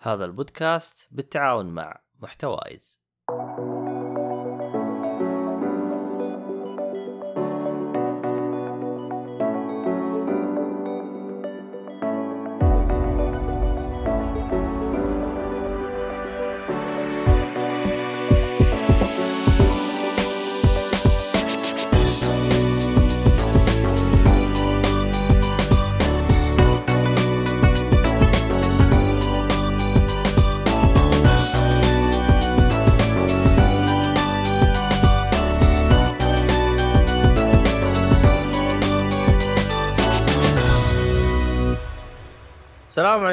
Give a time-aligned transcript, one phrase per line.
[0.00, 3.00] هذا البودكاست بالتعاون مع محتوايز.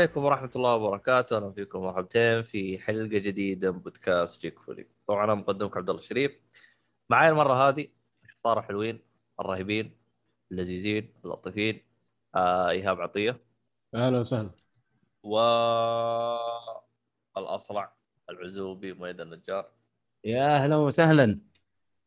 [0.05, 4.87] عليكم ورحمة الله وبركاته، أهلا فيكم مرحبتين في حلقة جديدة من بودكاست جيك فولي.
[5.07, 6.39] طبعا أنا مقدمكم عبد الله الشريف.
[7.09, 7.87] معاي المرة هذه
[8.27, 8.99] شطارة حلوين،
[9.39, 9.97] الرهيبين،
[10.51, 11.81] اللذيذين، اللطيفين،
[12.35, 13.41] آه إيهاب عطية
[13.95, 14.49] أهلا وسهلا
[15.23, 15.39] و
[17.37, 17.95] الأصلع
[18.29, 19.71] العزوبي مؤيد النجار
[20.23, 21.39] يا أهلا وسهلا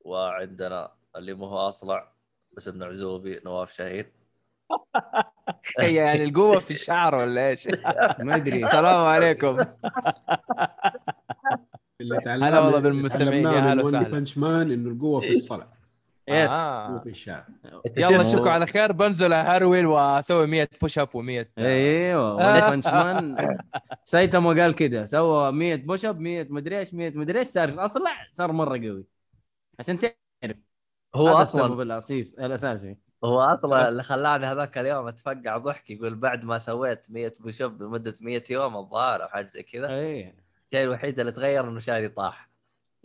[0.01, 2.12] وعندنا اللي مو هو أصلع
[2.53, 4.17] بس ابن عزوبي نواف شاهين.
[5.80, 7.69] هي يعني القوة في الشعر ولا إيش؟
[8.24, 8.64] ما أدري.
[8.64, 9.50] السلام عليكم.
[12.00, 14.08] اللي هلا والله بالمستمعين، يا هلا وسهلا.
[14.09, 15.66] Punch Man إنه القوه في الصلع
[16.28, 16.98] yes آه.
[16.98, 17.44] في الشعر.
[17.96, 18.92] يلا شوف- أشوفكم على خير.
[18.92, 23.56] بنزل اهرول وأسوي 100 push up و100 أيوه One Punch Man
[24.05, 25.05] سايتاما قال كده.
[25.05, 27.46] سوى 100 push up 100 مدري إيش 100 مدري إيش.
[27.46, 29.05] صار اصلع صار مرة قوي.
[29.78, 30.56] عشان تعرف.
[31.14, 32.96] هو السبب الاساسي الأساسي.
[33.24, 37.83] هو أصلا اللي خلاني هذاك اليوم أتفقع ضحك يقول بعد ما سويت 100 push up
[37.83, 39.88] لمدة 100 يوم الظاهر أو حاجة زي كذا.
[39.88, 40.34] إي.
[40.66, 42.50] الشيء الوحيد اللي تغير إنه شعري طاح.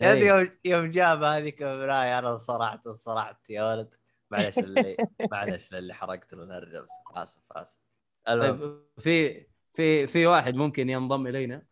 [0.00, 3.94] يعني يوم يوم جاب هذيك المرايه أنا انصرعت انصرعت يا ولد.
[4.30, 4.96] معلش اللي
[5.32, 7.78] معلش اللي حرقت له الهرجة بس اسف اسف
[8.26, 11.66] طيب في في في واحد ممكن ينضم إلينا.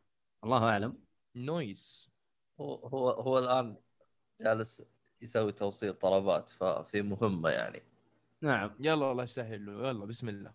[0.45, 0.99] الله أعلم.
[1.37, 2.11] نويس.
[2.61, 3.77] هو هو هو الآن
[4.41, 4.83] جالس
[5.21, 7.92] يسوي توصيل طلبات ففي مهمة يعني.
[8.43, 8.71] نعم.
[8.81, 10.53] يلا الله يسهل له يلا بسم الله.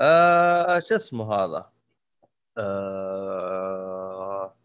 [0.00, 1.72] آه شو اسمه هذا؟
[2.58, 4.56] آه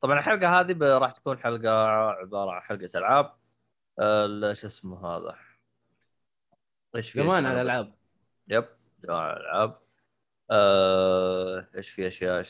[0.00, 1.70] طبعا الحلقة هذه راح تكون حلقة
[2.10, 3.34] عبارة عن حلقة ألعاب.
[3.98, 5.36] آه شو اسمه هذا؟
[6.96, 7.94] إيش في زمان على الألعاب.
[8.48, 8.64] يب
[9.08, 9.84] نوع الألعاب.
[10.50, 12.44] آه، إيش في أشياء؟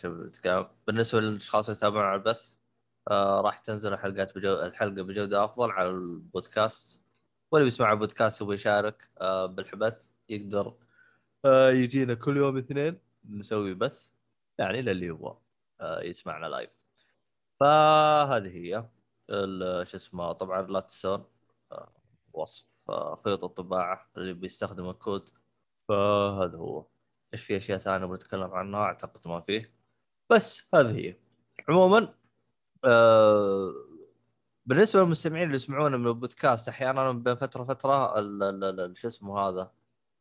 [0.86, 2.56] بالنسبة للأشخاص اللي يتابعون على البث
[3.10, 4.54] آه، راح تنزل الحلقات بجو...
[4.54, 7.00] الحلقة بجودة أفضل على البودكاست.
[7.54, 10.74] واللي بيسمع البودكاست ويبغى يشارك آه، بالحبث يقدر.
[11.44, 13.00] آه، يجينا كل يوم اثنين
[13.30, 14.08] نسوي بث
[14.58, 15.38] يعني للي يبغى
[15.80, 16.70] آه، يسمعنا لايف
[17.60, 18.88] فهذه هي
[19.84, 21.24] شو اسمه طبعا لا تنسون
[22.32, 22.68] وصف
[23.24, 25.30] خيوط الطباعة اللي بيستخدم الكود.
[25.88, 26.86] فهذا هو.
[27.34, 29.74] إيش في أشياء ثانية بنتكلم عنها؟ أعتقد ما فيه
[30.30, 31.16] بس هذه هي.
[31.68, 32.14] عموما
[34.66, 37.78] بالنسبة للمستمعين اللي يسمعونا من البودكاست أحيانا بين فترة
[38.18, 39.70] ال- شو اسمه هذا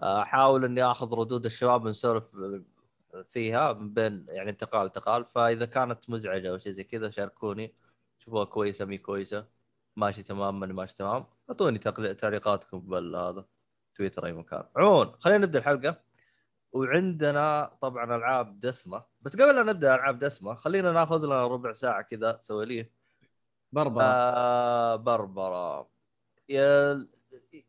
[0.01, 2.29] أحاول إني آخذ ردود الشباب ونسولف
[3.29, 7.75] فيها من بين يعني انتقال انتقال فإذا كانت مزعجة أو شيء زي كذا شاركوني
[8.17, 9.45] شوفوها كويسة مي كويسة.
[9.95, 11.25] ماشي تمام ماني ماشي تمام.
[11.49, 11.79] أعطوني
[12.13, 13.45] تعليقاتكم بالهذا
[13.95, 14.63] تويتر أي مكان.
[14.75, 16.01] عموما خلينا نبدأ الحلقة.
[16.71, 19.03] وعندنا طبعا ألعاب دسمة.
[19.21, 22.87] بس قبل لا نبدأ ألعاب دسمة خلينا ناخذ لنا ربع ساعة كذا سواليف
[23.73, 25.89] بربرة آه بربره
[26.50, 27.07] يا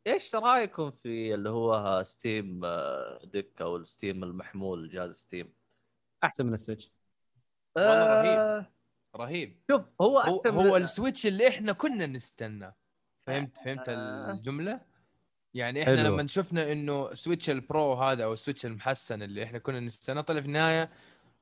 [0.06, 5.52] إيش رأيكم في اللي هو Steam آه، Deck أو ال Steam المحمول جهاز Steam
[6.24, 6.92] أحسن من ال Switch
[7.76, 8.38] والله رهيب.
[8.38, 8.66] آه،
[9.16, 12.74] رهيب شوف هو هو, أحسن هو ال Switch اللي إحنا كنا نستنى
[13.20, 14.30] فهمت فهمت آه.
[14.30, 14.80] الجملة؟
[15.54, 16.14] يعني إحنا حلو.
[16.14, 20.22] لما شفنا إنه Switch ال Pro هذا أو ال Switch المحسن اللي إحنا كنا نستنى
[20.22, 20.90] طلع في النهاية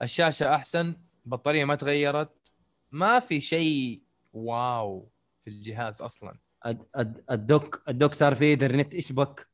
[0.02, 0.96] الشاشة أحسن
[1.26, 2.52] البطاريه ما تغيرت
[2.90, 4.01] ما في شيء
[4.32, 5.10] wow
[5.44, 6.38] في الجهاز أصلا.
[6.66, 9.48] الد- الد- ال dock ال dock صار فيه ايثرنت اشبك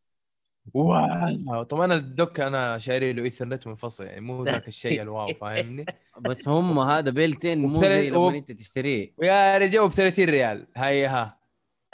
[0.74, 1.62] واو.
[1.62, 5.84] طبعا أنا الدوك أنا شاري له إيثرنت منفصل يعني مو ذاك الشيء ال wow فاهمني؟
[6.20, 9.14] بس هم هذا built-in مو زي لما أنت تشتريه.
[9.16, 10.66] ويا رجال ب 30 ريال.
[10.76, 11.38] هيا ها.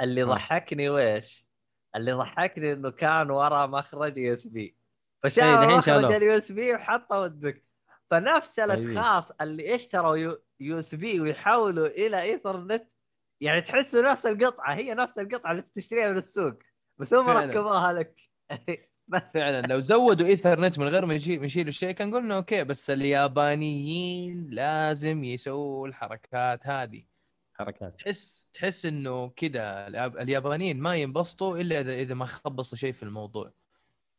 [0.00, 0.26] اللي آه.
[0.26, 1.46] ضحكني ويش؟
[1.96, 4.76] اللي ضحكني إنه كان ورا مخرج USB
[5.22, 6.12] فشال دحين مخرج.
[6.12, 7.64] اليو اس بي وحطه الدك.
[8.10, 10.34] فنفس الأشخاص اللي اشتروا
[10.64, 12.88] USB ويحولوا إلى ايثرنت
[13.40, 16.54] يعني تحسوا نفس القطعة هي نفس القطعة اللي تشتريها من السوق
[16.98, 17.28] بس هم.
[17.30, 18.20] ركبوها لك.
[19.08, 19.22] بس.
[19.34, 19.66] فعلا.
[19.66, 24.46] لو زودوا ايثرنت من غير ما يشي- ما يشيلوا شيء كان قلنا okay بس اليابانيين
[24.50, 27.04] لازم يسووا الحركات هذه.
[27.54, 27.94] حركات.
[27.98, 33.02] تحس تحس إنه كذا الياب- اليابانيين ما ينبسطوا إلا اذا إذا ما خبصوا شيء في
[33.02, 33.52] الموضوع.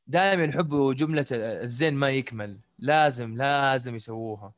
[0.07, 2.59] دائما يحبوا جملة ال- الزين ما يكمل.
[2.79, 4.53] لازم لازم يسووها.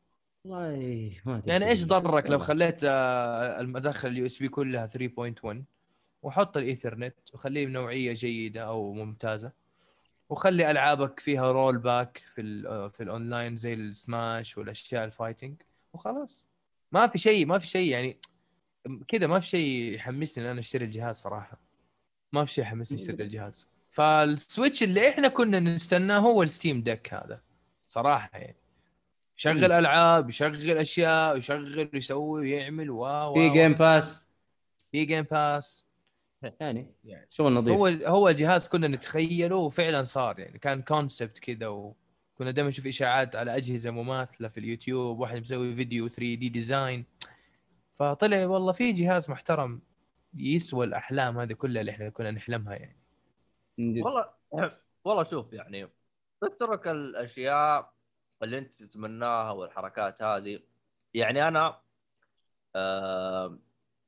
[0.47, 1.85] والله ما يعني إيش.
[1.85, 2.39] ضرك لو.
[2.39, 5.63] خليت آه، المداخل ال USB كلها 3.1
[6.21, 9.51] وحط الايثرنت وخليه بنوعية جيدة أو ممتازة
[10.29, 15.61] وخلي ألعابك فيها rollback في ال آه، في الاونلاين زي السماش والأشياء ال fighting
[15.93, 16.43] وخلاص
[16.91, 18.17] ما في شيء ما في شيء يعني
[19.07, 21.59] كذا ما في شيء يحمسني إن أنا أشتري الجهاز صراحة
[22.33, 26.81] ما في شيء يحمسني أشتري الجهاز فال Switch اللي إحنا كنا نستناه هو ال Steam
[26.81, 27.41] Deck هذا
[27.87, 28.66] صراحة يعني
[29.37, 34.27] يشغل ألعاب يشغل أشياء يشغل ويسوي ويعمل و و- في Game Pass
[34.91, 35.85] في Game Pass
[36.59, 37.73] يعني يعني شغل نظيف.
[37.73, 43.35] هو هو جهاز كنا نتخيله وفعلا صار يعني كان concept كذا وكنا دائما نشوف إشاعات
[43.35, 47.05] على أجهزة مماثلة في اليوتيوب واحد مسوي فيديو 3D design
[47.99, 49.81] فطلع والله في جهاز محترم
[50.33, 52.97] يسوى الأحلام هذه كلها اللي إحنا كنا نحلمها يعني.
[53.79, 54.29] والله
[55.05, 55.89] والله شوف يعني
[56.43, 57.96] اترك الأشياء
[58.43, 60.59] اللي انت تتمناها والحركات هذه.
[61.13, 61.79] يعني أنا
[62.75, 63.57] آه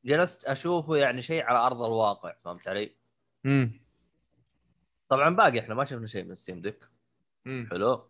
[0.05, 2.95] جلست أشوفه يعني شيء على أرض الواقع فهمت علي؟
[3.45, 3.81] امم
[5.09, 6.89] طبعا باقي إحنا ما شفنا شيء من ستيم ديك
[7.47, 8.09] امم حلو.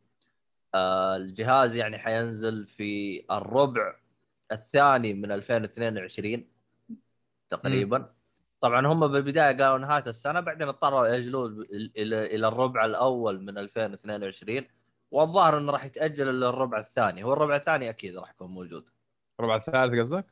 [0.76, 3.96] آه الجهاز يعني حينزل في الربع
[4.52, 6.48] الثاني من 2022
[7.50, 8.14] تقريبا.
[8.62, 13.58] طبعا هم بالبداية قالوا نهايه السنة بعدين اضطروا ياجلوه ال- إلى إلى الربع الأول من
[13.58, 14.68] 2022
[15.12, 17.24] والظاهر إنه راح يتأجل إلى الربع الثاني.
[17.24, 18.90] هو الربع الثاني أكيد راح يكون موجود.
[19.40, 20.26] ربع الثالث قصدك؟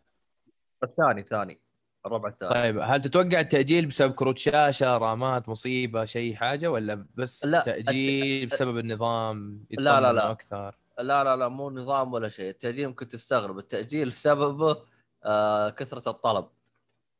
[0.83, 1.59] الثاني ثاني.
[2.05, 2.53] الربع الثاني.
[2.53, 8.43] طيب هل تتوقع التأجيل بسبب كروت شاشة رامات مصيبة شيء حاجة ولا بس لا، تأجيل
[8.43, 10.31] الت- بسبب النظام لا، لا، لا.
[10.31, 12.49] أكثر؟ لا لا لا مو نظام ولا شيء.
[12.49, 13.57] التأجيل ممكن تستغرب.
[13.57, 14.77] التأجيل سببه
[15.23, 16.47] آه كثرة الطلب.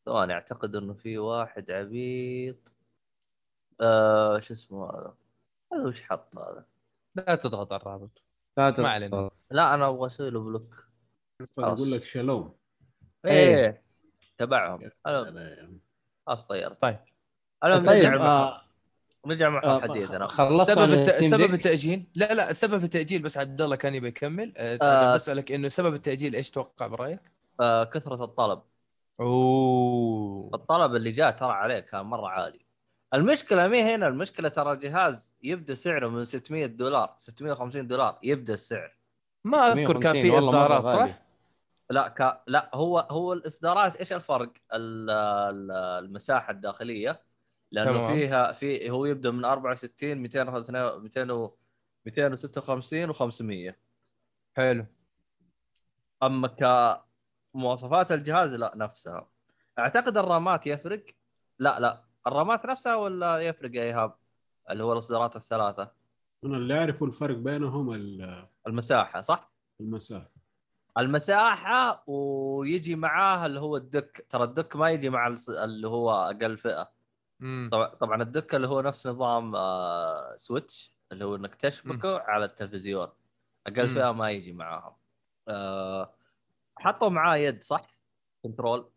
[0.06, 2.72] ثواني أعتقد إنه في واحد عبيط.
[3.82, 5.14] آه شو اسمه هذا؟
[5.74, 6.66] هذا وش حط هذا؟
[7.18, 8.24] لا تضغط على الرابط.
[8.58, 8.80] لا تضغط.
[8.80, 9.30] ما علينا.
[9.52, 10.88] لا أنا أبغى أسوي له بلوك.
[11.58, 11.80] خلاص.
[11.80, 12.56] أقول لك شالوم
[13.26, 13.84] إيه
[14.38, 14.80] تبعهم.
[16.26, 16.82] خلاص طيرت.
[16.82, 17.00] طيب.
[17.64, 18.62] المهم طيب نرجع مع آه،
[19.26, 21.10] نرجع مع آه، حديثنا خلصت سبب عن الت...
[21.10, 22.08] سبب؟ التأجيل.
[22.16, 24.54] لا لا سبب التأجيل بس عبد الله كان يبي يكمل.
[24.58, 25.14] أه آه.
[25.16, 27.22] بسألك إنه سبب التأجيل إيش توقع برأيك؟
[27.60, 28.62] آه كثرة الطلب.
[29.20, 30.52] أوه.
[30.54, 32.67] الطلب اللي جاء ترى عليه كان مرة عالي.
[33.14, 38.98] المشكلة مي هنا المشكلة ترى الجهاز يبدأ سعره من 600 دولار 650 دولار يبدأ السعر
[39.44, 40.84] ما أذكر كان 150 في إصدارات.
[40.84, 41.22] صح؟
[41.90, 42.44] لا ك...
[42.48, 45.72] لا هو هو الإصدارات إيش الفرق؟ ال- ال-
[46.06, 47.22] المساحة الداخلية
[47.72, 48.14] لأنه تمام.
[48.16, 50.44] فيها في هو يبدأ من 64 200
[51.00, 51.52] 200
[52.06, 53.74] 256 و500
[54.56, 54.86] حلو
[56.24, 56.48] أما
[57.54, 59.30] كمواصفات الجهاز لا نفسها
[59.80, 61.06] أعتقد الرامات يفرق
[61.60, 64.16] لا لا الرامات نفسها ولا يفرق يا إيهاب؟
[64.70, 65.92] اللي هو الإصدارات الثلاثة.
[66.46, 69.52] أنا اللي أعرفه الفرق بينهم ال- المساحة صح؟
[69.82, 70.36] المسافه
[70.98, 74.26] المساحة ويجي معاها اللي هو الدك.
[74.30, 76.92] ترى الدك ما يجي مع اللي هو أقل فئة.
[77.72, 83.08] طبعا طبعا الدك اللي هو نفس نظام آه سويتش اللي هو إنك تشبكه على التلفزيون.
[83.68, 83.94] أقل مم.
[83.94, 84.94] فئة ما يجي معاهم.
[85.48, 86.14] آه
[86.78, 87.98] حطوا معاه يد صح؟
[88.44, 88.90] control.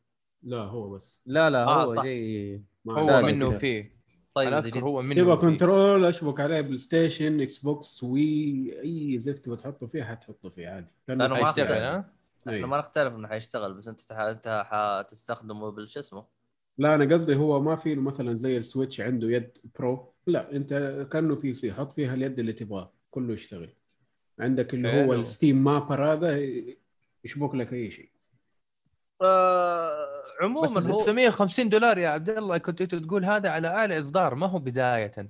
[0.42, 1.20] لا هو بس.
[1.26, 2.02] لا لا آه، هو صح.
[2.02, 3.58] جاي هو سالك منه كده.
[3.58, 4.00] فيه
[4.34, 9.86] طيب أنا أذكر هو منه تبغى control أشبك عليه PlayStation Xbox Wii أي زفت بتحطه
[9.86, 11.72] فيه حتحطه فيه عادي لأنه ما حيشتغل.
[11.78, 12.62] ها؟ إحنا أي.
[12.62, 14.16] ما نختلف إنه حيشتغل بس أنت تح...
[14.18, 16.26] أنت حتستخدمه بالشو اسمه
[16.78, 20.72] لا أنا قصدي هو ما في مثلا زي ال Switch عنده يد Pro لا أنت
[21.12, 23.74] كأنه PC حط فيها اليد اللي تبغاه كله يشتغل
[24.38, 25.12] عندك اللي هو.
[25.12, 26.38] ال Steam mapper هذا
[27.24, 28.10] يشبك لك أي شيء
[29.22, 29.99] آه
[30.40, 34.46] عموما بس هو 650 دولار يا عبد الله كنت تقول هذا على اعلى إصدار ما
[34.46, 35.28] هو بداية؟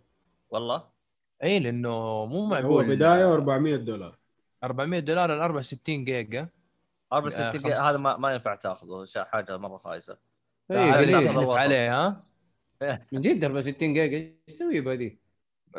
[0.50, 0.84] والله؟
[1.42, 1.90] إي لأنه
[2.26, 2.96] مو هو معقول.
[2.96, 4.16] بداية 400 دولار.
[4.64, 6.48] 400 دولار ال 64 جيجا.
[7.12, 10.16] 64 آه، جيجا خمس- هذا ما, ما ينفع تاخذه حاجة مرة خايسة.
[10.70, 10.98] إيه،
[11.30, 11.50] الوسط.
[11.56, 12.24] عليه ها؟
[13.12, 15.16] من جد 64 جيجا إيش تسوي بهذه؟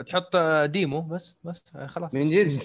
[0.08, 2.14] تحط demo بس بس آه، خلاص.
[2.14, 2.60] من جد؟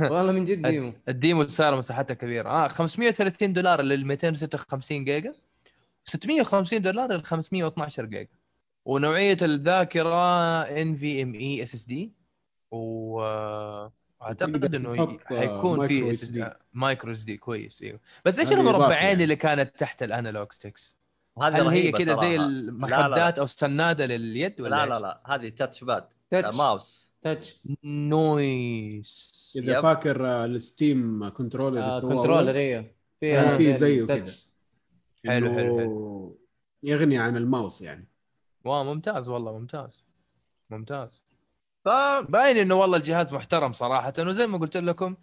[0.00, 0.92] والله من جد demo.
[1.08, 2.48] ال demo صار مساحتها كبيرة.
[2.50, 5.32] آه 530 دولار لل 256 جيجا.
[6.06, 8.28] 650 دولار لل 512 جيجا
[8.84, 12.12] ونوعية الذاكرة ان في ام اي اس اس دي
[12.70, 16.44] واعتقد إنه آه، حيكون في micro S SD.
[16.74, 19.24] micro SD كويس إيوه بس إيش المربعين يعني.
[19.24, 20.96] اللي كانت تحت ال analog sticks؟
[21.42, 22.36] هذه هل هي كذا زي.
[22.36, 29.52] المخدات أو السنادة لليد ولا لا لا؟ لا هذه تاتش باد تاتش ماوس تاتش نويس
[29.56, 29.82] إذا.
[29.82, 34.06] فاكر آه، ال Steam Controller آه controller إيوه في زيه.
[34.06, 34.34] كذا
[35.30, 36.38] حلو، إنه حلو،
[36.82, 38.08] يغني عن الماوس يعني.
[38.64, 40.04] wow ممتاز والله ممتاز
[40.70, 41.22] ممتاز.
[41.84, 41.88] ف
[42.28, 45.16] باين إنه والله الجهاز محترم صراحة وزي ما قلت لكم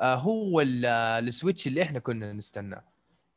[0.00, 2.84] آه هو ال- آه، ال Switch اللي إحنا كنا نستناه.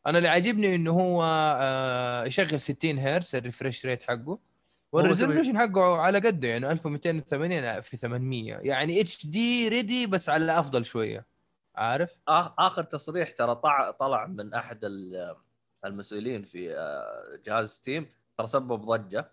[0.08, 1.24] أنا اللي عاجبني إنه هو
[1.62, 4.40] آه يشغل 60 هرتز ال refresh rate حقه.
[4.92, 10.86] وال resolution حقه على قده يعني 1280 في 800 يعني HD ready بس على أفضل
[10.86, 11.26] شوية.
[11.76, 15.36] عارف؟ آخر تصريح ترى طلع طلع من أحد ال-
[15.88, 18.06] المسؤولين في آه، جهاز Steam
[18.38, 19.32] ترى سبب ضجة.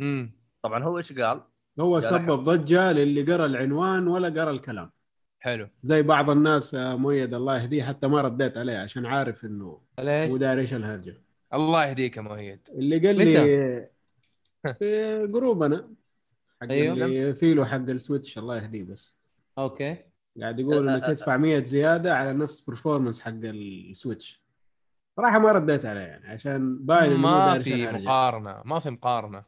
[0.00, 0.32] امم
[0.62, 1.40] طبعا هو إيش قال؟
[1.80, 4.90] هو سبب ضجة للي قرأ العنوان ولا قرأ الكلام.
[5.40, 5.68] حلو.
[5.82, 10.04] زي بعض الناس آه، مؤيد الله يهديه حتى ما رديت عليه عشان عارف إنه هو
[10.04, 11.22] ليش؟ داري إيش الهرجة.
[11.54, 12.68] الله يهديك يا مؤيد.
[12.68, 13.88] اللي قال لي
[14.78, 15.90] في group نا
[16.62, 16.92] حق أيوه.
[16.92, 19.18] اللي في له حق ال Switch الله يهديه بس.
[19.58, 19.96] okay.
[20.40, 24.41] قاعد يقول انك أه، تدفع 100 زيادة على نفس performance حق ال Switch.
[25.16, 27.92] صراحة ما رديت عليه يعني عشان باين إنه ما في.
[27.92, 29.44] مقارنة ما في مقارنة.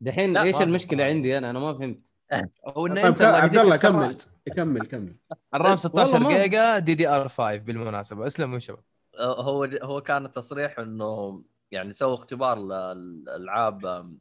[0.00, 1.16] دحين إيش المشكلة مقارنة.
[1.16, 1.98] عندي أنا؟ أنا ما فهمت.
[2.76, 4.16] هو إن طيب أنت عبد الله كمل
[4.56, 5.16] كمل كمل.
[5.54, 8.26] ال RAM 16 والله ما- giga DDR 5 بالمناسبة.
[8.26, 8.82] اسلموا يا شباب.
[9.20, 14.18] هو هو كان التصريح إنه يعني سووا اختبار للألعاب آم،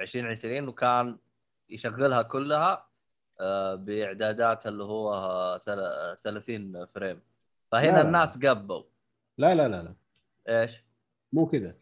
[0.00, 1.18] 2020 وكان
[1.70, 2.86] يشغلها كلها
[3.40, 7.20] آه، بإعدادات اللي هو آه، ثل- 30 frame.
[7.72, 8.00] فهنا لا.
[8.02, 8.82] الناس قبوا.
[9.38, 9.94] لا لا لا لا.
[10.48, 10.84] إيش؟
[11.32, 11.76] مو كذا.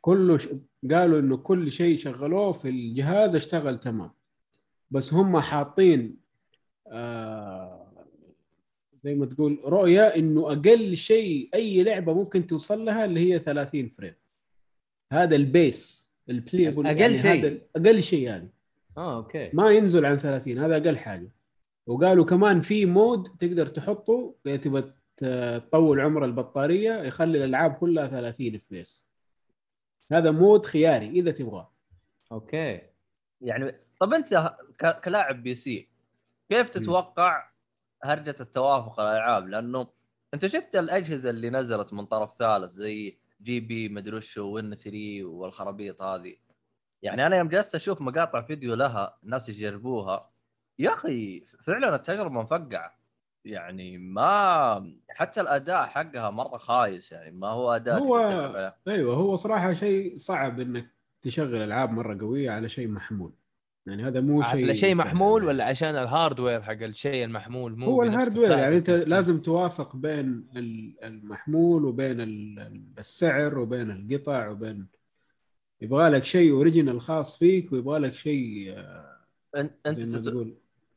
[0.00, 0.48] كله ش...
[0.90, 4.10] قالوا إنه كل شيء شغلوه في الجهاز اشتغل تمام.
[4.90, 6.16] بس هم حاطين
[6.92, 7.84] آه
[8.94, 13.88] زي ما تقول رؤية إنه أقل شيء أي لعبة ممكن توصل لها اللي هي 30
[13.88, 14.14] frame.
[15.12, 17.46] هذا ال base ال playable أقل شيء.
[17.46, 18.48] هذا أقل شيء هذا
[18.96, 19.50] آه أوكي.
[19.52, 21.30] ما ينزل عن 30 هذا أقل حاجة.
[21.86, 29.06] وقالوا كمان في mode تقدر تحطه تبغى تطول عمر البطارية يخلي الألعاب كلها 30 FPS
[30.12, 31.72] هذا mode خياري إذا تبغاه.
[32.32, 32.80] أوكي.
[33.40, 34.56] يعني طب أنت
[35.04, 35.88] كلاعب PC
[36.48, 37.50] كيف تتوقع
[38.04, 39.86] هرجة التوافق الألعاب؟ لأنه
[40.34, 46.02] أنت شفت الأجهزة اللي نزلت من طرف ثالث زي GP مدري وش Win 3 والخرابيط
[46.02, 46.36] هذه.
[47.02, 50.30] يعني أنا يوم جلست أشوف مقاطع فيديو لها الناس يجربوها
[50.78, 53.03] يا أخي فعلا التجربة مفقعة.
[53.44, 58.72] يعني ما حتى الأداء حقها مرة خايس يعني ما هو أداء هو-.
[58.88, 63.32] أيوه هو صراحة شيء صعب إنك تشغل ألعاب مرة قوية على شيء محمول
[63.86, 65.48] يعني هذا مو شيء على شيء محمول يعني.
[65.54, 68.90] ولا عشان ال hardware حق الشيء المحمول مو هو ال hardware يعني أنت.
[68.90, 74.88] لازم توافق بين ال- المحمول وبين ال- ال- السعر وبين القطع وبين
[75.80, 79.16] يبغى لك شيء original خاص فيك ويبغى لك شيء آه،
[79.56, 80.54] أن- أنت تقول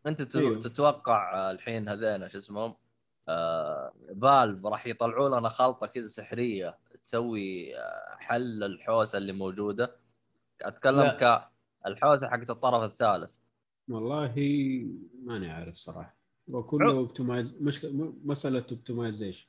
[0.07, 0.59] أنت أيوه.
[0.59, 2.75] تتوقع الحين هذين شو اسمهم؟
[3.29, 9.95] آه Valve راح يطلعوا لنا خلطة كذا سحرية تسوي آه، حل الحوسة اللي موجودة.
[10.61, 11.49] أتكلم لا.
[11.85, 13.35] كالحوسه حقت الطرف الثالث.
[13.89, 14.33] والله
[15.23, 16.17] ماني عارف صراحة.
[16.47, 19.47] وكله optimize مش م- مسألة optimization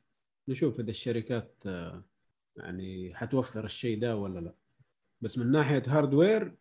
[0.49, 2.03] نشوف إذا الشركات آه،
[2.57, 4.55] يعني حتوفر الشيء ده ولا لا.
[5.21, 6.54] بس من ناحية hardware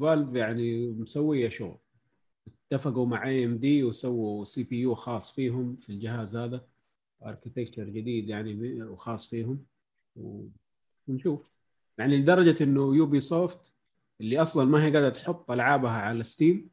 [0.00, 1.78] Valve يعني مسوية شغل.
[2.72, 6.66] اتفقوا مع AMD وسووا CPU خاص فيهم في الجهاز هذا
[7.26, 9.66] architecture جديد يعني وخاص فيهم.
[11.08, 11.50] ونشوف.
[11.98, 13.72] يعني لدرجة إنه Ubisoft
[14.20, 16.70] اللي أصلا ما هي قاعدة تحط ألعابها على Steam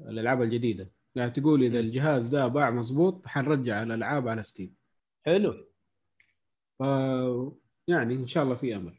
[0.00, 0.90] الألعاب الجديدة.
[1.16, 4.74] قاعد تقول إذا الجهاز ده باع مظبوط حنرجع الألعاب على Steam
[5.26, 5.66] حلو.
[6.78, 6.82] ف
[7.88, 8.98] يعني إن شاء الله في أمل.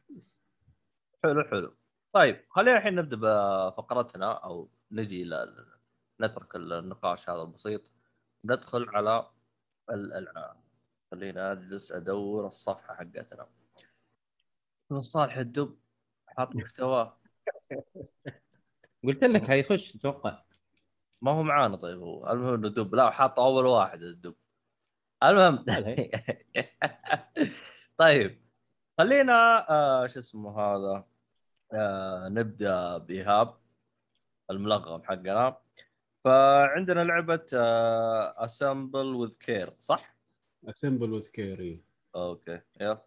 [1.24, 1.74] حلو حلو.
[2.14, 5.34] طيب خلينا الحين نبدأ بفقرتنا أو نجي ل...
[6.24, 7.92] نترك النقاش هذا البسيط.
[8.46, 9.30] ندخل على
[9.90, 10.64] الالعاب
[11.12, 13.48] خلينا اجلس أدور الصفحة حقتنا.
[15.00, 15.78] صالح الدب.
[16.28, 17.18] حاط محتوى.
[19.04, 20.44] قلت لك حيخش أتوقع
[21.22, 22.32] ما هو معانا طيب هو.
[22.32, 24.36] المهم إنه دب لا حاط أول واحد الدب.
[25.24, 25.66] المهم
[27.98, 28.44] طيب.
[28.98, 29.34] خلينا
[29.70, 31.06] آه شو اسمه هذا؟
[31.74, 33.58] آه نبدأ بإيهاب.
[34.52, 35.63] الملغم حقنا.
[36.24, 37.46] فعندنا لعبة
[38.38, 40.18] Assemble with Care صح؟
[40.70, 41.84] Assemble with Care
[42.16, 43.06] أوكي يلا.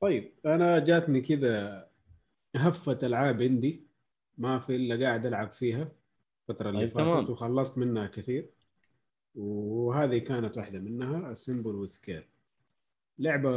[0.00, 1.88] طيب أنا جاتني كذا
[2.56, 3.86] هفة ألعاب عندي
[4.38, 5.92] ما في إلا قاعد ألعب فيها
[6.40, 7.04] الفترة اللي طيب،.
[7.04, 8.50] فاتت وخلصت منها كثير.
[9.34, 12.28] وهذه كانت واحدة منها السمبل وذ كير
[13.18, 13.50] لعبة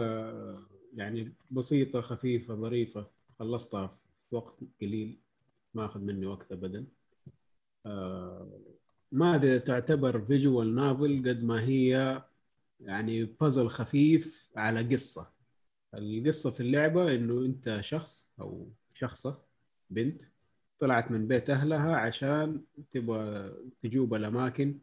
[0.94, 3.08] يعني بسيطة خفيفة ظريفة
[3.40, 3.98] خلصتها
[4.30, 5.20] في وقت قليل
[5.74, 6.86] ما أخذ مني وقت ابدا.
[7.86, 8.60] آه،
[9.12, 12.22] ما تعتبر فيجوال نافل قد ما هي
[12.80, 15.32] يعني بازل خفيف على قصة.
[15.94, 19.42] القصة في اللعبة إنه أنت شخص أو شخصة
[19.90, 20.22] بنت
[20.80, 24.80] طلعت من بيت أهلها عشان تبغى تجوب الأماكن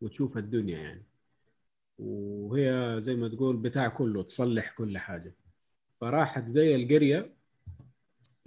[0.00, 1.02] وتشوف الدنيا يعني.
[1.98, 5.34] وهي زي ما تقول بتاع كله تصلح كل حاجة.
[6.00, 7.32] فراحت زي القرية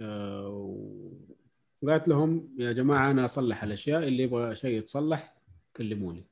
[0.00, 0.48] آه،
[1.82, 5.34] وقالت لهم يا جماعة أنا أصلح الأشياء اللي يبغى شيء يتصلح
[5.76, 6.24] كلموني.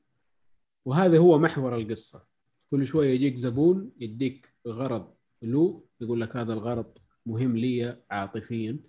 [0.85, 2.23] وهذا هو محور القصة.
[2.71, 8.79] كل شوية يجيك زبون يديك غرض له يقول لك هذا الغرض مهم لي عاطفيا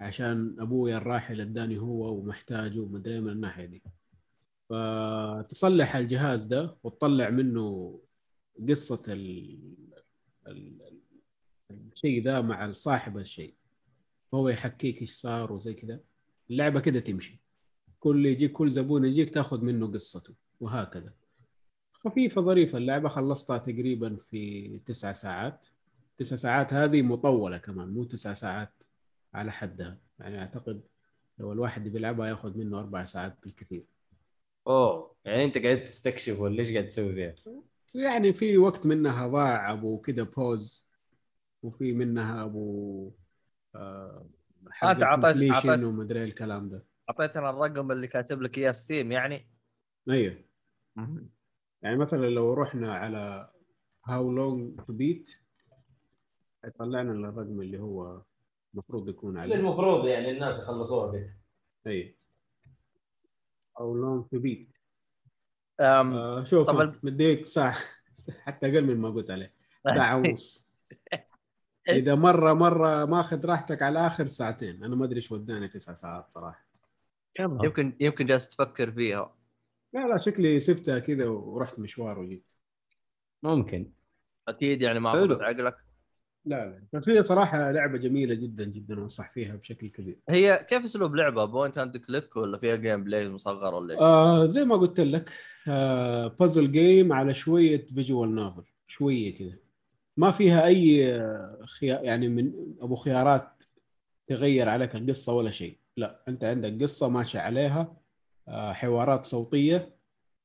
[0.00, 3.82] عشان ابويا الراحل اداني هو ومحتاجه ومدري من الناحية دي.
[4.68, 7.98] فتصلح الجهاز ده وتطلع منه
[8.68, 9.58] قصة ال...
[10.46, 10.78] ال...
[11.70, 13.54] الشيء ده مع صاحب الشيء.
[14.34, 16.00] هو يحكيك إيش صار وزي كذا.
[16.50, 17.40] اللعبة كده تمشي.
[18.00, 21.12] كل يجيك كل زبون يجيك تاخذ منه قصته وهكذا.
[21.92, 22.78] خفيفة ظريفة.
[22.78, 25.66] اللعبة خلصتها تقريبا في تسع ساعات.
[26.18, 28.72] تسع ساعات هذه مطولة كمان مو تسع ساعات
[29.34, 29.98] على حدها.
[30.18, 30.80] يعني أعتقد
[31.38, 33.84] لو الواحد بيلعبها ياخذ منه أربع ساعات بالكثير.
[34.66, 37.34] أوه يعني أنت قاعد تستكشف ولا إيش قاعد تسوي فيها؟
[37.94, 40.88] يعني في وقت منها ضاع أبو كده pause
[41.62, 43.10] وفي منها أبو
[43.74, 44.26] آه
[44.70, 46.86] حق أنت عطيت- عطيت- ومدري الكلام ده.
[47.10, 49.48] أعطيتنا الرقم اللي كاتب لك إياه Steam يعني؟
[50.10, 50.44] أيوه.
[51.82, 53.50] يعني مثلا لو رحنا على
[54.04, 55.30] How Long to Beat
[56.64, 58.22] يطلع لنا الرقم اللي هو
[58.74, 59.54] المفروض يكون عليه.
[59.54, 61.36] المفروض يعني الناس يخلصوها كده
[61.86, 62.16] اي
[63.78, 64.76] How Long to Beat
[66.44, 67.76] شوف طب مديك ساعة
[68.44, 69.52] حتى أقل من ما قلت عليه.
[69.84, 70.63] ساعة ونص.
[71.88, 74.84] إذا مرة مرة ماخذ راحتك على آخر ساعتين.
[74.84, 76.66] أنا ما أدري إيش وداني تسع ساعات صراحة.
[77.40, 79.34] يمكن يمكن جالس تفكر فيها.
[79.94, 82.46] لا لا شكلي سبتها كذا ورحت مشوار وجيت.
[83.42, 83.92] ممكن.
[84.48, 85.24] أكيد يعني ما.
[85.24, 85.76] أخذت عقلك.
[86.44, 86.84] لا لا.
[86.92, 88.94] بس هي صراحة لعبة جميلة جدا جدا.
[88.94, 90.18] أنصح فيها بشكل كبير.
[90.28, 94.64] هي كيف أسلوب لعبة؟ point and click ولا فيها gameplay مصغر ولا إيش؟ آه زي
[94.64, 95.32] ما قلت لك
[95.68, 99.63] آه puzzle game على شوية visual novel شوية كذا.
[100.16, 103.48] ما فيها أي آه، خيار يعني من أبو خيارات
[104.26, 105.76] تغير عليك القصة ولا شيء.
[105.96, 107.96] لا أنت عندك قصة ماشي عليها
[108.48, 109.94] آه حوارات صوتية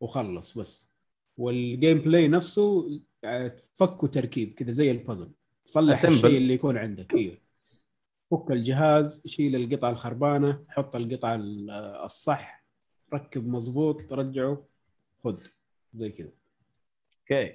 [0.02, 0.90] وخلص بس.
[1.38, 2.90] وال gameplay نفسه
[3.24, 5.32] آه، فك وتركيب كذا زي البازل
[5.66, 6.06] صلح Assemble.
[6.10, 7.14] الشيء اللي يكون عندك.
[7.14, 7.38] أيوه
[8.32, 11.72] فك الجهاز شيل القطعه الخربانة حط القطعه ال-
[12.04, 12.64] الصح
[13.14, 14.66] ركب مظبوط رجعه
[15.24, 15.40] خذ.
[15.94, 16.30] زي كذا.
[17.22, 17.54] أوكي.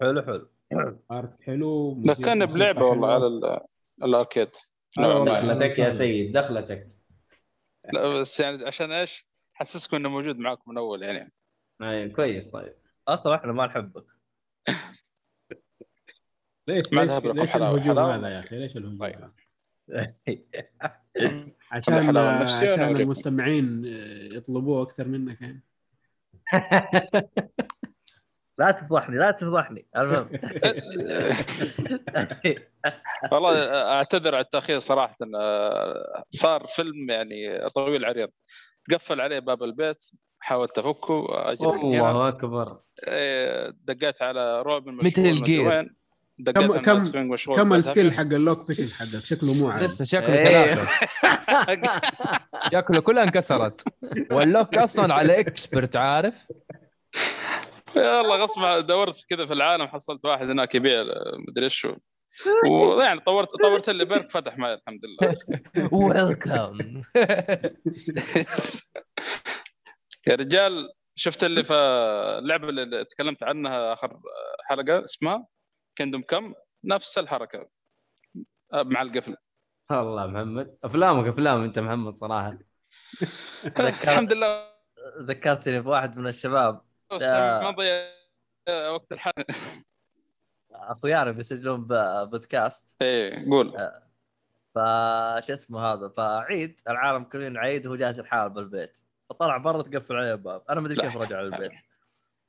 [0.00, 0.46] حلو حلو.
[1.10, 3.14] art حلو موسيقى بلعبة والله.
[3.14, 3.60] على ال-
[4.02, 4.48] ال Arcade
[4.98, 5.24] آه.
[5.24, 5.40] ما.
[5.40, 6.88] دخلتك يا سيد دخلتك
[7.92, 11.32] لا بس يعني عشان إيش؟ حسسكم إنه موجود معاكم من أول يعني
[11.82, 12.74] أي، كويس طيب
[13.08, 14.04] أصلا إحنا ما نحبك
[16.68, 17.56] ليش ما ليش.
[17.56, 19.30] الهجوم هذا يا أخي ليش الهجوم طيب.
[21.72, 22.96] عشان حلاوة نفسية عشان.
[22.96, 23.82] المستمعين
[24.34, 25.62] يطلبوه أكثر منك يعني
[28.58, 29.86] لا تفضحني لا تفضحني.
[29.96, 30.28] المهم.
[33.32, 35.16] والله أعتذر على التأخير صراحة.
[35.40, 38.28] آه، صار فيلم يعني طويل عريض.
[38.92, 41.50] قفل عليه باب البيت حاولت أفكه.
[41.52, 42.78] الله أكبر.
[43.08, 45.70] إيه، دقيت على روبن مثل الجير.
[46.46, 48.12] كم- على كم- كم السكيل.
[48.12, 49.84] حق اللوك بيكنج حقك؟ شكله مو عادي.
[49.84, 50.44] لسه شكله إيه.
[50.44, 50.88] ثلاثة.
[52.72, 53.84] شكله كلها انكسرت.
[54.30, 56.46] واللوك أصلا على إكسبرت عارف؟
[57.96, 61.04] يلا غصب دورت كذا في العالم حصلت واحد هناك يبيع
[61.48, 61.86] مدري إيش.
[62.70, 65.36] ويعني طورت طورت اللي بيرك فتح معي الحمد لله.
[65.92, 66.78] ويلكم
[70.28, 71.74] يا رجال شفت اللي في
[72.38, 74.20] اللعبة اللي تكلمت عنها آخر
[74.68, 75.46] حلقة؟ اسمها
[75.96, 77.68] كيندوم كم نفس الحركة.
[78.72, 79.36] مع القفل.
[79.90, 80.76] الله محمد.
[80.84, 82.58] أفلامك أفلام أنت محمد صراحة.
[83.78, 84.68] الحمد لله.
[85.22, 86.74] ذكرتني بواحد من الشباب.
[86.74, 86.87] آه.
[87.12, 88.08] ما ضيع
[88.90, 89.44] وقت الحلقة.
[90.72, 91.86] اخويانا بيسجلون
[92.30, 92.96] بودكاست.
[93.02, 93.72] إيه قول.
[94.74, 98.98] فش اسمه هذا؟ فعيد العالم كله عيد وهو جالس الحال بالبيت
[99.30, 100.62] فطلع برا تقفل عليه الباب.
[100.70, 101.00] أنا ما أدري.
[101.00, 101.72] كيف رجع للبيت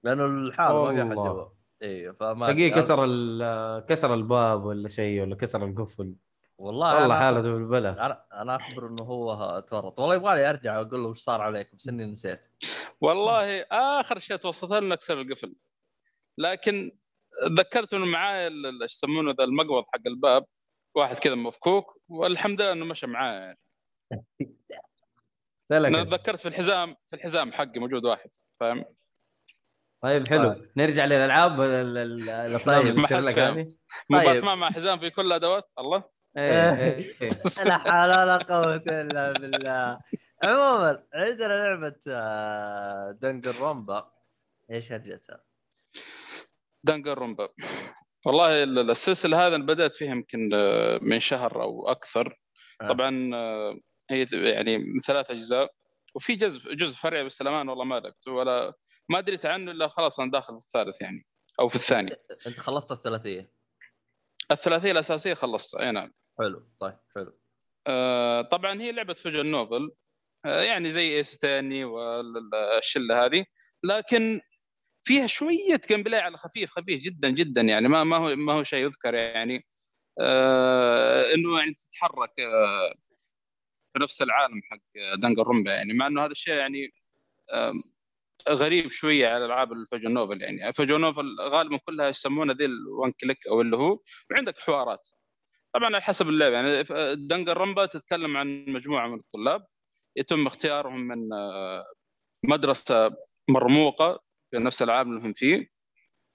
[0.03, 1.13] لأنه الحال ما في أحد.
[1.15, 1.45] جوا
[1.81, 6.15] أيوه فما تلاقيه كسر ال- كسر الباب ولا شيء ولا كسر القفل.
[6.57, 8.05] والله والله أنا- حالته بالبلا.
[8.05, 9.99] أنا أنا أخبر إنه هو تورط.
[9.99, 12.41] والله يبغى لي أرجع أقول له وش صار عليك بس إني نسيت.
[13.01, 15.55] والله آخر شيء توصلت له اكسر القفل.
[16.37, 16.91] لكن
[17.47, 20.45] تذكرت إنه معايا ال- ال- إيش يسمونه ذا المقبض حق الباب
[20.95, 23.57] واحد كذا مفكوك والحمد لله إنه مشى معايا يعني.
[25.71, 28.85] أنا تذكرت في الحزام في الحزام حقي موجود واحد فاهم؟
[30.03, 30.65] طيب حلو.
[30.77, 33.39] نرجع للألعاب ال- ال- الأفلام طيب، اللي ما تصير لك.
[33.39, 33.75] هذه؟
[34.09, 34.29] مو طيب.
[34.29, 36.03] باتمان مع حزام في كل الأدوات؟ الله.
[36.37, 37.29] إيه، إيه، إيه.
[37.65, 39.99] لا حول ولا قوة إلا بالله.
[40.43, 44.11] عموما عندنا لعبة آه، Danganronpa
[44.71, 45.43] إيش هرجتها؟
[46.83, 47.49] Danganronpa
[48.25, 52.39] والله ال- السلسلة هذا بدأت فيها يمكن آه، من شهر أو أكثر.
[52.81, 52.87] آه.
[52.87, 53.09] طبعا
[54.09, 55.71] هي يعني من ثلاث أجزاء.
[56.15, 58.27] وفي جزء جزء فرعي بس الامان والله ما لعبت.
[58.27, 58.73] ولا
[59.09, 61.25] ما دريت عنه إلا خلاص أنا داخل في الثالث يعني
[61.59, 62.11] أو في الثاني.
[62.47, 63.51] أنت خلصت الثلاثية؟
[64.51, 65.75] الثلاثية الأساسية خلصت.
[65.75, 66.13] أي نعم.
[66.39, 67.39] حلو طيب حلو.
[67.87, 69.91] آه، طبعا هي لعبة visual novel.
[70.45, 73.45] يعني زي تاني والشلة هذه.
[73.83, 74.41] لكن
[75.03, 77.87] فيها شوية gameplay على خفيف خفيف جدا جدا يعني.
[77.87, 79.65] ما ما هو ما هو شيء يذكر يعني.
[80.21, 82.93] آه إنه يعني تتحرك آه
[83.93, 84.79] في نفس العالم حق
[85.21, 85.93] Danganronpa يعني.
[85.93, 86.93] مع إنه هذا الشيء يعني
[87.53, 87.83] آم،
[88.49, 90.73] غريب شوية على ألعاب ال visual novel يعني.
[90.73, 93.99] visual novel غالبا كلها يسمونها ذي ال point and click أو اللي هو
[94.31, 95.09] وعندك حوارات.
[95.73, 96.83] طبعا على حسب اللعبة يعني.
[97.15, 99.67] Danganronpa تتكلم عن مجموعة من الطلاب.
[100.19, 101.85] يتم اختيارهم من آه،
[102.43, 103.15] مدرسة
[103.49, 104.19] مرموقة
[104.51, 105.69] في نفس العالم اللي هم فيه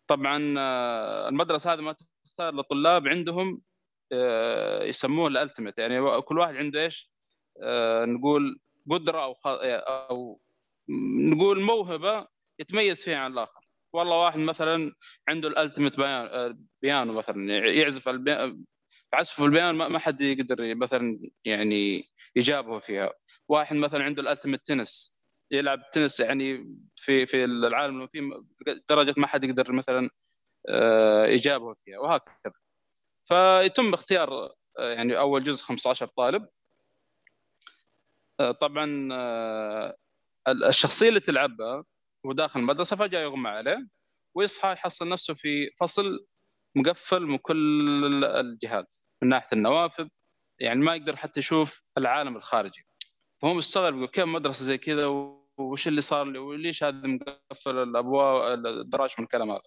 [0.07, 1.95] طبعا آه، المدرسة هذه ما
[2.25, 3.63] تختار لطلاب عندهم
[4.13, 7.15] آه، يسموه ال ultimate يعني كل واحد عنده إيش
[8.05, 9.37] نقول قدرة أو.
[9.43, 10.41] أو
[11.31, 12.27] نقول موهبة
[12.61, 13.61] يتميز فيها عن الآخر
[13.93, 14.93] والله واحد مثلا
[15.29, 18.09] عنده ال ultimate بيان بيانو مثلا يعزف.
[19.15, 22.05] عزفه البيانو ما حد يقدر مثلا يعني
[22.37, 23.13] يجابه فيها
[23.49, 25.19] واحد مثلا عنده ال ultimate تنس
[25.51, 28.21] يلعب تنس يعني في في العالم فيه
[28.89, 30.11] درجة ما حد يقدر مثلا
[30.69, 32.53] آه، يجابه فيها وهكذا.
[33.25, 36.49] فيتم اختيار آه، يعني أول جزء 15 طالب.
[38.41, 39.97] آه، طبعا آه،
[40.49, 41.85] الشخصية اللي تلعبها
[42.27, 43.89] هو داخل المدرسة فجأة يغمى عليه
[44.35, 46.27] ويصحى يحصل نفسه في فصل
[46.77, 50.09] مقفل من كل الجهات من ناحية النوافذ
[50.61, 52.87] يعني ما يقدر حتى يشوف العالم الخارجي.
[53.39, 55.07] فهو مستغرب يقول كيف مدرسة زي كذا؟
[55.57, 59.63] وش اللي صار لي؟ وليش هذا مقفل الأبواب الدراج من الكلام هذا؟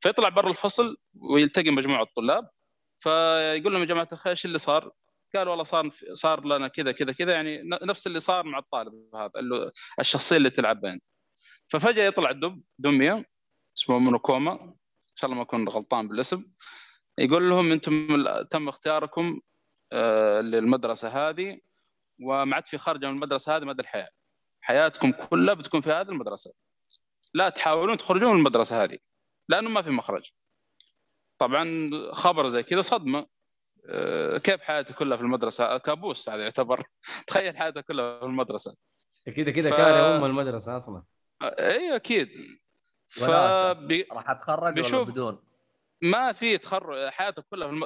[0.00, 2.50] فيطلع برا الفصل ويلتقي مجموعة طلاب
[2.98, 4.92] فيقول لهم يا جماعة الخير إيش اللي صار؟
[5.34, 9.30] قال والله صار صار لنا كذا كذا كذا يعني نفس اللي صار مع الطالب هذا
[10.00, 11.06] الشخصية اللي تلعبها أنت.
[11.68, 13.24] ففجأة يطلع دب دمية
[13.76, 16.44] اسمه مونوكوما إن شاء الله ما أكون غلطان بالاسم
[17.18, 19.40] يقول لهم أنتم تم اختياركم
[19.92, 21.60] آه، للمدرسة هذه
[22.20, 24.08] وما عاد في خرجه من المدرسة هذه مدى الحياة
[24.60, 26.52] حياتكم كلها بتكون في هذه المدرسة.
[27.34, 28.98] لا تحاولون تخرجون من المدرسة هذه
[29.48, 30.30] لأنه ما في مخرج.
[31.38, 33.26] طبعا خبر زي كذا صدمة.
[33.90, 36.82] آه، كيف حياتي كلها في المدرسة؟ كابوس هذا يعتبر.
[37.26, 38.76] تخيل حياتك كلها في المدرسة.
[39.36, 41.02] كذا كذا ف- أم المدرسة أصلا.
[41.42, 42.30] اي أكيد.
[43.08, 44.06] فبي...
[44.12, 45.42] راح أتخرج ولا بيشوف- بدون؟
[46.02, 47.84] ما في تخرج حياتك كلها في الم...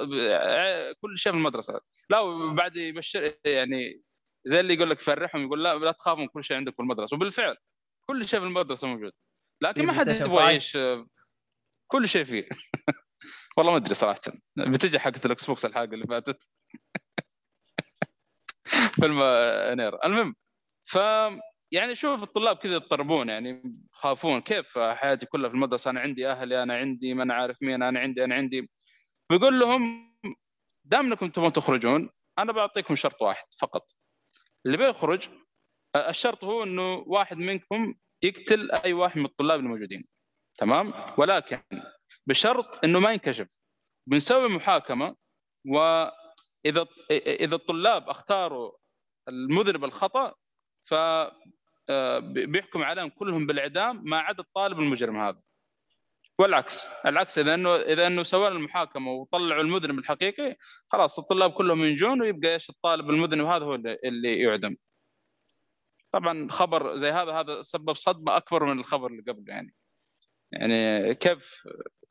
[1.01, 1.79] كل شيء في المدرسة.
[2.09, 4.01] لا وبعد يبشر يعني
[4.45, 7.15] زي اللي يقول لك فرحهم يقول لا لا تخافوا كل شيء عندك في المدرسة.
[7.15, 7.57] وبالفعل
[8.05, 9.11] كل شيء في المدرسة موجود.
[9.61, 10.39] لكن ما حد يبغى 5.
[10.41, 10.77] يعيش
[11.87, 12.49] كل شيء فيه.
[13.57, 14.21] والله ما أدري صراحة.
[14.57, 16.49] بتجي حقه ال Xbox الحلقة اللي فاتت.
[19.01, 19.17] فيلم
[19.71, 20.35] يناير المهم
[20.83, 20.97] ف
[21.71, 24.41] يعني شوف الطلاب كذا يضطربون يعني يخافون.
[24.41, 27.99] كيف حياتي كلها في المدرسة؟ أنا عندي أهلي أنا عندي ما أنا عارف مين أنا
[27.99, 28.69] عندي أنا عندي.
[29.29, 30.13] بيقول لهم
[30.85, 33.91] دام إنكم تبغون تخرجون أنا بعطيكم شرط واحد فقط.
[34.65, 35.29] اللي بيخرج
[35.95, 40.05] الشرط هو إنه واحد منكم يقتل أي واحد من الطلاب الموجودين
[40.57, 41.61] تمام؟ ولكن
[42.27, 43.59] بشرط إنه ما ينكشف.
[44.07, 45.15] بنسوي محاكمة
[45.65, 48.71] واذا إذا الطلاب اختاروا
[49.27, 50.35] المذنب الخطأ
[50.83, 50.93] ف
[51.89, 55.41] آه، بيحكم عليهم كلهم بالإعدام ما عدا الطالب المجرم هذا.
[56.39, 60.55] والعكس العكس إذا إنه إذا إنه سووا المحاكمة وطلعوا المذنب الحقيقي
[60.87, 64.75] خلاص الطلاب كلهم ينجون ويبقى إيش الطالب المذنب هذا هو اللي- يعدم.
[66.11, 69.75] طبعا خبر زي هذا هذا سبب صدمة أكبر من الخبر اللي قبله يعني.
[70.51, 71.61] يعني كيف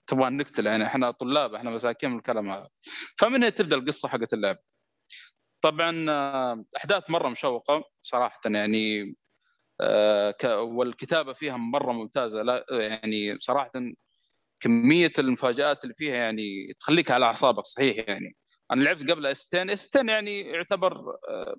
[0.06, 2.68] تبغى نقتل يعني إحنا طلاب إحنا مساكين من الكلام هذا.
[3.18, 4.58] فمن هنا تبدأ القصة حقت اللعب؟
[5.60, 9.16] طبعا آه، أحداث مرة مشوقة صراحة يعني
[9.80, 12.42] آه، والكتابة فيها مرة ممتازة.
[12.42, 13.70] لا يعني صراحة
[14.62, 18.36] كمية المفاجآت اللي فيها يعني تخليك على أعصابك صحيح يعني.
[18.72, 20.92] أنا لعبت قبل اس 10 اس 10 يعني يعتبر
[21.28, 21.56] آه،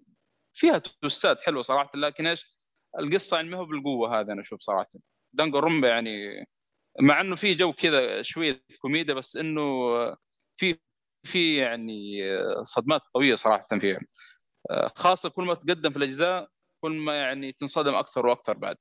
[0.53, 2.45] فيها twist ات حلوة صراحة لكن إيش؟
[2.99, 4.87] القصة يعني ما هو بالقوة هذا أنا أشوف صراحة.
[5.33, 6.45] Danganronpa يعني
[7.01, 10.17] مع إنه في جو كذا شوية كوميديا بس إنه آه،
[10.55, 10.75] في
[11.27, 13.99] في يعني آه، صدمات قوية صراحة فيها.
[14.95, 16.49] خاصة كل ما تقدم في الأجزاء
[16.83, 18.77] كل ما يعني تنصدم أكثر وأكثر بعد.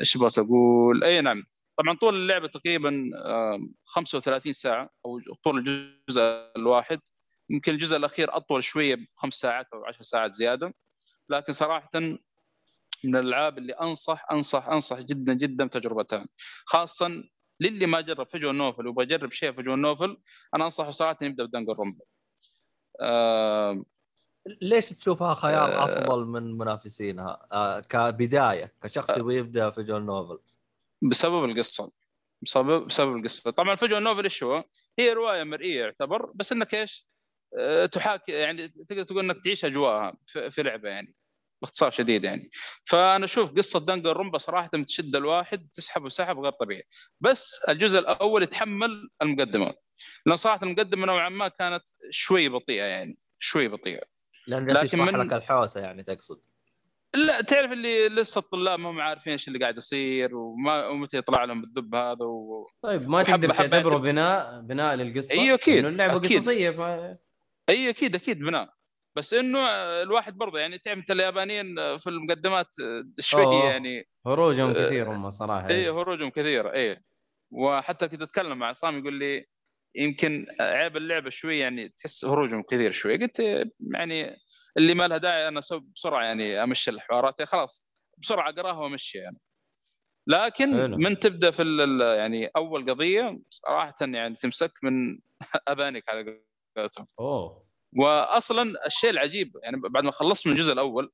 [0.00, 1.44] إيش بغيت أقول؟ أي نعم.
[1.76, 7.00] طبعا طول اللعبة تقريبا آه، 35 ساعة أو طول الجزء الواحد.
[7.50, 10.74] يمكن الجزء الأخير أطول شوية بخمس ساعات أو 10 ساعات زيادة.
[11.28, 11.90] لكن صراحة
[13.04, 16.26] من الألعاب اللي أنصح أنصح أنصح جدا جدا بتجربتها.
[16.66, 17.24] خاصه
[17.60, 20.16] للي ما جرب فجوه نوفل ويبغى يجرب شيء فجوه نوفل
[20.54, 22.04] أنا أنصحه صراحة يبدأ بدنجر رومبا
[23.00, 23.84] آه
[24.46, 25.84] ليش تشوفها خيار آه.
[25.84, 29.18] أفضل من منافسينها آه كبداية كشخص آه.
[29.18, 30.38] يبغى يبدأ في visual novel
[31.02, 31.92] بسبب القصة
[32.42, 34.64] بسبب بسبب القصة طبعا visual novel إيش هو؟
[34.98, 37.06] هي رواية مرئية يعتبر بس إنك إيش؟
[37.92, 41.14] تحاكي يعني تقدر تقول إنك تعيش أجواءها في في لعبة يعني
[41.62, 42.50] باختصار شديد يعني
[42.84, 46.82] فأنا أشوف قصة Danganronpa صراحة تشد الواحد تسحبه سحب غير طبيعي
[47.20, 49.74] بس الجزء الأول يتحمل المقدمه
[50.26, 54.13] لأن صراحة المقدمة نوعا ما كانت شوي بطيئة يعني شوي بطيئة
[54.46, 56.40] لأن جالس لكن يشرح من- لك الحوسة يعني تقصد.
[57.14, 61.44] لا تعرف اللي لسه الطلاب ما هم عارفين إيش اللي قاعد يصير وما ومتى يطلع
[61.44, 62.68] لهم الدب هذا و...
[62.82, 66.38] طيب ما تقدر تعتبره بناء بناء للقصة؟ أيوة أكيد، إنه اللعبة أكيد.
[66.38, 66.80] قصصية ف...
[67.68, 68.74] أي أكيد أكيد بناء.
[69.16, 69.58] بس إنه
[70.02, 72.74] الواحد برضه يعني تعرف أنت اليابانيين في المقدمات
[73.20, 73.64] شوي أوه.
[73.70, 76.98] يعني هروجهم آه، كثير هم صراحة اي هروجهم كثيره اي
[77.50, 79.46] وحتى كنت أتكلم مع عصام يقول لي
[79.94, 83.16] يمكن عيب اللعبة شوي يعني تحس هروجهم كثير شوي.
[83.16, 83.40] قلت
[83.94, 84.36] يعني
[84.76, 85.60] اللي ما لها داعي أنا
[85.94, 87.42] بسرعة يعني أمشي الحوارات.
[87.42, 87.86] خلاص
[88.18, 89.38] بسرعة أقراها وأمشي يعني.
[90.26, 90.96] لكن حلو.
[90.96, 91.62] من تبدأ في
[92.18, 95.18] يعني أول قضية صراحة يعني تمسك من
[95.70, 96.42] أذانك على
[96.76, 97.06] قولتهم.
[97.20, 97.64] أوه.
[97.96, 101.12] واصلا الشيء العجيب يعني بعد ما خلصت من الجزء الأول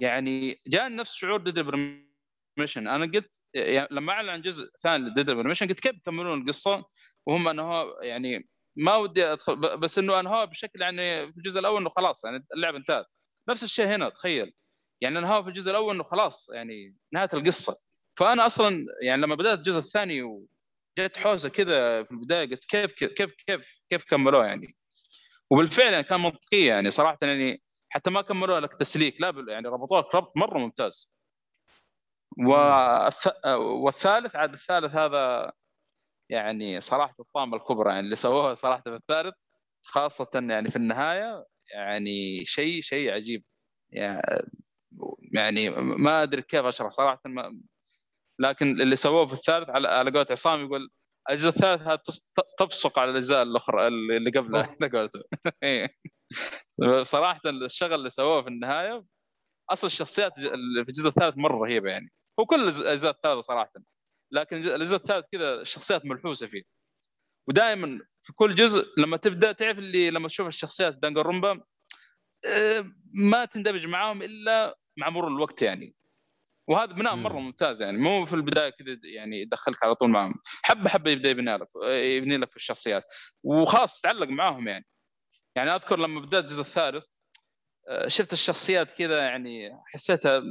[0.00, 5.11] يعني جاء نفس شعور Deadly Premonition أنا قلت يعني لما أعلن عن جزء ثاني ل
[5.11, 6.84] Deadly Premonition قلت كيف يكملون القصة؟
[7.26, 11.90] وهم إنه يعني ما ودي أدخل بس إنه انهوها بشكل يعني في الجزء الأول إنه
[11.90, 13.06] خلاص يعني اللعبه انتهت.
[13.48, 14.54] نفس الشيء هنا تخيل.
[15.00, 17.76] يعني انهوها في الجزء الأول إنه خلاص يعني نهاية القصة.
[18.16, 23.34] فأنا أصلا يعني لما بدأت الجزء الثاني وجت حوسة كذا في البداية قلت كيف كيف
[23.46, 24.76] كيف كيف كملوه يعني؟
[25.50, 30.00] وبالفعل يعني كان منطقية يعني صراحة يعني حتى ما كملوا لك تسليك لا يعني ربطوها
[30.00, 31.10] لك ربط مرة ممتاز.
[32.38, 33.28] والث...
[33.56, 35.52] والثالث عاد الثالث هذا
[36.30, 39.34] يعني صراحة الطامه الكبرى يعني اللي سووها صراحة في الثالث
[39.82, 43.44] خاصة يعني في النهاية يعني شيء شيء عجيب.
[43.90, 44.22] يعني
[45.32, 47.60] يعني ما أدري كيف أشرح صراحة ما
[48.40, 50.90] لكن اللي سووه في الثالث على على قولة عصام يقول
[51.30, 52.10] الجزء الثالث
[52.58, 55.20] تبصق على الأجزاء الأخرى اللي قبله على قولته
[55.62, 55.96] إيه.
[57.02, 59.04] صراحة الشغل اللي سووه في النهاية
[59.70, 60.54] أصلا الشخصيات في
[60.88, 62.12] الجزء الثالث مرة رهيبة يعني.
[62.40, 63.72] هو كل الأجزاء الثالثه صراحة.
[64.32, 66.62] لكن الجزء الثالث كذا الشخصيات ملحوسة فيه.
[67.48, 71.60] ودائما في كل جزء لما تبدأ تعرف اللي لما تشوف الشخصيات دانجر رومبا
[72.46, 75.94] آه، ما تندمج معاهم إلا مع مرور الوقت يعني.
[76.68, 77.16] وهذا بناء.
[77.16, 77.98] مرة ممتاز يعني.
[77.98, 80.34] مو في البداية كذا يعني يدخلك على طول معاهم.
[80.62, 83.04] حبة حبة يبدأ يبني لك يبني لك في الشخصيات.
[83.42, 84.86] وخلاص تعلق معاهم يعني.
[85.56, 87.06] يعني أذكر لما بدأت الجزء الثالث
[87.88, 90.42] آه، شفت الشخصيات كذا يعني حسيتها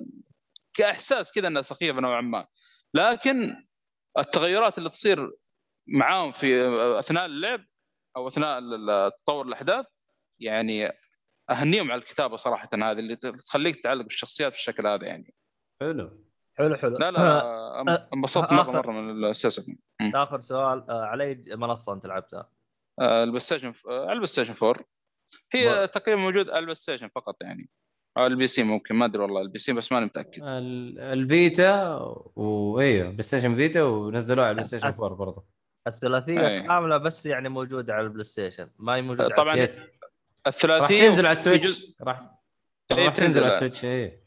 [0.73, 2.47] كإحساس كذا إنها سخيفة نوعا ما.
[2.93, 3.67] لكن
[4.19, 5.31] التغيرات اللي تصير
[5.87, 6.67] معاهم في
[6.99, 7.65] أثناء اللعب
[8.17, 8.59] أو أثناء
[9.09, 9.85] تطور الأحداث
[10.39, 10.91] يعني
[11.49, 15.33] أهنيهم على الكتابة صراحة هذه اللي تخليك تتعلق بالشخصيات بالشكل هذا يعني.
[15.81, 16.29] حلو.
[16.57, 16.97] حلو حلو.
[16.97, 22.49] لا لا انبسطت مره مرة من السيزون آخر سؤال آه، على أي منصة أنت لعبتها؟
[22.99, 24.85] آه، ال PlayStation آه، على ال PlayStation 4
[25.51, 27.69] هي تقريبا موجود على ال PlayStation فقط يعني.
[28.27, 31.83] ال PC ممكن ما أدري والله ال PC بس ماني متأكد ال- ال Vita
[32.35, 35.45] وايوه PlayStation Vita ونزلوها على ال PlayStation 4 برضه
[35.87, 36.61] الثلاثية أي.
[36.61, 39.79] كاملة بس يعني موجودة على ال PlayStation ما هي موجودة طبعاً على يس.
[39.81, 39.89] راح
[40.47, 42.17] الثلاثيه تنزل على في ال Switch راح
[42.91, 43.53] إيه، راح تنزل على.
[43.53, 44.23] ال Switch إيه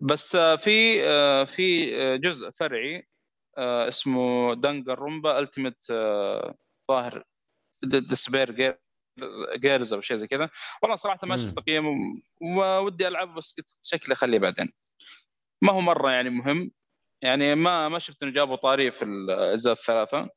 [0.00, 3.08] بس آه، في آه، في آه، جزء فرعي
[3.58, 5.92] اسمه Danganronpa ultimate
[6.90, 7.24] another
[7.82, 8.78] despair gir
[9.56, 10.50] girls أو شيء زي كذا.
[10.82, 11.36] والله صراحة ما.
[11.36, 11.84] شفت تقييم
[12.56, 14.72] ودي ألعبه بس قلت شكلي اخليه بعدين.
[15.62, 16.70] ما هو مرة يعني مهم.
[17.22, 20.30] يعني ما ما شفت إنه جابوا طاري في الاجزاء الثلاثة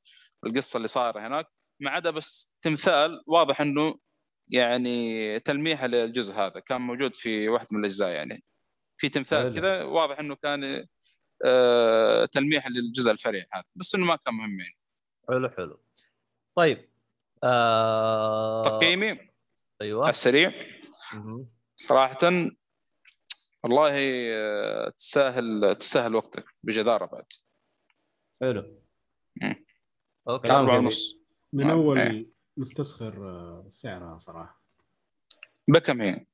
[0.46, 1.48] القصة اللي صايرة هناك.
[1.80, 4.00] ما عدا بس تمثال واضح إنه
[4.48, 6.60] يعني تلميحه للجزء هذا.
[6.60, 8.44] كان موجود في واحد من الأجزاء يعني.
[8.98, 9.56] في تمثال.
[9.56, 10.88] كذا واضح إنه كان
[11.46, 13.64] آه، تلميح للجزء الفرعي هذا.
[13.76, 14.78] بس إنه ما كان مهم يعني.
[15.30, 15.84] حلو حلو.
[16.56, 16.90] طيب.
[17.46, 18.64] آه...
[18.80, 19.30] تقييمي على
[19.82, 20.52] أيوه السريع.
[21.76, 22.18] صراحة
[23.64, 23.92] والله
[24.34, 27.26] آه، تستاهل تستاهل وقتك بجدارة بعد.
[28.42, 28.82] حلو.
[30.30, 30.52] أوكي.
[30.52, 30.78] أربعة.
[30.78, 31.18] ونص
[31.54, 32.28] من آه، أول إيه.
[32.58, 34.62] مستصغر آه، سعرها صراحة.
[35.68, 36.26] بكم هي؟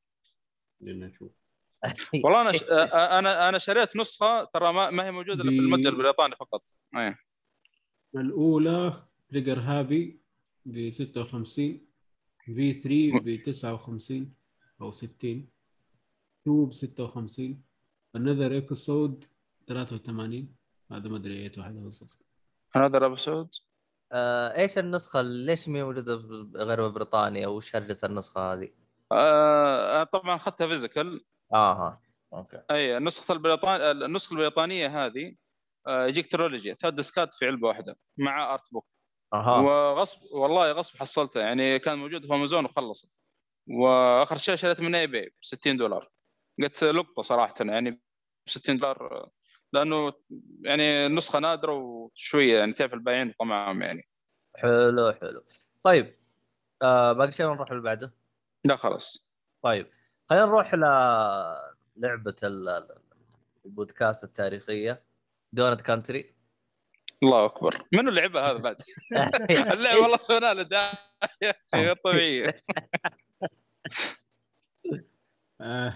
[0.82, 1.32] نشوف
[2.24, 2.64] والله أنا ش...
[2.64, 6.64] آه، أنا أنا شريت نسخة ترى ما, ما هي موجودة إلا في المتجر البريطاني فقط.
[6.98, 7.18] إيه.
[8.16, 10.21] الأولى Trigger Happy
[10.66, 11.82] ب 56
[12.46, 14.34] V3 ب 59
[14.82, 15.50] أو 60
[16.48, 17.62] 2 ب 56
[18.16, 19.26] another episode
[19.68, 20.56] 83
[20.92, 22.18] هذا ما أدري اية واحدة بالضبط.
[22.76, 23.50] هذا episode
[24.12, 28.70] آه إيش النسخة؟ ليش ما موجودة ب- غير ببريطانيا؟ وش هرجة النسخة هذه؟
[29.12, 32.02] آه أنا طبعا أخذتها physical آه ها
[32.34, 32.62] okay.
[32.72, 35.36] أي النسخة البريطان النسخة البريطانية هذه
[35.88, 38.88] آه، يجيك trilogy ثلاث disc ات في علبة واحدة مع art book
[39.34, 39.58] أها.
[39.62, 43.22] وغصب والله غصب حصلتها يعني كان موجود في أمازون وخلصت.
[43.70, 46.10] وآخر شيء شريت من eBay ب 60 دولار.
[46.62, 48.00] قلت لقطة صراحة يعني ب
[48.48, 49.30] 60 دولار
[49.74, 50.14] لأنه
[50.62, 54.08] يعني النسخه نادرة وشوية يعني تعرف البايعين طمعهم يعني.
[54.58, 55.44] حلو حلو.
[55.84, 56.16] طيب
[56.82, 58.14] آه باقي شيء نروح اللي بعده؟
[58.68, 59.36] لا خلاص.
[59.64, 59.88] طيب
[60.30, 60.80] خلينا نروح ل
[61.96, 62.98] لعبة ال- ال-
[63.66, 65.04] البودكاست التاريخية
[65.54, 66.36] Donut County.
[67.24, 67.86] الله أكبر.
[67.94, 68.76] منو لعبها هذا بعد؟
[69.74, 70.94] اللعبه والله سوينا له داعي.
[71.76, 72.64] غير طبيعيه
[75.62, 75.94] آه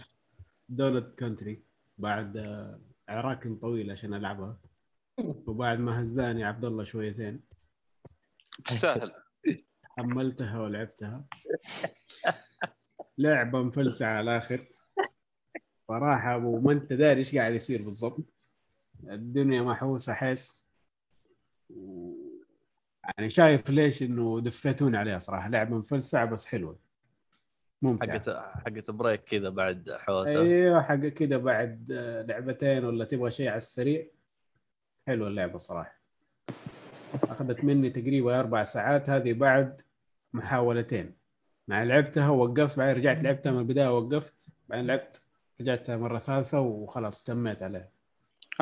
[0.70, 1.64] Donut County
[1.98, 4.58] بعد آه عراك طويل عشان ألعبها.
[5.20, 7.42] وبعد ما هزاني عبد الله شويتين.
[8.64, 9.12] تستاهل
[9.84, 11.26] حملتها ولعبتها.
[13.18, 14.60] لعبة مفلسعة على الآخر.
[15.88, 18.34] صراحة وما أنت داري إيش قاعد يصير بالضبط؟
[19.04, 20.65] الدنيا محوسة حس.
[23.18, 25.50] يعني شايف ليش إنه دفيتوني عليها صراحة.
[25.50, 26.80] لعبة مفلسعة بس حلوة.
[27.82, 28.20] ممتعة.
[28.20, 28.30] حقت
[28.66, 33.58] حقت بريك كذا بعد حوسه أيوه حق كده بعد آه، لعبتين ولا تبغى شيء على
[33.58, 34.08] السريع.
[35.08, 36.00] حلوة اللعبة صراحة.
[37.24, 39.10] أخذت مني تقريبا أربع ساعات.
[39.10, 39.82] هذه بعد
[40.34, 41.16] محاولتين.
[41.68, 44.48] مع لعبتها ووقفت بعدين رجعت لعبتها من البداية ووقفت.
[44.70, 45.22] بعدين لعبت
[45.62, 47.90] رجعتها مرة ثالثة وخلاص تميت عليها.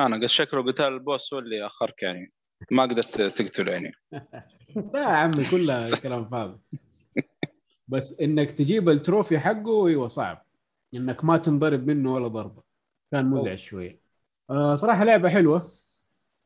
[0.00, 2.28] أنا قلت شكله قتال البوس هو اللي أخرك يعني.
[2.70, 3.92] ما قدرت تقتله يعني.
[4.94, 6.58] لا يا عمي كلها كلام فاضي.
[7.88, 10.44] بس إنك تجيب ال trophy حقه إيوه صعب.
[10.94, 12.62] إنك ما تنضرب منه ولا ضربة.
[13.12, 14.00] كان مزعج شوية.
[14.50, 15.70] آه صراحة لعبة حلوة.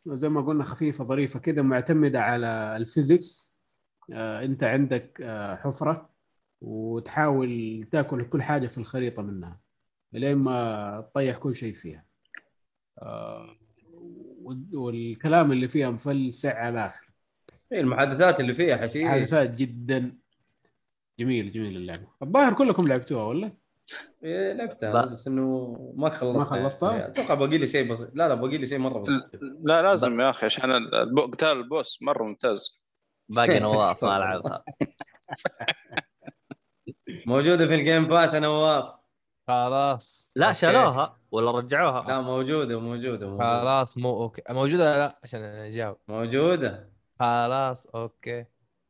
[0.07, 3.55] زي ما قلنا خفيفة ظريفة كده معتمدة على ال physics.
[4.12, 6.11] آه أنت عندك آه حفرة
[6.61, 9.61] وتحاول تاكل كل حاجة في الخريطة منها
[10.12, 12.04] لين ما تطيح كل شيء فيها.
[12.98, 13.57] آه
[14.74, 17.08] والكلام اللي فيها مفلسع على الآخر.
[17.72, 19.08] إيه، المحادثات اللي فيها حشيش.
[19.08, 20.18] حادثات جدا.
[21.20, 22.08] جميل جميل اللعبة.
[22.22, 23.52] الظاهر كلكم لعبتوها ولا؟
[24.24, 25.06] إيه، لعبتها لا.
[25.06, 26.56] بس إنه ما خلصتها.
[26.56, 29.30] ما خلصتها؟ يعني أتوقع باقي لي شيء بسيط لا لا باقي لي شيء مرة بسيط.
[29.62, 32.84] لا لازم يا أخي عشان البو- قتال ال boss مرة ممتاز.
[33.28, 34.64] باقي نواف ما العبها
[37.26, 38.94] موجودة في ال Game Pass يا نواف
[39.48, 40.59] خلاص لا okay.
[40.58, 44.42] شالوها ولا رجعوها؟ لا موجودة موجودة موجودة, خلاص مو okay.
[44.50, 46.88] موجودة ولا لا؟ عشان أنا اجاوب موجودة.
[47.20, 48.44] خلاص okay.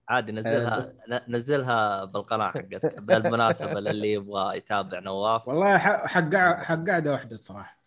[0.08, 5.48] عادي نزلها ن- نزلها بالقناة حقتك بالمناسبة للي يبغى يتابع نواف.
[5.48, 7.78] والله ح- حق حق قاعدة واحدة صراحة.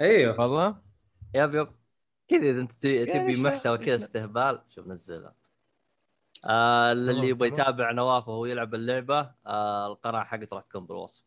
[0.00, 0.40] أيوه.
[0.40, 0.76] والله؟
[1.34, 1.68] yep yep.
[2.28, 3.96] كذا إذا أنت تبي- محتوى كذا.
[3.96, 5.34] استهبال شوف نزلها.
[6.44, 7.48] آه اللي يبغى.
[7.48, 11.24] يتابع نواف وهو يلعب اللعبة آه القناة حقته راح تكون بالوصف.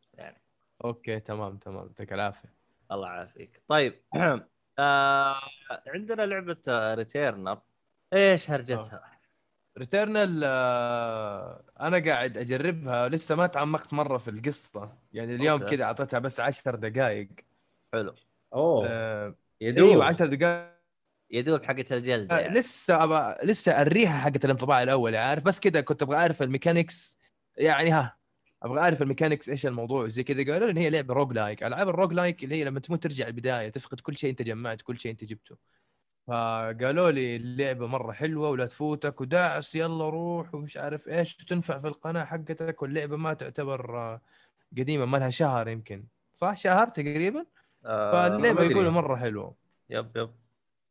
[0.87, 1.85] okay تمام تمام.
[1.85, 2.53] يعطيك العافية.
[2.91, 3.61] الله يعافيك.
[3.67, 4.01] طيب
[4.79, 5.39] آه
[5.87, 6.61] عندنا لعبة
[6.93, 7.59] Returnal
[8.13, 9.11] إيش هرجتها؟
[9.77, 10.43] Returnal
[11.79, 14.97] أنا قاعد أجربها لسه ما تعمقت مرة في القصة.
[15.13, 15.65] يعني اليوم.
[15.65, 17.29] كذا أعطيتها بس عشر دقائق
[17.93, 18.15] حلو.
[18.53, 18.87] أوه.
[18.87, 19.89] آه يدوب.
[19.89, 20.75] إيوه 10 دقائق
[21.31, 22.59] يدوب حقت الجلد آه، يعني.
[22.59, 27.17] لسه أبا لسه الريحه حقت الانطباع الأول عارف؟ بس كذا كنت أبغى أعرف ال mechanics
[27.57, 28.17] يعني ها
[28.65, 32.13] أبغى أعرف ال mechanics إيش الموضوع زي كذا قالوا إن هي لعبة roguelike ألعاب ال
[32.13, 35.23] roguelike اللي هي لما تموت ترجع البداية تفقد كل شيء أنت جمعت كل شيء أنت
[35.23, 35.55] جبته.
[36.27, 41.87] فقالوا لي اللعبة مرة حلوة ولا تفوتك وداعس يلا روح ومش عارف إيش وتنفع في
[41.87, 44.21] القناة حقتك واللعبة ما تعتبر آه،
[44.77, 46.03] قديمة ما لها شهر يمكن.
[46.33, 47.45] صح؟ شهر تقريبا؟
[47.85, 48.63] آه فاللعبة.
[48.63, 49.55] يقولوا مرة حلوة.
[49.89, 50.29] yep yep.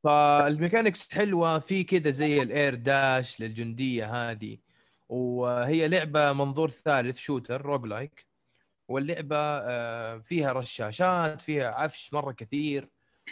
[0.05, 4.59] فال mechanics حلوة في كده زي ال air dash للجندية هذه.
[5.15, 8.27] وهي لعبة منظور ثالث shooter roguelike
[8.89, 12.89] واللعبة آه، فيها رشاشات فيها عفش مرة كثير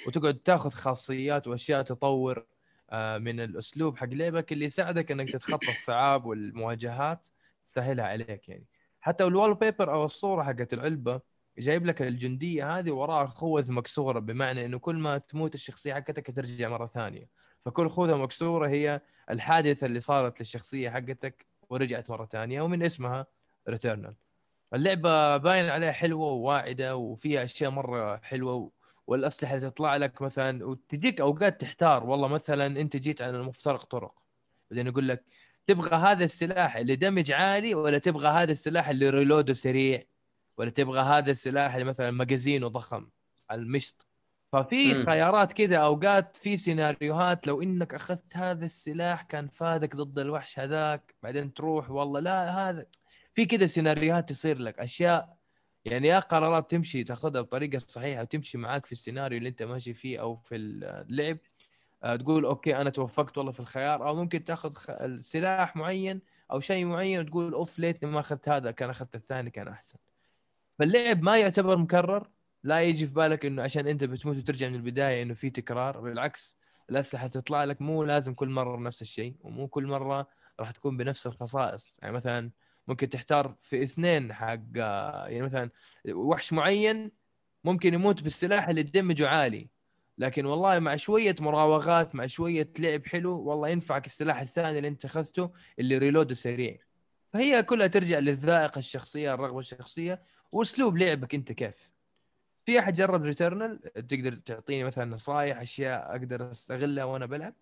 [0.06, 2.46] وتقعد تاخذ خاصيات وأشياء تطور
[2.90, 7.26] آه، من الأسلوب حق لعبك اللي يساعدك إنك تتخطى الصعاب والمواجهات
[7.64, 8.66] تسهلها عليك يعني.
[9.00, 11.20] حتى ال wallpaper أو الصورة حقت العلبة
[11.58, 16.68] جايب لك الجندية هذه وراها خوذ مكسورة بمعنى إنه كل ما تموت الشخصية حقتك ترجع
[16.68, 17.28] مرة ثانية.
[17.64, 19.00] فكل خوذة مكسورة هي
[19.30, 23.26] الحادثة اللي صارت للشخصية حقتك ورجعت مرة ثانية ومن اسمها
[23.68, 24.14] Returnal
[24.74, 28.72] اللعبة باين عليها حلوة وواعدة وفيها أشياء مرة حلوة
[29.06, 32.04] والأسلحة اللي تطلع لك مثلا وتجيك أوقات تحتار.
[32.04, 34.14] والله مثلا أنت جيت على مفترق طرق.
[34.70, 35.24] بعدين يقول لك
[35.66, 40.02] تبغى هذا السلاح اللي damage عالي ولا تبغى هذا السلاح اللي reload ه سريع؟
[40.56, 43.08] ولا تبغى هذا السلاح اللي مثلا magazine ه ضخم
[43.52, 44.06] المشط.
[44.52, 45.04] ففي.
[45.04, 51.14] خيارات كذا أوقات في سيناريوهات لو إنك أخذت هذا السلاح كان فادك ضد الوحش هذاك
[51.22, 52.86] بعدين تروح والله لا هذا
[53.34, 55.36] في كذا سيناريوهات تصير لك أشياء
[55.84, 60.20] يعني يا قرارات تمشي تاخذها بطريقة صحيحة وتمشي معاك في السيناريو اللي أنت ماشي فيه
[60.20, 61.38] أو في اللعب.
[62.02, 66.20] آه، تقول أوكي أنا توفقت والله في الخيار أو ممكن تاخذ السلاح معين
[66.52, 69.98] أو شيء معين وتقول أوف ليتني ما أخذت هذا كان أخذت الثاني كان أحسن.
[70.78, 72.28] فاللعب ما يعتبر مكرر.
[72.64, 76.58] لا يجي في بالك إنه عشان أنت بتموت وترجع من البداية إنه في تكرار بالعكس
[76.90, 80.28] الأسلحة تطلع لك مو لازم كل مرة نفس الشيء ومو كل مرة
[80.60, 81.98] راح تكون بنفس الخصائص.
[82.02, 82.50] يعني مثلا
[82.88, 85.70] ممكن تحتار في اثنين حق يعني مثلا
[86.08, 87.12] وحش معين
[87.64, 89.70] ممكن يموت بالسلاح اللي دمجه عالي.
[90.18, 95.04] لكن والله مع شوية مراوغات مع شوية لعب حلو والله ينفعك السلاح الثاني اللي أنت
[95.04, 96.78] أخذته اللي ريلوده سريع.
[97.32, 101.91] فهي كلها ترجع للذائقة الشخصية الرغبة الشخصية وأسلوب لعبك أنت كيف.
[102.64, 107.54] في أحد جرب Returnal تقدر تعطيني مثلا نصائح أشياء أقدر أستغلها وأنا بلعب؟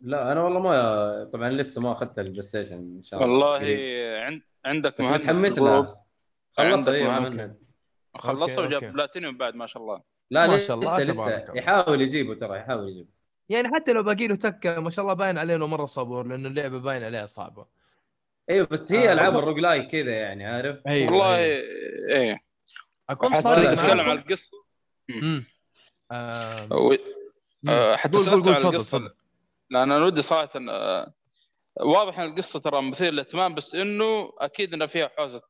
[0.00, 3.46] لا أنا والله ما طبعا لسه ما أخذت ال PlayStation إن شاء الله.
[3.48, 4.24] والله.
[4.24, 5.58] عند عندك بس متحمس.
[5.58, 6.02] لها
[6.52, 7.56] خلصت أيوه
[8.14, 8.92] خلصه okay، وجاب.
[8.92, 10.02] بلاتينيوم بعد ما شاء الله.
[10.30, 11.56] لا ما لسه شاء الله، لسه الله.
[11.56, 13.08] يحاول يجيبه ترى يحاول يجيبه.
[13.48, 16.48] يعني حتى لو باقي له تكة ما شاء الله باين عليه إنه مرة صبور لأنه
[16.48, 17.66] اللعبة باين عليها صعبة.
[18.50, 19.36] أيوه بس هي آه، ألعاب.
[19.38, 21.62] ال roguelike كذا يعني عارف؟ أيوة، والله أيوة.
[22.10, 22.45] إيه.
[23.10, 24.56] أكون صادق تتكلم عن القصة.
[25.10, 25.46] امم
[26.12, 26.96] آه،
[27.68, 27.96] آه،.
[27.96, 28.98] حتى قول قول سألت عن تفضل القصة.
[28.98, 29.14] تفضل.
[29.70, 31.12] لأن أنا ودي صراحة آه،
[31.80, 35.42] واضح إن القصة ترى مثير للاهتمام بس إنه أكيد إنه فيها حوزة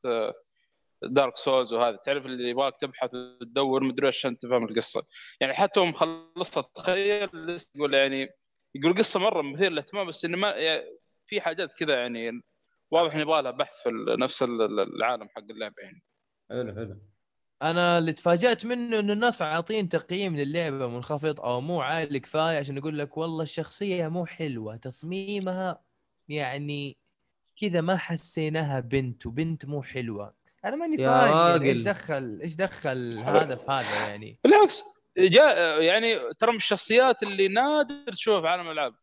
[1.03, 1.97] Dark Souls وهذا.
[1.97, 5.03] تعرف اللي يبغاك تبحث وتدور مدري إيش عشان تفهم القصة.
[5.41, 8.29] يعني حتى هو مخلصها تخيل لسه يقول يعني
[8.75, 12.43] يقول قصة مرة مثير للاهتمام بس إنه ما يعني في حاجات كذا يعني
[12.91, 13.91] واضح ان يبغى لها بحث في
[14.21, 16.03] نفس ال- العالم حق اللعبة يعني.
[16.51, 17.01] حلو حلو.
[17.63, 22.77] أنا اللي تفاجأت منه إنه الناس عاطين تقييم للعبة منخفض أو مو عالي كفاية عشان
[22.77, 25.81] يقول لك والله الشخصية مو حلوة تصميمها
[26.29, 26.97] يعني
[27.61, 30.35] كذا ما حسيناها بنت وبنت مو حلوة.
[30.65, 31.83] أنا ماني فاهم يعني إيش.
[31.83, 34.85] دخل إيش دخل هذا في هذا يعني؟ بالعكس
[35.19, 38.95] جاء يعني ترى من الشخصيات اللي نادر تشوفها في عالم الألعاب.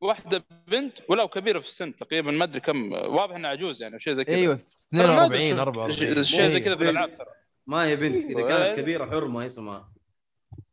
[0.00, 3.98] واحدة بنت ولو كبيرة في السن تقريبا ما أدري كم واضح إنها عجوز يعني أو
[3.98, 4.36] شيء زي كذا.
[4.36, 4.58] أيوه
[4.90, 6.60] ترى نادر 42 تشوف 44 شيء زي.
[6.60, 7.26] كذا في الألعاب ترى.
[7.66, 8.48] ما هي بنت اذا أيوة.
[8.48, 9.92] كانت كبيرة حرمة اسمها.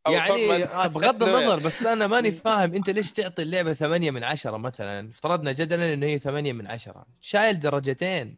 [0.08, 4.58] يعني آه، بغض النظر بس أنا ماني فاهم أنت ليش تعطي اللعبة ثمانية من عشرة
[4.58, 7.06] مثلا؟ افترضنا جدلا إنه هي ثمانية من عشرة.
[7.22, 8.38] شايل درجتين.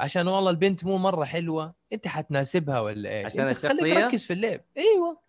[0.00, 1.74] عشان والله البنت مو مرة حلوة.
[1.92, 4.60] أنت حتناسبها ولا إيش؟ عشان أنت خليك؟ ركز في اللعب.
[4.76, 5.20] أيوه.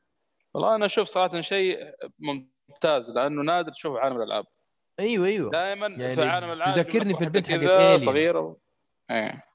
[0.53, 1.77] والله أنا أشوف صراحة شيء
[2.19, 4.45] ممتاز لأنه نادر تشوفه في عالم الألعاب.
[4.99, 5.51] أيوه أيوه.
[5.51, 7.59] دائما يعني في عالم الألعاب تذكرني في البنت حقت
[7.99, 8.05] Alien.
[8.05, 8.57] صغيرة و...
[9.11, 9.45] إيه.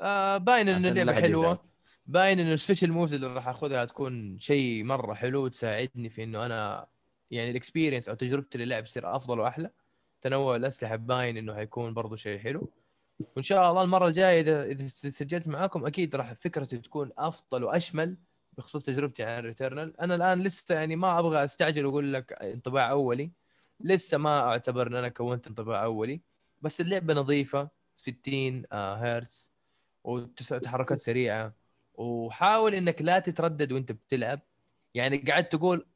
[0.00, 1.69] آه باين إن اللعبة حلوة.
[2.10, 6.46] باين إنه ال special moves اللي راح أخذها تكون شيء مرة حلو وتساعدني في إنه
[6.46, 6.86] أنا
[7.30, 9.70] يعني ال experience أو تجربتي للعب تصير أفضل وأحلى.
[10.22, 12.70] تنوع الأسلحة باين إنه حيكون برضو شيء حلو.
[13.36, 18.16] وإن شاء الله المرة الجاية اذا إذا سجلت معاكم أكيد راح فكرتي تكون أفضل وأشمل
[18.58, 23.30] بخصوص تجربتي عن Returnal أنا الآن لسه يعني ما أبغى أستعجل وأقول لك انطباع أولي.
[23.80, 26.20] لسه ما أعتبر إن أنا كونت انطباع أولي.
[26.62, 29.52] بس اللعبة نظيفة 60 آه، هرتز
[30.04, 31.59] وتحركات سريعة.
[32.00, 34.40] وحاول إنك لا تتردد وأنت بتلعب.
[34.94, 35.86] يعني قعدت تقول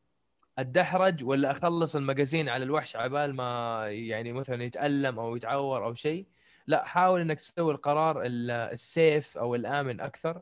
[0.59, 6.27] اتدحرج ولا أخلص المجازين على الوحش عبال ما يعني مثلا يتألم أو يتعور أو شيء.
[6.67, 10.41] لا حاول إنك تسوي القرار ال- السيف أو الآمن أكثر.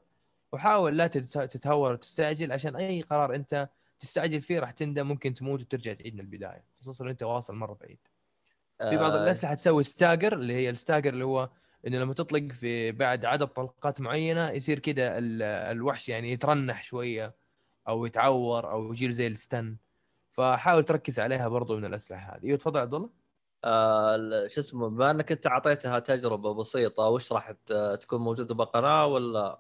[0.52, 3.68] وحاول لا تتهور وتستعجل عشان أي قرار أنت
[4.00, 7.74] تستعجل فيه راح تندم ممكن تموت وترجع تعيد من البداية خصوصا لو أنت واصل مرة
[7.80, 7.98] بعيد.
[8.78, 11.50] في بعض آه، الاسلحه تسوي ستاجر اللي هي الستاجر اللي هو
[11.86, 17.34] إنه لما تطلق في بعد عدد طلقات معينة يصير كده ال- الوحش يعني يترنح شوية
[17.88, 19.76] أو يتعور أو يجي له زي الستن.
[20.32, 22.44] فحاول تركز عليها برضو من الأسلحة هذه.
[22.44, 23.10] إيوه تفضل عبد الله.
[23.64, 27.50] آه، شو اسمه بما إنك أنت أعطيتها تجربة بسيطة وش راح
[28.00, 29.58] تكون موجودة بالقناه ولا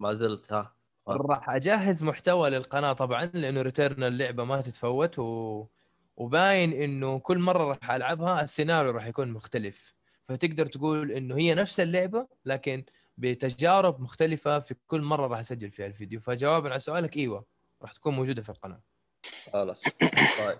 [0.00, 0.74] ما زلت؟ ها؟
[1.08, 5.66] راح أجهز محتوى للقناة طبعا لأنه ريتيرن اللعبة ما تتفوت و...
[6.16, 9.97] وباين إنه كل مرة راح ألعبها السيناريو راح يكون مختلف.
[10.28, 12.84] فتقدر تقول إنه هي نفس اللعبة لكن
[13.18, 16.20] بتجارب مختلفة في كل مرة راح أسجل فيها الفيديو.
[16.20, 17.46] فجوابا على سؤالك إيوه
[17.82, 18.80] راح تكون موجودة في القناة.
[19.52, 19.84] خلاص.
[20.38, 20.58] طيب.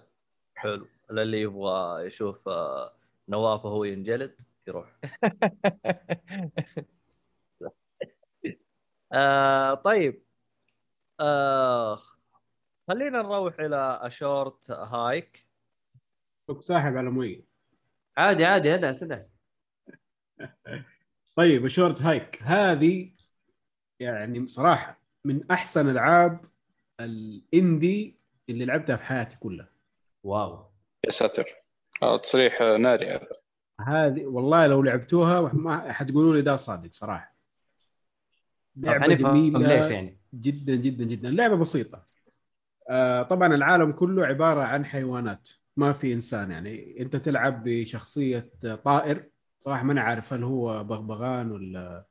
[0.55, 0.87] حلو.
[1.11, 2.93] للي يبغى يشوف آه،
[3.29, 4.97] نواف وهو ينجلد يروح.
[9.13, 10.23] آه طيب.
[11.21, 12.03] آه
[12.89, 15.47] خلينا نروح إلى أشورت هايك.
[16.49, 17.45] فك ساحب على مويه
[18.17, 18.45] عادي.
[18.45, 19.38] عادي ادعس ادعس
[21.37, 23.11] طيب Short Hike هذه
[24.01, 26.41] يعني صراحة من أحسن ألعاب
[27.01, 29.69] ال indie اللي لعبتها في حياتي كلها.
[30.23, 30.71] واو.
[31.05, 31.45] يا ساتر.
[32.03, 33.27] آه، تصريح آه، ناري هذا.
[33.81, 37.35] هذه والله لو لعبتوها ما حتقولوا لي ده صادق صراحة.
[38.77, 41.31] لعبة حنفهم جميلة ليش يعني؟ جدا جدا جدا.
[41.31, 42.07] لعبة بسيطة.
[42.91, 45.49] آه طبعا العالم كله عبارة عن حيوانات.
[45.77, 47.01] ما في إنسان يعني.
[47.01, 48.51] أنت تلعب بشخصية
[48.85, 49.31] طائر.
[49.59, 52.07] صراحة ما أنا عارف هل هو بغبغان ولا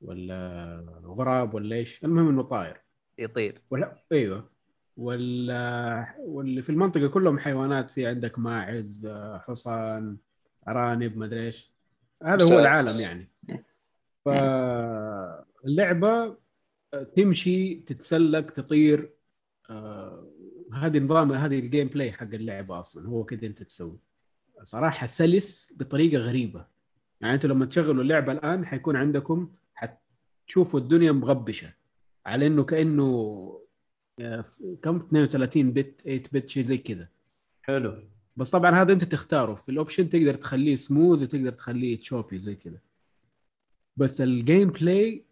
[0.00, 2.04] ولا غراب ولا إيش.
[2.04, 2.80] المهم إنه طائر
[3.18, 3.62] يطير.
[3.70, 4.50] ولا أيوه.
[4.96, 9.08] ولا واللي في المنطقة كلهم حيوانات في عندك ماعز
[9.46, 10.16] حصان
[10.68, 11.72] أرانب مدري إيش.
[12.22, 13.28] هذا هو العالم يعني.
[15.64, 16.36] فاللعبة
[17.16, 19.16] تمشي تتسلق تطير
[19.70, 20.30] آه،
[20.72, 23.08] هذه نظام هذه ال gameplay حق اللعبة أصلا.
[23.08, 23.98] هو كذا أنت تسوي.
[24.62, 26.66] صراحة سلس بطريقة غريبة.
[27.20, 31.72] يعني أنتوا لما تشغلوا اللعبة الآن حيكون عندكم حتشوفوا الدنيا مغبشة.
[32.26, 33.06] على إنه كأنه
[34.20, 34.44] آه،
[34.82, 37.08] كم؟ 32 bit 8 bit شيء زي كذا.
[37.62, 38.02] حلو.
[38.36, 39.54] بس طبعا هذا انت تختاره.
[39.54, 42.80] في ال option تقدر تخليه سموث وتقدر تخليه choppy زي كذا.
[43.96, 45.24] بس ال gameplay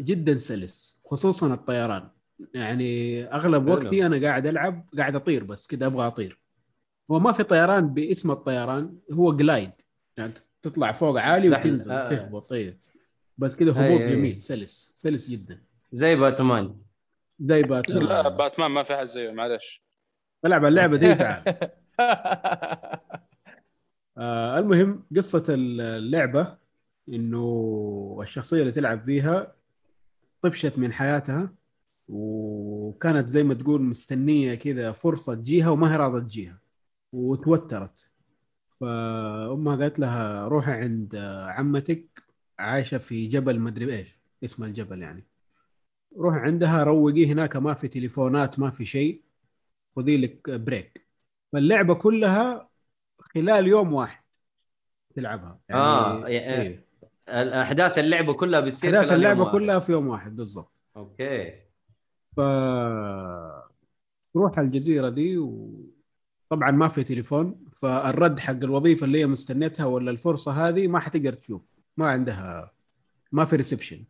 [0.00, 2.08] جدا سلس خصوصا الطيران.
[2.54, 3.72] يعني أغلب حلو.
[3.74, 6.41] وقتي أنا قاعد ألعب قاعد أطير بس كذا أبغى أطير.
[7.12, 9.70] هو ما في طيران باسم الطيران هو جلايد
[10.16, 10.32] يعني
[10.62, 12.08] تطلع فوق عالي وتنزل آه.
[12.08, 12.48] تهبط.
[12.50, 12.78] طيب
[13.38, 14.04] بس كذا هبوط أي.
[14.04, 14.92] جميل سلس.
[14.94, 15.62] سلس جدا.
[15.92, 16.76] زي باتمان.
[17.40, 18.02] زي باتمان.
[18.08, 19.84] لا باتمان ما في حد زيه معلش.
[20.44, 21.42] ألعب اللعبة دي تعال.
[24.18, 26.56] آه المهم قصة اللعبة
[27.08, 29.54] إنه الشخصية اللي تلعب فيها
[30.42, 31.54] طفشت من حياتها
[32.08, 36.61] وكانت زي ما تقول مستنية كذا فرصة تجيها وما هي راضية تجيها.
[37.12, 38.08] وتوترت.
[38.80, 41.16] فأمها قالت لها روحي عند
[41.48, 42.22] عمتك
[42.58, 45.26] عايشة في جبل مدري إيش اسم الجبل يعني.
[46.18, 49.22] روحي عندها روقي هناك ما في تليفونات ما في شيء.
[49.96, 51.06] خذي لك بريك
[51.52, 52.68] فاللعبة كلها
[53.18, 54.22] خلال يوم واحد
[55.14, 55.60] تلعبها.
[55.68, 56.86] يعني يعني- إيه.
[57.28, 59.52] الأحداث اللعبة كلها بتصير أحداث اللعبة.
[59.52, 60.72] كلها في يوم واحد بالضبط.
[60.96, 61.50] أوكي.
[62.36, 62.40] ف
[64.34, 65.38] تروح على الجزيرة دي
[66.52, 71.32] وطبعا ما في تليفون فالرد حق الوظيفة اللي هي مستنيتها ولا الفرصة هذه ما حتقدر
[71.32, 72.72] تشوف ما عندها
[73.32, 74.04] ما في reception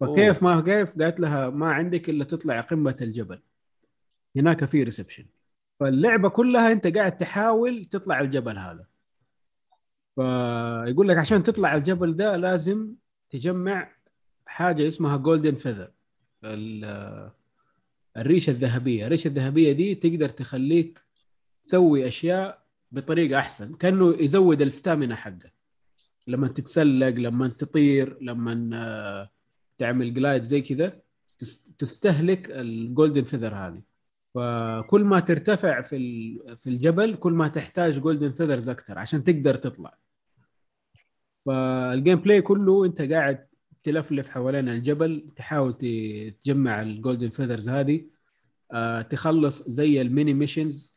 [0.00, 3.40] فكيف ما كيف؟ قالت لها ما عندك إلا تطلع قمة الجبل.
[4.36, 5.24] هناك في reception
[5.80, 8.86] فاللعبة كلها أنت قاعد تحاول تطلع الجبل هذا.
[10.16, 12.92] فيقول لك عشان تطلع الجبل ده لازم
[13.30, 13.90] تجمع
[14.46, 15.90] حاجة اسمها golden feather
[18.16, 19.06] الريشة الذهبية.
[19.06, 21.05] الريشة الذهبية دي تقدر تخليك
[21.66, 22.62] تسوي أشياء
[22.92, 25.52] بطريقة أحسن كأنه يزود ال stamina حقك
[26.26, 29.30] لما تتسلق لما تطير لما آه،
[29.78, 31.00] تعمل glide زي كذا
[31.38, 33.82] تس- تستهلك ال golden feather هذه.
[34.34, 35.96] فكل ما ترتفع في
[36.56, 39.98] في الجبل كل ما تحتاج golden feathers أكثر عشان تقدر تطلع.
[41.46, 43.46] فال gameplay كله أنت قاعد
[43.84, 45.72] تلفلف حوالين الجبل تحاول
[46.44, 48.04] تجمع ال golden feathers هذه
[48.72, 50.95] آه، تخلص زي ال mini missions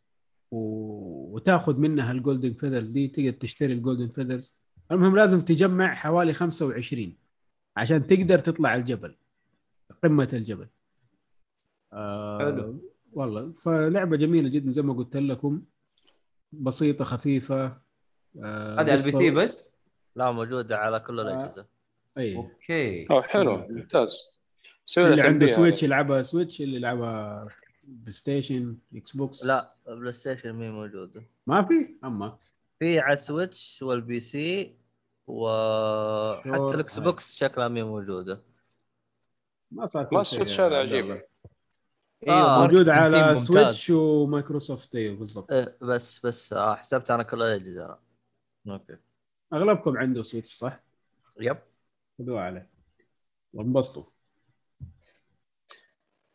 [0.51, 4.57] وتاخذ منها ال golden feathers دي تقدر تشتري ال golden feathers
[4.91, 7.15] المهم لازم تجمع حوالي 25
[7.77, 9.15] عشان تقدر تطلع الجبل
[10.03, 10.67] قمة الجبل.
[11.93, 12.81] آه حلو.
[13.13, 15.61] والله فلعبة جميلة جدا زي ما قلت لكم.
[16.51, 17.65] بسيطة خفيفة.
[18.43, 19.73] آه هذه على ال PC بس؟
[20.15, 21.65] لا موجودة على كل الأجهزة.
[22.17, 23.05] اي أوكي.
[23.11, 23.57] أوه حلو.
[23.57, 24.39] ممتاز.
[24.97, 25.85] اللي عنده Switch هذا.
[25.85, 27.47] يلعبها Switch اللي يلعبها
[27.89, 32.37] PlayStation Xbox لا PlayStation مي موجوده ما في أما
[32.79, 34.75] في على ال Switch وال PC
[35.27, 36.49] وحتى.
[36.75, 38.41] ال Xbox شكلها مي موجوده
[39.71, 41.21] ما صار في ال Switch يا هذا عجيب.
[42.27, 43.35] آه، موجود على.
[43.35, 47.85] Switch و Microsoft أيوه بالضبط إيه، بس بس آه، حسبت أنا كل الاجهزه
[48.65, 48.73] أنا.
[48.73, 48.97] أوكي
[49.53, 50.79] أغلبكم عنده Switch صح؟
[51.39, 51.57] yep
[52.19, 52.69] خذوه عليه
[53.53, 54.03] وانبسطوا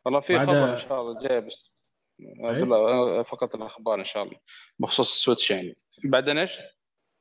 [0.05, 1.75] والله في خبر إن شاء الله جاي بس؟
[2.19, 4.37] بالله فقط الأخبار إن شاء الله
[4.79, 6.63] بخصوص ال Switch يعني بعدين إيش؟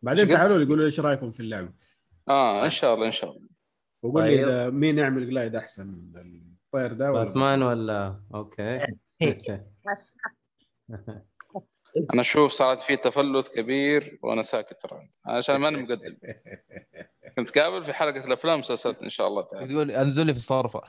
[0.01, 1.73] بعدين؟ تعالوا لي قولوا لي إيش رأيكم في اللعبة
[2.29, 3.49] آه إن شاء الله إن شاء الله
[4.03, 4.73] وقول لي طيب.
[4.73, 8.85] مين يعمل glide أحسن الطير ده ولا باتمان ولا أوكي
[12.13, 15.09] أنا أشوف صارت في تفلت كبير وأنا ساكت ترى.
[15.25, 16.17] عشان ماني مقدم.
[17.37, 19.73] كنت قابل في حلقة الأفلام مسلسلات إن شاء الله تعالى.
[19.73, 20.81] يقول انزل لي في الصرفة.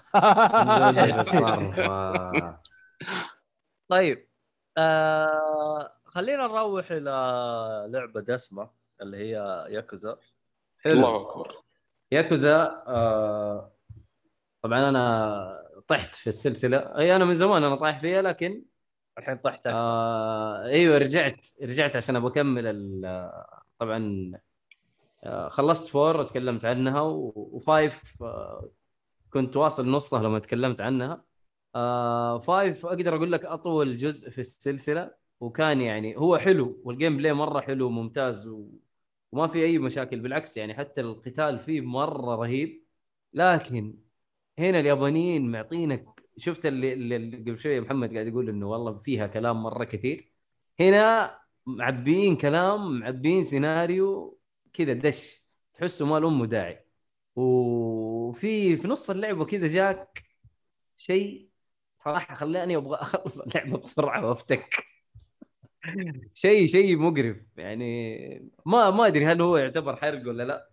[3.89, 4.29] طيب
[4.79, 7.11] آه خلينا نروح إلى
[7.89, 10.17] لعبة دسمة اللي هي ياكوزا.
[10.79, 10.93] حلو.
[10.93, 11.55] الله أكبر.
[12.13, 13.73] ياكوزا آه
[14.63, 16.79] طبعا أنا طحت في السلسلة.
[16.79, 18.65] أي أنا من زمان أنا طايح فيها لكن
[19.19, 19.67] الحين طحت.
[19.67, 23.01] آه إيوه رجعت رجعت عشان أبغى أكمل
[23.79, 24.33] طبعا
[25.25, 28.71] آه خلصت فور وتكلمت عنها وفايف آه
[29.31, 31.25] كنت واصل نصها لما تكلمت عنها
[31.75, 37.33] آه five أقدر أقول لك أطول جزء في السلسلة وكان يعني هو حلو وال gameplay
[37.33, 38.49] مرة حلو وممتاز.
[39.33, 42.85] وما في أي مشاكل بالعكس يعني حتى القتال فيه مرة رهيب
[43.33, 43.95] لكن
[44.59, 49.63] هنا اليابانيين معطينك شفت اللي, اللي قبل شوية محمد قاعد يقول إنه والله فيها كلام
[49.63, 50.33] مرة كثير.
[50.81, 54.39] هنا معبيين كلام معبيين سيناريو
[54.73, 55.45] كذا دش.
[55.75, 56.87] تحسه ما له ام داعي.
[57.37, 60.25] وفي في نص اللعبة كذا جاك
[60.97, 61.49] شيء
[61.97, 64.85] صراحة خلاني أبغى أخلص اللعبة بسرعة وأفتك.
[66.35, 67.37] شيء شيء مقرف.
[67.57, 70.71] يعني ما ما أدري هل هو يعتبر حرق ولا لا.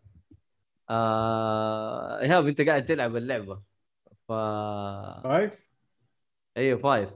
[0.90, 3.71] آه إيهاب أنت قاعد تلعب اللعبة.
[4.32, 5.54] ف five
[6.58, 7.10] أيوه five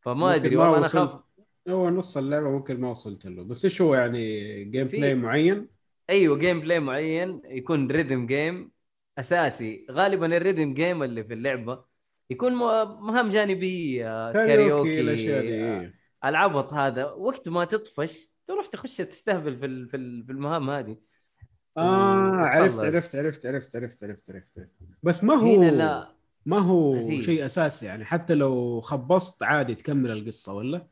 [0.00, 0.86] فما أدري والله أنا.
[0.86, 1.20] اخاف
[1.68, 5.68] هو نص اللعبة ممكن ما وصلت له بس إيش هو يعني gameplay معين
[6.10, 8.70] أيوه جيم بلاي معين يكون rhythm game
[9.18, 11.84] أساسي غالبا ال rhythm game اللي في اللعبة
[12.30, 15.94] يكون مهام جانبية كاريوكي الأشياء دي إيه.
[16.24, 20.96] العبط هذا وقت ما تطفش تروح تخش تستهبل في في ال- في المهام هذه
[21.76, 22.36] آه.
[22.36, 24.70] عرفت عرفت عرفت عرفت عرفت عرفت عرفت.
[25.02, 26.17] بس ما هو هنا لا
[26.48, 27.20] ما هو.
[27.20, 30.86] شيء أساسي يعني حتى لو خبصت عادي تكمل القصة ولا؟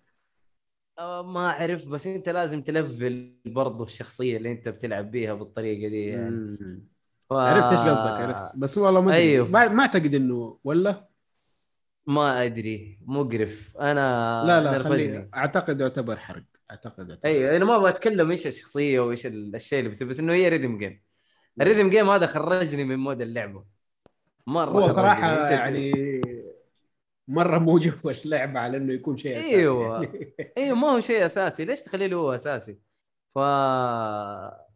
[0.98, 6.07] آه، ما أعرف بس أنت لازم تلفل برضو الشخصية اللي أنت بتلعب بيها بالطريقة دي
[6.07, 6.86] يعني مم.
[7.30, 7.32] ف...
[7.32, 9.48] عرفت إيش قصدك عرفت بس والله ما أيوه.
[9.48, 11.09] ما ما أعتقد إنه ولا
[12.07, 14.78] ما أدري مقرف أنا لا لا.
[14.78, 17.28] خلي أعتقد يعتبر حرق أعتقد يعتبر.
[17.28, 20.48] أيوه أنا ما أبغى أتكلم إيش الشخصية وإيش ال- الشيء اللي بيصير بس إنه هي
[20.48, 21.02] rhythm game
[21.61, 23.75] ال rhythm game هذا خرجني من mood اللعبة
[24.47, 24.88] مرة هو.
[24.88, 25.92] صراحة أنت- يعني
[27.28, 27.92] مرة مو جو
[28.24, 29.53] اللعبه على إنه يكون شيء أساسي.
[29.57, 30.34] يعني.
[30.59, 32.78] أيوه ما هو شيء أساسي ليش تخليه له هو أساسي
[33.34, 33.38] ف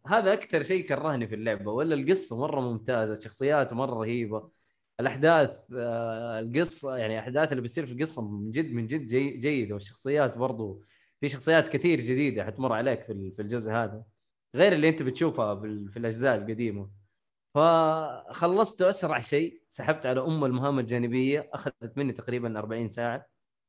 [0.07, 4.49] هذا أكثر شيء كرهني في اللعبة ولا القصة مرة ممتازة الشخصيات مرة رهيبة
[4.99, 9.73] الأحداث آه، القصة يعني الاحداث اللي بتصير في القصة من جد من جد جي جيدة
[9.73, 10.81] والشخصيات برضو
[11.21, 14.03] في شخصيات كثير جديدة حتمر عليك في ال- في الجزء هذا
[14.55, 16.89] غير اللي أنت بتشوفها في الأجزاء القديمة
[17.55, 23.27] فخلصته أسرع شيء سحبت على أم المهام الجانبية أخذت مني تقريبا 40 ساعة.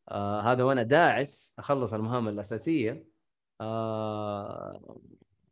[0.08, 3.04] آه هذا وأنا داعس أخلص المهام الأساسية.
[3.60, 4.98] آه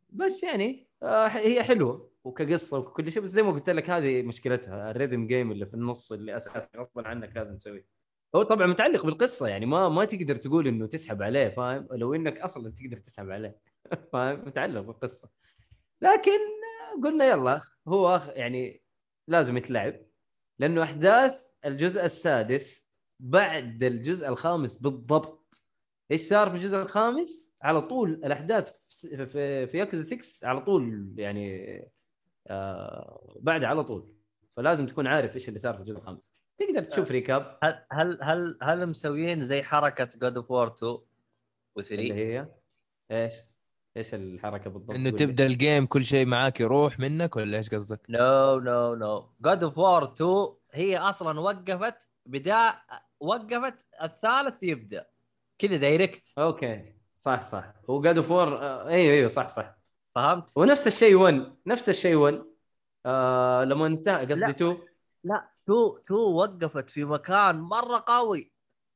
[0.09, 4.91] بس يعني آه هي حلوة وكقصة وكل شيء بس زي ما قلت لك هذه مشكلتها
[4.91, 7.85] الريذم جيم اللي في النص اللي اساسي غصبا عنك لازم تسويه.
[8.35, 12.37] هو طبعا متعلق بالقصة يعني ما ما تقدر تقول إنه تسحب عليه فاهم؟ لو إنك
[12.39, 13.59] أصلا تقدر تسحب عليه.
[14.13, 15.29] فاهم؟ متعلق بالقصة.
[16.01, 16.39] لكن
[17.03, 18.83] قلنا يلا هو يعني
[19.27, 19.95] لازم يتلعب
[20.59, 25.61] لأنه أحداث الجزء السادس بعد الجزء الخامس بالضبط.
[26.11, 31.13] إيش صار في الجزء الخامس؟ على طول الأحداث في في, في ياكوزا 6 على طول
[31.17, 31.91] يعني
[32.47, 34.13] آه بعد على طول.
[34.57, 36.33] فلازم تكون عارف إيش اللي صار في الجزء الخامس.
[36.59, 37.59] تقدر تشوف recap.
[37.63, 40.97] هل هل هل هل مسويين زي حركة God of War 2
[41.91, 42.47] اللي و3 هي؟
[43.11, 43.33] إيش؟
[43.97, 45.09] إيش الحركة بالضبط؟ إنه.
[45.09, 49.63] تبدأ ال game كل شيء معاك يروح منك ولا إيش قصدك؟ no no no God
[49.63, 52.73] of War 2 هي أصلا وقفت بدا
[53.19, 55.05] وقفت الثالث يبدأ.
[55.59, 56.93] كذا direct okay.
[57.15, 57.73] صح صح.
[57.87, 58.57] و God of War
[58.87, 59.75] أيوه أيوه صح صح.
[60.15, 62.41] فهمت؟ ونفس الشيء 1 نفس الشيء 1
[63.05, 64.49] آه لما انتهى قصدي لا.
[64.49, 64.77] 2
[65.23, 68.50] لا 2 2 وقفت في مكان مرة قوي.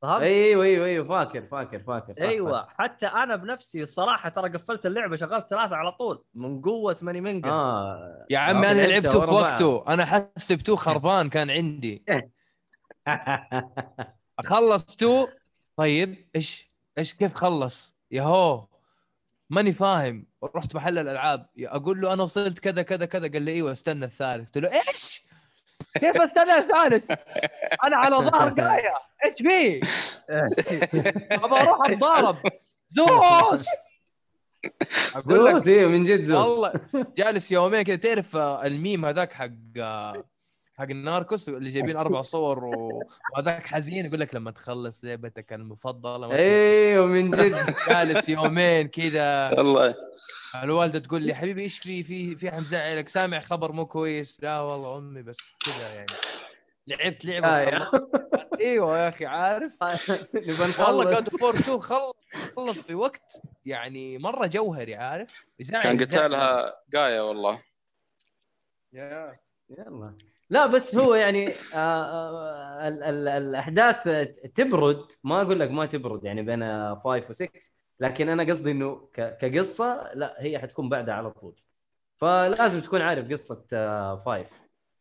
[0.05, 2.13] فهمت؟ أيوه أيوه أيوه فاكر فاكر فاكر.
[2.13, 2.73] صح أيوه صح.
[2.77, 7.49] حتى أنا بنفسي الصراحه ترى قفلت اللعبة شغلت ثلاثة على طول من قوة ماني منقل
[7.49, 8.25] آه.
[8.29, 9.31] يا عمي آه، أنا لعبته في.
[9.31, 12.03] وقته أنا حسبته خربان كان عندي.
[14.39, 15.27] اخلص تو
[15.77, 18.67] طيب إيش إيش كيف خلص؟ يا هو
[19.49, 20.27] ماني فاهم.
[20.55, 21.49] رحت محل الألعاب.
[21.59, 23.27] أقول له أنا وصلت كذا كذا كذا.
[23.27, 24.45] قال لي أيوه استنى الثالث.
[24.45, 25.24] قلت له إيش؟
[25.99, 27.11] كيف استنى الثالث
[27.83, 28.93] أنا على ظهر قاية.
[29.25, 29.79] إيش فيه
[31.45, 32.37] أبغى أروح أتضارب.
[32.89, 33.65] زوس!
[35.15, 36.47] أقول لك أيوه من جد زوس.
[36.47, 36.73] والله.
[37.17, 40.23] جالس يومين كذا تعرف الميم هذاك حق آه،
[40.77, 43.01] حق الناركوس اللي جايبين أربع صور و-
[43.33, 47.75] وهذاك حزين يقول لك لما تخلص لعبتك المفضله أيوه من جد.
[47.89, 49.49] جالس يومين كذا.
[49.57, 49.95] والله.
[50.63, 54.43] الوالدة تقول لي حبيبي إيش في في في حد مزعلك؟ سامع خبر مو كويس.
[54.43, 56.05] لا والله أمي بس كذا يعني.
[56.87, 57.91] لعبت لعبة آه،.
[58.61, 59.77] إيوه يا أخي عارف.
[60.87, 62.15] والله جاد فور 2 خلص
[62.55, 65.45] خلص في وقت يعني مرة جوهري عارف؟
[65.83, 66.01] كان.
[66.01, 67.61] قتالها قايه والله.
[68.93, 70.17] يا يلا.
[70.49, 74.03] لا بس هو يعني آه، آه، ال- ال- الأحداث
[74.55, 75.11] تبرد.
[75.23, 80.35] ما أقول لك ما تبرد يعني بين 5 و6 لكن أنا قصدي إنه كقصة لا
[80.39, 81.61] هي حتكون بعدها على طول.
[82.17, 83.65] فلازم تكون عارف قصة
[84.25, 84.45] 5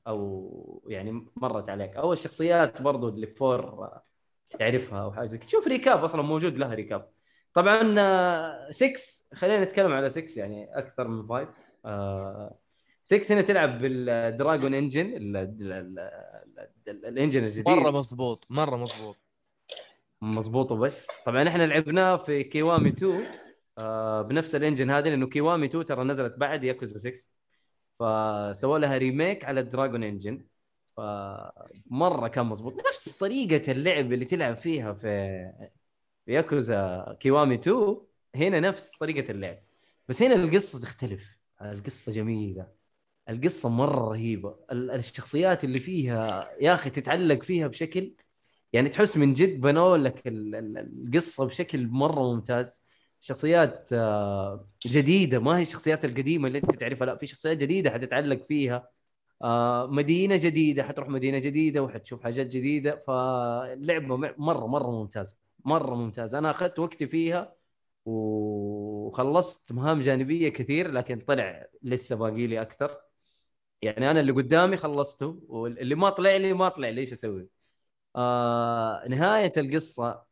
[0.07, 1.97] أو يعني مرت عليك.
[1.97, 3.89] أو الشخصيات برضو اللي four
[4.59, 5.39] تعرفها أو حاجة زي.
[5.39, 7.11] تشوف recap أصلا موجود لها recap
[7.55, 7.83] طبعا
[8.71, 11.49] 6 خلينا نتكلم على 6 يعني أكثر من 5
[11.85, 12.59] آه،
[13.05, 15.99] 6 هنا تلعب بال Dragon Engine ال- ال- ال-
[16.89, 17.69] ال- ال engine الجديد.
[17.69, 19.17] مرة مضبوط مرة مضبوط
[20.23, 21.09] مضبوط وبس.
[21.27, 23.23] طبعا إحنا لعبناه في كيوامي 2
[23.79, 27.29] آه بنفس ال engine هذا لأنه كيوامي 2 ترى نزلت بعد ياكوزا 6
[27.99, 30.45] فسووا لها remake على ال Dragon Engine.
[30.97, 35.29] فمرة كان مضبوط نفس طريقة اللعب اللي تلعب فيها في
[36.27, 37.97] في ياكوزا كيوامي 2
[38.35, 39.59] هنا نفس طريقة اللعب.
[40.09, 41.39] بس هنا القصة تختلف.
[41.63, 42.84] القصة جميلة.
[43.29, 44.57] القصة مرة رهيبة.
[44.72, 48.14] ال- الشخصيات اللي فيها يا أخي تتعلق فيها بشكل
[48.72, 52.85] يعني تحس من جد بنوا لك ال- ال- القصة بشكل مرة ممتاز.
[53.20, 55.39] شخصيات آه، جديدة.
[55.39, 58.89] ما هي الشخصيات القديمة اللي أنت تعرفها لا في شخصيات جديدة حتتعلق فيها.
[59.43, 63.03] آه، مدينة جديدة حتروح مدينة جديدة وحتشوف حاجات جديدة.
[63.07, 67.55] فاللعبه مرة مرة ممتازه مرة ممتازه أنا أخذت وقتي فيها
[68.07, 72.97] وخلصت مهام جانبية كثير لكن طلع لسه باقي لي أكثر.
[73.85, 77.49] يعني أنا اللي قدامي خلصته واللي ما طلع لي ما طلع لي إيش أسوي؟
[78.16, 80.24] آه نهاية القصة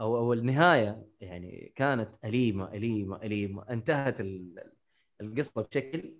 [0.00, 3.70] أو أو النهاية يعني كانت أليمة أليمة أليمة.
[3.70, 4.72] انتهت ال-
[5.20, 6.14] القصة بشكل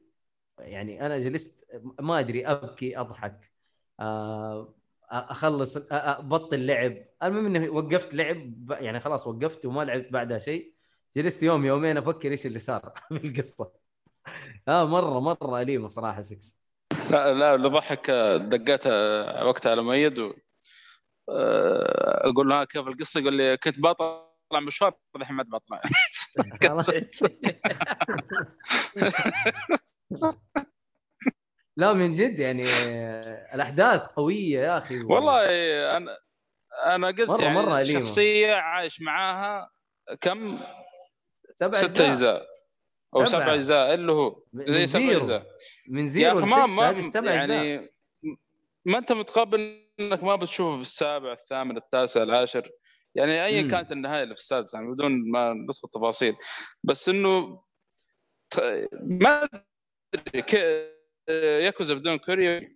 [0.59, 1.67] يعني أنا جلست
[2.01, 3.53] ما أدري أبكي أضحك
[4.01, 4.75] آه
[5.11, 7.05] أخلص أ- أ- بطل لعب.
[7.23, 10.75] المهم إني وقفت لعب يعني خلاص وقفت وما لعبت بعدها شيء.
[11.17, 13.73] جلست يوم يومين أفكر إيش اللي صار في القصة.
[14.69, 16.58] آه مرة مرة أليمة صراحة 6
[17.11, 20.35] لا لا اللي ضحك آه، دقيت آه، وقتها على مؤيد و
[21.31, 24.25] آه، أقول له ها كيف القصة يقول لي كنت بطلع
[24.63, 25.81] مشوار الحين ما بطلع.
[31.77, 32.65] لا من جد يعني
[33.55, 35.45] الأحداث قوية يا أخي والله
[35.97, 36.17] أنا
[36.87, 37.83] أنا قلت مرة- يعني مرة.
[37.83, 39.71] شخصية عايش معاها
[40.21, 40.59] كم
[41.57, 42.47] سبع ست أجزاء
[43.15, 43.25] أو.
[43.25, 45.19] سبع أجزاء اللي هو زي سبع Zero.
[45.19, 45.47] أجزاء
[45.89, 47.91] من يا Zero أخي ما ما يعني يعني
[48.85, 52.69] ما أنت متقبل إنك ما بتشوفه في السابع الثامن التاسع العاشر؟
[53.15, 53.63] يعني ايا.
[53.69, 56.35] كانت النهاية اللي في السادس يعني بدون ما ندخل تفاصيل
[56.85, 57.63] بس إنه
[59.03, 59.49] ما
[60.15, 60.45] أدري
[61.65, 62.69] ياكوزا بدون كيريو.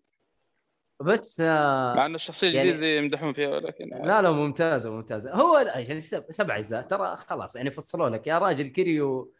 [1.01, 5.33] بس آه مع ان الشخصية يعني- الجديدة دي يمدحون فيها ولكن لا لا ممتازة ممتازة.
[5.33, 9.35] هو يعني سب- سبع أجزاء ترى خلاص يعني فصلوا لك يا راجل كيريو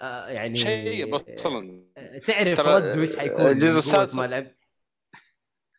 [0.00, 1.82] آه يعني شيء بصلا
[2.26, 4.58] تعرف ترى رد وش حيكون الجزء السادس- ما لعبت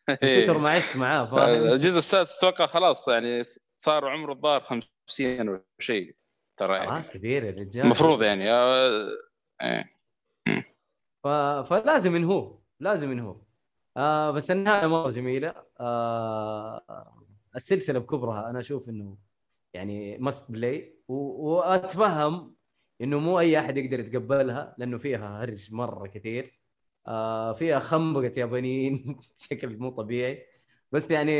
[0.21, 3.41] كثر ما عشت معاه فاهم؟ الجزء السادس أتوقع خلاص يعني
[3.77, 6.15] صار عمره الظاهر 50 أو شيء
[6.57, 6.89] ترى يعني.
[6.89, 7.83] خلاص كبير يا رجال.
[7.83, 9.07] المفروض يعني آه،
[9.61, 9.93] إيه.
[11.23, 11.27] ف...
[11.73, 13.45] فلازم ينهوه لازم ينهوه.
[13.97, 15.53] آه بس النهاية مرة جميلة.
[15.79, 17.13] آه
[17.55, 19.17] السلسلة بكبرها أنا أشوف إنه
[19.73, 21.13] يعني must play و...
[21.53, 22.55] وأتفهم
[23.01, 26.59] إنه مو أي أحد يقدر يتقبلها لأنه فيها هرج مرة كثير.
[27.07, 29.19] آه فيها خنبقة يابانيين.
[29.37, 30.45] بشكل مو طبيعي.
[30.91, 31.31] بس يعني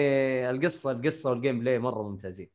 [0.49, 2.49] القصة القصة وال gameplay مرة ممتازين.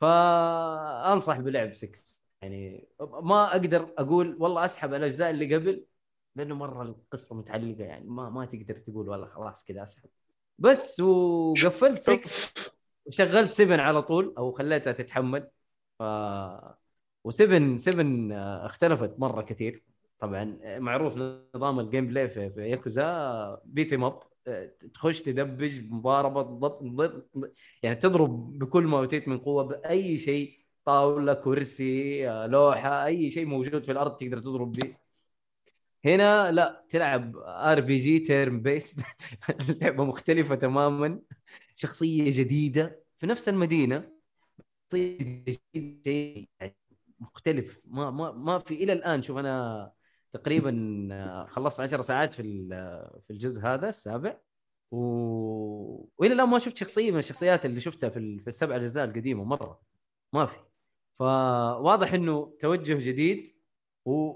[0.00, 2.00] فأنصح بلعب 6
[2.42, 5.86] يعني ما أقدر أقول والله أسحب الأجزاء اللي قبل
[6.36, 8.04] لأنه مرة القصة متعلقة يعني.
[8.08, 10.08] ما ما تقدر تقول والله خلاص كذا أسحب.
[10.58, 12.72] بس وقفلت 6
[13.06, 15.48] وشغلت 7 على طول أو خليتها تتحمل.
[15.98, 16.02] ف
[17.28, 19.82] و7 7 اختلفت مرة كثير.
[20.20, 21.16] طبعا معروف
[21.54, 24.22] نظام ال gameplay في, ياكوزا beat 'em up
[24.94, 27.22] تخش تدبج مضاربه ضب
[27.82, 33.46] يعني تضرب بكل ما أوتيت من قوة بأي شيء طاولة كرسي آه، لوحة أي شيء
[33.46, 34.96] موجود في الأرض تقدر تضرب به
[36.04, 39.00] هنا لا تلعب RPG turn-based
[39.80, 41.20] لعبة مختلفة تماما
[41.76, 44.16] شخصية جديدة في نفس المدينة.
[44.92, 46.76] شيء يعني
[47.20, 47.80] مختلف.
[47.84, 49.92] ما ما ما في إلى الآن شوف أنا
[50.32, 50.70] تقريبا
[51.12, 54.38] آه، خلصت 10 ساعات في ال- في الجزء هذا السابع.
[54.90, 54.96] و...
[56.18, 58.38] وإلى الآن ما شفت شخصية من الشخصيات اللي شفتها في.
[58.38, 59.80] في السبع أجزاء القديمة مرة.
[60.32, 60.56] ما في.
[61.18, 63.48] فواضح إنه توجه جديد
[64.04, 64.32] و...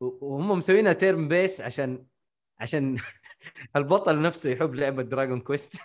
[0.00, 2.06] وهم مسوينها turn-based عشان
[2.60, 2.96] عشان
[3.76, 5.76] البطل نفسه يحب لعبة Dragon Quest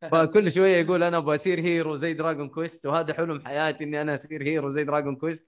[0.00, 4.14] فكل شوية يقول أنا أبغى أصير hero زي Dragon Quest وهذا حلم حياتي إني أنا
[4.14, 5.46] أصير hero زي Dragon Quest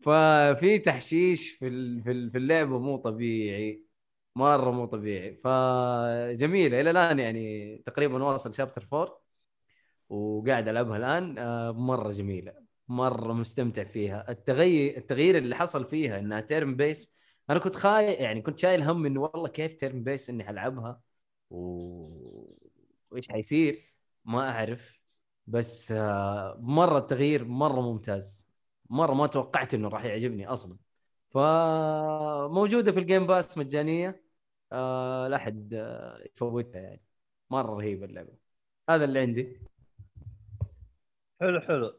[0.00, 1.58] ففي تحشيش في
[2.02, 3.82] في ال- في اللعبة مو طبيعي
[4.36, 5.34] مرة مو طبيعي.
[5.44, 9.20] فجميله إلى الآن يعني تقريبا واصل chapter 4
[10.08, 11.38] وقاعد ألعبها الآن.
[11.38, 12.52] آه، مرة جميلة
[12.88, 14.30] مرة مستمتع فيها.
[14.30, 17.12] التغير التغيير اللي حصل فيها إنها turn-based
[17.50, 21.00] أنا كنت خايف يعني كنت شايل هم إنه والله كيف turn-based إني حلعبها؟
[21.50, 22.63] و...
[23.14, 23.78] وإيش حيصير؟
[24.24, 25.00] ما أعرف.
[25.46, 28.48] بس آه، مرة التغيير مرة ممتاز.
[28.90, 30.76] مرة ما توقعت إنه راح يعجبني أصلا.
[31.30, 34.24] فموجودة في ال Game Pass مجانية.
[34.72, 37.02] آه لا أحد آه، يفوتها يعني.
[37.50, 38.32] مرة رهيبه اللعبة.
[38.90, 39.60] هذا اللي عندي.
[41.40, 41.98] حلو حلو.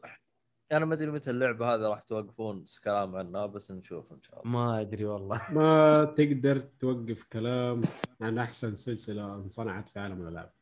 [0.72, 4.52] أنا ما أدري متى اللعبة هذه راح توقفون كلام عنها بس نشوف إن شاء الله.
[4.52, 5.42] ما أدري والله.
[5.50, 7.82] ما تقدر توقف كلام
[8.20, 10.55] عن أحسن سلسلة انصنعت في عالم الألعاب.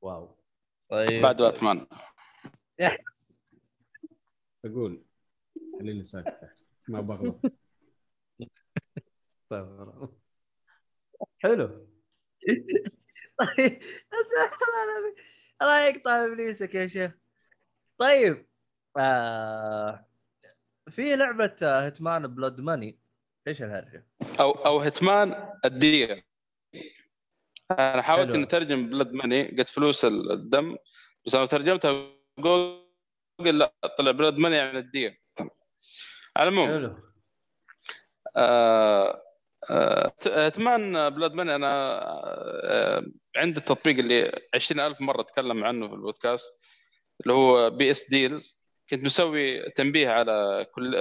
[0.00, 0.36] واو.
[0.90, 1.22] طيب.
[1.22, 1.86] بعد باتمان
[4.64, 5.04] أقول
[5.78, 6.66] خليني ساكت.
[6.88, 7.40] ما بغلط.
[11.38, 11.88] حلو.
[13.38, 13.80] طيب.
[15.62, 17.12] الله يقطع ابليسك يا شيخ؟
[17.98, 18.46] طيب
[18.96, 20.06] آه
[20.90, 22.98] في لعبة Hitman Blood Money.
[23.48, 24.06] إيش الهرجة؟
[24.40, 26.24] أو أو Hitman الدير
[27.70, 28.34] أنا حاولت.
[28.34, 30.76] اني اترجم Blood Money قلت فلوس الدم
[31.26, 32.06] بس لما ترجمتها
[32.38, 35.20] جوجل لا طلع Blood Money يعني الدير
[36.36, 36.96] على العموم حلو.
[38.36, 39.22] آه،
[39.70, 42.00] آه، Blood Money أنا
[42.64, 43.06] آه،
[43.36, 46.60] عندي التطبيق اللي 20000 مرة أتكلم عنه في البودكاست
[47.20, 50.96] اللي هو PS Deals كنت مسوي تنبيه على كل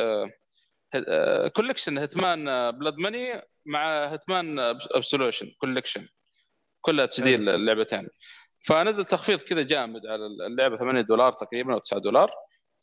[1.56, 4.60] collection Hitman Blood Money مع Hitman
[4.92, 6.08] Absolution collection
[6.82, 8.08] كلها تجديد اللعبتين
[8.68, 12.32] فنزل تخفيض كذا جامد على اللعبة 8 دولار تقريبا أو 9 دولار.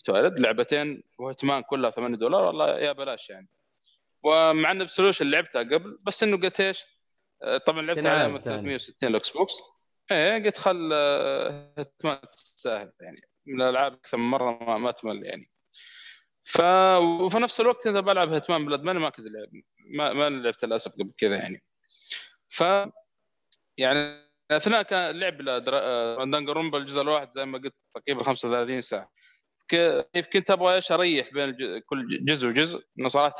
[0.05, 3.49] توالد لعبتين و Hitman كلها 8 دولار والله يا بلاش يعني.
[4.23, 6.85] ومع إن Absolution لعبتها قبل بس إنه قلت إيش؟
[7.43, 8.41] آه، طبعا لعبتها على ثاني.
[8.41, 9.55] 360 ال Xbox
[10.11, 13.21] إيه قلت خل آه، Hitman تستاهل يعني.
[13.47, 15.51] من الألعاب أكثر من مرة ما, ما تمل يعني.
[16.45, 16.61] ف
[17.21, 20.93] وفي نفس الوقت كنت بلعب Hitman Blood Money ما كنت لعب ما, ما لعبت للأسف
[20.93, 21.63] قبل كذا يعني.
[22.49, 22.63] ف
[23.79, 25.41] يعني أثناء كان لعب
[26.19, 29.11] Danganronpa الجزء الواحد زي ما قلت تقريبا 35 ساعة.
[29.69, 31.57] كيف كنت أبغى إيش أريح بين
[31.87, 33.35] كل جزء وجزء؟ إنه صراحة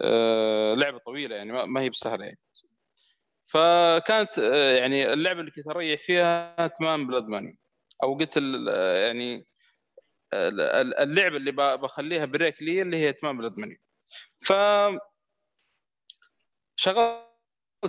[0.00, 2.38] آه، لعبة طويلة يعني ما- هي بسهلة يعني.
[3.44, 7.58] فكانت آه، يعني اللعبة اللي كنت أريح فيها Hitman Blood Money.
[8.02, 8.36] أو قلت
[8.68, 9.44] آه، يعني
[10.34, 13.80] ال- ال- اللعبة اللي بخليها break لي اللي هي Hitman Blood Money.
[14.46, 14.52] ف
[16.76, 17.27] شغلت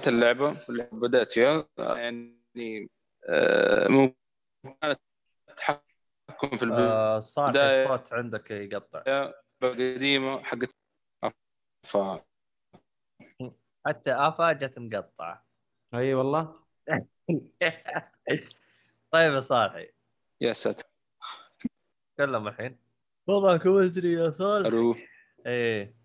[0.07, 1.67] اللعبة اللي بدأت فيها.
[1.77, 2.89] يعني
[3.29, 4.15] آه، مو
[4.81, 4.99] كانت
[5.57, 6.89] تحكم في البداية.
[6.89, 7.93] آه الصوت بداية.
[7.93, 9.31] الصوت عندك يقطع
[9.63, 10.75] القديمه حقت
[11.83, 11.97] ف
[13.85, 15.45] حتى افا جت مقطعه
[15.93, 16.59] أي والله؟
[19.11, 19.91] طيب يا صالحي.
[20.41, 20.83] يا ساتر.
[22.15, 22.79] تكلم الحين.
[23.27, 24.95] وضعك وزري يا صالح ألو
[25.45, 25.95] إيه.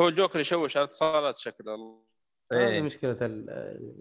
[0.00, 2.07] هو جوكر يشوش على اتصالات شكله
[2.52, 2.82] هذه إيه.
[2.82, 3.48] مشكلة ال...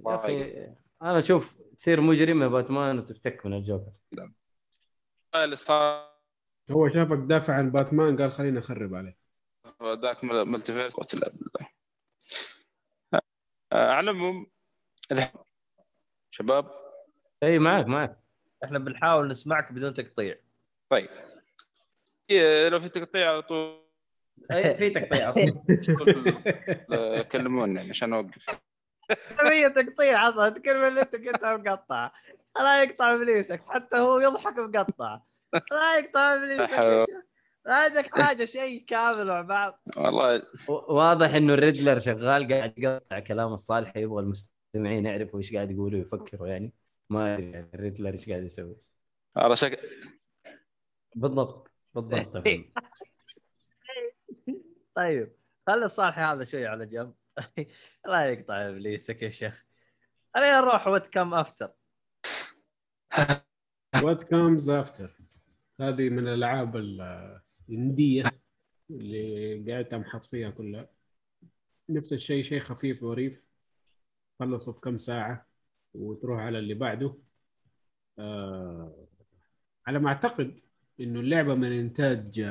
[0.08, 0.54] يا أخي
[1.02, 3.92] أنا أشوف تصير مجرم يا باتمان وتفتك من الجوكر.
[5.36, 6.18] اللي صار
[6.72, 9.18] هو شافك دافع عن باتمان قال خليني أخرب عليه.
[9.84, 11.70] ذاك لا بالله
[13.74, 14.48] آه، على العموم
[16.32, 16.72] شباب.
[17.44, 18.20] إي معك معك.
[18.64, 20.36] إحنا بنحاول نسمعك بدون تقطيع.
[20.90, 21.10] طيب.
[22.30, 23.87] إيه، لو في تقطيع على طول.
[24.78, 25.64] في تقطيع أصلا.
[27.32, 28.46] كلموني يعني عشان أوقف.
[29.52, 30.48] هي تقطيع أصلا.
[30.48, 32.12] الكلمة اللي أنت قلتها مقطعه
[32.56, 33.62] لا يقطع إبليسك.
[33.68, 35.22] حتى هو يضحك مقطع.
[35.72, 37.08] لا يقطع إبليسك.
[37.68, 39.82] عندك حاجة شيء كامل مع بعض.
[39.98, 40.42] والله.
[40.70, 46.48] واضح إنه الريدلر شغال قاعد يقطع كلام الصالح يبغى المستمعين يعرفوا إيش قاعد يقولوا ويفكروا
[46.48, 46.74] يعني.
[47.10, 48.76] ما أدري يعني ال Riddler إيش قاعد يسوي.
[49.38, 49.78] على شكل
[51.16, 52.44] بالضبط بالضبط.
[54.98, 55.32] طيب
[55.68, 57.14] خلي الصالح هذا شوي على جنب.
[58.08, 59.66] لا يقطع إبليسك يا شيخ.
[60.36, 61.72] خلينا نروح What Come After
[64.04, 65.16] What Comes After
[65.82, 67.40] هذه من الألعاب ال-
[67.70, 68.24] ال indie
[68.90, 70.90] اللي قاعد أمحط فيها كلها
[71.90, 73.44] نفس الشيء شيء خفيف ظريف.
[74.40, 75.48] خلصه في كم ساعة
[75.94, 77.14] وتروح على اللي بعده.
[78.20, 79.08] آه
[79.88, 80.60] على ما أعتقد
[81.00, 82.42] إنه اللعبة من إنتاج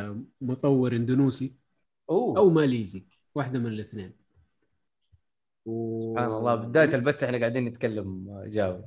[0.41, 1.66] مطور اندونوسي
[2.11, 2.39] أوه.
[2.39, 4.13] أو ماليزي واحدة من الاثنين.
[5.67, 6.01] و...
[6.01, 8.85] سبحان الله بداية البث إحنا قاعدين نتكلم جاوب.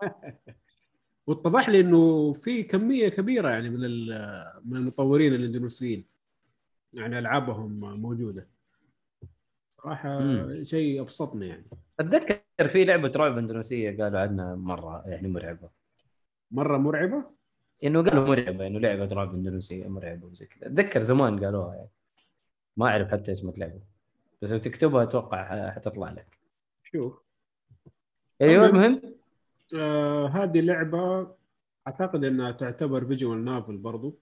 [1.26, 6.04] واتضح لي إنه في كمية كبيرة يعني من ال- من المطورين الإندونيسيين.
[6.92, 8.48] يعني ألعابهم موجودة.
[9.82, 10.18] صراحة.
[10.62, 11.66] شيء أبسطني يعني.
[12.00, 15.70] أتذكر في لعبة رعب إندونيسية قالوا عنها مرة يعني مرعبة.
[16.50, 17.39] مرة مرعبة؟
[17.84, 20.66] إنه قالوا مرعبة إنه لعبة رعب اندونيسيه مرعبة وزي كذا.
[20.66, 21.90] أتذكر زمان قالوها يعني.
[22.76, 23.80] ما أعرف حتى اسم اللعبة.
[24.42, 26.38] بس لو تكتبها أتوقع حتطلع لك.
[26.92, 27.22] شوف.
[28.42, 28.84] أيوه المهم.
[28.84, 29.14] المهم.
[29.76, 31.34] آه هذه لعبة
[31.86, 34.18] أعتقد إنها تعتبر فيجوال نافل برضو.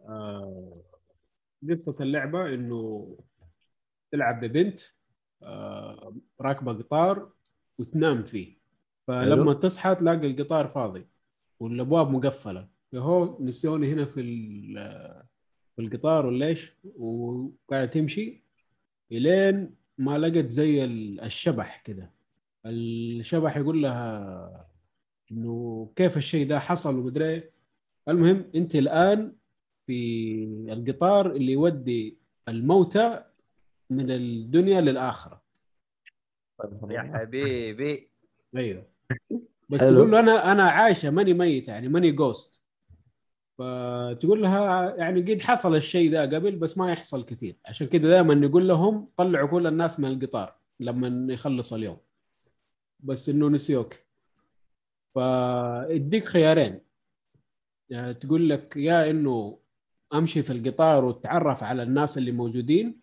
[0.00, 0.76] آه
[1.70, 3.16] قصة اللعبة إنه
[4.12, 4.80] تلعب ببنت
[5.42, 7.30] آه راكبة قطار
[7.78, 8.58] وتنام فيه.
[9.06, 11.06] فلما تصحى تلاقي القطار فاضي.
[11.60, 12.68] والابواب مقفلة.
[12.92, 15.22] فهو نسيوني هنا في ال-
[15.76, 18.42] في القطار ولا إيش وقاعده تمشي
[19.12, 22.10] إلين ما لقت زي ال- الشبح كده.
[22.66, 24.68] الشبح يقول لها
[25.32, 27.50] إنه كيف الشيء ده حصل ومدري إيه.
[28.08, 29.36] المهم أنت الآن
[29.86, 33.24] في القطار اللي يودي الموتى
[33.90, 35.42] من الدنيا للآخرة.
[36.90, 38.08] يا حبيبي.
[38.56, 38.86] أيوه.
[39.68, 39.96] بس حلو.
[39.96, 42.60] تقول له أنا أنا عايشة ماني ميت يعني ماني ghost
[43.58, 47.56] فتقول لها يعني قد حصل الشيء ذا قبل بس ما يحصل كثير.
[47.66, 51.96] عشان كذا دائما نقول لهم طلعوا كل الناس من القطار لما يخلص اليوم.
[53.00, 53.94] بس إنه نسيوك.
[55.14, 56.80] فاديك خيارين.
[57.90, 59.58] يعني تقول لك يا إنه
[60.14, 63.00] أمشي في القطار وتتعرف على الناس اللي موجودين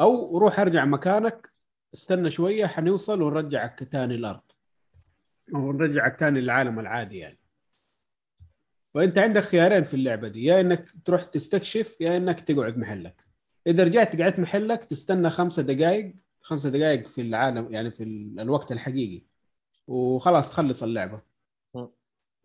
[0.00, 1.52] أو روح أرجع مكانك
[1.94, 4.40] استنى شوية حنوصل ونرجعك تاني الأرض.
[5.54, 7.38] أو نرجعك تاني للعالم العادي يعني.
[8.94, 13.24] فانت عندك خيارين في اللعبة دي يا إنك تروح تستكشف يا إنك تقعد محلك.
[13.66, 18.72] إذا رجعت قعدت محلك تستنى خمسة دقائق خمسة دقائق في العالم يعني في ال- الوقت
[18.72, 19.22] الحقيقي.
[19.86, 21.20] وخلاص تخلص اللعبة.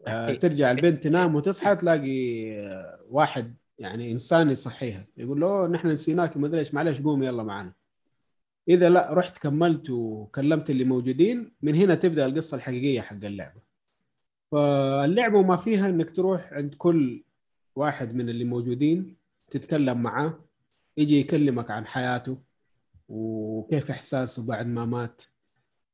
[0.07, 5.87] آه، ترجع البنت تنام وتصحى تلاقي آه، واحد يعني انسان يصحيها يقول له "أوه، نحن
[5.87, 7.73] نسيناك ما أدري إيش معلش قوم يلا معنا.
[8.69, 13.61] إذا لا رحت كملت وكلمت اللي موجودين من هنا تبدأ القصة الحقيقية حق اللعبة.
[14.51, 17.23] فاللعبة ما فيها إنك تروح عند كل
[17.75, 20.39] واحد من اللي موجودين تتكلم معاه
[20.97, 22.37] يجي يكلمك عن حياته
[23.09, 25.21] وكيف إحساسه بعد ما مات.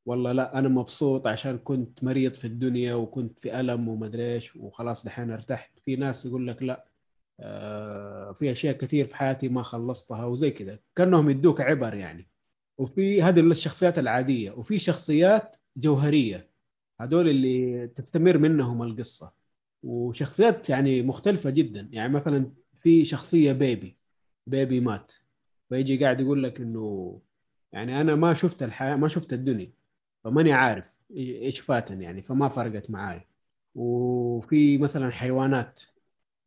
[0.05, 5.05] والله لا أنا مبسوط عشان كنت مريض في الدنيا وكنت في ألم ومدري إيش وخلاص
[5.05, 5.79] دحين ارتحت.
[5.79, 6.85] في ناس يقول لك لا
[7.39, 12.27] آه، في أشياء كثير في حياتي ما خلصتها وزي كذا كأنهم يدوك عبر يعني.
[12.79, 16.49] وفي هذه الشخصيات العادية وفي شخصيات جوهرية.
[17.01, 19.33] هذول اللي تستمر منهم القصة.
[19.83, 21.89] وشخصيات يعني مختلفة جدا.
[21.91, 22.51] يعني مثلا
[22.81, 23.97] في شخصية بيبي
[24.47, 25.13] بيبي مات.
[25.69, 27.19] فيجي قاعد يقول لك إنه
[27.71, 29.71] يعني أنا ما شفت الحياة ما شفت الدنيا.
[30.23, 33.27] فماني عارف إيش فاتني يعني فما فرقت معاي.
[33.75, 35.81] وفي مثلا حيوانات.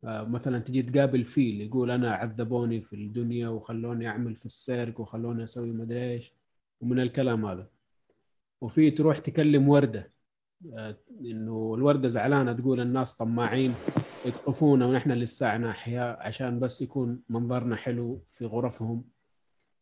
[0.03, 5.71] مثلا تجي تقابل فيل يقول أنا عذبوني في الدنيا وخلوني أعمل في السيرك وخلوني أسوي
[5.71, 6.33] مدري إيش
[6.81, 7.69] ومن الكلام هذا.
[8.61, 10.09] وفي تروح تكلم وردة
[10.73, 13.75] آه، إنه الوردة زعلانة تقول الناس طماعين
[14.25, 19.03] يقطفونا ونحن لساعنا أحياء عشان بس يكون منظرنا حلو في غرفهم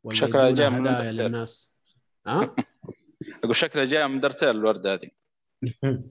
[0.09, 1.11] شكلها جاي من هدايا.
[1.11, 1.79] للناس.
[2.27, 2.55] ها؟
[3.43, 5.09] أقول شكلها جاية من درتيل الوردة هذه.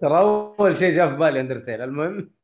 [0.00, 1.80] ترى أول شيء جاء في بالي أندرتيل.
[1.80, 2.35] المهم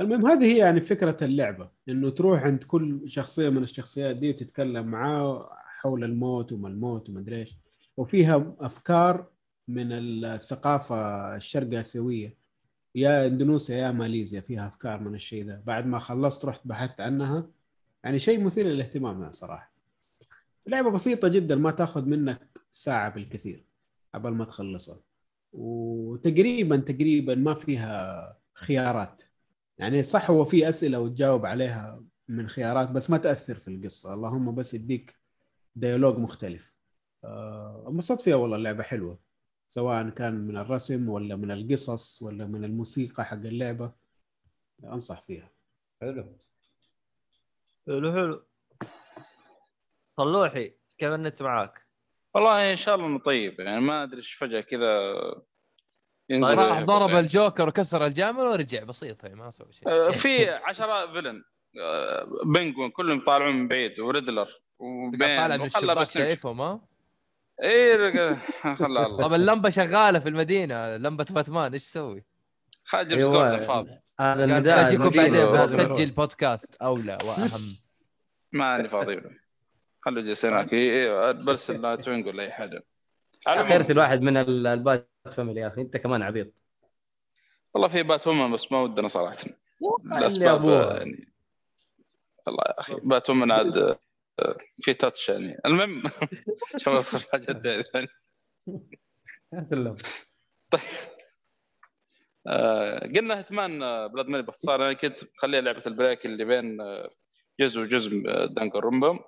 [0.00, 4.86] المهم هذه هي يعني فكرة اللعبة إنه تروح عند كل شخصية من الشخصيات دي وتتكلم
[4.86, 7.56] معاه حول الموت وما الموت وما أدري إيش.
[7.96, 9.26] وفيها أفكار
[9.68, 10.96] من الثقافة
[11.36, 12.36] الشرق آسيوية.
[12.94, 15.62] يا إندونيسيا يا ماليزيا فيها أفكار من الشيء ده.
[15.66, 17.46] بعد ما خلصت رحت بحثت عنها.
[18.04, 19.72] يعني شيء مثير للاهتمام يعني صراحة.
[20.66, 22.40] لعبة بسيطة جدا ما تاخذ منك
[22.72, 23.64] ساعة بالكثير
[24.14, 25.00] قبل ما تخلصها.
[25.52, 29.22] وتقريبا تقريبا ما فيها خيارات.
[29.80, 34.14] يعني صح هو في أسئلة وتجاوب عليها من خيارات بس ما تأثر في القصة.
[34.14, 35.16] اللهم بس يديك
[35.74, 36.74] ديالوج مختلف.
[37.24, 39.18] آه، انبسطت فيها والله اللعبة حلوة.
[39.68, 43.92] سواء كان من الرسم ولا من القصص ولا من الموسيقى حق اللعبة
[44.84, 45.50] أنصح فيها.
[46.00, 46.38] حلو.
[47.86, 48.46] حلو حلو.
[50.16, 51.86] طلوحي كيف النت معاك؟
[52.34, 55.14] والله إن شاء الله انه طيب يعني ما أدري إيش فجأة كذا
[56.30, 57.20] ينزل راح ضرب يعني.
[57.20, 59.88] الجوكر وكسر الجامل ورجع بسيط هي ما سوى شيء.
[59.88, 61.42] آه، في عشرة فيلن
[61.82, 64.48] آه، بنجوين كلهم يطالعون من بعيد وريدلر
[65.20, 66.80] قاعد طالع وبين من الشباك شايفهم ها؟
[67.62, 68.12] اي
[68.78, 69.28] خلى الله.
[69.28, 72.24] طب اللمبة شغالة في المدينة لمبة فاتمان إيش تسوي؟
[72.84, 77.76] خالد جيمس جوردن فاضي هذا النداء اجيكم بعدين بسجل بودكاست أولى وأهم.
[78.52, 79.30] ماني فاضي له
[80.00, 82.82] خلوا جالس هناك إي- إي، برسل لا توينج ولا اي حاجة
[83.48, 86.62] ارسل واحد من ال- البات فاميلي يا أخي أنت كمان عبيط.
[87.74, 89.36] والله في Batwoman بس ما ودنا صراحة.
[90.12, 90.64] الاسباب.
[90.64, 91.32] يعني
[92.46, 93.98] والله يا أخي Batwoman عاد
[94.82, 95.60] في touch يعني.
[95.66, 96.02] المهم
[96.74, 98.08] عشان ما تصير حاجات يعني
[99.70, 99.96] تلم.
[102.46, 107.10] آه، قلنا Hitman Blood Money باختصار أنا كنت مخليها لعبة ال break اللي بين آه،
[107.60, 108.10] جزء وجزء
[108.46, 109.18] Danganronpa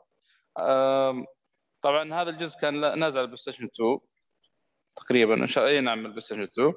[1.82, 3.98] طبعا هذا الجزء كان لا- نازل على ال PlayStation 2
[4.96, 5.34] تقريبا.
[5.34, 5.76] إن شاء الله.
[5.76, 6.72] اي نعم ال PlayStation 2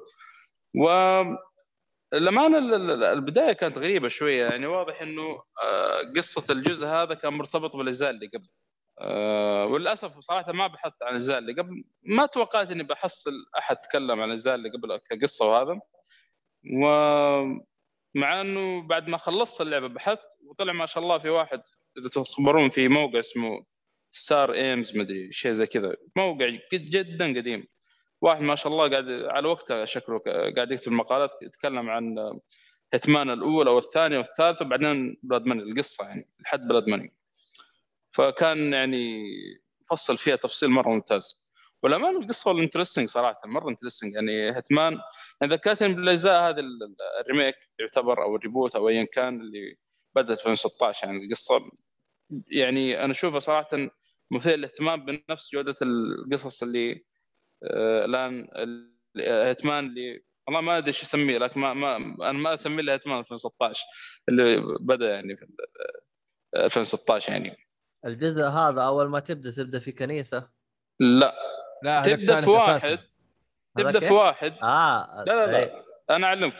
[0.76, 0.90] و
[2.14, 4.44] ال- البداية كانت غريبة شوية.
[4.46, 8.48] يعني واضح إنه آه، قصة الجزء هذا كان مرتبط بالأجزاء اللي قبل.
[9.00, 11.84] آه، وللأسف صراحة ما بحثت عن الأجزاء اللي قبل.
[12.02, 15.80] ما توقعت إني بحصل أحد تكلم عن الأجزاء اللي قبل كقصة وهذا.
[16.76, 21.62] ومع إنه بعد ما خلصت اللعبة بحثت وطلع ما شاء الله في واحد
[21.98, 23.64] إذا تخبرون في موقع اسمه
[24.10, 25.96] ستار ايمز مدري شيء زي كذا.
[26.16, 27.66] موقع جد جدا قديم.
[28.26, 30.18] واحد ما شاء الله قاعد على وقته شكله
[30.56, 32.16] قاعد يكتب مقالات يتكلم عن
[32.94, 37.14] Hitman الاولى والثانيه والثالثه وبعدين Blood Money القصة يعني لحد Blood Money.
[38.10, 39.24] فكان يعني
[39.90, 41.46] فصل فيها تفصيل مرة ممتاز.
[41.82, 44.98] والأمانة القصة وال interesting صراحة مرة interesting يعني Hitman
[45.40, 49.40] يعني ذكرتني بالأجزاء هذه ال- ال- ال remake يعتبر أو ال reboot أو ايا كان
[49.40, 49.76] اللي
[50.14, 51.70] بدأت في 2016 يعني القصة
[52.48, 53.68] يعني أنا أشوفها صراحة
[54.30, 57.05] مثير للاهتمام بنفس جودة القصص اللي
[58.04, 62.80] الآن ال- هيتمان اللي والله ما أدري إيش اسميه لكن ما ما أنا ما أسميه
[62.82, 63.84] إلا هيتمان 2016
[64.28, 65.56] اللي بدأ يعني في ال-
[66.56, 67.56] آه، 2016 يعني.
[68.06, 70.48] الجزء هذا أول ما تبدأ تبدأ في كنيسة؟
[71.00, 71.34] لا.
[71.82, 72.74] لا تبدأ في واحد.
[72.74, 73.06] أساساً.
[73.78, 74.54] تبدا في إيه؟ واحد.
[74.64, 75.64] آه لا لا إيه.
[76.08, 76.54] لا أنا أعلمك.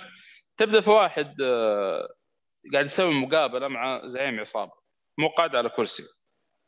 [0.57, 2.09] تبدأ في واحد آه،
[2.72, 4.72] قاعد يسوي مقابلة مع زعيم عصابة
[5.18, 6.03] مو قاعد على كرسي.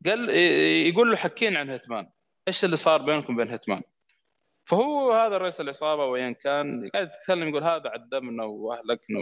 [0.06, 2.10] قال ي- يقول له حكينا عن هتمان
[2.48, 3.82] إيش اللي صار بينكم بين هتمان
[4.68, 9.18] فهو هذا رئيس العصابه وين كان قاعد يتكلم يقول هذا عذبنا وأهلكنا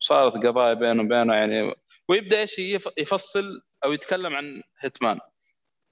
[0.00, 1.74] وصارت قضايا بينه وبينه يعني.
[2.08, 5.18] ويبدأ إيش يف- يفصل أو يتكلم عن هتمان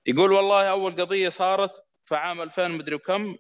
[0.07, 1.71] يقول والله أول قضية صارت
[2.05, 3.37] في عام 2000 مدري وكم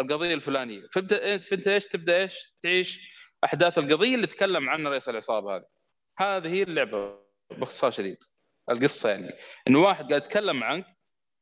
[0.00, 0.82] القضية الفلانية.
[0.92, 3.00] فبدأ فأنت إيش تبدأ إيش؟ تعيش
[3.44, 5.64] أحداث القضية اللي تكلم عنها رئيس العصابه هذه.
[6.18, 7.18] هذه هي اللعبة
[7.50, 8.18] باختصار شديد.
[8.70, 9.32] القصة يعني
[9.68, 10.95] انه واحد قاعد يتكلم عنك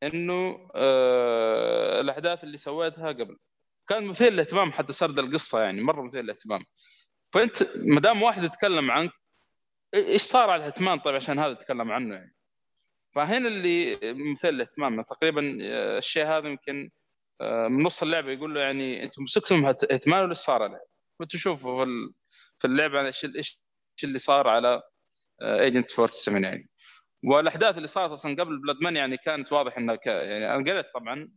[0.07, 3.37] إنه آه الأحداث اللي سويتها قبل.
[3.89, 6.61] كان مثير للاهتمام حتى سرد القصة يعني مرة مثير للاهتمام.
[7.33, 9.11] فأنت ما دام واحد يتكلم عنك
[9.95, 12.35] إيش صار على الهتمان طيب عشان هذا يتكلم عنه يعني.
[13.15, 16.91] فهنا اللي مثير للاهتمام تقريبا آه، الشيء هذا يمكن
[17.41, 20.85] آه، من نص اللعبة يقول له يعني أنتم مسكتم هت- Hitman ولا إيش صار عليه؟
[21.21, 21.85] وتشوفوا
[22.59, 23.61] في اللعبة إيش إيش
[24.05, 24.83] اللي صار على
[25.43, 26.69] Agent 47 يعني
[27.25, 30.07] والأحداث اللي صارت أصلا قبل Blood Money يعني كانت واضح إنها ك...
[30.07, 31.29] يعني أنا قريت طبعا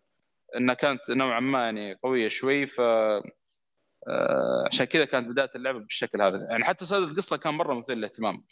[0.57, 6.21] إنها كانت نوعا ما يعني قوية شوي ف آه، عشان كذا كانت بداية اللعبة بالشكل
[6.21, 6.47] هذا.
[6.51, 8.45] يعني حتى سرد القصة كان مرة مثير للاهتمام.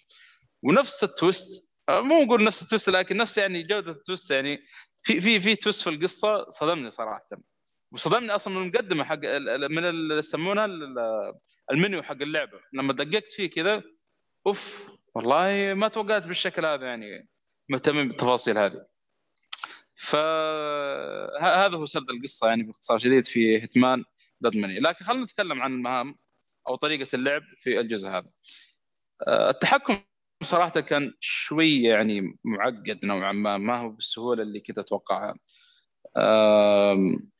[0.63, 4.31] ونفس ال twist آه، مو نقول نفس ال twist لكن نفس يعني جودة ال twist.
[4.31, 4.59] يعني
[5.03, 7.25] في في في twist في القصة صدمني صراحة.
[7.91, 9.17] وصدمني أصلا من المقدمة حق
[9.69, 11.33] من اللي يسمونها ال-
[11.71, 12.59] المنيو حق اللعبة.
[12.73, 13.83] لما دققت فيه كذا
[14.47, 17.27] أوف والله ما توقعت بالشكل هذا يعني
[17.69, 18.85] مهتمين بالتفاصيل هذه.
[19.95, 24.03] فهذا هو سرد القصة يعني باختصار شديد في Hitman
[24.41, 26.15] Blood Money لكن خلينا نتكلم عن المهام
[26.69, 28.31] أو طريقة اللعب في الجزء هذا.
[29.27, 29.97] آه، التحكم
[30.43, 35.35] صراحة كان شوي يعني معقد نوعا ما ما هو بالسهولة اللي كنت أتوقعها.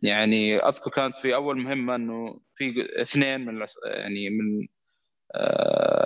[0.04, 4.68] يعني أذكر كانت في أول مهمة إنه في اثنين من يعني من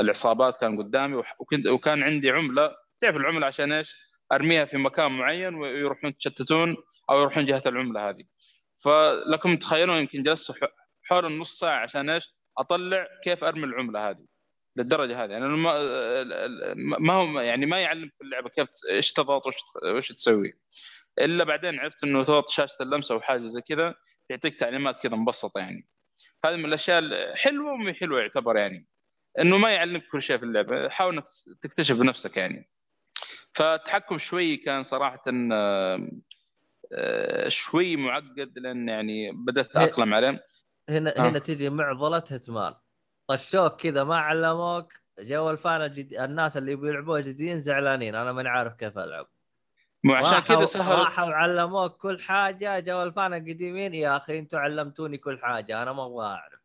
[0.02, 2.76] العصابات كان قدامي وكنت وكان عندي عملة.
[3.00, 3.96] تعرف العملة عشان إيش؟
[4.32, 6.76] أرميها في مكان معين ويروحون يتشتتون
[7.10, 8.24] أو يروحون جهة العملة هذه.
[8.84, 10.54] فلكم تخيلون يمكن جلست
[11.04, 14.26] حول النص ساعة عشان إيش؟ أطلع كيف أرمي العملة هذه.
[14.76, 15.32] للدرجة هذه.
[15.32, 15.74] يعني ما
[16.76, 19.48] ما هو يعني ما يعلمك في اللعبة كيف إيش تضغط
[19.86, 20.54] وش تسوي.
[21.20, 23.96] إلا بعدين عرفت إنه تضغط شاشة اللمسة أو حاجة زي كذا
[24.30, 25.88] يعطيك تعليمات كذا مبسطة يعني.
[26.46, 28.88] هذه من الأشياء الحلوه ومي حلوة يعتبر يعني.
[29.40, 30.90] إنه ما يعلمك كل شيء في اللعبة.
[30.90, 31.24] حاول إنك
[31.62, 32.70] تكتشف بنفسك يعني.
[33.54, 35.24] فالتحكم شوي كان صراحة
[36.94, 40.44] آه، شوي معقد لأن يعني بدأت أتأقلم عليه.
[40.90, 41.30] هنا آه.
[41.30, 42.74] هنا تجي معضلة هتمان.
[43.28, 48.16] طشوك كذا ما علموك جو الفان الجديد الناس اللي بيلعبوها جديدين زعلانين.
[48.16, 49.28] أنا ماني عارف كيف ألعب.
[50.04, 52.80] مو عشان كذا سهلوا راحوا علموك كل حاجة.
[52.80, 55.84] جو الفان القديمين يا أخي أنتم علمتوني كل حاجة.
[55.84, 56.59] أنا ما أبغى أعرف.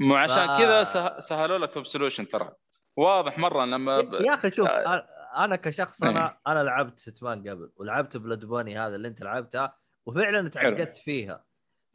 [0.00, 2.50] مو عشان ف- كذا سه- سهلوا لك في سولوشن ترى.
[2.96, 4.14] واضح مرة لما ب...
[4.14, 5.06] يا أخي شوف آه.
[5.36, 10.48] أنا كشخص أنا أنا لعبت Hitman قبل ولعبت Blood Money هذا اللي أنت لعبتها وفعلا
[10.48, 11.44] تعقدت فيها.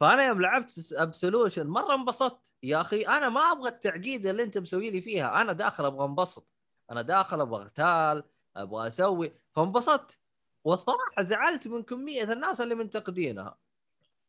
[0.00, 2.54] فأنا يوم لعبت Absolution مرة انبسطت.
[2.62, 5.40] يا أخي أنا ما أبغى التعقيد اللي أنت مسوي لي فيها.
[5.40, 6.48] أنا داخل أبغى انبسط.
[6.90, 8.24] أنا داخل أبغى أغتال
[8.56, 9.34] أبغى أسوي.
[9.56, 10.18] فانبسطت.
[10.64, 13.56] والصراحة زعلت من كمية الناس اللي منتقدينها.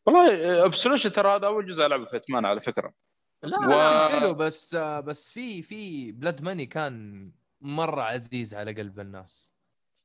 [0.06, 2.94] والله Absolution ترى هذا أول جزء ألعبه في Hitman على فكرة.
[3.44, 7.32] لا و- حلو بس بس في في بلود موني كان
[7.62, 9.52] مرة عزيز على قلب الناس.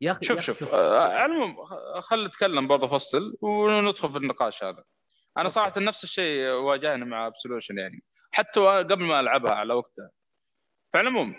[0.00, 4.64] يا أخي شوف شوف آه، على العموم خ- خل نتكلم برضه افصل وندخل في النقاش
[4.64, 4.84] هذا.
[5.36, 8.02] أنا صراحة نفس الشيء واجهني مع Absolution يعني.
[8.32, 10.10] حتى قبل ما ألعبها على وقتها.
[10.92, 11.34] فعلى العموم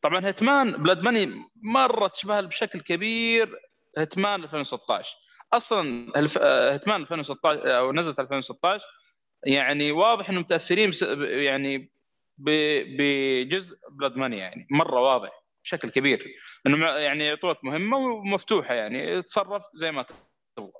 [0.00, 3.60] طبعا هيتمان بلود موني مرة تشبه بشكل كبير
[3.98, 5.16] هيتمان 2016
[5.52, 8.86] أصلا ألف- آه، هيتمان 2016 أو نزلت 2016
[9.44, 10.90] يعني واضح إنهم متأثرين
[11.20, 11.92] يعني
[12.38, 14.66] بجزء بلاد ماني يعني.
[14.70, 15.30] مرة واضح
[15.64, 16.34] بشكل كبير.
[16.66, 19.22] إنه يعني يعطوك مهمة ومفتوحة يعني.
[19.22, 20.02] تصرف زي ما
[20.56, 20.72] تبغى.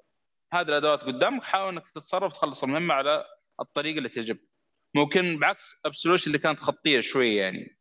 [0.53, 3.25] هذه الأدوات قدامك حاول إنك تتصرف تخلص المهمة على
[3.61, 4.49] الطريقة اللي تعجبك.
[4.95, 7.79] ممكن بعكس ابسولوشن اللي كانت خطية شوية يعني.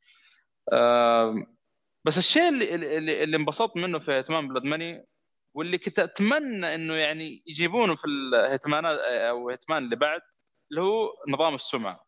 [2.06, 5.06] بس الشيء اللي اللي, اللي انبسطت منه في هيتمان بلاد ماني
[5.54, 10.22] واللي كنت أتمنى إنه يعني يجيبونه في الهيتمانات أو هيتمان اللي بعد
[10.72, 12.06] اللي هو نظام السمعة.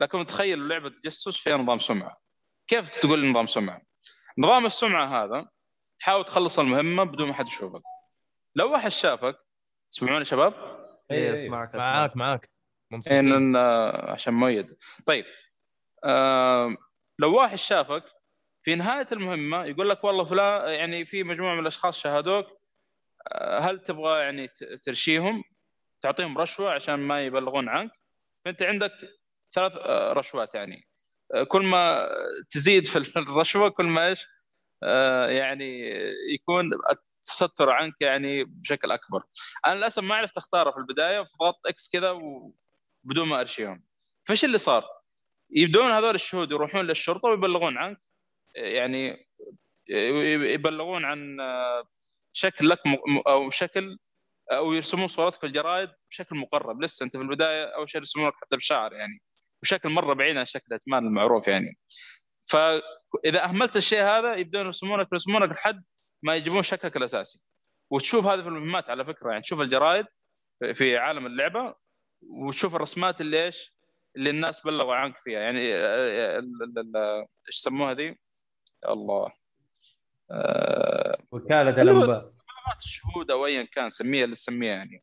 [0.00, 2.16] لكن تخيل لعبة تجسس فيها نظام سمعة.
[2.68, 3.82] كيف تقول نظام سمعة؟
[4.38, 5.48] نظام السمعة هذا
[5.98, 7.82] تحاول تخلص المهمة بدون ما حد يشوفك.
[8.54, 9.38] لو واحد شافك
[9.90, 10.54] تسمعون يا شباب؟
[11.10, 12.50] إيه، إيه، اسمعك اسمعك معاك
[12.90, 14.76] معاك إيه، لأن آه، عشان مؤيد
[15.06, 15.24] طيب.
[16.04, 16.76] آه
[17.18, 18.04] لو واحد شافك
[18.62, 22.46] في نهاية المهمة يقول لك والله فلان يعني في مجموعة من الأشخاص شاهدوك
[23.32, 24.48] آه، هل تبغى يعني
[24.82, 25.44] ترشيهم؟
[26.00, 27.90] تعطيهم رشوة عشان ما يبلغون عنك.
[28.44, 28.92] فأنت عندك
[29.52, 30.88] ثلاث آه، رشوات يعني.
[31.34, 32.08] آه، كل ما
[32.50, 34.26] تزيد في الرشوة كل ما إيش
[34.82, 35.90] آه، يعني
[36.34, 39.22] يكون التستر عنك يعني بشكل أكبر.
[39.66, 43.84] أنا للأسف ما عرفت أختاره في البداية فضغطت إكس كذا وبدون ما أرشيهم.
[44.24, 44.84] فإيش اللي صار؟
[45.50, 48.00] يبدون هذول الشهود يروحون للشرطة ويبلغون عنك.
[48.56, 49.28] يعني
[49.88, 51.36] يبلغون عن
[52.32, 52.80] شكل لك
[53.26, 53.98] أو شكل
[54.52, 56.82] أو يرسمون صورتك في الجرائد بشكل مقرب.
[56.82, 59.22] لسه أنت في البداية أول شيء يرسمونك حتى بشعر يعني.
[59.62, 61.78] بشكل مرة بعيد عن شكل اتمان المعروف يعني.
[62.44, 65.84] فإذا أهملت الشيء هذا يبدون يرسمونك يرسمونك لحد
[66.22, 67.42] ما يجيبون شكلك الأساسي.
[67.90, 69.42] وتشوف هذه في المهمات على فكرة يعني.
[69.42, 70.06] تشوف الجرائد
[70.74, 71.74] في عالم اللعبة
[72.22, 73.76] وتشوف الرسمات اللي إيش؟
[74.16, 75.40] اللي الناس بلغوا عنك فيها.
[75.40, 76.96] يعني آه، ال-
[77.48, 78.18] إيش يسموها ذي؟
[78.88, 79.32] الله.
[80.30, 81.38] آه، هو-
[82.06, 82.35] الأنباء.
[82.66, 85.02] بلغات الشهود أو ايا كان سميها اللي تسميها يعني.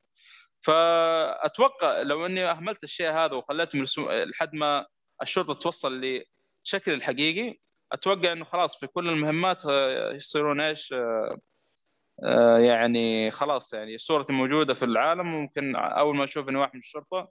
[0.62, 4.86] فأتوقع لو إني أهملت الشيء هذا وخليتهم لحد ما
[5.22, 6.02] الشرطة توصل
[6.66, 7.58] لشكل الحقيقي
[7.92, 11.38] أتوقع إنه خلاص في كل المهمات آه، يصيرون إيش آه،
[12.24, 16.80] آه، يعني خلاص يعني صورتي موجودة في العالم ممكن أول ما أشوف اني واحد من
[16.80, 17.30] الشرطة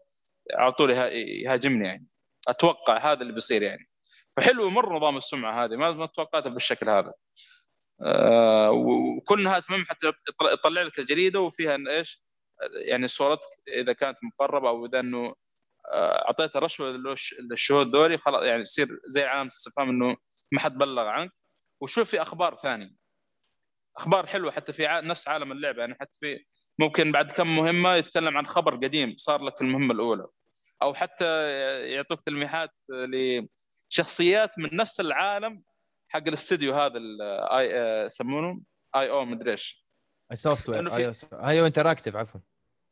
[0.54, 2.06] على طول يها- يهاجمني يعني.
[2.48, 3.88] أتوقع هذا اللي بيصير يعني.
[4.36, 7.12] فحلو مره نظام السمعة هذه ما ما توقعتها بالشكل هذا.
[8.04, 10.12] آه، وكل نهاية مهم حتى
[10.52, 12.22] يطلع- لك الجريدة وفيها إن إيش
[12.86, 15.34] يعني صورتك إذا كانت مقربة أو إذا إنه
[15.92, 20.16] آه، أعطيتها رشوة للش- للشهود ذولي خلاص يعني يصير زي علامة استفهام إنه
[20.52, 21.32] ما حد بلغ عنك.
[21.80, 22.90] وشوف في أخبار ثانية.
[23.96, 26.44] أخبار حلوة حتى في نفس عالم اللعبة يعني حتى في
[26.78, 30.26] ممكن بعد كم مهمة يتكلم عن خبر قديم صار لك في المهمة الأولى.
[30.82, 31.50] أو حتى
[31.90, 32.70] يعطوك تلميحات
[33.90, 35.62] لشخصيات من نفس العالم
[36.12, 37.70] حق الاستديو هذا ال IO
[38.06, 38.60] يسمونه؟
[38.96, 39.86] IO أو مدري إيش.
[40.34, 42.40] soft لأنه ware في- أيوه interactive عفوا.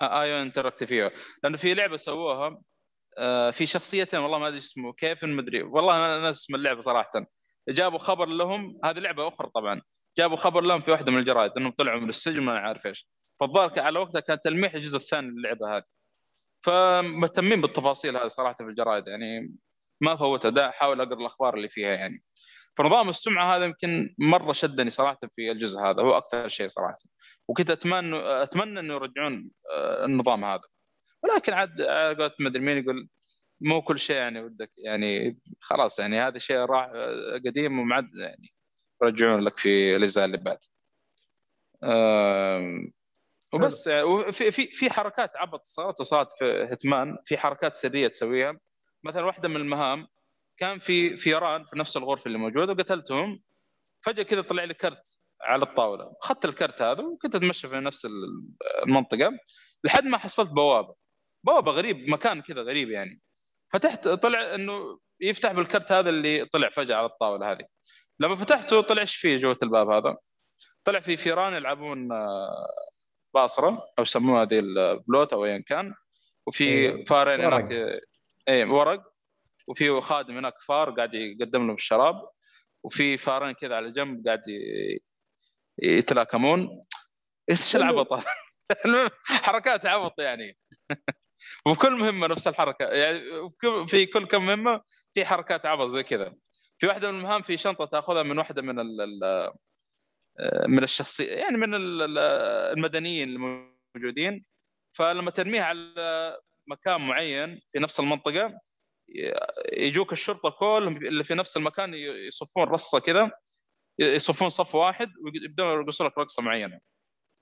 [0.03, 0.93] IO interactive
[1.43, 2.63] لأنه في لعبة سووها
[3.19, 4.93] آه، في شخصيتين والله ما أدري اسمه.
[4.93, 5.63] كيف مدري.
[5.63, 7.11] والله أنا أنا اسم اللعبة صراحة.
[7.69, 8.79] جابوا خبر لهم.
[8.85, 9.83] هذه لعبة أخرى طبعا.
[10.19, 13.09] جابوا خبر لهم في واحدة من الجرايد إنهم طلعوا من السجن ما عارف إيش.
[13.41, 15.85] فالظاهر على وقتها كان تلميح الجزء الثاني للعبة هذه.
[16.61, 19.55] فمهتمين بالتفاصيل هذه صراحة في الجرايد يعني
[20.01, 20.49] ما فوتها.
[20.49, 22.23] دا احاول أقرأ الأخبار اللي فيها يعني.
[22.77, 26.95] فنظام السمعة هذا يمكن مرة شدني صراحة في الجزء هذا هو أكثر شيء صراحة.
[27.49, 30.63] وكنت أتمنى أتمنى إنه يرجعون آه، النظام هذا.
[31.23, 33.09] ولكن عاد على قولة مدري مين يقول
[33.61, 38.09] مو كل شيء يعني ودك يعني خلاص يعني هذا شيء راح آه، قديم وما عاد
[38.15, 38.53] يعني
[39.03, 40.59] يرجعون لك في الأجزاء اللي بعد.
[43.53, 48.61] وبس يعني وفي في في حركات عبط صارت صارت في هتمان في حركات سرية تسويها.
[49.05, 50.07] مثلا واحدة من المهام
[50.61, 53.43] كان في فيران في نفس الغرفة اللي موجودة وقتلتهم.
[54.01, 56.13] فجأة كذا طلع لي كرت على الطاولة.
[56.23, 58.07] أخذت الكرت هذا وكنت أتمشى في نفس
[58.83, 59.33] المنطقة.
[59.85, 60.95] لحد ما حصلت بوابة.
[61.45, 63.21] بوابة غريب مكان كذا غريب يعني.
[63.73, 67.65] فتحت طلع إنه يفتح بالكرت هذا اللي طلع فجأة على الطاولة هذه.
[68.21, 70.17] لما فتحته طلع إيش فيه جوة الباب هذا؟
[70.85, 72.67] طلع في فيران يلعبون آه،
[73.35, 75.95] باصره أو يسموها هذه البلوت أو ايا كان.
[76.47, 77.05] وفي أيوة.
[77.05, 77.45] فارين.
[77.45, 78.01] هناك
[78.49, 79.10] اي ورق.
[79.71, 82.29] وفي خادم هناك فار قاعد يقدم لهم الشراب
[82.85, 84.43] وفي فارين كذا على جنب قاعد
[85.83, 86.81] يتلاكمون.
[87.51, 88.25] إيش العبط؟ هذا؟
[88.85, 90.59] المهم حركات عبط يعني.
[91.67, 92.85] وكل مهمة نفس الحركة.
[92.87, 93.21] يعني
[93.87, 94.83] في كل- كم مهمة
[95.15, 96.35] في حركات عبط زي كذا.
[96.79, 98.97] في واحدة من المهام في شنطة تأخذها من واحدة من ال
[100.69, 102.19] من الشخصيه يعني من ال- ال-
[102.79, 104.45] المدنيين الموجودين.
[104.97, 108.59] فلما ترميها على مكان معين في نفس المنطقة
[109.73, 113.31] يجوك الشرطة كلهم اللي في نفس المكان يصفون رصة كذا
[113.99, 116.81] يصفون صف واحد ويبدون يرقصوا لك رقصة معينة.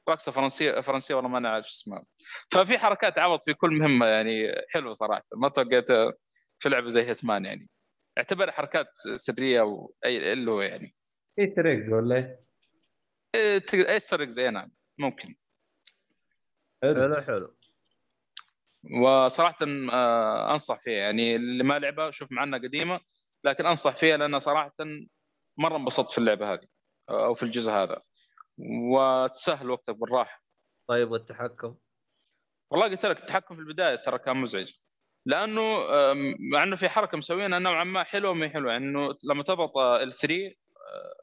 [0.09, 2.07] رقصة فرنسيه فرنسية والله ما أنا عارف شو اسمها.
[2.53, 5.23] ففي حركات عبط في كل مهمة يعني حلوة صراحة.
[5.37, 6.15] ما توقعت
[6.59, 7.69] في لعبة زي هيتمان يعني.
[8.19, 10.95] أعتبرها حركات سرية أو اي اللي هو يعني.
[11.39, 12.45] إيه تريك ولا إيه؟
[13.35, 15.35] إيه، اي سرق زي نعم ممكن.
[16.83, 17.58] حلو حلو.
[19.03, 19.57] وصراحة
[19.93, 20.99] آه، أنصح فيها.
[20.99, 23.01] يعني اللي ما لعبها شوف معنا قديمة
[23.45, 24.75] لكن أنصح فيها لأن صراحة
[25.59, 26.67] مرة انبسطت في اللعبة هذه
[27.11, 28.03] أو في الجزء هذا.
[28.93, 30.43] وتسهل وقتك بالراحة.
[30.89, 31.77] طيب والتحكم؟
[32.71, 34.73] والله قلت لك التحكم في البداية ترى كان مزعج.
[35.27, 35.79] لأنه
[36.53, 38.73] مع إنه في حركة مسوينها نوعا ما حلوة ما حلوة.
[38.73, 40.55] يعني إنه لما تضغط ال 3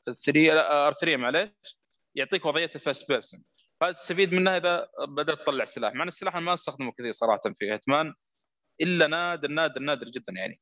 [0.08, 1.50] ال 3 R 3 معليش
[2.16, 3.44] يعطيك وضعية ال first person.
[3.84, 5.94] هذا تستفيد منها إذا بدأت تطلع سلاح.
[5.94, 8.14] مع إن السلاح أنا ما أستخدمه كثير صراحة في هيتمان
[8.82, 10.60] إلا نادر نادر نادر جدا يعني.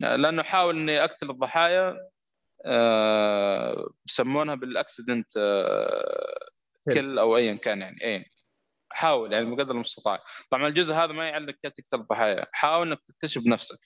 [0.00, 1.96] لأنه أحاول إني أقتل الضحايا
[2.66, 5.32] آه، يسمونها بال accident
[6.94, 8.00] kill أو ايا كان يعني.
[8.02, 8.24] إيه.
[8.92, 10.22] حاول يعني بقدر المستطاع.
[10.50, 12.46] طبعا الجزء هذا ما يعلق كيف تقتل الضحايا.
[12.52, 13.78] حاول إنك تكتشف بنفسك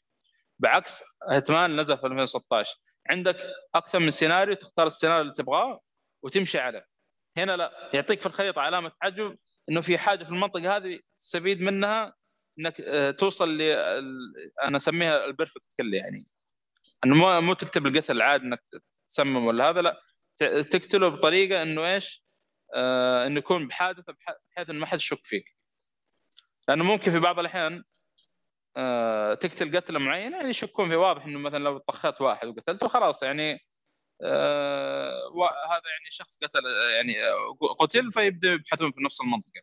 [0.58, 2.74] بعكس هيتمان نزل في 2016
[3.10, 3.36] عندك
[3.74, 5.80] أكثر من سيناريو تختار السيناريو اللي تبغاه
[6.22, 6.93] وتمشي عليه.
[7.36, 9.38] هنا لا يعطيك في الخريطة علامة تعجب
[9.68, 12.14] إنه في حاجة في المنطقة هذه تستفيد منها
[12.58, 13.62] إنك آه، توصل ل
[14.62, 16.28] أنا أسميها البرفكت كل يعني.
[17.04, 18.62] إنه مو تكتب القتل العادي إنك
[19.08, 20.00] تسمم ولا هذا لا.
[20.70, 22.24] تقتله بطريقة إنه إيش؟
[22.74, 25.44] آه إنه يكون بحادثة بح- بحيث إنه ما حد يشك فيك.
[26.68, 27.84] لأنه ممكن في بعض الأحيان
[28.76, 33.22] آه تقتل قتلة معينة يعني يشكون في واضح إنه مثلا لو طخت واحد وقتلته خلاص
[33.22, 33.60] يعني
[34.22, 36.60] آه و- هذا يعني شخص قتل
[36.96, 39.62] يعني آه، قتل فيبدأ يبحثون في نفس المنطقة.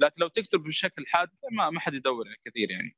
[0.00, 2.96] لكن لو تقتل بشكل حادث ما ما حد يدور كثير يعني.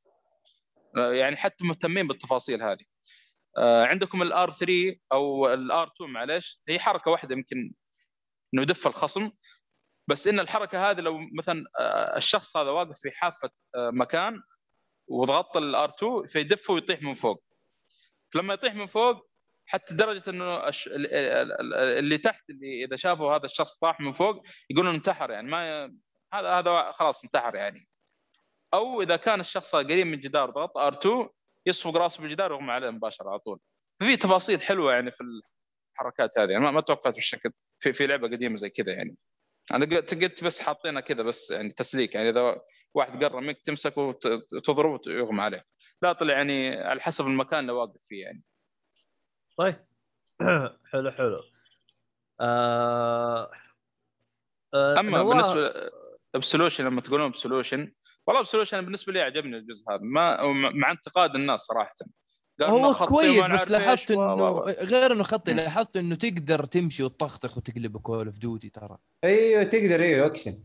[0.97, 2.85] آه، يعني حتى مهتمين بالتفاصيل هذه.
[3.59, 7.73] آه، عندكم ال R 3 أو ال R 2 معلش هي حركة واحدة يمكن
[8.55, 9.31] إنه يدف الخصم.
[10.09, 14.43] بس إن الحركة هذه لو مثلا آه، الشخص هذا واقف في حافة آه، مكان
[15.09, 17.45] وضغطت ال R 2 فيدف ويطيح من فوق.
[18.33, 19.28] فلما يطيح من فوق
[19.70, 20.61] حتى درجة إنه
[21.99, 25.85] اللي تحت اللي إذا شافوا هذا الشخص طاح من فوق يقولون انتحر يعني ما.
[26.35, 27.89] هذا هذا خلاص انتحر يعني.
[28.74, 31.28] أو إذا كان الشخص قريب من الجدار ضغط آر 2
[31.66, 33.61] يصفق راسه بالجدار ويغمى عليه مباشرة على طول.
[34.01, 35.24] ففي تفاصيل حلوة يعني في
[35.95, 37.51] الحركات هذه يعني ما, توقعت بالشكل
[37.82, 39.16] في في لعبة قديمة زي كذا يعني.
[39.74, 42.61] أنا قلت بس حاطينها كذا بس يعني تسليك يعني إذا
[42.95, 45.65] واحد قرب منك تمسكه وت- وتضربه ويغمى عليه.
[46.03, 48.43] لا طلع يعني على حسب المكان اللي واقف فيه يعني.
[49.59, 49.76] طيب.
[50.93, 51.40] حلو حلو.
[52.40, 53.51] آه...
[54.74, 55.01] آه...
[55.01, 55.90] أما نواف- بالنسبة
[56.35, 57.93] ابسولوشن لما تقولون ابسولوشن
[58.26, 59.98] والله ابسولوشن بالنسبة لي عجبني الجزء هذا.
[60.02, 61.94] ما مع انتقاد الناس صراحة.
[62.62, 65.52] هو كويس بس لاحظت إنه و- غير إنه خطي.
[65.52, 68.98] لاحظت إنه تقدر تمشي وتطخطخ وتقلب كول اوف ديوتي ترى.
[69.24, 70.64] أيوه تقدر أيوه اكشن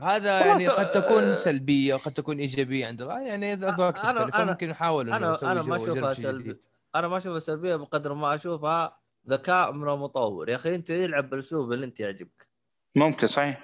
[0.00, 4.68] هذا يعني قد تكون سلبية وقد تكون إيجابية عند يعني أذواق أنا- تختلف أنا- ممكن
[4.70, 6.64] يحاول إنه أنا يسوي أنا جو ما اشوفها شيء سلبي جديد
[6.98, 8.98] أنا ما اشوفها سلبية بقدر ما أشوفها
[9.28, 10.48] ذكاء من المطور.
[10.48, 12.48] يا أخي أنت العب بالأسلوب اللي أنت يعجبك؟
[12.94, 13.62] ممكن صحيح.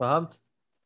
[0.00, 0.40] فهمت؟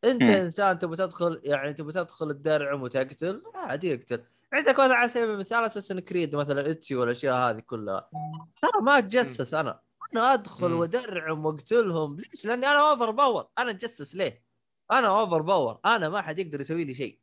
[0.05, 0.31] أنت مم.
[0.31, 5.65] إنسان تبي تدخل يعني تبي تدخل الدرع وتقتل عادي اقتل عندك مثلا على سبيل المثال
[5.65, 8.11] اساسن كريد مثلا اتسي والاشياء هذه كلها.
[8.63, 9.81] ترى ما أتجسس أنا.
[10.13, 10.73] أنا أدخل.
[10.73, 12.21] وادرعم وأقتلهم.
[12.21, 14.45] ليش؟ لأني أنا overpower أنا أتجسس ليه؟
[14.91, 17.19] أنا overpower أنا ما حد يقدر يسوي لي شيء.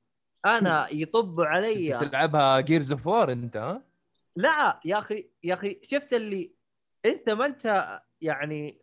[0.46, 3.89] أنا يطب علي تلعبها جيرز اوف وور أنت ها؟
[4.36, 6.56] لا يا أخي يا أخي شفت اللي
[7.06, 8.82] أنت ما أنت يعني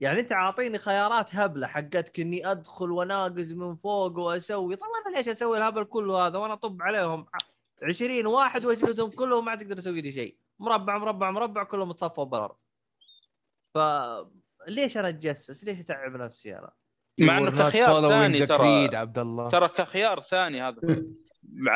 [0.00, 5.28] يعني أنت عاطيني خيارات هبلة حقتك إني أدخل وأناقز من فوق وأسوي طبعا أنا ليش
[5.28, 7.26] أسوي الهبل كله هذا وأنا أطب عليهم
[7.82, 12.56] 20 واحد وأجلدهم كلهم ما تقدر تسوي لي شيء مربع مربع مربع كلهم تصفوا بالأرض
[13.74, 13.78] ف
[14.68, 16.72] ليش أنا أتجسس؟ ليش أتعب نفسي أنا؟
[17.18, 20.76] مع إنه كخيار ثاني ترى عبد الله ترى كخيار ثاني هذا.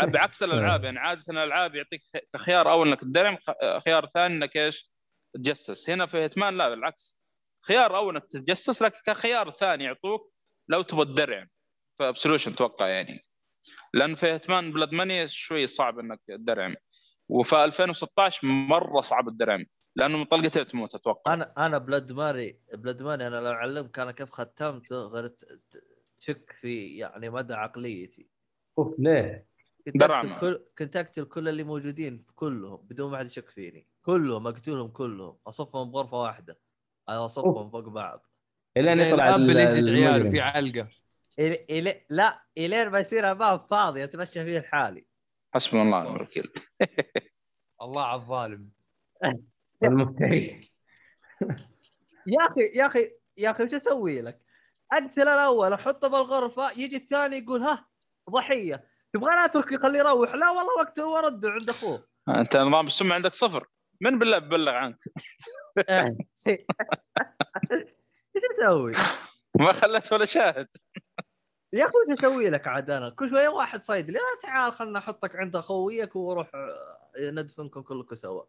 [0.06, 2.02] بعكس الألعاب يعني عادة الألعاب يعطيك
[2.34, 4.92] كخيار اول إنك تدرعم خ- خيار ثاني إنك إيش؟
[5.34, 5.90] تجسس.
[5.90, 7.18] هنا في هيتمان لا بالعكس.
[7.66, 10.32] خيار اول إنك تتجسس لكن كخيار ثاني يعطوك
[10.68, 11.48] لو تبغى تدرعم
[11.98, 13.26] فابسولوشن أتوقع يعني.
[13.94, 16.74] لأن في هيتمان بلاد ماني شوي صعب إنك تدرعم
[17.28, 19.64] وفي 2016 مرة صعب الدرعم
[19.96, 21.34] لأنه من طلقتين تموت أتوقع.
[21.34, 25.26] أنا أنا بلاد ماري بلاد ماري أنا لو علمك أنا كيف ختمته غير
[26.18, 28.28] تشك في يعني مدى عقليتي.
[28.78, 29.46] أوف ليه؟
[29.84, 30.02] كنت.
[30.02, 33.86] اقتل كل كنت اقتل كل اللي موجودين في كلهم بدون ما حد يشك فيني.
[34.02, 36.58] كلهم أقتلهم كلهم أصفهم بغرفة واحدة
[37.08, 38.26] أصفهم فوق بعض.
[38.76, 40.30] إلين يطلع الأب ال- اللي يزد عياله.
[40.30, 40.88] في علقة.
[41.38, 41.64] إلي...
[41.70, 42.00] إلي...
[42.10, 45.06] لا إلين ما يصير باب فاضي أتمشى فيه لحالي.
[45.54, 46.52] حسبنا الله ونعم الوكيل.
[47.82, 48.70] الله على الظالم.
[49.84, 50.70] المفتري
[52.26, 54.40] يا أخي يا أخي يا أخي وش أسوي لك؟
[54.92, 57.86] اقتل الأول أحطه بالغرفة يجي الثاني يقول ها
[58.30, 58.84] ضحية.
[59.12, 60.34] تبغاني اترك يخليه يروح.
[60.34, 62.06] لا والله وقته ورده عند أخوه.
[62.28, 63.66] أنت نظام السمعه عندك صفر.
[64.00, 64.98] من بالله ببلغ عنك؟
[68.36, 68.92] إيش أسوي؟
[69.60, 70.68] ما خلت ولا شاهد.
[71.72, 75.36] يا أخي وش أسوي لك عاد أنا؟ كل شوية واحد صيدلي لا تعال خلنا أحطك
[75.36, 78.42] عند أخويك وأروح آه، ندفنكم كلكم سوا.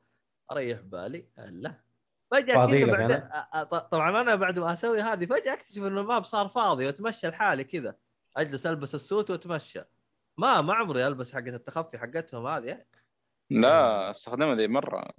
[0.53, 1.27] اريح بالي.
[1.37, 1.83] لا
[2.31, 6.47] فجأة كذا بعد أنا؟ طبعا أنا بعد ما أسوي هذه فجأة أكتشف انه الماب صار
[6.47, 7.95] فاضي وأتمشى لحالي كذا.
[8.37, 9.81] أجلس ألبس السوت وأتمشى.
[10.37, 12.85] ما ما عمري ألبس حقت التخفي حقتهم هذه.
[13.49, 15.09] لا استخدمها ذي مرة.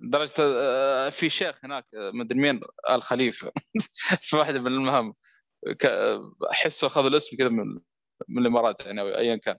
[0.00, 2.60] لدرجه آه، في شيخ هناك آه، مدري مين
[2.90, 3.52] ال خليفه
[4.26, 5.14] في واحدة من المهام
[5.78, 6.20] ك-
[6.50, 7.80] أحسه أخذ الاسم كذا من
[8.28, 9.56] من الإمارات يعني أو ايا كان.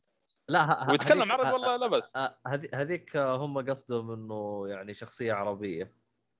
[0.50, 2.18] لا ويتكلم هذيك- عربي والله لا بس.
[2.48, 5.94] هذي- هذيك هم قصدهم إنه يعني شخصية عربية.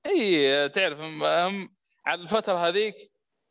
[0.06, 1.76] إي تعرف هم هم
[2.06, 2.96] على الفترة هذيك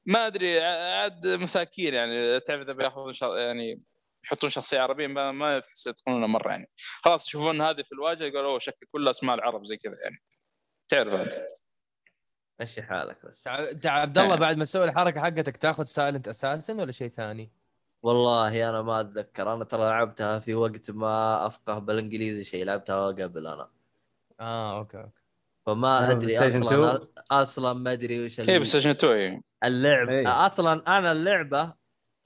[0.06, 2.40] ما أدري عاد مساكين يعني.
[2.40, 3.82] تعرف إذا بياخذون يعني
[4.24, 6.70] يحطون شخصية عربية ما, ما تحس يدخلونها مرة يعني.
[7.02, 10.24] خلاص يشوفون هذه في الواجهة يقولوا أوه شكل كلها أسماء العرب زي كذا يعني.
[10.90, 11.48] تعرف أنت.
[12.62, 13.44] مشي حالك بس.
[13.82, 17.52] تع عبد الله بعد ما تسوي الحركة حقتك تاخذ سايلنت اساسن ولا شيء ثاني؟
[18.02, 19.54] والله أنا ما أتذكر.
[19.54, 23.70] أنا ترى لعبتها في وقت ما أفقه بالإنجليزي شيء لعبتها قبل أنا.
[24.40, 25.22] آه okay okay.
[25.66, 27.08] فما أيوة، أدري أصلا 2.
[27.32, 30.10] أصلا ما أدري وش هي اللي- بس عشان توي اللعب.
[30.10, 30.46] إيه.
[30.46, 31.74] أصلا أنا اللعبة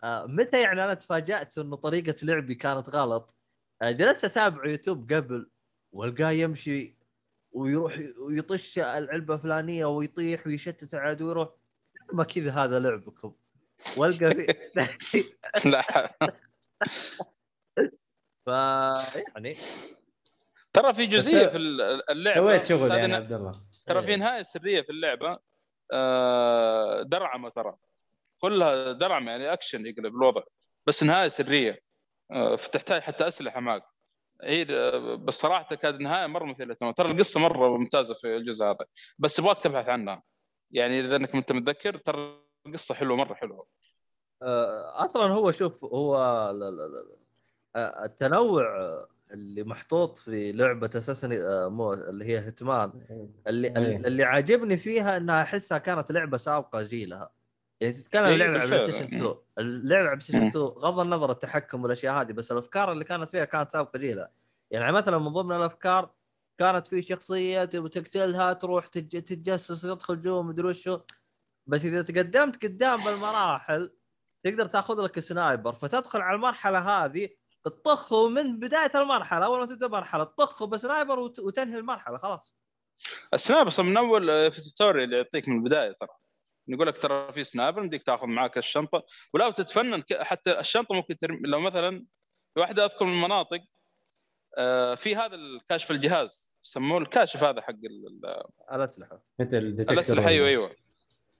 [0.03, 3.35] آه، متى يعني أنا تفاجأت إنه طريقة لعبي كانت غلط؟
[3.81, 5.49] آه، جلست أتابع يوتيوب قبل
[5.91, 6.97] والقاه يمشي
[7.51, 11.49] ويروح ويطش العلبة الفلانية ويطيح ويشتت العدو ويروح.
[12.13, 13.33] ما كذا هذا لعبكم.
[13.97, 14.31] والقى
[14.99, 15.23] في
[15.65, 16.13] لا.
[18.45, 19.57] فيعني
[20.73, 21.57] ترى في جزئية في
[22.09, 22.39] اللعبة.
[22.39, 23.61] سويت شغل يعني عبد الله.
[23.85, 25.39] ترى في نهاية سرية في اللعبة.
[25.91, 27.75] آه، درعمة ترى.
[28.39, 30.41] كلها درعمة يعني أكشن يقلب الوضع.
[30.87, 31.79] بس نهاية سرية.
[32.31, 33.83] آه، فتحتاج حتى أسلحة معك.
[34.43, 34.65] هي
[35.19, 38.85] بس صراحة كانت نهاية مرة مثيرة ترى القصة مرة ممتازة في الجزء هذا.
[39.19, 40.23] بس ابغاك تبحث عنها.
[40.71, 43.65] يعني إذا إنك أنت متذكر ترى القصة حلوة مرة حلوة.
[44.41, 46.15] آه، أصلا هو شوف هو
[46.51, 47.03] لا لا لا
[47.75, 48.63] آه، التنوع
[49.31, 51.27] اللي محطوط في لعبة أساسا
[51.67, 52.91] مو اللي هي هتمان
[53.47, 53.97] اللي إيه.
[53.97, 57.31] اللي عاجبني فيها إنها أحسها كانت لعبة سابقة جيلها.
[57.81, 60.47] يعني تتكلم إيه، لعبة على بلاي ستيشن 2 اللعبة على بلاي ستيشن مم.
[60.47, 64.31] 2 غض النظر التحكم والأشياء هذه بس الأفكار اللي كانت فيها كانت سابقة جيلها.
[64.71, 66.11] يعني مثلا من ضمن الأفكار
[66.57, 70.99] كانت في شخصية تبغى تقتلها تروح تج- تتجسس تدخل جوا مدري وشو.
[71.67, 73.93] بس إذا تقدمت قدام بالمراحل
[74.43, 77.29] تقدر تاخذ لك sniper فتدخل على المرحلة هذه
[77.63, 82.55] تطخه من بداية المرحلة أول ما تبدأ المرحله تطخه ب sniper وت- وتنهي المرحلة خلاص.
[83.33, 86.09] ال sniper أصلا من أول آه، في ال tutorial اللي يعطيك من البداية ترى.
[86.67, 89.03] يقول لك ترى في sniper يمديك تاخذ معك الشنطة.
[89.33, 92.05] ولو تتفنن ك- حتى الشنطة ممكن ترمي لو مثلا
[92.53, 93.59] في واحدة أذكر من المناطق
[94.57, 98.43] آه، في هذا الكاشف الجهاز يسموه الكاشف هذا حق ال- ال-
[98.75, 99.23] الأسلحة.
[99.39, 100.75] مثل الأسلحة أيوه أيوه.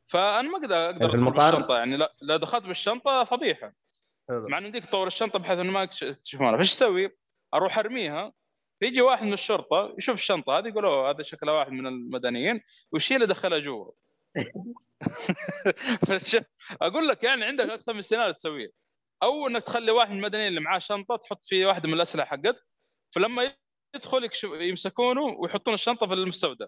[0.05, 1.77] فأنا ما أقدر أقدر في أدخل؟ بالشنطة.
[1.77, 3.73] يعني لا- لو دخلت بالشنطة فضيحة.
[4.30, 4.47] حلو.
[4.47, 7.09] مع انه يمديك تطور الشنطة بحيث إنه ما يكتشفونها فايش أسوي؟
[7.53, 8.34] أروح أرميها.
[8.80, 12.61] فيجي واحد من الشرطة يشوف الشنطة هذه يقول أوه هذا شكله واحد من المدنيين
[12.91, 13.91] ويشيل يدخلها جوا؟
[16.81, 18.71] أقول لك يعني عندك أكثر من سيناريو تسويه.
[19.23, 22.65] أو إنك تخلي واحد من المدنيين اللي معاه شنطة تحط فيه واحدة من الأسلحة حقتك
[23.15, 23.51] فلما
[23.95, 26.65] يدخل يمسكونه ويحطون الشنطة في المستودع.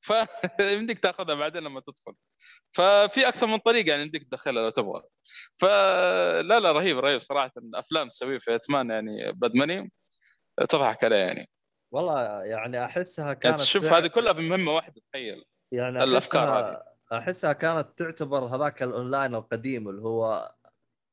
[0.00, 2.14] فيمديك تاخذها بعدين لما تدخل.
[2.72, 5.02] ففي أكثر من طريقة يعني يمديك تدخلها لو تبغى.
[5.60, 7.52] فلا لا رهيب رهيب صراحة.
[7.74, 9.92] افلام تسويه في اتمان يعني باد ماني
[10.68, 11.48] تضحك عليه يعني.
[11.92, 15.44] والله يعني أحسها يعني كانت تشوف فعلا- هذه كلها بمهمة واحدة تخيل.
[15.72, 20.54] يعني الأفكار أحسها- أحسها كانت تعتبر هذاك الأونلاين القديم اللي هو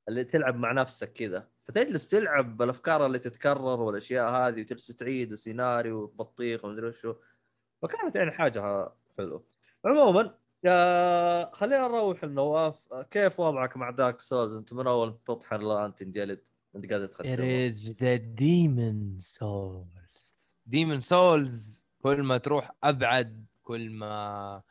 [0.09, 1.49] اللي تلعب مع نفسك كذا.
[1.67, 7.15] فتجلس تلعب بالأفكار اللي تتكرر والأشياء هذه وتجلس تعيد وسيناريو وبطيخ ومدري وشو.
[7.81, 9.43] فكانت يعني حاجة حلوة.
[9.85, 10.35] عموما
[10.65, 12.79] آه خلينا نروح النواف.
[12.93, 16.41] آه، كيف وضعك مع Dark Souls أنت من أول تطحن الان تنجلد
[16.75, 20.33] أنت قاعد تختم is the Demon Souls.
[20.69, 21.53] Demon souls
[22.03, 24.61] كل ما تروح أبعد كل ما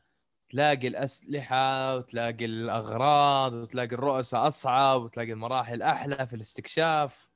[0.50, 7.28] تلاقي الأسلحة وتلاقي الأغراض وتلاقي الرؤساء أصعب وتلاقي المراحل أحلى في الاستكشاف.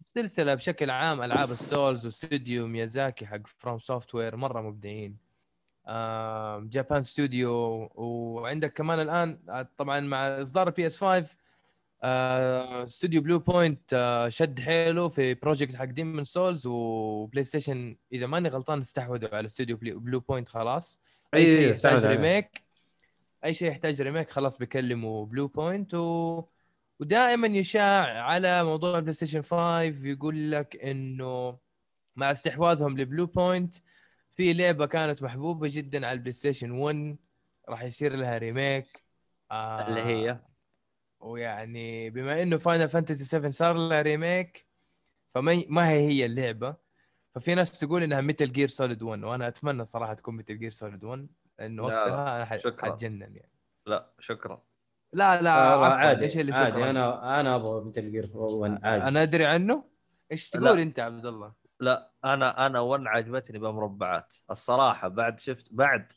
[0.00, 5.16] السلسلة بشكل عام ألعاب ال Souls واستوديو ميازاكي حق FromSoftware مرة مبدعين
[6.70, 7.52] Japan Studio
[7.94, 9.38] وعندك كمان الآن
[9.76, 11.36] طبعا مع إصدار ال PS 5
[12.02, 19.36] استوديو Bluepoint شد حيله في project حق Demon Souls و PlayStation إذا ماني غلطان استحوذوا
[19.36, 21.00] على استوديو Bluepoint خلاص
[21.34, 22.06] أي أيوة، شيء يحتاج.
[22.06, 22.62] remake
[23.44, 26.44] أي شيء يحتاج remake خلاص بيكلموا Bluepoint و...
[27.00, 31.58] ودائما يشاع على موضوع ال PlayStation 5 يقول لك إنه
[32.16, 33.74] مع استحواذهم ل Bluepoint
[34.30, 37.16] في لعبة كانت محبوبة جدا على ال PlayStation 1
[37.68, 39.04] راح يصير لها remake.
[39.50, 40.40] آه اللي هي؟
[41.20, 44.66] ويعني بما إنه Final Fantasy 7 صار لها remake
[45.34, 46.76] فما ما هي هي اللعبة.
[47.34, 51.04] ففي ناس تقول إنها ميتال جير سوليد 1 وأنا أتمنى صراحة تكون ميتال جير سوليد
[51.04, 52.44] 1 لأنه لا، وقتها أنا.
[52.44, 53.52] حتجنن يعني.
[53.86, 54.62] لا شكرا.
[55.12, 59.04] لا لا آه، عادي إيش اللي عادي شكرا؟ أنا أنا أبغى مثل جير 1 عادي.
[59.04, 59.84] أنا أدري عنه.
[60.32, 60.60] إيش لا.
[60.60, 64.34] تقول أنت يا عبد الله؟ لا أنا أنا ون عجبتني بمربعات.
[64.50, 66.12] الصراحة بعد شفت بعد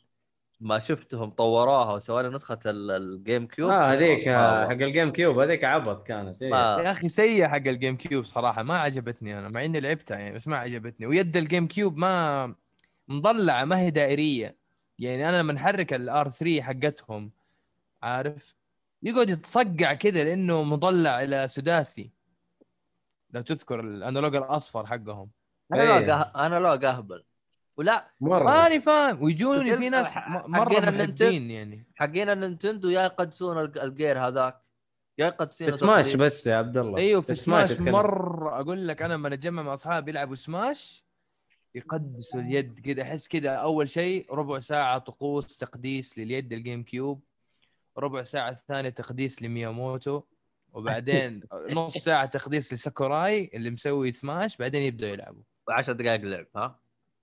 [0.60, 5.38] ما شفتهم طوروها وسووا لي نسخة ال- الجيم كيوب آه هذيك آه، حق الجيم كيوب
[5.38, 6.50] هذيك عبط كانت إيه.
[6.50, 10.48] يا أخي سيء حق الجيم كيوب صراحة ما عجبتني أنا مع إني لعبتها يعني بس
[10.48, 11.06] ما عجبتني.
[11.06, 12.54] ويد الجيم كيوب ما
[13.08, 14.56] مضلعة ما هي دائرية.
[14.98, 17.30] يعني أنا لما نحرك الار 3 حقتهم
[18.02, 18.54] عارف؟
[19.02, 22.10] يقعد يتصقع كذا لأنه مضلع إلى سداسي.
[23.30, 25.30] لو تذكر الأنالوج الأصفر حقهم.
[25.72, 26.12] أنا لو إيه.
[26.12, 26.46] قه...
[26.46, 27.24] أنا لو قهبل
[27.76, 29.22] ولا ماني فاهم.
[29.22, 30.16] ويجوني في ناس
[30.46, 31.86] مرة محبين يعني.
[31.96, 34.60] حقين النينتندو يا يقدسون الج- الجير هذاك.
[35.18, 36.98] يا يقدسون في سماش بس يا عبد الله.
[36.98, 37.92] أيوه في سماش أتكلم.
[37.92, 41.04] مرة أقول لك أنا لما نتجمع مع أصحابي يلعبوا سماش
[41.74, 47.24] يقدسوا اليد كذا أحس كذا أول شيء ربع ساعة طقوس تقديس لليد ال GameCube
[47.98, 50.22] ربع ساعة الثانية تقديس لمياموتو
[50.72, 55.42] وبعدين نص ساعة تقديس لساكوراي اللي مسوي سماش بعدين يبداوا يلعبوا.
[55.68, 56.80] 10 دقائق لعب ها؟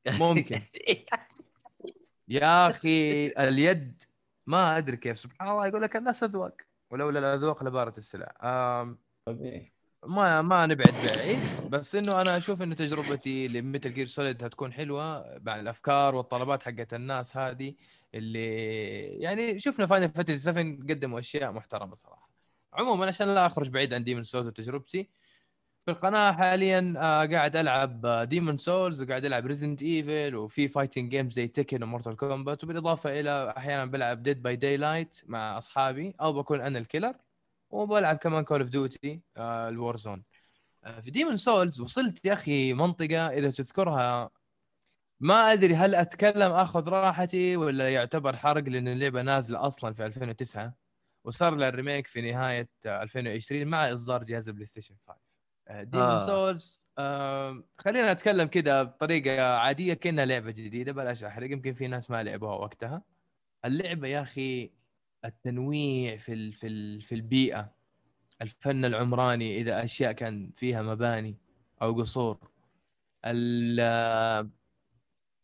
[0.07, 0.61] ممكن.
[2.27, 4.03] يا أخي اليد
[4.47, 6.55] ما أدري كيف سبحان الله يقول لك الناس أذواق
[6.91, 8.35] ولولا الأذواق لبارت السلع.
[9.25, 9.78] طبيعي.
[10.05, 11.39] ما ما نبعد بعيد
[11.69, 16.63] بس إنه أنا أشوف إنه تجربتي ل Metal Gear Solid هتكون حلوة مع الأفكار والطلبات
[16.63, 17.73] حقت الناس هذه
[18.13, 18.47] اللي
[19.05, 22.29] يعني شفنا Final Fantasy 7 قدموا أشياء محترمة صراحة.
[22.73, 25.09] عموما عشان لا أخرج بعيد عن Demon Souls وتجربتي
[25.85, 31.33] في القناة حاليا آه، قاعد ألعب Demon Souls وقاعد ألعب Resident Evil وفي fighting games
[31.33, 36.33] زي Tekken و Mortal Kombat وبالإضافة إلى أحيانا بلعب Dead by Daylight مع أصحابي أو
[36.33, 37.15] بكون أنا ال killer
[37.69, 40.23] وبلعب كمان Call of Duty ال Warzone
[40.83, 44.29] آه، في Demon Souls وصلت يا أخي منطقة إذا تذكرها
[45.19, 50.73] ما أدري هل أتكلم آخذ راحتي ولا يعتبر حرق لأن اللعبة نازلة أصلا في 2009
[51.23, 56.07] وصار لها ال remake في نهاية آه، 2020 مع إصدار جهاز ال PlayStation 5 Demon
[56.07, 56.15] آه.
[56.15, 56.19] آه.
[56.19, 62.11] Souls آه خلينا نتكلم كده بطريقة عادية كأنها لعبة جديدة بلاش أحرق يمكن في ناس
[62.11, 63.01] ما لعبوها وقتها
[63.65, 64.78] اللعبة يا أخي
[65.25, 67.71] التنويع في ال في ال في البيئة
[68.41, 71.35] الفن العمراني إذا أشياء كان فيها مباني
[71.81, 72.37] أو قصور
[73.25, 73.79] ال-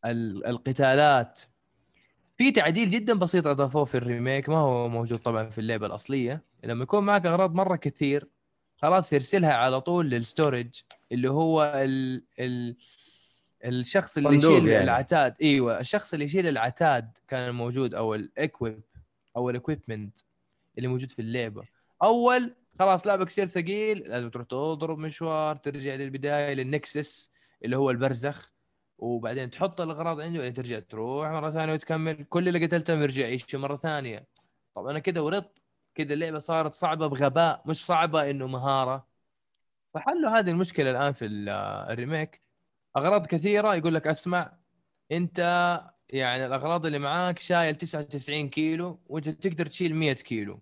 [0.06, 1.41] ال- القتالات.
[2.38, 6.41] في تعديل جدا بسيط أضافوه في الريميك ما هو موجود طبعا في اللعبه الأصلية.
[6.64, 8.27] لما يكون معك أغراض مرة كثير
[8.77, 10.81] خلاص يرسلها على طول للستورج
[11.11, 12.76] اللي هو ال ال
[13.65, 14.84] الشخص اللي يشيل يعني.
[14.84, 15.35] العتاد.
[15.41, 18.81] إيوه الشخص اللي يشيل العتاد كان موجود أو ال equip
[19.38, 20.19] أو ال equipment
[20.78, 21.64] اللي موجود في اللعبة.
[22.03, 27.31] أول خلاص لعبك يصير ثقيل لازم تروح تضرب مشوار ترجع للبداية لل Nexus
[27.66, 28.52] اللي هو البرزخ.
[28.98, 32.24] وبعدين تحط الأغراض عنده بعدين ترجع تروح مرة ثانية وتكمل.
[32.30, 34.28] كل اللي قتلتهم يرجع يعيش مرة ثانية.
[34.76, 35.62] طب أنا كذا ورطت
[35.95, 39.07] كذا اللعبة صارت صعبة بغباء مش صعبة إنه مهارة.
[39.94, 41.49] فحلوا هذه المشكلة الآن في ال-
[41.91, 42.41] remake.
[42.98, 44.53] أغراض كثيرة يقول لك أسمع
[45.12, 45.40] أنت
[46.10, 50.60] يعني الأغراض اللي معاك شايل 99 كيلو وأنت تقدر تشيل 100 كيلو.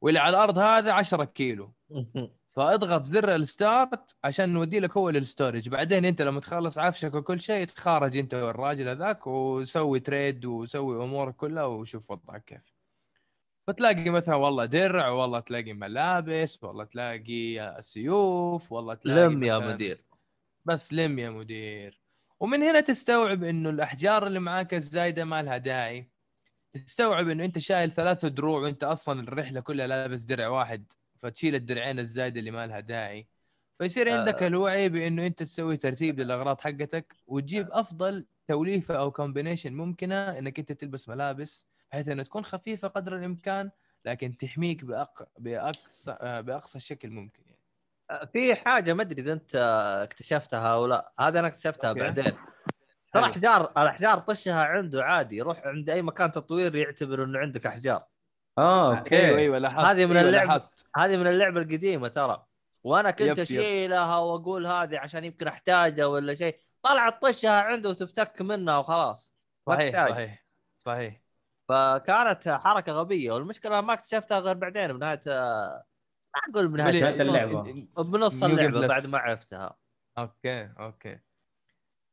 [0.00, 1.72] واللي على الأرض هذا 10 كيلو.
[2.48, 5.68] فاضغط زر ال start عشان نودي لك هو لل storage.
[5.68, 11.36] بعدين أنت لما تخلص عفشك وكل شيء تخارج أنت والراجل هذاك وسوي trade وسوي امورك
[11.36, 12.72] كلها وشوف وضعك كيف.
[13.66, 20.04] فتلاقي مثلا والله درع والله تلاقي ملابس والله تلاقي سيوف والله تلاقي لم يا مدير.
[20.64, 22.01] بس لم يا مدير.
[22.42, 26.10] ومن هنا تستوعب إنه الأحجار اللي معاك الزايدة ما لها داعي
[26.74, 31.98] تستوعب إنه أنت شايل ثلاث دروع وأنت أصلا الرحلة كلها لابس درع واحد فتشيل الدرعين
[31.98, 33.26] الزايدة اللي ما لها داعي
[33.78, 34.18] فيصير آه.
[34.18, 40.58] عندك الوعي بإنه أنت تسوي ترتيب للأغراض حقتك وتجيب أفضل توليفة أو كومبينيشن ممكنة إنك
[40.58, 43.70] أنت تلبس ملابس بحيث إنه تكون خفيفة قدر الإمكان
[44.04, 44.84] لكن تحميك.
[45.38, 47.51] باقصى آه، بأقصى شكل ممكن يعني
[48.32, 49.56] في حاجة ما أدري إذا أنت
[50.02, 52.00] اكتشفتها أو لا هذا أنا اكتشفتها okay.
[52.00, 52.32] بعدين
[53.14, 53.24] ترى.
[53.24, 58.04] احجار الأحجار طشها عنده عادي يروح عند أي مكان تطوير يعتبر إنه عندك أحجار
[58.58, 60.46] آه okay أيوه أيوه لاحظت هذه من أيوة اللعب.
[60.46, 60.86] لاحظت.
[60.96, 62.44] هذه من اللعبة القديمة ترى
[62.84, 63.38] وأنا كنت.
[63.38, 69.34] أشيلها وأقول هذه عشان يمكن أحتاجها ولا شيء طلعت طشها عنده وتفتك منها وخلاص
[69.66, 70.08] ما صحيح.
[70.08, 70.46] صحيح
[70.78, 71.22] صحيح
[71.68, 75.20] فكانت حركة غبية والمشكلة ما اكتشفتها غير بعدين بنهاية
[76.34, 77.86] ما أقول بنهايه اللعبة.
[77.98, 78.86] بنص اللعبة.
[78.86, 79.76] بعد ما عرفتها.
[80.18, 81.18] okay okay.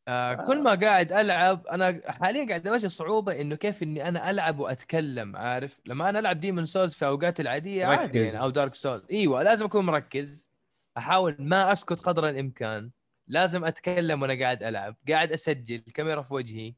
[0.07, 4.59] آه كل ما قاعد ألعب أنا حاليا قاعد اواجه صعوبة إنه كيف إني أنا ألعب
[4.59, 8.19] وأتكلم عارف؟ لما أنا ألعب Demon's Souls في أوقات العادية عادي.
[8.19, 10.51] يعني أو Dark Souls إيوه لازم أكون مركز.
[10.97, 12.91] أحاول ما أسكت قدر الإمكان.
[13.27, 14.95] لازم أتكلم وأنا قاعد ألعب.
[15.09, 15.83] قاعد أسجل.
[15.87, 16.73] الكاميرا في وجهي.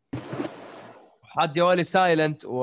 [1.34, 2.58] حاط جوالي silent و...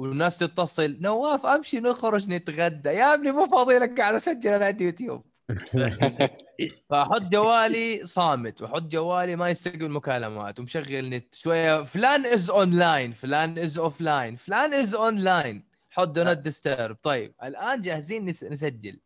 [0.00, 0.96] والناس تتصل.
[1.00, 2.88] نواف أمشي نخرج نتغدى.
[2.88, 5.24] يا ابني مو فاضي لك قاعد أسجل أنا عندي يوتيوب
[6.90, 11.84] فاحط جوالي صامت واحط جوالي ما يستقبل مكالمات ومشغل نت شوية.
[11.84, 17.80] فلان is online فلان is offline فلان is online حط do not disturb طيب الآن
[17.80, 18.44] جاهزين نس...
[18.44, 19.00] نسجل.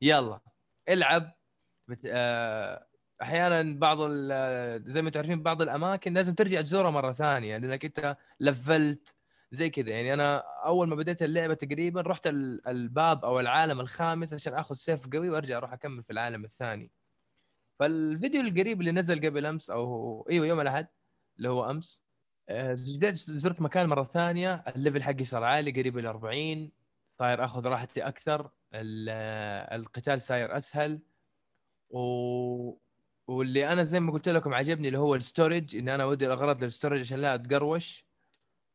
[0.00, 0.40] يلا
[0.88, 1.32] العب.
[1.88, 2.00] بت...
[2.06, 2.86] آه...
[3.22, 3.98] أحيانا بعض.
[4.88, 9.14] زي ما تعرفين بعض الأماكن لازم ترجع تزورها مرة ثانية لأنك أنت لفلت
[9.52, 10.36] زي كذا يعني أنا
[10.66, 15.30] أول ما بديت اللعبة تقريبا رحت ال- الباب أو العالم الخامس عشان آخذ سيف قوي
[15.30, 16.90] وأرجع أروح أكمل في العالم الثاني
[17.78, 20.86] فالفيديو القريب اللي نزل قبل أمس أو إيوه يوم الأحد
[21.38, 22.02] اللي هو أمس
[22.48, 22.74] آه،
[23.14, 26.70] زرت مكان مرة ثانية ال level حقي صار عالي قريب ال 40
[27.18, 29.08] صاير آخذ راحتي أكثر ال-
[29.80, 31.00] القتال صاير أسهل
[31.90, 31.98] و...
[33.28, 36.64] واللي أنا زي ما قلت لكم عجبني اللي هو ال storage إن أنا ودي الأغراض
[36.64, 38.06] لل storage عشان لا أتقروش.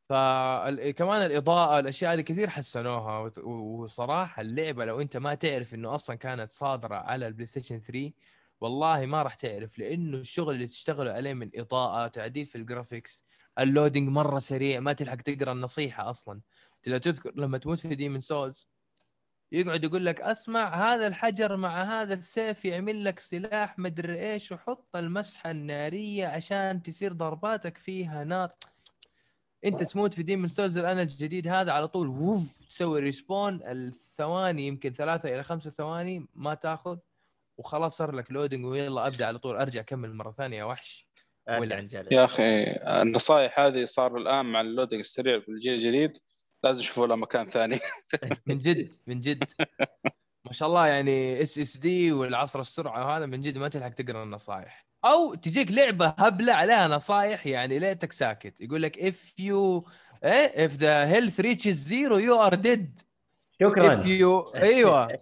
[0.09, 6.49] فكمان الإضاءة الأشياء هذه كثير حسنوها وصراحة اللعبة لو أنت ما تعرف إنه أصلا كانت
[6.49, 8.11] صادرة على البلاي ستيشن 3
[8.61, 13.25] والله ما راح تعرف لأنه الشغل اللي اشتغلوا عليه من إضاءة تعديل في ال graphics
[13.59, 16.41] ال loading مرة سريع ما تلحق تقرأ النصيحة أصلا.
[16.87, 18.67] لو تذكر لما تموت في Demon's Souls
[19.51, 24.95] يقعد يقول لك أسمع هذا الحجر مع هذا السيف يعمل لك سلاح مدري إيش وحط
[24.95, 28.51] المسحة النارية عشان تصير ضرباتك فيها نار.
[29.65, 34.93] أنت تموت في Demon's Souls الآن الجديد هذا على طول ووف تسوي respawn الثواني يمكن
[34.93, 36.97] ثلاثة إلى خمسة ثواني ما تأخذ
[37.57, 41.07] وخلاص صار لك loading ويلا أبدأ على طول أرجع أكمل مرة ثانية يا وحش
[41.59, 41.75] ولا.
[42.11, 42.63] يا أخي
[43.01, 46.17] النصائح هذه صار الآن مع ال loading السريع في الجيل الجديد.
[46.63, 47.79] لازم يشوفوا لها مكان ثاني.
[48.47, 49.43] من جد من جد.
[50.45, 55.33] ما شاء الله يعني SSD والعصر السرعة وهذا من جد ما تلحق تقرأ النصائح أو
[55.35, 58.61] تجيك لعبة هبلة عليها نصائح يعني ليتك ساكت.
[58.61, 59.89] يقول لك if you
[60.23, 62.87] إيه if the health reaches zero you are dead.
[62.99, 65.07] if شكرا you أيوه.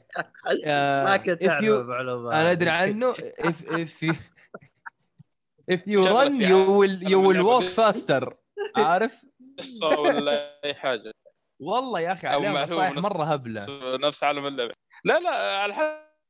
[0.66, 2.52] آه، ما كنت if أعرف أنا.
[2.52, 3.14] أدري عنه.
[3.14, 4.14] If if you
[5.76, 8.34] if you run you will you will walk faster.
[8.76, 9.26] عارف؟
[9.60, 11.14] قصة ولا أي حاجة.
[11.60, 13.65] والله يا أخي معلومة نصائح نص- مرة هبلة.
[13.98, 14.73] نفس عالم اللعبة.
[15.03, 15.73] لا لا على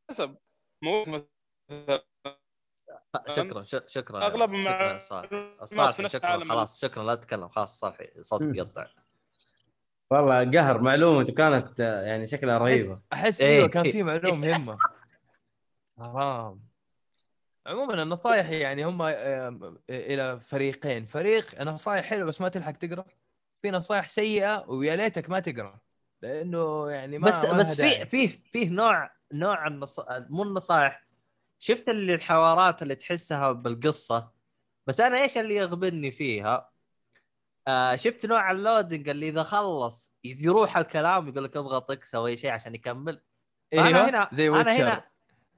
[0.10, 0.38] حسب.
[0.84, 1.06] مو
[1.70, 2.04] مثلا
[3.30, 7.48] شكرا شكرا أغلب شكرا مع يا صالح في صالح نفس شكرا خلاص شكرا لا تتكلم.
[7.50, 8.88] خلاص صالح صوتك يقطع.
[10.12, 12.92] والله قهر معلومته كانت يعني شكلها رهيبة.
[12.94, 13.58] أحس احس إيه.
[13.58, 14.78] أيوه كان في معلومة مهمه
[15.98, 16.70] حرام.
[17.68, 19.02] عموما النصائح يعني هم
[19.90, 21.06] إلى فريقين.
[21.06, 23.06] فريق نصائح حلوة بس ما تلحق تقرأ.
[23.62, 25.80] في نصائح سيئة ويا ليتك ما تقرأ
[26.22, 28.06] لأنه يعني ما بس ما بس في.
[28.06, 30.00] في في نوع نوع النص...
[30.10, 31.08] مو النصائح
[31.60, 34.32] شفت اللي الحوارات اللي تحسها بالقصة؟
[34.88, 36.70] بس أنا إيش اللي يغبني فيها؟
[37.68, 42.28] آه شفت نوع ال loading اللي إذا خلص يروح الكلام يقول لك أضغط X أو
[42.28, 43.22] اي شيء عشان يكمل.
[43.72, 45.04] فأنا أيوه هنا زي أنا Witcher هنا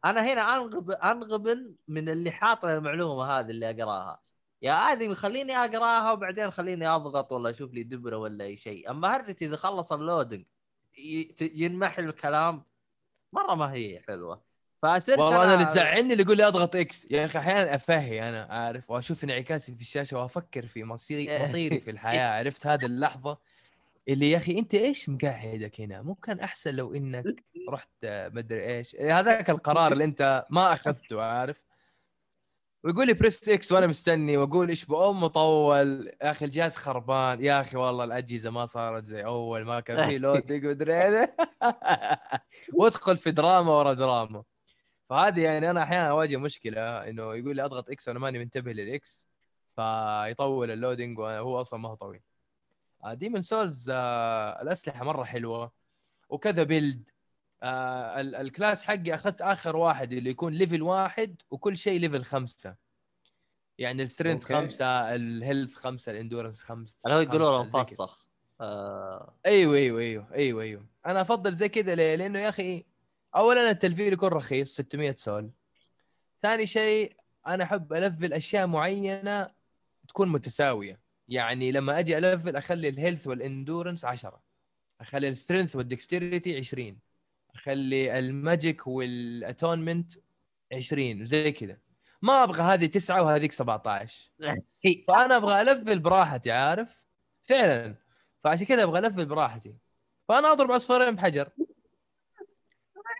[0.06, 4.22] أنا هنا انغب أنغبن من اللي حاط المعلومة هذه اللي أقراها.
[4.62, 8.92] يا ادمي خليني أقراها وبعدين خليني أضغط ولا أشوف لي دبرة ولا أي شيء.
[8.92, 10.45] أما هرجتي إذا خلص ال loading
[11.42, 12.64] ينمحي الكلام
[13.34, 14.42] مرة ما هي حلوة.
[14.82, 17.12] فصرت والله أنا اللي تزعلني اللي يقول لي أضغط X.
[17.12, 21.92] يا أخي أحيانا أفهي أنا عارف وأشوف انعكاسي في الشاشة وأفكر في مصيري مصيري في
[21.92, 22.40] الحياة.
[22.40, 23.38] عرفت هذه اللحظة
[24.10, 27.26] اللي يا أخي أنت إيش مقعدك هنا؟ مو كان أحسن لو إنك
[27.74, 28.96] رحت آه، مدري إيش.
[28.96, 31.70] هذاك القرار اللي أنت ما أخذته عارف؟
[32.84, 36.08] ويقول لي press X وأنا مستني وأقول إيش بام مطول.
[36.22, 37.44] يا أخي الجهاز خربان.
[37.44, 41.28] يا أخي والله الأجهزة ما صارت زي أول ما كان في loading مدري.
[42.74, 44.44] وادخل في دراما ورا دراما.
[45.10, 49.09] فهذه يعني أنا أحيانا أواجه مشكلة إنه يقول لي أضغط X وأنا ماني منتبه لل
[49.09, 49.28] X
[49.76, 52.22] فيطول ال loading وهو أصلا ما هو طويل.
[53.06, 55.72] Demon's Souls آه الأسلحة مرة حلوة.
[56.30, 57.10] وكذا build
[57.64, 62.24] آه ال- ال class حقي أخذت آخر واحد اللي يكون level واحد وكل شيء level
[62.24, 62.76] خمسة.
[63.78, 64.44] يعني ال strength.
[64.44, 64.86] خمسة
[65.16, 68.04] ال health خمسة ال endurance خمسة اللي هو يقولوا له خمسة، زي كده.
[68.04, 68.28] مفسخ
[68.62, 69.36] آه.
[69.46, 70.86] أيوه أيوه أيوه أيوه أيوه.
[71.06, 72.86] أنا أفضل زي كذا ليه؟ لأنه يا أخي
[73.36, 75.52] اولا التلفيل يكون رخيص 600 soul.
[76.42, 77.16] ثاني شيء
[77.48, 79.52] أنا أحب ألفل أشياء معينة
[80.08, 81.00] تكون متساوية.
[81.28, 84.42] يعني لما أجي ألفل أخلي ال health وال endurance 10
[85.02, 87.00] أخلي ال strength وال dexterity 20
[87.56, 90.12] أخلي ال magic وال attunement
[90.73, 91.78] 20 زي كذا.
[92.22, 94.32] ما أبغى هذه تسعة وهذيك 17
[95.07, 97.06] فأنا أبغى ألفل براحتي عارف؟
[97.44, 97.95] فعلا.
[98.44, 99.76] فعشان كذا أبغى ألفل براحتي.
[100.28, 101.49] فأنا أضرب عصفورين بحجر.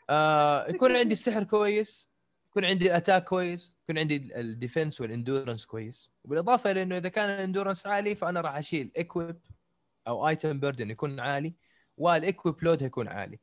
[0.09, 2.11] آه يكون عندي السحر كويس
[2.49, 6.11] يكون عندي ال attack كويس يكون عندي ال defense وال endurance كويس.
[6.23, 9.39] وبالإضافة إلى إنه إذا كان ال endurance عالي فأنا راح أشيل equip
[10.07, 11.53] أو item burden يكون عالي
[11.97, 13.39] وال equip load يكون عالي.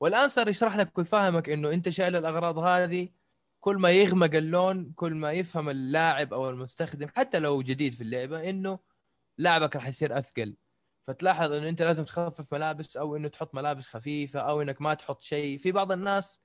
[0.00, 3.08] والآن صار يشرح لك ويفهمك إنه أنت شايل الأغراض هذه
[3.60, 8.50] كل ما يغمق اللون كل ما يفهم اللاعب أو المستخدم حتى لو جديد في اللعبة
[8.50, 8.78] إنه
[9.38, 10.56] لاعبك راح يصير أثقل.
[11.06, 15.22] فتلاحظ إنه أنت لازم تخفف ملابس أو إنه تحط ملابس خفيفة أو إنك ما تحط
[15.22, 15.58] شيء.
[15.58, 16.40] في بعض الناس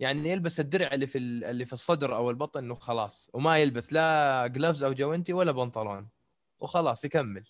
[0.00, 3.92] يعني يلبس الدرع اللي في ال- اللي في الصدر أو البطن إنه خلاص وما يلبس
[3.92, 6.08] لا gloves أو جوانتي ولا بنطلون
[6.60, 7.44] وخلاص يكمل.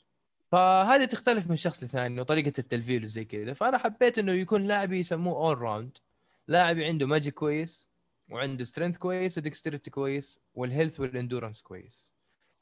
[0.53, 3.53] فهذه تختلف من شخص لثاني وطريقة التلفيل وزي كذا.
[3.53, 5.99] فأنا حبيت إنه يكون لاعبي يسموه all-around
[6.49, 7.89] لاعبي عنده magic كويس
[8.31, 12.13] وعنده strength كويس و dexterity كويس وال health وال endurance كويس.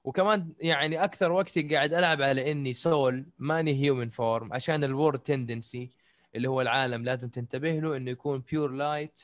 [0.04, 5.18] وكمان يعني أكثر وقتي قاعد ألعب على إني soul ماني human form عشان ال world
[5.18, 5.90] tendency
[6.34, 9.20] اللي هو العالم لازم تنتبه له إنه يكون pure light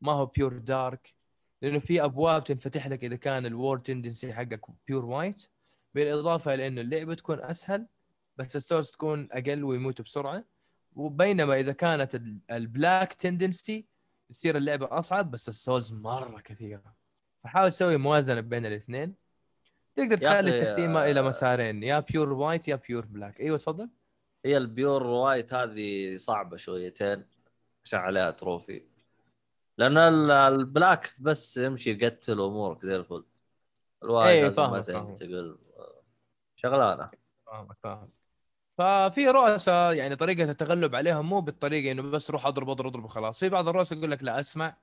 [0.00, 1.14] ما هو pure dark
[1.62, 5.46] لأنه في أبواب تنفتح لك إذا كان ال world tendency حقك pure white
[5.94, 7.86] بالإضافة لإنه اللعبة تكون أسهل
[8.36, 10.44] بس ال souls تكون أقل ويموت بسرعة.
[10.96, 13.86] وبينما إذا كانت ال- ال black tendency
[14.28, 16.94] تصير اللعبة أصعب بس ال souls مرة كثيرة.
[17.44, 19.14] فحاول تسوي موازنة بين الاثنين.
[19.96, 21.82] تقدر تخلي التختيمة آه، إلى مسارين.
[21.82, 23.90] يا pure white يا pure black أيوه تفضل.
[24.44, 27.24] هي ال pure white هذه صعبة شويتين
[27.84, 28.82] عشان عليها trophy
[29.78, 33.24] لأن ال- ال black بس يمشي يقتل أمورك زي الفل.
[34.02, 35.18] ال white ما فاهمك، فاهمك.
[35.18, 35.58] تنتقل
[36.56, 37.10] شغلانة.
[37.46, 38.08] فاهمك فاهم
[38.78, 43.38] ففي رؤساء يعني طريقة التغلب عليهم مو بالطريقة إنه بس روح أضرب أضرب أضرب وخلاص.
[43.40, 44.76] في بعض الرؤساء يقول لك لا اسمع.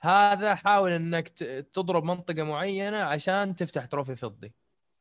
[0.00, 1.28] هذا حاول إنك
[1.72, 4.52] تضرب منطقة معينة عشان تفتح trophy فضي.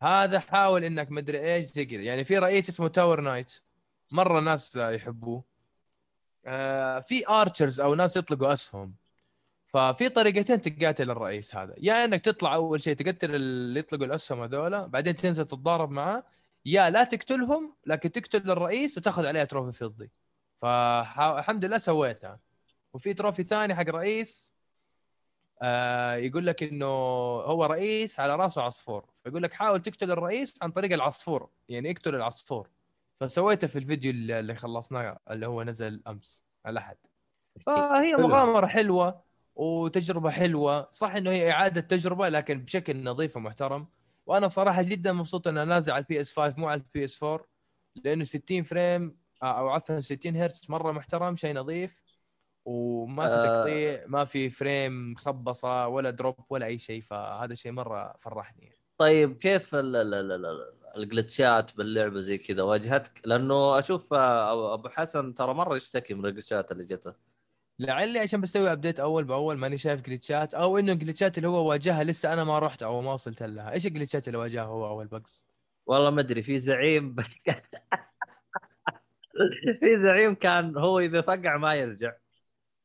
[0.01, 2.01] هذا حاول إنك مدري إيش زي كذا.
[2.01, 3.53] يعني في رئيس اسمه Tower Knight
[4.11, 5.43] مرة ناس يحبوه.
[6.45, 8.95] آه في archers أو ناس يطلقوا أسهم.
[9.65, 11.73] ففي طريقتين تقاتل الرئيس هذا.
[11.77, 16.23] يا إنك تطلع أول شيء تقتل اللي يطلقوا الأسهم هذولا بعدين تنزل تتضارب معاه.
[16.67, 20.11] يا لا تقتلهم لكن تقتل الرئيس وتاخذ عليها trophy فضي.
[20.61, 22.39] فالحمد لله سويتها
[22.93, 24.51] وفي trophy ثاني حق رئيس
[25.61, 29.05] آه يقول لك إنه هو رئيس على رأسه عصفور.
[29.23, 32.69] فيقول لك حاول تقتل الرئيس عن طريق العصفور يعني اقتل العصفور.
[33.19, 36.97] فسويته في الفيديو اللي خلصناه اللي هو نزل أمس الأحد.
[37.65, 38.27] فهي حلو.
[38.27, 39.23] مغامرة حلوة
[39.55, 40.87] وتجربة حلوة.
[40.91, 43.87] صح إنه هي إعادة تجربة لكن بشكل نظيف ومحترم.
[44.27, 47.45] وأنا صراحة جدا مبسوط انها نازل على ال PS 5 مو على ال PS 4
[47.95, 52.03] لأنه 60 frame آه، أو عفوا 60 هرتز مرة محترم شيء نظيف
[52.65, 53.41] وما في آه.
[53.41, 59.37] تقطيع ما في frame مخبصة ولا drop ولا أي شيء فهذا شيء مرة فرحني طيب
[59.37, 64.89] كيف ال- ال- ال- ال- ال glitchات باللعبة زي كذا واجهتك؟ لأنه أشوف آه، أبو
[64.89, 67.13] حسن ترى مرة يشتكي من ال glitchات اللي جته
[67.79, 71.69] لعلي عشان بسوي update أول بأول ماني شايف glitchات أو إنه ال glitchات اللي هو
[71.69, 73.71] واجهها لسه أنا ما رحت أو ما وصلت لها.
[73.71, 75.45] إيش ال glitchات اللي واجهها هو أول bugs
[75.85, 77.15] والله ما أدري في زعيم
[79.79, 82.13] في زعيم كان هو إذا فقع ما يرجع.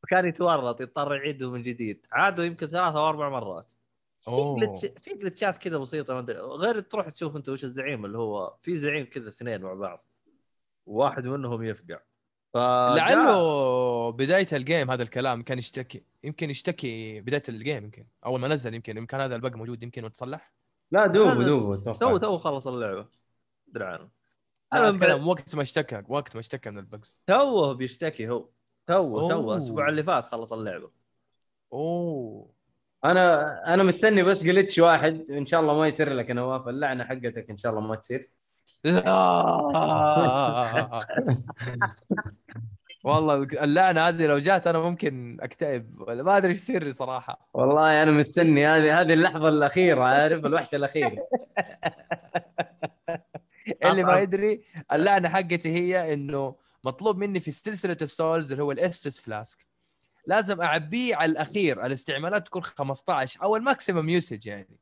[0.05, 2.07] وكان يتورط يضطر يعيده من جديد.
[2.13, 3.73] عادوا يمكن ثلاث أو أربع مرات.
[4.21, 6.39] في glitch- في glitchات كذا بسيطة ما أدري.
[6.39, 10.07] غير تروح تشوف أنت وش الزعيم اللي هو في زعيم كذا اثنين مع بعض.
[10.87, 11.99] واحد منهم يفقع.
[12.55, 16.03] لعله بداية ال game هذا الكلام كان يشتكي.
[16.25, 18.07] يمكن يشتكي بداية ال game يمكن.
[18.27, 20.53] أول ما نزل يمكن يمكن هذا ال bug موجود يمكن وتصلح.
[20.91, 23.07] لا دوب دوب تو تو خلص اللعبة.
[23.69, 24.09] أدري عنه.
[24.73, 28.49] أنا أتكلم وقت ما اشتكى وقت ما اشتكى من ال bugs توه بيشتكي هو.
[28.87, 29.55] توه توه.
[29.55, 30.91] الأسبوع اللي فات خلص اللعبة.
[31.73, 32.53] أوه.
[33.05, 36.69] أنا أنا مستني بس glitch واحد ان شاء الله ما يصير لك يا نواف.
[36.69, 38.31] اللعنة حقتك إن شاء الله ما تصير.
[38.85, 39.13] لا.
[43.05, 46.01] والله اللعنة هذه لو جات أنا ممكن أكتئب.
[46.01, 47.49] ولا ما أدري إيش يصير لي صراحة.
[47.55, 48.67] والله أنا مستني.
[48.67, 51.17] هذه هذه اللحظة الأخيرة عارف؟ الوحشة الأخيرة.
[53.85, 54.19] اللي ما.
[54.19, 59.21] يدري اللعنة حقتي هي إنه مطلوب مني في سلسلة ال Souls اللي هو ال Estus
[59.21, 59.67] Flask
[60.27, 64.79] لازم أعبيه على الأخير الاستعمالات تكون 15 أو ال maximum usage يعني.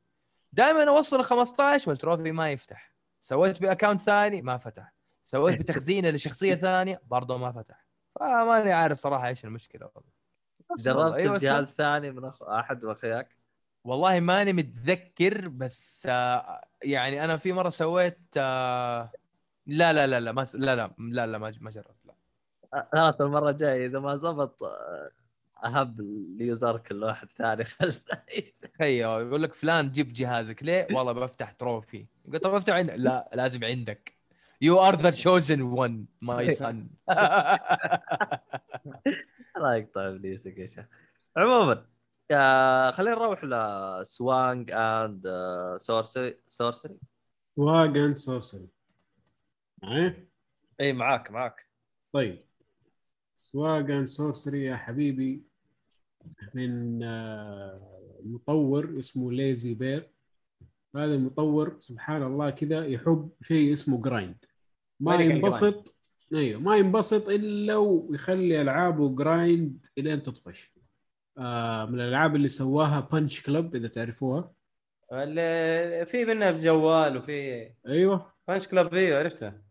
[0.53, 2.90] دائما اوصل 15 وال trophy ما يفتح.
[3.21, 4.93] سويت ب account ثاني ما فتح.
[5.23, 7.87] سويت بتخزينة لشخصية ثانية برضه ما فتح.
[8.19, 9.89] فماني عارف صراحة إيش المشكلة.
[9.95, 10.11] والله
[10.77, 12.43] جربت أيوة، بجهاز ثاني من أخ...
[12.43, 13.37] أحد من اخوياك
[13.83, 19.11] والله ماني متذكر بس آه، يعني أنا في مرة سويت آه،
[19.65, 20.55] لا لا لا لا ما س...
[20.55, 22.15] لا لا لا لا ما ما جربت لا.
[22.93, 25.11] خلاص المرة الجاية إذا ما زبط آه،
[25.65, 27.93] اهب ال user كل واحد ثاني خل
[28.73, 30.63] تخيل يقول لك فلان جيب جهازك.
[30.63, 32.05] ليه؟ والله بفتح trophy.
[32.25, 34.13] يقول طب افتح عندك لا لازم عندك.
[34.61, 36.87] you are the chosen one my son
[39.57, 40.85] الله يقطع إبليسك يا شيخ.
[41.37, 41.85] عموما
[42.91, 45.27] خلينا نروح ل Swag and
[45.75, 46.97] Sorcery Sorcery
[47.57, 48.67] Swag and Sorcery
[49.83, 50.27] معي
[50.81, 51.67] اي معاك معاك.
[52.13, 52.43] طيب.
[53.37, 55.43] Swag and Sorcery يا حبيبي.
[56.53, 57.81] من آه،
[58.23, 60.09] مطور اسمه Lazy Bear
[60.95, 64.45] هذا المطور سبحان الله كذا يحب شيء اسمه grind
[64.99, 65.95] ما ينبسط؟
[66.33, 70.73] أيوه ما ينبسط إلا ويخلي ألعابه grind الين تطفش.
[71.37, 74.53] آه من الألعاب اللي سواها Punch Club إذا تعرفوها.
[75.11, 78.33] اللي في منها في جوال وفي أيوه.
[78.47, 79.61] Punch Club أيوه عرفتها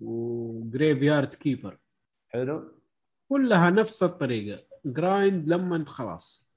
[0.00, 1.78] و Graveyard Keeper
[2.28, 2.72] حلو.
[3.28, 4.69] كلها نفس الطريقة.
[4.84, 6.50] grind لما خلاص.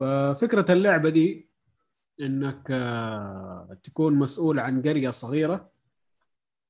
[0.00, 1.48] ففكرة اللعبة دي
[2.20, 5.70] انك آه، تكون مسؤول عن قرية صغيرة.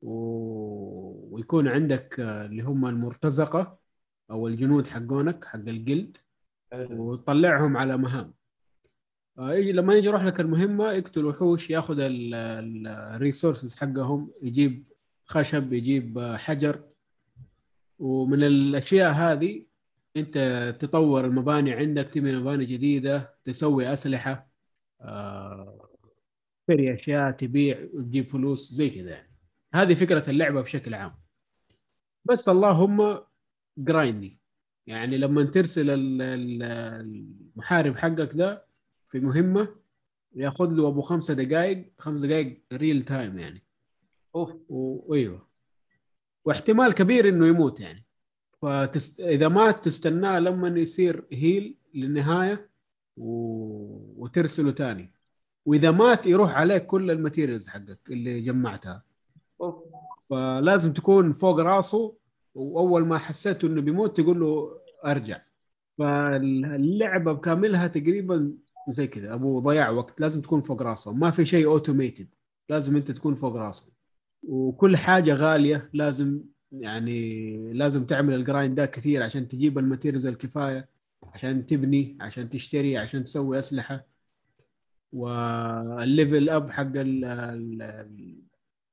[0.03, 3.79] ويكون عندك آه، اللي هم المرتزقة
[4.31, 6.17] أو الجنود حقونك حق الجلد
[6.73, 8.35] وتطلعهم على مهام.
[9.39, 14.85] آه، لما يجي يروح لك المهمة يقتل وحوش ياخذ الريسورسز حقهم يجيب
[15.27, 16.83] خشب يجيب حجر.
[17.99, 19.67] ومن الأشياء هذه
[20.17, 20.39] أنت
[20.81, 24.49] تطور المباني عندك تبني مباني جديدة تسوي أسلحة
[25.01, 25.89] آه،
[26.69, 29.35] تشتري أشياء تبيع وتجيب فلوس زي كذا يعني.
[29.75, 31.15] هذه فكرة اللعبة بشكل عام.
[32.25, 33.21] بس اللهم
[33.79, 34.41] grindy
[34.87, 36.63] يعني لما ترسل ال- ال-
[37.57, 38.67] المحارب حقك ده
[39.11, 39.69] في مهمة
[40.35, 43.65] ياخذ له أبو خمسة دقائق خمس دقائق real time يعني.
[44.35, 45.49] أوف وايوه
[46.45, 48.04] واحتمال كبير إنه يموت يعني.
[48.65, 49.21] فتست...
[49.21, 52.69] إذا مات تستناه لما يصير هيل للنهاية
[53.17, 53.27] و...
[54.17, 55.13] وترسله تاني.
[55.67, 59.05] وإذا مات يروح عليك كل ال materials حقك اللي جمعتها.
[60.31, 62.15] فلازم تكون فوق راسه
[62.55, 65.41] وأول ما حسيت إنه بيموت تقول له أرجع.
[65.99, 68.53] فاللعبة بكاملها تقريبا
[68.89, 69.35] زي كذا.
[69.35, 70.21] أبو ضياع وقت.
[70.21, 71.13] لازم تكون فوق راسه.
[71.13, 72.29] ما في شيء automated
[72.69, 73.93] لازم أنت تكون فوق راسه.
[74.43, 80.27] وكل حاجة غالية لازم يعني لازم تعمل ال grind ده كثير عشان تجيب ال materials
[80.27, 80.89] الكفاية
[81.23, 84.07] عشان تبني عشان تشتري عشان تسوي أسلحة.
[85.13, 88.37] وال level up حق ال- ال-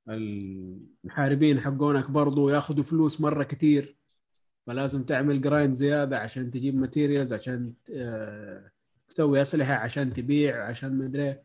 [0.08, 3.96] المحاربين حقونك برضو ياخذوا فلوس مرة كثير.
[4.66, 8.70] فلازم تعمل grind زيادة عشان تجيب materials عشان آه،
[9.08, 11.42] تسوي أسلحة عشان تبيع عشان مدري إيه.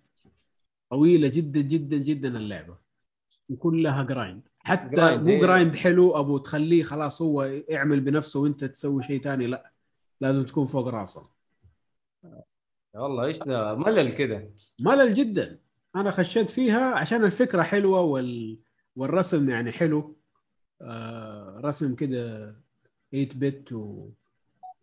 [0.90, 2.78] طويلة جدا جدا جدا اللعبة.
[3.50, 4.42] وكلها grind.
[4.68, 5.40] حتى grind، مو.
[5.40, 9.72] grind حلو أبو تخليه خلاص هو يعمل بنفسه وأنت تسوي شيء ثاني لا
[10.22, 11.30] لازم تكون فوق راسه.
[12.94, 14.50] والله إيش ذا ملل كذا
[14.80, 15.60] ملل جدا.
[15.96, 18.60] أنا خشيت فيها عشان الفكرة حلوة وال...
[18.96, 20.18] والرسم يعني حلو.
[20.82, 22.56] آه رسم كده
[23.12, 24.10] 8 bit و...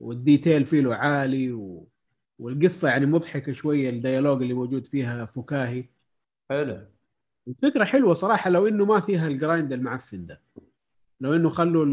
[0.01, 1.89] وال detail فيه له عالي و...
[2.39, 5.89] والقصة يعني مضحكة شوية ال dialogue اللي موجود فيها فكاهي.
[6.51, 6.94] حلو.
[7.49, 10.43] الفكرة حلوة صراحة لو إنه ما فيها ال grind المعفن ده.
[11.21, 11.85] لو إنه خلوا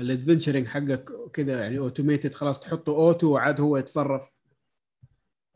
[0.00, 4.40] ال adventuring حقك كده يعني automated خلاص تحطه auto وعاد هو يتصرف.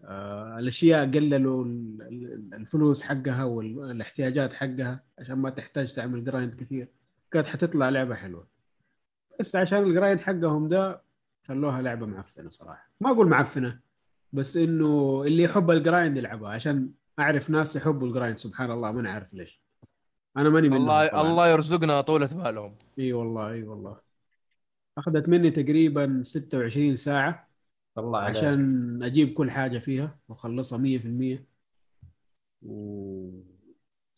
[0.05, 6.89] آه الأشياء قللوا ال- ال- الفلوس حقها والاحتياجات حقها عشان ما تحتاج تعمل grind كثير.
[7.31, 8.47] كانت حتطلع لعبة حلوة.
[9.41, 11.03] بس عشان ال grind حقهم ده
[11.45, 12.91] خلوها لعبة معفنة صراحة.
[13.01, 13.81] ما أقول معفنة
[14.33, 18.93] بس إنه اللي يحب ال grind يلعبها عشان أعرف ناس يحبوا ال grind سبحان الله
[18.93, 19.63] ما نعرف ليش.
[20.37, 21.31] أنا ماني منهم الله طبعاً.
[21.31, 24.01] الله يرزقنا طولة بالهم إي والله إي والله.
[24.99, 27.49] أخذت مني تقريبا 26 ساعة
[27.99, 28.37] الله عليك.
[28.37, 31.45] عشان أجيب كل حاجة فيها وأخلصها 100%
[32.63, 33.31] و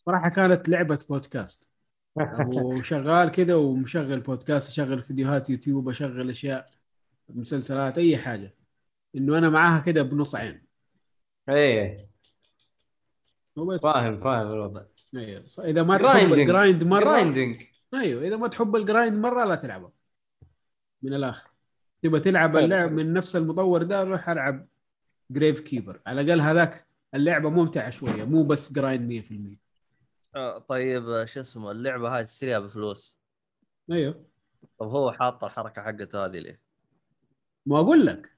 [0.01, 1.67] صراحة كانت لعبة بودكاست.
[2.47, 6.65] وشغال كده ومشغل بودكاست أشغل فيديوهات يوتيوب أشغل أشياء
[7.29, 8.55] مسلسلات أي حاجة.
[9.15, 10.61] إنه أنا معاها كده بنص عين.
[11.49, 12.09] إيه.
[13.57, 14.81] وبس فاهم فاهم الوضع
[15.15, 15.43] أيوه.
[15.59, 16.33] إذا ما تحب.
[16.33, 17.63] ال grind مره grinding
[17.93, 19.91] أيوه إذا ما تحب ال grind مرة لا تلعبه
[21.01, 21.49] من الآخر
[22.03, 22.59] تبغى تلعب حلو.
[22.59, 24.67] اللعب من نفس المطور ده روح ألعب
[25.31, 29.57] جريف كيبر على الأقل هذاك اللعبة ممتعة شوية مو بس grind 100%
[30.35, 33.17] آه، طيب شو اسمه اللعبة هاي تشتريها بفلوس
[33.91, 34.25] أيوه
[34.79, 36.59] طب هو حاط الحركة حقته هذه ليه؟
[37.65, 38.36] ما أقول لك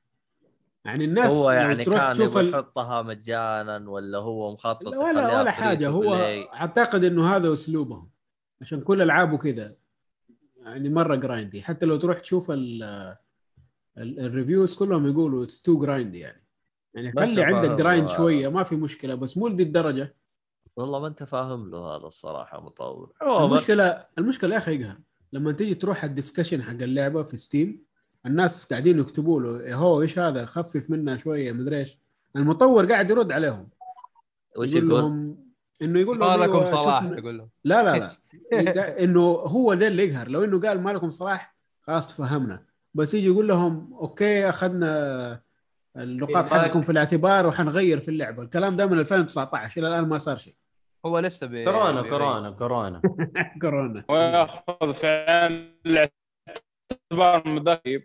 [0.85, 2.35] يعني الناس هو يعني تروح كان تشوف.
[2.35, 5.89] يحطها مجانا ولا هو مخطط ولا ولا حاجة.
[5.89, 6.13] هو؟
[6.53, 8.09] أعتقد إنه هذا أسلوبهم
[8.61, 9.75] عشان كل ألعابه كذا
[10.57, 12.83] يعني مرة grindy حتى لو تروح تشوف ال
[13.97, 16.45] ال- ال reviews كلهم يقولوا it's too grindy يعني.
[16.93, 20.15] يعني خلي عندك grind شوية ما في مشكلة بس مو لدي الدرجة.
[20.75, 24.97] والله ما أنت فاهم له هذا الصراحة مطور المشكلة المشكلة يا أخي يقهر
[25.33, 27.83] لما تيجي تروح ال discussion حق اللعبة في ستيم
[28.25, 31.97] الناس قاعدين يكتبوا له إيه هو إيش هذا؟ خفف منها شوية مدري إيش.
[32.35, 33.69] المطور قاعد يرد عليهم.
[34.57, 35.37] وش يقول يقول؟ لهم
[35.81, 37.97] إنه يقول لهم ما لكم صلاح شفنا- يقول له لا لا
[38.53, 39.03] لا.
[39.03, 40.27] إنه هو ده اللي يقهر.
[40.27, 42.65] لو إنه قال ما لكم صلاح خلاص تفهمنا.
[42.93, 45.41] بس يجي يقول لهم أوكي أخذنا
[45.97, 46.53] النقاط Feedback.
[46.53, 48.43] حقكم في الاعتبار وحنغير في اللعبة.
[48.43, 50.55] الكلام ده من 2019 إلى الآن ما صار شيء.
[51.05, 51.65] هو لسه بي...
[51.65, 52.01] كورونا.
[52.01, 53.01] كورونا كورونا.
[53.61, 54.03] كورونا.
[54.09, 55.07] وياخذ في
[55.85, 58.03] الاعتبار المذاكب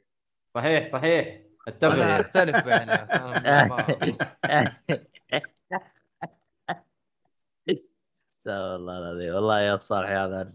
[0.54, 1.40] صحيح صحيح.
[1.82, 3.06] أنا اتفق أختلف يعني
[8.44, 9.34] لا والله العظيم.
[9.34, 10.52] والله يا صالح هذا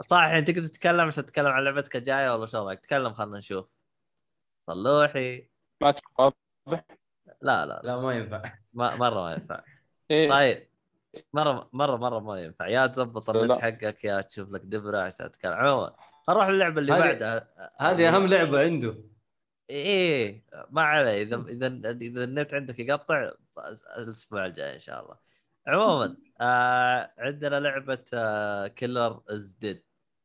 [0.00, 3.66] صالح أنت تقدر تتكلم عشان تتكلم عن لعبتك الجاية ولا شو رايك؟ تكلم خلنا نشوف.
[4.66, 5.48] صلوحي.
[5.82, 6.36] ما تواضح
[7.42, 7.96] لا لا لا.
[7.96, 8.52] ما ينفع.
[8.72, 9.60] ما مرة ما ينفع.
[10.10, 10.30] إيه.
[10.30, 10.68] طيب.
[11.32, 12.66] مرة مرة مرة ما ينفع.
[12.66, 13.42] يا تظبط لا.
[13.42, 15.52] النت حقك يا تشوف لك دبرة عشان تتكلم.
[15.52, 15.96] عموما
[16.30, 17.48] نروح للعبة اللي بعدها.
[17.80, 18.94] هذه أهم لعبة عنده.
[19.70, 21.22] إيه ما عليه.
[21.22, 23.30] اذا اذا إذا النت عندك يقطع
[23.98, 25.16] الأسبوع الجاي إن شاء الله.
[25.66, 29.82] عموما آه عندنا لعبة آه Killer Is Dead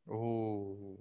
[0.09, 0.97] أوه.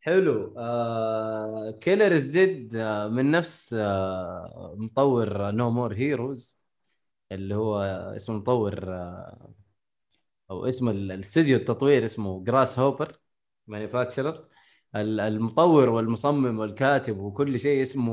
[0.00, 0.54] حلو.
[0.58, 2.76] آه Killer Is Dead
[3.10, 6.62] من نفس آه مطور No More Heroes
[7.32, 7.78] اللي هو
[8.16, 9.54] اسمه مطور آه
[10.50, 13.12] أو اسم ال- الاستوديو التطوير اسمه Grasshopper
[13.68, 14.48] Manufacture
[14.96, 18.12] المطور والمصمم والكاتب وكل شيء اسمه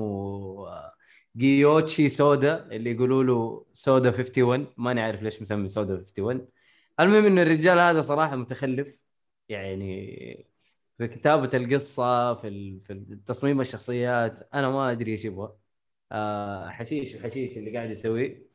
[0.67, 0.93] آه،
[1.37, 6.47] جويتشي سودا اللي يقولوا له سودا 51 ماني عارف ليش مسمي سودا 51
[6.99, 8.87] المهم إن الرجال هذا صراحة متخلف.
[9.49, 10.47] يعني
[10.97, 15.53] في كتابة القصة في في تصميم الشخصيات أنا ما أدري إيش يبغى.
[16.11, 18.47] آه حشيش وحشيش اللي قاعد يسويه.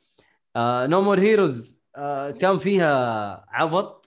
[0.86, 1.80] No More Heroes
[2.40, 2.86] كان فيها
[3.48, 3.99] عبط.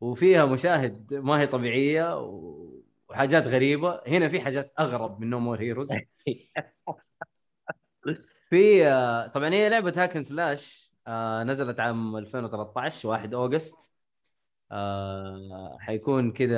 [0.00, 4.02] وفيها مشاهد ما هي طبيعية و- وحاجات غريبة.
[4.06, 5.92] هنا في حاجات أغرب من No More Heroes
[8.50, 13.92] في آه طبعا هي لعبة هاكن سلاش آه نزلت عام 2013 1 أوغست.
[14.72, 16.56] آه حيكون كذا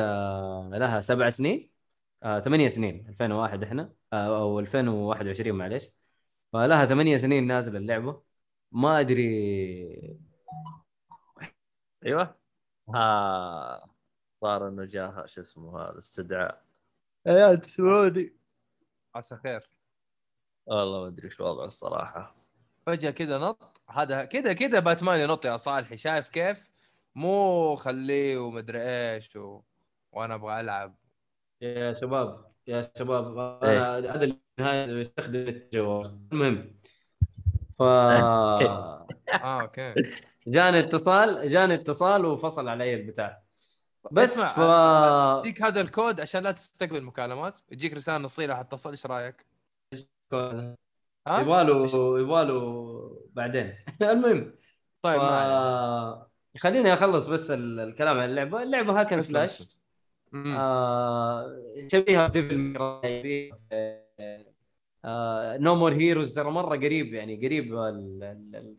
[0.73, 1.70] لها سبع سنين.
[2.44, 3.93] ثمانية سنين 2001 إحنا.
[4.12, 5.90] أو 2021 معلش
[6.52, 8.23] فلها ثمانية سنين نازلة اللعبة.
[8.73, 10.19] ما أدري.
[12.06, 12.41] أيوه.
[12.94, 13.90] ها
[14.40, 16.62] صار إنه جاه شو اسمه هذا استدعاء.
[17.27, 18.36] عيال تسمعوني.
[19.14, 19.70] عسى خير.
[20.66, 22.35] والله ما أدري إيش الوضع الصراحة.
[22.86, 23.81] فجأة كذا نط.
[23.90, 25.97] هذا كذا كذا باتمان ينط يا صالحي.
[25.97, 26.70] شايف كيف؟
[27.14, 29.62] مو خليه ومدري إيش و...
[30.12, 30.94] وأنا أبغى ألعب.
[31.60, 34.24] يا شباب يا شباب أنا هذا
[34.59, 36.19] النهاية يستخدم الجوال.
[36.32, 36.74] المهم
[37.78, 39.94] ف آه أوكي.
[40.47, 43.43] جاني اتصال جاني اتصال وفصل علي البتاع
[44.10, 44.59] بس ف
[45.39, 49.47] يديك هذا الكود عشان لا تستقبل مكالمات يجيك رسالة نصيه راح اتصل إيش رأيك؟
[50.32, 51.86] ها؟ يبغاله
[52.20, 54.55] يبغاله بعدين المهم
[55.02, 55.59] طيب ما علينا.
[55.59, 56.31] آه...
[56.59, 59.78] خليني أخلص بس ال- الكلام عن اللعبة اللعبة هاكن سلاش.
[60.35, 61.62] آه...
[61.93, 62.74] شبيهة بديفل
[65.60, 67.74] نو مور هيروز ترى مرة قريب يعني قريب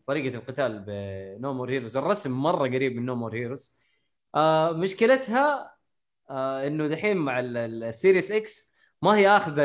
[0.08, 3.78] طريقة القتال بنو مور هيروز الرسم مرة قريب من نو مور هيروز
[4.36, 5.76] آه مشكلتها
[6.30, 9.60] آه إنه دحين مع ال- ال- ال Series X ما هي اخذ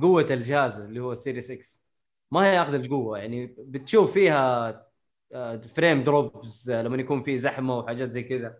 [0.00, 1.84] قوة الجهاز اللي هو ال Series X
[2.30, 4.86] ما هي اخذ القوة يعني بتشوف فيها
[5.76, 8.56] frame drops لما يكون في زحمة وحاجات زي كذا.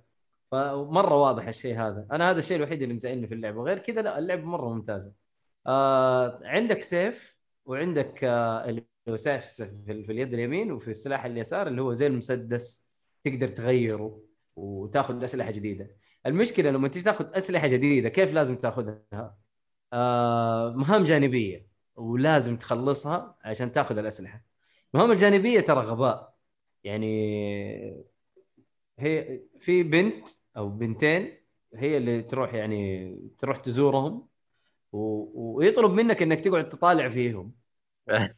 [0.50, 2.06] فمرة واضح الشيء هذا.
[2.12, 3.62] أنا هذا الشيء الوحيد اللي مزعلني في اللعبة.
[3.62, 5.12] غير كذا لا اللعبة مرة ممتازة.
[5.66, 11.82] آه عندك سيف وعندك آه هو سيف في, في اليد اليمين وفي السلاح اليسار اللي
[11.82, 12.86] هو زي المسدس
[13.24, 14.22] تقدر تغيره
[14.56, 15.96] وتاخذ أسلحة جديدة.
[16.26, 19.36] المشكلة لما تيجي تاخذ أسلحة جديدة كيف لازم تاخذها؟
[19.92, 21.66] آه مهام جانبية
[21.96, 24.44] ولازم تخلصها عشان تاخذ الأسلحة.
[24.94, 26.34] المهام الجانبية ترى غباء.
[26.84, 27.06] يعني
[28.98, 31.40] هي في بنت أو بنتين
[31.74, 34.29] هي اللي تروح يعني تروح تزورهم.
[34.92, 34.98] و...
[35.58, 37.52] ويطلب منك إنك تقعد تطالع فيهم.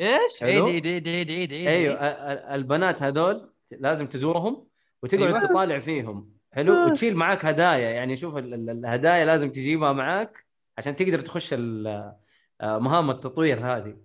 [0.00, 1.94] إيش؟ عيد عيد عيد عيد عيد عيد أيوه
[2.54, 4.66] البنات هذول لازم تزورهم
[5.02, 5.40] وتقعد أيوة.
[5.40, 6.32] تطالع فيهم.
[6.52, 7.90] حلو؟ وتشيل معاك هدايا.
[7.90, 10.46] يعني شوف ال- ال- الهدايا لازم تجيبها معاك
[10.78, 12.18] عشان تقدر تخش آه،
[12.60, 13.96] مهام التطوير هذه.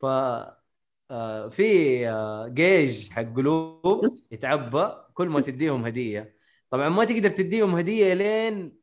[0.00, 0.06] ف
[1.10, 6.36] آه، في آه، جيج حق قلوب يتعبى كل ما تديهم هدية.
[6.70, 8.77] طبعا ما تقدر تديهم هدية لين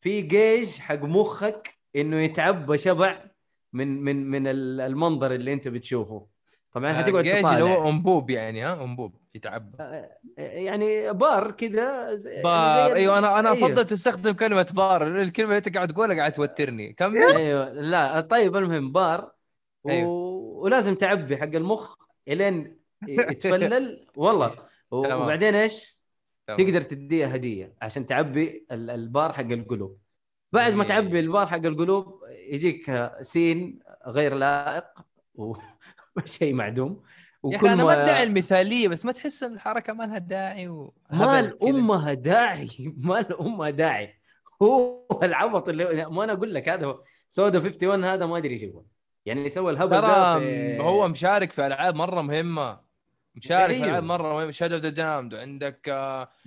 [0.00, 3.24] في جيج حق مخك إنه يتعبى شبع
[3.72, 6.26] من من من ال- المنظر اللي أنت بتشوفه.
[6.72, 7.58] طبعا هتقعد جيش تطالع.
[7.58, 9.76] اللي هو أنبوب يعني ها؟ أنبوب يتعبى
[10.36, 12.88] يعني بار كذا زي بار.
[12.88, 13.66] زي- أيوه أنا أنا أيوه.
[13.68, 15.06] أفضل تستخدم كلمة بار.
[15.22, 16.92] الكلمة اللي أنت قاعد تقولها قاعد توترني.
[16.92, 17.22] كمل.
[17.22, 17.72] أيوه.
[17.72, 19.32] لا طيب المهم بار.
[19.84, 19.90] و...
[19.90, 20.08] أيوه.
[20.60, 21.94] ولازم تعبي حق المخ
[22.28, 22.76] إلين
[23.08, 24.06] يتفلل.
[24.16, 24.52] والله.
[24.90, 25.99] وبعدين إيش؟
[26.56, 29.98] تقدر تديها هدية عشان تعبي ال- البار حق القلوب.
[30.52, 30.84] بعد ما.
[30.84, 32.20] تعبي البار حق القلوب
[32.50, 34.84] يجيك سين غير لائق
[36.16, 37.02] وشيء معدوم.
[37.44, 40.94] يا أخي أنا ما أدعي المثالية بس ما تحس ان الحركة ما لها داعي و
[41.10, 41.42] ما.
[41.42, 42.68] لامها داعي.
[43.08, 44.14] ما لامها داعي.
[44.62, 46.98] هو العبط اللي ما أنا أقول لك هذا
[47.28, 48.82] سودا 51 هذا ما أدري إيش يبغى
[49.26, 52.80] يعني سوى الهبل ده في هو مشارك في ألعاب مرة مهمة.
[53.44, 53.82] مشارك أيوه.
[53.82, 54.50] في العاب مرة مهمة.
[54.50, 55.80] شادو ذا دامد وعندك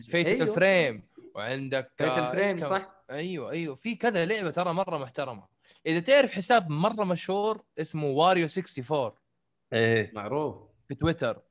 [0.09, 0.55] Fatal أيوه.
[0.55, 1.03] Frame
[1.35, 3.75] وعندك فيت آه، ال Frame؟ صح؟ أيوه أيوه.
[3.75, 5.43] في كذا لعبة ترى مرة محترمة.
[5.85, 9.11] إذا تعرف حساب مرة مشهور اسمه Wario 64
[9.73, 10.11] إيه.
[10.13, 10.55] معروف.
[10.87, 11.41] في تويتر.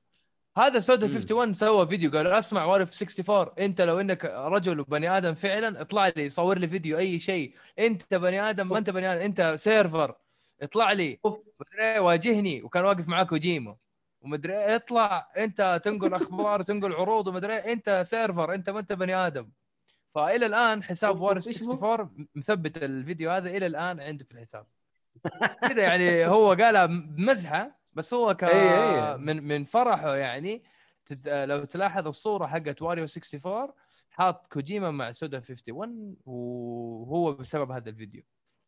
[0.56, 1.12] هذا Suda مم.
[1.14, 6.12] 51 سوى فيديو قال أسمع Wario 64 أنت لو إنك رجل وبني آدم فعلا اطلع
[6.16, 7.54] لي صور لي فيديو أي شيء.
[7.78, 10.14] أنت بني آدم ما أنت بني آدم أنت server
[10.62, 11.18] اطلع لي.
[11.78, 12.62] إيه، واجهني.
[12.62, 13.76] وكان واقف معاه كوجيما
[14.22, 18.92] ومدري إيه، اطلع انت تنقل أخبار وتنقل عروض ومدري إيه، انت سيرفر انت ما انت
[18.92, 19.50] بني آدم.
[20.14, 24.66] فإلى الآن حساب أوف، إيش 64 مثبت الفيديو هذا إلى الآن عنده في الحساب.
[25.68, 29.16] كذا يعني هو قالها بمزحه بس هو ك إيه،.
[29.16, 30.62] من من فرحه يعني
[31.06, 31.28] تد...
[31.28, 33.72] لو تلاحظ الصورة حقت واريو 64
[34.10, 38.22] حاط كوجيما مع سودا 51 وهو بسبب هذا الفيديو.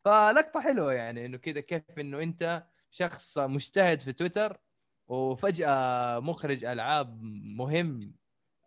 [0.05, 4.57] فلقطة حلوة يعني إنه كذا كيف إنه أنت شخص مجتهد في تويتر
[5.07, 7.19] وفجأة مخرج ألعاب
[7.57, 8.13] مهم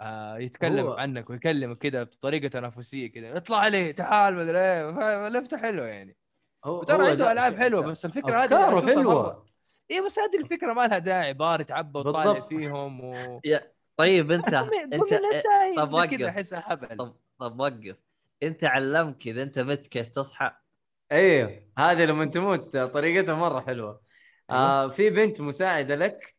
[0.01, 5.29] آه، يتكلم هو- عنك ويكلمك كذا بطريقة تنافسية كذا اطلع لي تعال مدري إيه.
[5.29, 6.17] لفته حلوة يعني.
[6.65, 9.33] هو وترى هو عنده ده- ألعاب حلوة بس الفكرة هذه حلوة.
[9.45, 9.49] مرة-
[9.91, 11.35] اي بس هذه الفكرة ما لها داعي.
[11.35, 12.41] بار يتعبى وطالع.
[12.41, 13.41] فيهم و
[13.97, 15.07] طيب أنت أنت طب
[16.07, 16.25] كذا وقف.
[16.25, 16.97] أحسها هبل.
[16.97, 17.97] طب طب وقف.
[18.43, 20.51] أنت علمك إذا أنت مت كيف تصحى؟
[21.13, 24.08] أيوه هذه لما تموت طريقتها مرة حلوة.
[24.51, 26.35] آه في بنت مساعدة لك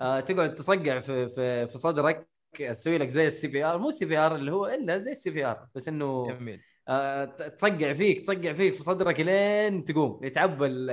[0.00, 2.28] آه تقعد تصقع في في في صدرك
[2.70, 3.78] تسوي لك زي ال CPR.
[3.78, 6.60] مو ال CPR اللي هو إلا زي ال CPR بس إنه جميل.
[6.88, 10.24] آه تصقع فيك تصقع فيك في صدرك لين تقوم.
[10.24, 10.90] يتعبى ال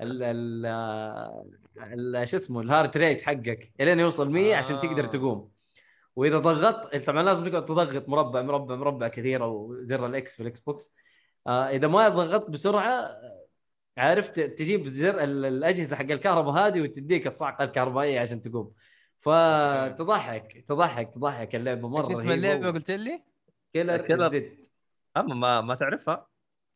[0.00, 0.66] ال
[1.82, 5.06] ال شو اسمه ال heart rate حقك لين يوصل 100 عشان تقدر آه.
[5.06, 5.50] تقوم.
[6.16, 10.42] وإذا ضغطت طبعا لازم تقعد تضغط مربع مربع مربع كثير أو زر ال X في
[10.42, 10.92] ال Xbox.
[11.46, 13.10] آه إذا ما ضغطت بسرعة
[13.98, 18.72] عرفت تجيب زر ال- الأجهزة حق الكهرباء هذه وتديك الصعقه الكهربائية عشان تقوم.
[19.20, 21.54] فتضحك تضحك تضحك.
[21.54, 23.22] اللعبة مرة إيش اسم اللعبة و- قلت لي؟
[23.72, 24.50] Killer Killer.
[25.16, 26.26] أما ما ما تعرفها؟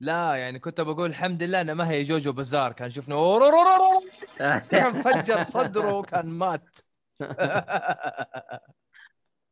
[0.01, 3.15] لا يعني كنت بقول الحمد لله انها ما هي JoJo Bizarre كان شفنا
[4.70, 6.78] كان فجر صدره وكان مات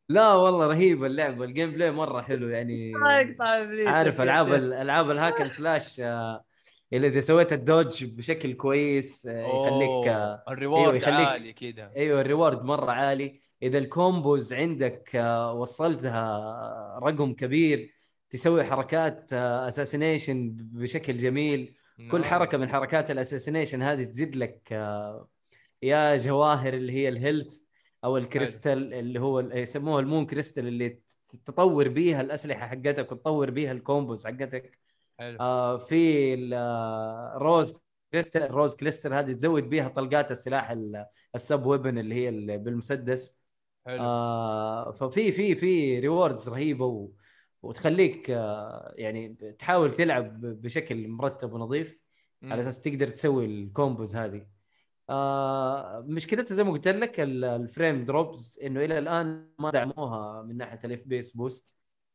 [0.09, 2.93] لا والله رهيبه اللعبه ال gameplay مره حلو يعني
[3.87, 6.45] عارف العاب العاب ال hack and slash آه،
[6.93, 11.29] اللي إذا سويت ال dodge بشكل كويس آه، يخليك آه، أوه، ال reward أيوه، يخليك-
[11.29, 13.41] عالي كذا أيوه ال reward مرة عالي.
[13.63, 17.95] إذا ال combos عندك آه، وصلتها رقم كبير
[18.31, 21.75] تسوي حركات assassination بشكل جميل.
[22.11, 24.73] كل حركة من حركات ال assassination هذه تزيد لك
[25.83, 27.55] يا جواهر اللي هي ال health
[28.05, 30.99] أو الكريستال اللي هو يسموها ال moon crystal اللي
[31.47, 34.79] تطور بيها الأسلحة حقتك وتطور بيها ال combos حقتك.
[35.21, 35.37] حلو.
[35.41, 37.83] آه في ال rose
[38.13, 42.29] crystal ال rose crystal هذه تزود بيها طلقات السلاح ال- ال sub weapon اللي هي
[42.29, 43.41] اللي بالمسدس.
[43.87, 44.03] حلو.
[44.03, 47.11] آه ففي في في rewards رهيبة و...
[47.63, 49.29] وتخليك آه يعني
[49.59, 52.01] تحاول تلعب بشكل مرتب ونظيف
[52.43, 52.53] مم.
[52.53, 54.47] على أساس تقدر تسوي ال combos هذه.
[55.11, 60.43] آه مشكلتها زي ما قلت لك ال- ال frame drops إنه إلى الآن ما دعموها
[60.43, 61.71] من ناحية ال FPS boost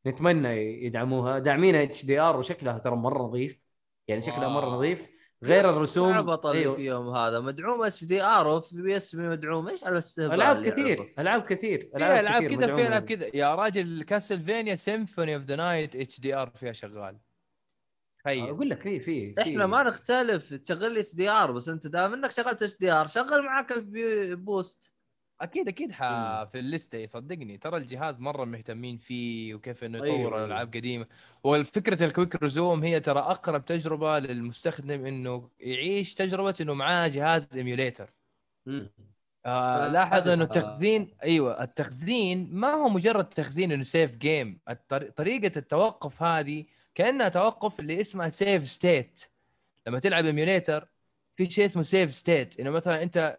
[0.08, 1.40] نتمنى يدعموها.
[1.40, 3.66] داعمينها HDR وشكلها ترى مرة نظيف.
[4.08, 4.70] يعني شكلها مرة.
[4.70, 5.16] نظيف.
[5.44, 6.10] غير الرسوم.
[6.12, 6.76] العبط اللي أيوه.
[6.76, 7.40] فيهم هذا.
[7.40, 9.68] مدعوم HDR و FPS مدعوم.
[9.68, 11.90] إيش على الاستهبال ألعاب كثير؟ ألعاب كثير.
[11.96, 12.88] ألعاب كثير كذا في.
[12.88, 13.30] ألعاب كذا.
[13.34, 17.18] يا راجل Castlevania Symphony of the Night HDR فيها شغال.
[18.20, 18.50] تخيل.
[18.50, 20.54] أقول لك في في إحنا ما نختلف.
[20.54, 24.95] تشغل لي HDR بس أنت دام إنك شغلت HDR شغل معك ال P- boost.
[25.42, 26.00] أكيد أكيد ح...
[26.44, 27.58] في ال list صدقني.
[27.58, 30.46] ترى الجهاز مرة مهتمين فيه وكيف إنه أيوة، يطور أيوة.
[30.46, 31.08] ألعاب قديمة.
[31.44, 37.50] والفكرة ال quick resume هي ترى أقرب تجربة للمستخدم إنه يعيش تجربة إنه معاه جهاز
[37.58, 38.10] emulator.
[38.68, 38.90] آه
[39.46, 40.56] آه، لاحظ إنه صح.
[40.56, 45.10] التخزين أيوه التخزين ما هو مجرد تخزين إنه save game الطر...
[45.10, 49.22] طريقة التوقف هذه كأنها توقف اللي اسمها save state
[49.88, 50.88] لما تلعب emulator
[51.36, 53.38] في شيء اسمه save state إنه مثلا أنت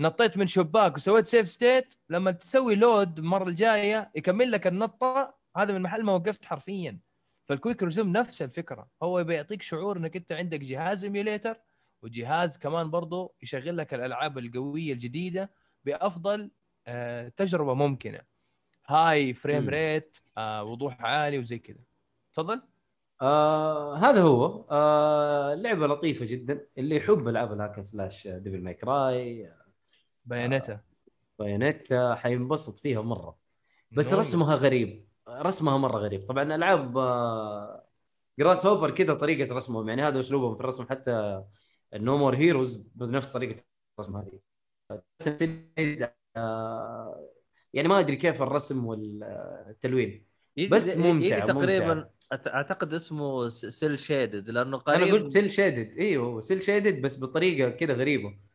[0.00, 5.34] نطيت من شباك وسويت save state لما تسوي load المرة الجاية يكمل لك النطة.
[5.56, 6.98] هذا من محل ما وقفت حرفيا.
[7.44, 8.88] فال quick resume نفس الفكرة.
[9.02, 11.56] هو بيعطيك شعور إنك أنت عندك جهاز emulator
[12.02, 15.50] وجهاز كمان برضه يشغل لك الألعاب القوية الجديدة
[15.84, 16.50] بأفضل
[16.86, 18.20] آه، تجربة ممكنة.
[18.86, 19.68] high frame.
[19.68, 21.84] rate آه، وضوح عالي وزي كذا.
[22.32, 22.62] تفضل.
[23.22, 24.64] آه هذا هو.
[24.70, 26.66] آه لعبة لطيفة جدا.
[26.78, 29.52] اللي يحب ألعاب ال hack and slash Devil May Cry
[30.28, 30.80] Bayonetta.
[31.38, 33.38] Bayonetta حينبسط فيها مرة.
[33.90, 34.18] بس نونو.
[34.18, 35.08] رسمها غريب.
[35.28, 36.26] رسمها مرة غريب.
[36.28, 37.84] طبعا ألعاب آه
[38.38, 39.88] Grasshopper كذا طريقة رسمهم.
[39.88, 40.86] يعني هذا أسلوبهم في الرسم.
[40.90, 41.44] حتى
[41.94, 43.64] No More Heroes بنفس طريقة
[43.98, 44.40] الرسم هذه.
[46.36, 47.28] آه
[47.72, 50.26] يعني ما أدري كيف الرسم والتلوين.
[50.56, 52.08] يجي- بس يجي ممتع، تقريبا ممتع.
[52.54, 57.70] أعتقد اسمه cel shaded لأنه أنا قريب قلت cel shaded أيوه cel shaded بس بطريقة
[57.70, 58.47] كذا غريبة.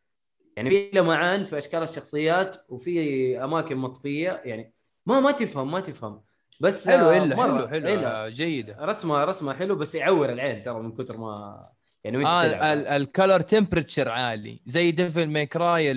[0.56, 4.72] يعني في لمعان في أشكال الشخصيات وفي أماكن مطفية يعني
[5.06, 6.22] ما ما تفهم ما تفهم
[6.60, 8.26] بس حلو آه، الا حلو حلو إلا.
[8.26, 11.66] آه، جيدة رسمه رسمة حلو بس يعور العين ترى من كثر ما
[12.04, 12.76] يعني وانت تلعب.
[12.76, 15.92] ال color temperature عالي زي Devil May Cry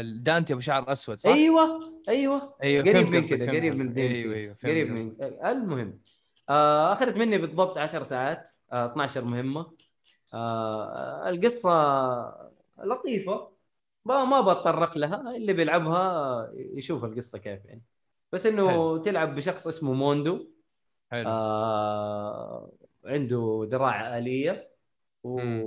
[0.00, 4.56] الدانتي أبو شعر اسود صح؟ أيوه أيوه أيوه قريب من كذا قريب من أيوه أيوه
[4.64, 4.90] قريب.
[4.90, 5.98] من المهم
[6.48, 9.66] آه أخذت مني بالضبط 10 ساعات آه 12 مهمة
[10.34, 11.70] آه القصة
[12.78, 13.50] لطيفة.
[14.04, 17.82] ما ما بتطرق لها اللي بيلعبها يشوف القصة كيف يعني.
[18.32, 18.96] بس إنه حلو.
[18.96, 20.50] تلعب بشخص اسمه موندو.
[21.10, 21.28] حلو.
[21.28, 22.72] آه
[23.04, 24.70] عنده ذراع آلية
[25.22, 25.40] و...
[25.40, 25.64] مم.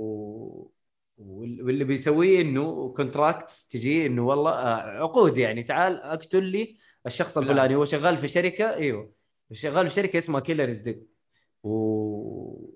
[1.18, 5.62] واللي بيسويه إنه contracts تجي إنه والله آه، عقود يعني.
[5.62, 6.76] تعال اقتل لي
[7.06, 7.50] الشخص فلان.
[7.50, 7.74] الفلاني.
[7.76, 9.12] هو شغال في شركة أيوه
[9.52, 11.06] شغال في شركة اسمها Killer is Dead
[11.62, 12.67] و...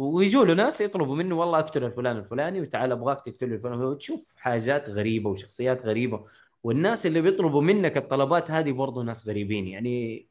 [0.00, 4.88] ويجوا له ناس يطلبوا منه والله اقتل الفلان الفلاني وتعال أبغاك تقتل الفلان وتشوف حاجات
[4.88, 6.24] غريبة وشخصيات غريبة.
[6.62, 9.66] والناس اللي بيطلبوا منك الطلبات هذه برضو ناس غريبين.
[9.66, 10.26] يعني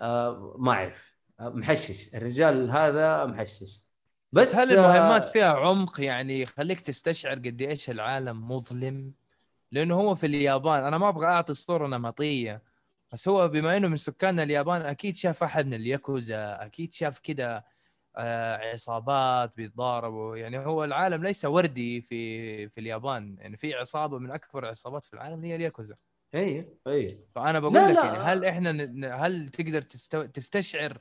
[0.00, 1.16] آه ما أعرف.
[1.40, 2.14] آه محشش.
[2.14, 3.82] الرجال هذا محشش.
[4.32, 9.12] بس هل المهمات آه، فيها عمق يعني يخليك تستشعر قد إيش العالم مظلم.
[9.72, 10.84] لأنه هو في اليابان.
[10.84, 12.62] أنا ما أبغى أعطي صورة نمطية.
[13.12, 16.64] بس هو بما إنه من سكان اليابان أكيد شاف أحد من الياكوزا.
[16.66, 17.71] أكيد شاف كده
[18.16, 20.36] عصابات بيتضاربوا.
[20.36, 23.36] يعني هو العالم ليس وردي في في اليابان.
[23.38, 25.94] يعني في عصابة من أكبر العصابات في العالم هي الياكوزا.
[26.34, 28.04] أيوه أيوه فأنا بقول لا، لك لا.
[28.04, 30.22] يعني هل إحنا هل تقدر تستو...
[30.24, 30.98] تستشعر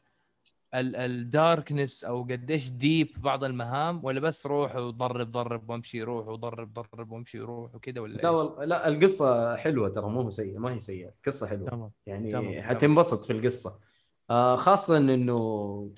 [0.73, 6.73] ال darkness أو قديش deep بعض المهام ولا بس روح وضرب ضرب وامشي روح وضرب
[6.73, 10.79] ضرب وامشي روح وكذا ولا لا؟ والله لا القصة حلوة ترى مو سيئة ما هي
[10.79, 11.13] سيئة.
[11.25, 11.69] قصة حلوة.
[11.69, 13.69] تمام يعني تمام، حتنبسط في القصة.
[13.69, 13.79] آه
[14.57, 15.91] خاصة إنه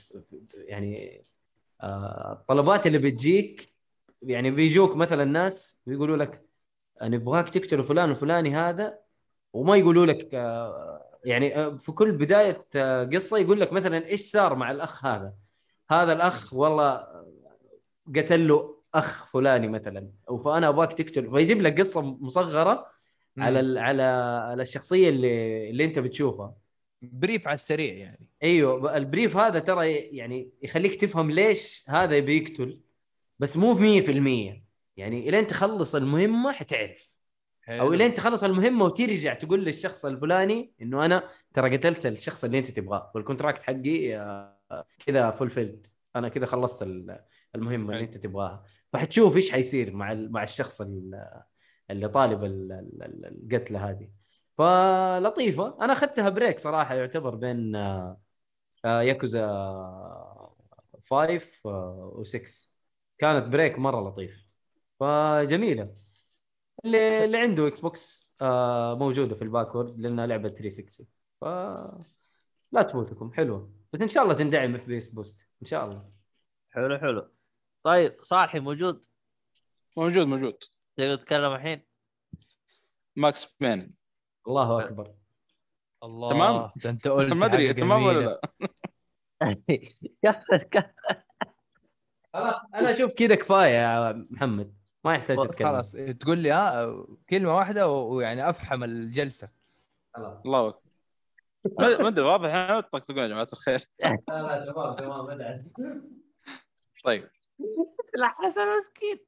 [0.55, 1.23] يعني
[1.81, 3.73] آه الطلبات اللي بتجيك
[4.21, 6.45] يعني بيجوك مثلا ناس بيقولوا لك
[7.01, 8.99] أنا أبغاك تقتل فلان الفلاني هذا
[9.53, 14.31] وما يقولوا لك آه يعني آه في كل بداية آه قصة يقول لك مثلا إيش
[14.31, 15.33] صار مع الأخ هذا؟
[15.89, 17.07] هذا الأخ والله
[18.15, 21.31] قتل له أخ فلاني مثلا أو فأنا أبغاك تقتل.
[21.31, 22.87] فيجيب لك قصة مصغرة
[23.37, 24.03] على على
[24.51, 26.62] على الشخصية اللي اللي أنت بتشوفها.
[27.13, 28.29] brief على السريع يعني.
[28.43, 32.79] أيوه ال brief هذا ترى يعني يخليك تفهم ليش هذا بيقتل
[33.39, 34.63] بس مو في 100%
[34.97, 37.09] يعني إلين تخلص المهمة حتعرف.
[37.69, 37.93] أو حلو.
[37.93, 43.11] إلين تخلص المهمة وترجع تقول للشخص الفلاني إنه أنا ترى قتلت الشخص اللي أنت تبغاه
[43.15, 47.19] وال contract حقي آه، كذا fulfilled أنا كذا خلصت ال-
[47.55, 48.05] المهمة اللي حلو.
[48.05, 48.63] أنت تبغاها.
[48.93, 51.41] فحتشوف إيش حيصير مع مع الشخص ال-
[51.91, 54.09] اللي طالب ال- ال- ال- القتلة هذه.
[54.57, 55.77] فلطيفة.
[55.81, 58.21] أنا أخذتها break صراحة يعتبر بين آه،
[58.85, 59.47] آه، ياكوزا
[61.09, 61.41] 5
[62.23, 62.69] و6
[63.17, 64.47] كانت break مرة لطيف.
[64.99, 65.95] فجميلة.
[66.85, 71.07] اللي اللي عنده Xbox آه، موجودة في ال backward لأنها لعبة 360
[71.41, 71.45] ف
[72.71, 73.73] لا تفوتكم حلوة.
[73.93, 76.09] بس إن شاء الله تندعم FPS boost إن شاء الله.
[76.69, 77.31] حلو حلو.
[77.83, 79.05] طيب صالحي موجود؟
[79.97, 80.57] موجود موجود.
[80.97, 81.81] تقدر تتكلم الحين؟
[83.15, 84.02] Max Payne.
[84.47, 85.13] الله أكبر.
[86.03, 86.29] الله.
[86.29, 86.71] تمام.
[86.75, 88.19] ده أنت قلت ما أدري تمام ولا.
[88.19, 88.41] لا؟
[90.23, 90.93] كفر كفر
[92.33, 94.73] خلاص أنا أشوف كذا كفاية يا محمد.
[95.05, 95.67] ما يحتاج تتكلم.
[95.67, 96.95] خلاص تقول لي ها
[97.29, 99.49] كلمة واحدة ويعني افحم الجلسة.
[100.15, 100.41] خلاص.
[100.45, 100.81] الله أكبر.
[101.79, 103.89] ما أدري واضح يعني طقطقون يا جماعة الخير.
[104.03, 105.73] لا لا تمام تمام ادعس
[107.03, 107.29] طيب.
[108.15, 109.19] لا حسن مسكين.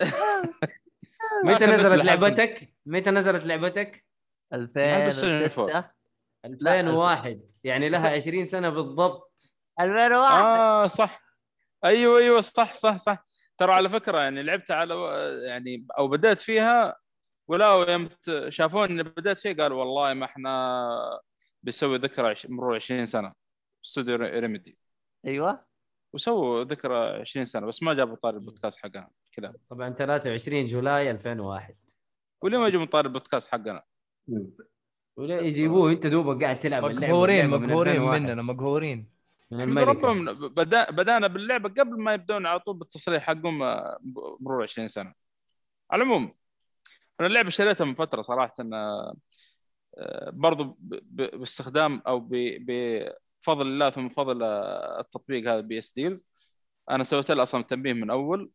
[1.44, 2.04] متى نزلت.
[2.04, 4.05] لعبتك؟ متى نزلت لعبتك؟
[4.52, 5.90] 2006
[6.44, 9.32] 2001 يعني لها 20 سنة بالضبط.
[9.80, 11.22] 2001 آه صح.
[11.84, 13.24] أيوه أيوه صح صح صح.
[13.58, 14.94] ترى على فكرة يعني لعبت على
[15.48, 16.96] يعني أو بدأت فيها
[17.48, 18.08] ولا يوم
[18.48, 21.20] شافوني إني بدأت فيها قالوا والله ما إحنا
[21.62, 23.32] بيسوي ذكرى عش- مرور 20 سنة.
[23.84, 24.78] استوديو ريميدي.
[25.26, 25.66] أيوه.
[26.12, 29.08] وسووا ذكرى 20 سنة بس ما جابوا طاري البودكاست حقنا.
[29.32, 29.54] كذا.
[29.70, 31.76] طبعا 23 جولاي 2001
[32.42, 33.82] وليه ما يجوا طاري البودكاست حقنا؟
[35.16, 35.92] ولا يجيبوه.
[35.92, 38.20] انت دوبك قاعد تلعب مقهورين اللعبة من مقهورين 2001.
[38.20, 39.08] مننا مقهورين.
[39.50, 43.98] من من ربهم بدا بدانا باللعبة قبل ما يبدون على طول بالتصريح حقهم آه،
[44.40, 45.14] مرور 20 سنة.
[45.90, 46.34] على العموم
[47.20, 49.16] أنا اللعبة اشتريتها من فترة صراحة آه،
[49.98, 56.28] آه، برضو باستخدام أو بفضل الله ثم فضل آه، التطبيق هذا PS Deals.
[56.90, 58.50] أنا سويت له أصلا تنبيه من أول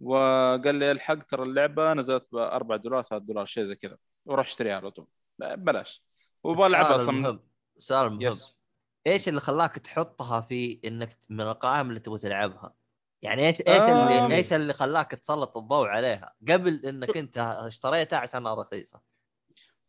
[0.00, 3.96] وقال لي الحق ترى اللعبة نزلت ب 4 دولار 3 دولار شيء زي كذا.
[4.26, 5.06] وروح اشتريها على طول.
[5.38, 6.04] لا، ببلاش
[6.44, 7.40] وبلعبها سؤال أصلا مهم
[7.78, 8.58] سؤال مهم يس
[9.06, 12.74] إيش اللي خلاك تحطها في إنك من القائمه اللي تبغى تلعبها؟
[13.22, 14.24] يعني إيش إيش آه.
[14.24, 19.00] اللي إيش اللي خلاك تسلط الضوء عليها قبل إنك أنت اشتريتها عشانها رخيصة؟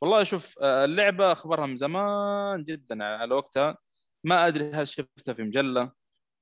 [0.01, 3.77] والله شوف آه، اللعبة اخبارها من زمان جدا على وقتها.
[4.23, 5.91] ما أدري هل شفتها في مجلة.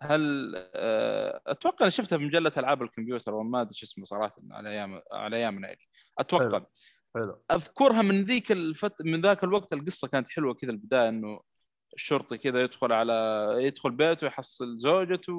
[0.02, 4.70] هل آه، أتوقع إني شفتها في مجلة ألعاب الكمبيوتر وما أدري شو اسمه صراحة على
[4.70, 5.88] أيام على أيامنا يعني
[6.20, 6.66] أتوقع.
[7.16, 7.44] حلو.
[7.52, 8.94] أذكرها من ذيك الفت...
[9.02, 11.42] من ذاك الوقت القصة كانت حلوة كذا البداية إنه
[11.94, 13.14] الشرطي كذا يدخل على
[13.58, 15.34] يدخل بيته يحصل زوجته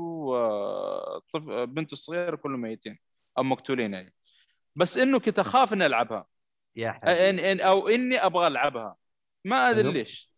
[1.35, 2.99] وبنته الصغيرة كلهم ميتين
[3.39, 4.15] أو مقتولين يعني.
[4.77, 6.27] بس إنه كنت أخاف إني ألعبها.
[6.77, 7.31] يا حبيبي.
[7.31, 8.97] إن إن أو إني أبغى ألعبها.
[9.45, 9.93] ما أدري.
[9.93, 10.31] ليش.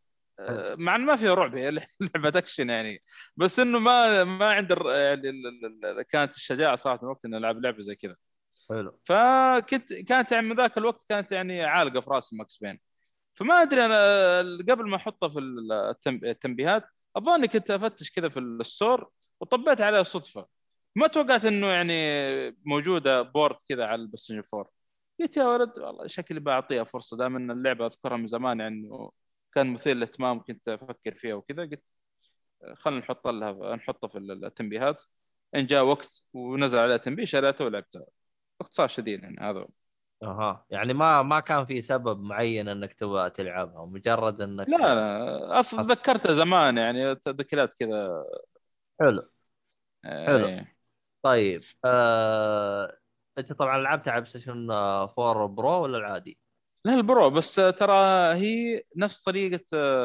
[0.79, 1.71] مع إنه ما فيها رعب هي
[2.15, 3.03] لعبة أكشن يعني.
[3.37, 7.95] بس إنه ما ما عند يعني ال- كانت الشجاعة صراحة الوقت إني ألعب لعبة زي
[7.95, 8.17] كذا.
[8.71, 8.99] حلو.
[9.03, 12.81] فكنت كانت يعني من ذاك الوقت كانت يعني عالقة في راسي Max Payne.
[13.35, 13.97] فما أدري أنا
[14.73, 16.85] قبل ما احطها في التنب- التنبيهات
[17.17, 19.11] الظاهر كنت أفتش كذا في ال store
[19.41, 20.47] وطبيت عليها صدفة.
[20.97, 21.95] ما توقعت إنه يعني
[22.65, 24.71] موجودة port كذا على ال PlayStation 4
[25.21, 28.91] قلت يا ولد والله شكلي بعطيها فرصة دام إن اللعبة أذكرها من زمان يعني
[29.55, 31.95] كان مثير للاهتمام كنت أفكر فيها وكذا قلت
[32.75, 35.03] خلينا نحط لها نحطها في التنبيهات.
[35.55, 38.07] إن جاء وقت ونزل عليها تنبيه شريتها ولعبتها.
[38.61, 39.67] باختصار شديد يعني هذا.
[40.23, 45.63] أها يعني ما ما كان في سبب معين إنك تبغى تلعبها مجرد إنك لا لا
[45.63, 48.25] تذكرتها زمان يعني تذكيرات كذا
[49.01, 49.31] حلو
[50.05, 50.47] آه، حلو.
[50.47, 50.77] إيه.
[51.23, 52.99] طيب آه...
[53.39, 56.39] أنت طبعا لعبت على PlayStation 4 Pro ولا العادي؟
[56.85, 57.95] لا ال Pro بس ترى
[58.35, 59.63] هي نفس طريقة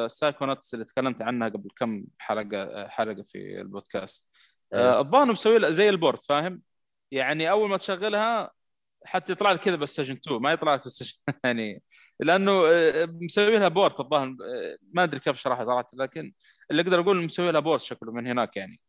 [0.07, 4.32] Psychonauts اللي تكلمت عنها قبل كم حلقة حلقة في البودكاست
[4.73, 4.94] أيوه.
[4.94, 6.61] آه، الظاهر مسوي لها زي ال port فاهم
[7.12, 8.52] يعني أول ما تشغلها
[9.06, 11.84] حتى يطلع لك كذا PlayStation 2 ما يطلع لك بس يعني
[12.20, 16.34] لأنه آه، مسوي لها port الظاهر آه، ما أدري كيف اشرحها صراحة لكن
[16.72, 18.82] اللي أقدر أقول مسوي لها port شكله من هناك يعني.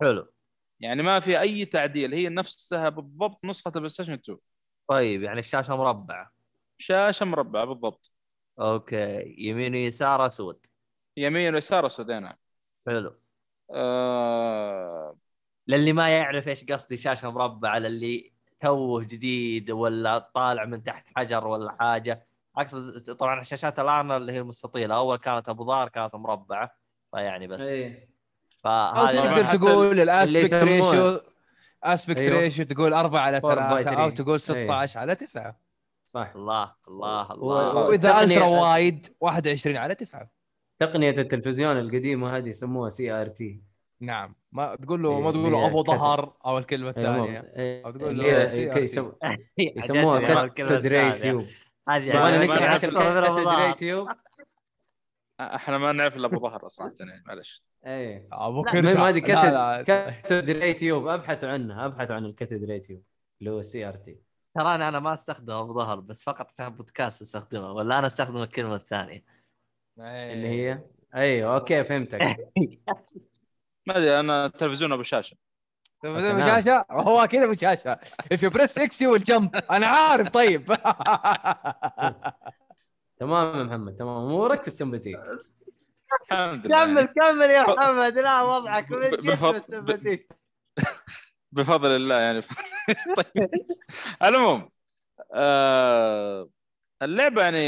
[0.00, 0.32] حلو.
[0.80, 4.38] يعني ما في أي تعديل هي نفسها بالضبط نسخة ال PlayStation 2
[4.88, 6.30] طيب يعني الشاشة مربعة.
[6.78, 8.12] شاشة مربعة بالضبط.
[8.60, 9.34] أوكي.
[9.38, 10.66] يمين ويسار أسود.
[11.16, 12.28] يمين ويسار اسودين
[12.86, 13.16] حلو.
[13.70, 15.18] آه...
[15.68, 21.46] للي ما يعرف إيش قصدي شاشة مربعة للي توه جديد ولا طالع من تحت حجر
[21.46, 22.26] ولا حاجة.
[22.56, 26.76] أقصد طبعا الشاشات الآن اللي هي المستطيلة أول كانت ابو ظهر كانت مربعة
[27.10, 27.60] فيعني بس.
[27.60, 28.14] إيه.
[28.66, 31.20] أو تقدر تقول ال aspect ratio
[31.82, 32.40] aspect أيوه.
[32.40, 34.24] ratio تقول 4 على 4 by 3 أو 3.
[34.24, 35.56] تقول 16 على 9
[36.06, 37.74] صح الله الله الله.
[37.74, 40.30] وإذا ultra wide 21 على 9
[40.78, 43.62] تقنية التلفزيون القديمة هذه يسموها CRT
[44.06, 44.34] نعم.
[44.52, 45.92] ما تقول له ما إيه، تقول له ابو كتب.
[45.92, 47.52] ظهر أو الكلمة الثانية.
[47.84, 48.24] أو تقول له
[49.76, 51.44] يسموها cathode ray tube
[51.88, 54.08] هذه تبغانا يعني نشرح ما إيش نعرف- cathode ray tube
[55.40, 57.64] إحنا ما نعرف إلا أبو ظهر صراحة يعني معلش.
[57.86, 58.28] إيه.
[58.32, 63.02] أبو كرش ما cathode ray tube ابحثوا عنها ابحثوا عن ال cathode ray tube
[63.40, 64.18] اللي هو CRT
[64.54, 68.74] ترى أنا ما أستخدم أبو ظهر بس فقط عشان بودكاست أستخدمه ولا أنا أستخدم الكلمة
[68.74, 69.24] الثانية.
[69.98, 70.32] إيه.
[70.32, 70.80] اللي هي؟
[71.14, 72.20] أيوه أوكي فهمتك.
[73.86, 75.36] ما أدري أنا تلفزيون أبو شاشة.
[76.02, 76.36] تمام.
[76.36, 77.94] مشاشه هو كذا مشاشه
[78.34, 79.60] if you press X you will jump.
[79.70, 80.64] أنا عارف طيب.
[83.20, 84.16] تمام يا محمد تمام.
[84.16, 85.18] أمورك في السمباتيك
[86.30, 86.76] الحمد لله.
[86.84, 87.04] كمل.
[87.04, 88.18] كمل يا محمد.
[88.18, 88.90] لا وضعك.
[88.90, 90.28] من جد بفضل- بالسمباتيك
[91.52, 92.42] بفضل الله يعني.
[93.16, 93.50] طيب.
[94.24, 94.70] المهم
[95.34, 96.48] آه
[97.02, 97.58] اللعبة يعني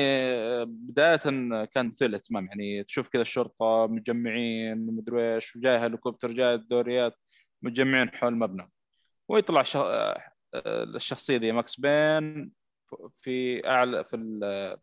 [0.65, 1.17] بداية
[1.65, 7.15] كانت فيها الاهتمام يعني تشوف كذا الشرطة متجمعين مدري إيش وجاي هليكوبتر جاي الدوريات
[7.63, 8.71] متجمعين حول المبنى
[9.29, 9.77] ويطلع ش...
[9.77, 10.23] آه،
[10.55, 12.53] الشخصية ذي ماكس بين
[13.21, 14.77] في أعلى في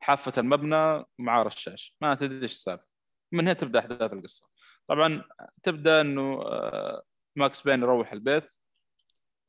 [0.00, 1.96] حافة المبنى مع رشاش.
[2.00, 2.86] ما تدري إيش السالفة.
[3.32, 4.48] من هنا تبدأ أحداث القصة.
[4.88, 5.24] طبعا
[5.62, 7.02] تبدأ إنه آه،
[7.36, 8.50] ماكس بين يروح البيت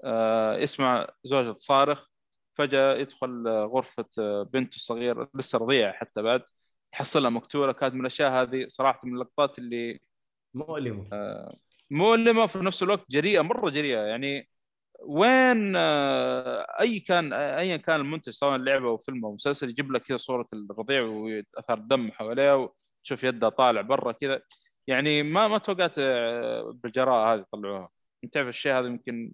[0.03, 2.09] آه، يسمع زوجته تصارخ
[2.57, 6.41] فجأة يدخل آه، غرفة آه، بنته الصغيرة لسه رضيعة حتى بعد
[6.93, 7.71] يحصلها مقتولة.
[7.73, 9.99] كانت من الأشياء هذه صراحة من اللقطات اللي
[10.53, 11.07] مؤلمة.
[11.91, 13.99] مؤلمة وفي نفس الوقت جريئة مرة جريئة.
[13.99, 14.49] يعني
[14.99, 20.01] وين آه، أي كان أيا كان المنتج سواء لعبة أو فيلم أو مسلسل يجيب لك
[20.01, 22.55] كذا صورة الرضيع وأثار الدم حواليه
[23.01, 24.41] وتشوف يده طالع برا كذا.
[24.87, 27.89] يعني ما ما توقعت آه، بالجراءة هذه طلعوها
[28.23, 29.33] أنت تعرف الشيء هذا يمكن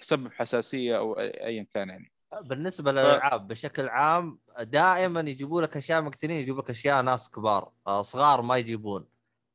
[0.00, 2.12] يسبب حساسية أو ايا كان يعني.
[2.42, 8.02] بالنسبة للألعاب بشكل عام دائما يجيبوا لك أشياء مقتنين يجيبوا لك أشياء ناس كبار آه،
[8.02, 9.06] صغار ما يجيبون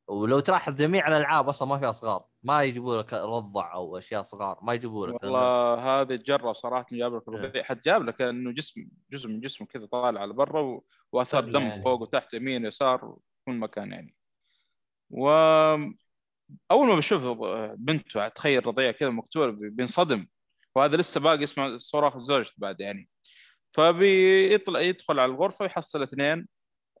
[0.08, 4.58] ولو تلاحظ جميع الألعاب أصلا ما فيها صغار ما يجيبوا لك رضع أو أشياء صغار
[4.62, 7.34] ما يجيبوا لك والله هذا تجرب صراحة جاب لك إيه.
[7.34, 10.84] الربيع حتى جاب لك إنه جسم جزء من جسمه كذا طالع على برا و...
[11.12, 11.82] واثار طلع دم يعني.
[11.82, 13.16] فوق وتحت يمين يسار
[13.46, 14.14] كل مكان يعني
[15.10, 15.28] و
[16.70, 17.22] أول ما بشوف
[17.78, 20.26] بنته تخيل رضيع كذا مقتول بينصدم
[20.76, 23.08] وهذا لسه باقي يسمع صراخ زوجته بعد يعني.
[23.72, 26.48] فبيطلع يدخل على الغرفة ويحصل اثنين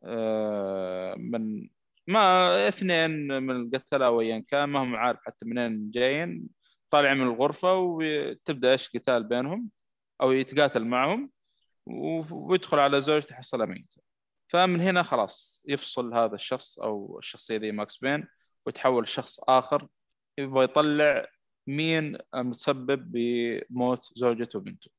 [0.04, 1.68] آه، من
[2.06, 3.10] ما اثنين
[3.42, 6.48] من القتلة أو ايا كان ما هم عارف حتى منين جايين.
[6.90, 9.70] طالعين من الغرفة وتبدأ إيش قتال بينهم
[10.22, 11.30] أو يتقاتل معهم
[11.86, 14.02] ويدخل على زوجته يحصلها ميته
[14.48, 18.28] فمن هنا خلاص يفصل هذا الشخص أو الشخصية دي Max Payne
[18.66, 19.88] ويتحول لشخص آخر
[20.38, 21.26] يبغى يطلع
[21.66, 24.90] مين المتسبب بموت زوجته وبنته؟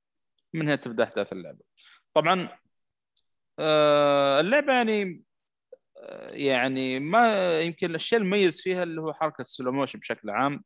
[0.53, 1.59] من هنا تبدأ أحداث اللعبة.
[2.13, 2.49] طبعا
[3.59, 5.23] آه، اللعبة يعني
[5.97, 10.63] آه، يعني ما يمكن الشيء المميز فيها اللي هو حركة ال slow motion بشكل عام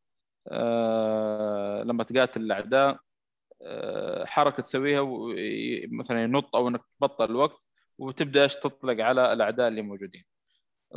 [0.51, 2.99] آه، لما تقاتل الأعداء
[4.25, 7.67] حركة تسويها وي- مثلا ينط أو إنك تبطل الوقت
[7.97, 10.23] وتبدأ إيش تطلق على الأعداء اللي موجودين.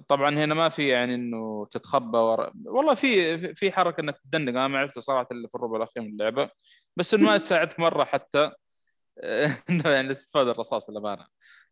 [0.08, 2.52] طبعا هنا ما في يعني إنه تتخبى ورا.
[2.64, 6.08] والله في في حركة إنك تدنق أنا ما عرفتها صراحة إلا في الربع الأخير من
[6.10, 6.50] اللعبة.
[6.96, 8.52] بس إنه ما تساعدك مرة حتى.
[9.70, 11.26] إنه يعني تتفادى الرصاص للامانه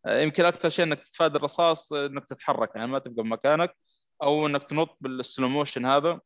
[0.07, 2.71] يمكن أكثر شيء إنك تتفادى الرصاص إنك تتحرك.
[2.75, 3.75] يعني ما تبقى بمكانك.
[4.23, 6.19] أو إنك تنط بال slow motion هذا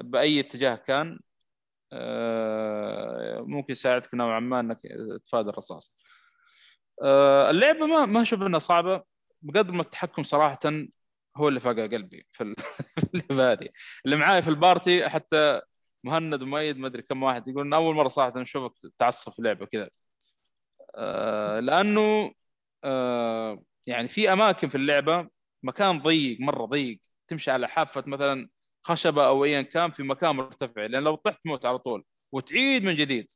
[0.00, 1.20] بأي اتجاه كان.
[1.92, 4.80] آه، ممكن يساعدك نوعا ما إنك
[5.24, 5.96] تتفادى الرصاص.
[7.02, 9.02] آه، اللعبة ما ما أشوف إنها صعبة.
[9.42, 10.58] بقدر ما التحكم صراحة
[11.40, 12.54] هو اللي فاقع قلبي في ال-
[13.00, 13.68] في اللعبة هذه.
[14.06, 15.60] اللي معاي في ال party حتى
[16.04, 19.90] مهند ومؤيد ما أدري كم واحد يقول أول مرة صراحة نشوفك تعصب في لعبة كذا
[20.94, 22.32] آه، لأنه
[22.84, 25.28] آه، يعني في أماكن في اللعبة
[25.62, 28.48] مكان ضيق مرة ضيق تمشي على حافة مثلا
[28.84, 32.94] خشبة أو ايا كان في مكان مرتفع لأن لو طحت تموت على طول وتعيد من
[32.94, 33.32] جديد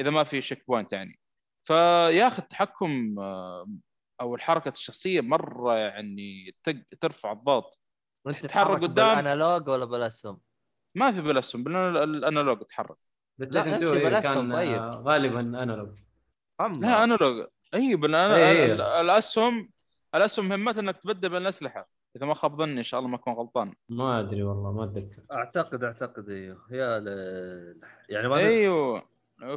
[0.00, 1.18] إذا ما في checkpoint يعني
[1.64, 3.66] فياخذ التحكم آه،
[4.22, 7.78] أو الحركة الشخصية مرة يعني تق- ترفع الضغط.
[8.24, 9.16] وانت تتحرك تتحرك قدام.
[9.16, 10.40] بال analog ولا بالأسهم؟
[10.94, 12.96] ما في بالأسهم بال analog تحرك
[13.38, 14.82] بلاي ستيشن امشي 2 بالأسهم كان طيب.
[14.82, 15.98] آه، غالبا أنالوج.
[16.60, 17.46] لا أنالوج.
[17.74, 18.72] إي بالأنا-.
[18.72, 19.70] ال- الأسهم
[20.14, 23.32] الأسهم مهمتها إنك تبدل بين الاسلحه إذا ما خاب ظني إن شاء الله ما أكون
[23.32, 23.74] غلطان.
[23.88, 25.22] ما أدري والله ما أتذكر.
[25.32, 27.08] أعتقد أعتقد أيوه يا ل...
[28.08, 29.08] يعني ما أيوه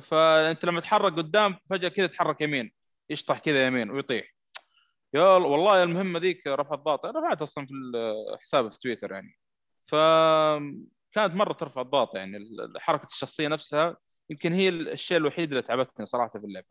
[0.02, 2.72] فأنت لما تتحرك قدام فجأة كذا تحرك يمين.
[3.10, 4.35] يشطح كذا يمين ويطيح.
[5.16, 7.06] يا الله- والله المهمة ذيك رفع الضغط.
[7.06, 7.74] أنا رفعت أصلا في
[8.42, 9.38] حسابي في تويتر يعني.
[9.84, 12.38] فكانت مرة ترفع الضغط يعني.
[12.78, 13.98] حركة الشخصية نفسها
[14.30, 16.68] يمكن هي الشيء الوحيد اللي تعبتني صراحة في اللعبة.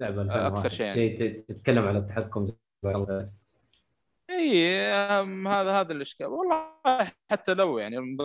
[0.00, 0.68] لعبه 2001.
[0.70, 1.08] شيء يعني.
[1.48, 2.46] تتكلم على التحكم
[4.30, 4.80] إي
[5.46, 6.26] هذا هذا الإشكال.
[6.26, 6.66] والله
[7.30, 8.16] حتى لو يعني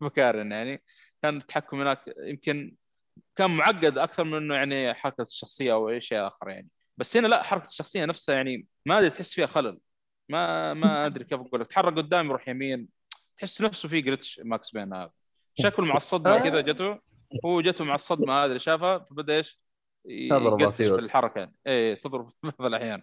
[0.00, 0.82] بكارن يعني
[1.22, 2.76] كان التحكم هناك يمكن
[3.36, 6.68] كان معقد أكثر من إنه يعني حركة الشخصية أو أي شيء آخر يعني.
[6.96, 9.78] بس هنا لا حركة الشخصية نفسها يعني ما أدري تحس فيها خلل.
[10.28, 11.66] ما ما أدري كيف أقول لك.
[11.66, 12.88] تحرك قدام يروح يمين.
[13.36, 15.10] تحس نفسه في glitch ماكس بين هذا.
[15.60, 16.98] شكله مع الصدمة كذا جته.
[17.44, 19.60] هو جته مع الصدمة هذه اللي شافها فبدأ إيش؟
[20.04, 20.94] يقلتش في.
[20.94, 21.38] الحركة.
[21.38, 23.02] يعني اي تضرب في بعض الأحيان.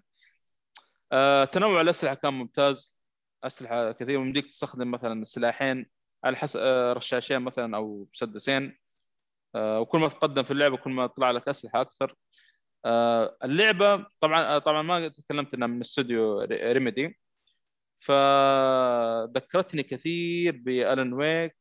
[1.11, 2.95] آه، تنوع الأسلحة كان ممتاز.
[3.43, 5.85] أسلحة كثير ومديك تستخدم مثلا سلاحين
[6.23, 8.77] على حسب آه، رشاشين مثلا أو مسدسين.
[9.55, 12.15] آه، وكل ما تقدم في اللعبة كل ما طلع لك أسلحة أكثر.
[13.43, 17.19] اللعبة طبعا آه، طبعا ما تكلمت إنها من استوديو ري- ريميدي.
[17.99, 21.55] فذكرتني كثير بالن ويك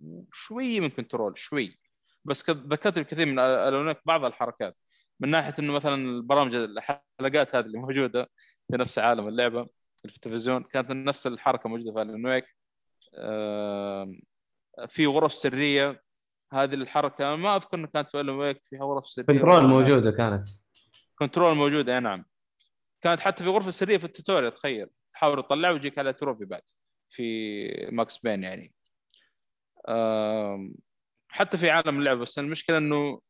[0.00, 1.78] وشوي من كنترول شوي.
[2.24, 4.76] بس ذكرتني كثير من الن ويك بعض الحركات.
[5.20, 8.30] من ناحية إنه مثلا البرامج الحلقات هذه اللي موجودة
[8.70, 9.64] في نفس عالم اللعبة
[9.96, 12.44] في التلفزيون كانت نفس الحركة موجودة في الن ويك
[14.88, 16.02] في غرف سرية.
[16.52, 19.26] هذه الحركة ما أذكر إنه كانت في الن ويك فيها غرف سرية.
[19.26, 20.48] كنترول موجودة كانت.
[21.18, 22.24] كنترول موجوده اي نعم.
[23.02, 24.88] كانت حتى في غرفة سرية في ال tutorial تخيل.
[25.14, 26.62] تحاول تطلع ويجيك على trophy بعد
[27.08, 28.74] في ماكس بين يعني.
[31.28, 33.20] حتى في عالم اللعبه بس المشكلة إنه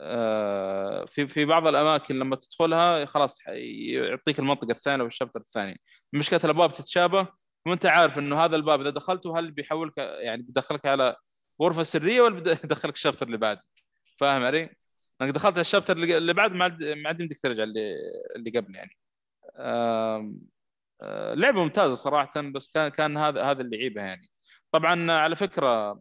[0.00, 5.80] آه، في في بعض الأماكن لما تدخلها خلاص يعطيك المنطقة الثانية وال chapter الثاني.
[6.12, 7.28] مشكلة الأبواب تتشابه
[7.66, 11.16] وأنت عارف إنه هذا الباب إذا دخلته هل بيحولك يعني بيدخلك على
[11.62, 13.62] غرفة سرية ولا بيدخلك ال chapter اللي بعده؟
[14.18, 14.70] فاهم علي؟
[15.22, 17.94] انك دخلت ال chapter اللي بعد ما عاد يمديك ترجع اللي
[18.36, 18.96] اللي قبل يعني.
[21.02, 24.30] آه، لعبة ممتازة صراحة بس كان كان هذا هذا اللي يعيبها يعني.
[24.72, 26.00] طبعا على فكرة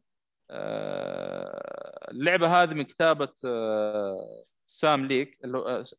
[0.52, 5.40] آه، اللعبة هذه من كتابة آه، سام ليك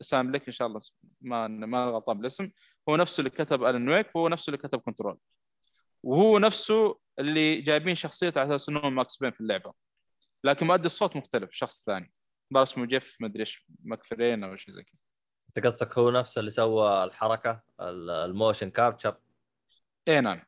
[0.01, 0.81] سام ليك إن شاء الله
[1.21, 2.51] ما ما غلطان بالاسم
[2.89, 5.19] هو نفسه اللي كتب الن ويك وهو نفسه اللي كتب كنترول
[6.03, 9.73] وهو نفسه اللي جايبين شخصيته على أساس انه ماكس بين في اللعبة.
[10.45, 12.13] لكن مؤدي الصوت مختلف شخص ثاني.
[12.55, 15.03] اسمه جيف مدري إيش مكفرين أو شيء زي كذا.
[15.57, 19.17] أنت قصدك هو نفسه اللي سوى الحركة ال- ال motion capture؟
[20.09, 20.43] اي نعم.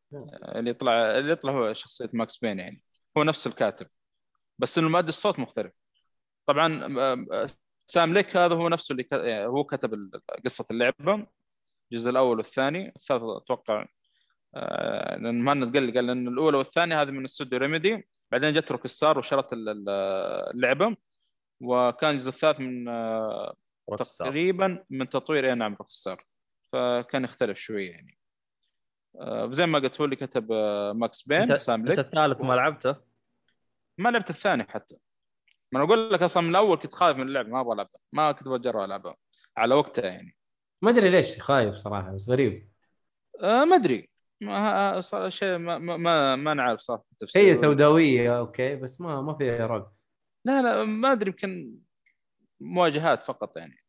[0.44, 2.82] اللي يطلع اللي يطلع هو شخصية ماكس بين يعني.
[3.18, 3.86] هو نفس الكاتب
[4.58, 5.72] بس إنه مؤدي الصوت مختلف.
[6.46, 6.86] طبعا
[7.86, 9.12] سام ليك هذا هو نفسه اللي ك...
[9.12, 10.10] يعني هو كتب
[10.44, 11.26] قصة اللعبة
[11.92, 12.88] الجزء الأول والثاني.
[12.96, 13.86] الثالث أتوقع
[14.54, 18.08] آه، لأن ما قال قال ان الأولى والثانية هذه من استوديو ريميدي.
[18.30, 19.88] بعدين جت روك ستار وشرت ال- ال-
[20.54, 20.96] اللعبة.
[21.60, 23.54] وكان الجزء الثالث من آه،.
[24.18, 26.24] تقريبا من تطوير اي نعم روك ستار
[26.72, 28.18] فكان يختلف شوية يعني.
[29.20, 32.40] آه، زي ما قلت هو اللي كتب آه، ماكس بين انت سام أنت ليك الثالث
[32.40, 32.96] ما لعبته؟
[33.98, 34.96] ما لعبت الثاني حتى.
[35.72, 38.00] ما أنا أقول لك أصلا من الأول كنت خايف من اللعبة ما أبغى ألعبها.
[38.12, 39.16] ما كنت بجرب ألعبها.
[39.56, 40.36] على وقتها يعني.
[40.82, 42.68] ما أدري ليش خايف صراحة بس غريب.
[43.42, 44.10] آه ما أدري.
[44.40, 47.42] ما صار شيء ما ما ما, ما نعرف صراحة التفسير.
[47.42, 49.97] هي سوداوية okay بس ما ما فيها رعب.
[50.48, 51.78] لا لا ما أدري يمكن
[52.60, 53.84] مواجهات فقط يعني.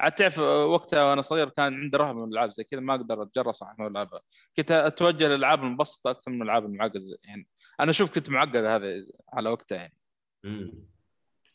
[0.00, 3.76] عاد تعرف وقتها وأنا صغير كان عندي رهبه من الألعاب زي كذا ما أقدر صراحة
[3.78, 4.08] من الألعاب.
[4.56, 7.48] كنت أتوجه للألعاب المبسطة أكثر من الألعاب المعقده يعني
[7.80, 9.94] أنا أشوف كنت معقد هذا على وقتها يعني.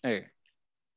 [0.06, 0.34] إيه.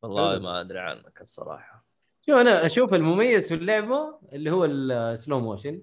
[0.03, 0.43] والله حلو.
[0.43, 1.85] ما أدري عنك الصراحة.
[2.27, 5.83] شوف أنا أشوف المميز في اللعبة اللي هو ال slow motion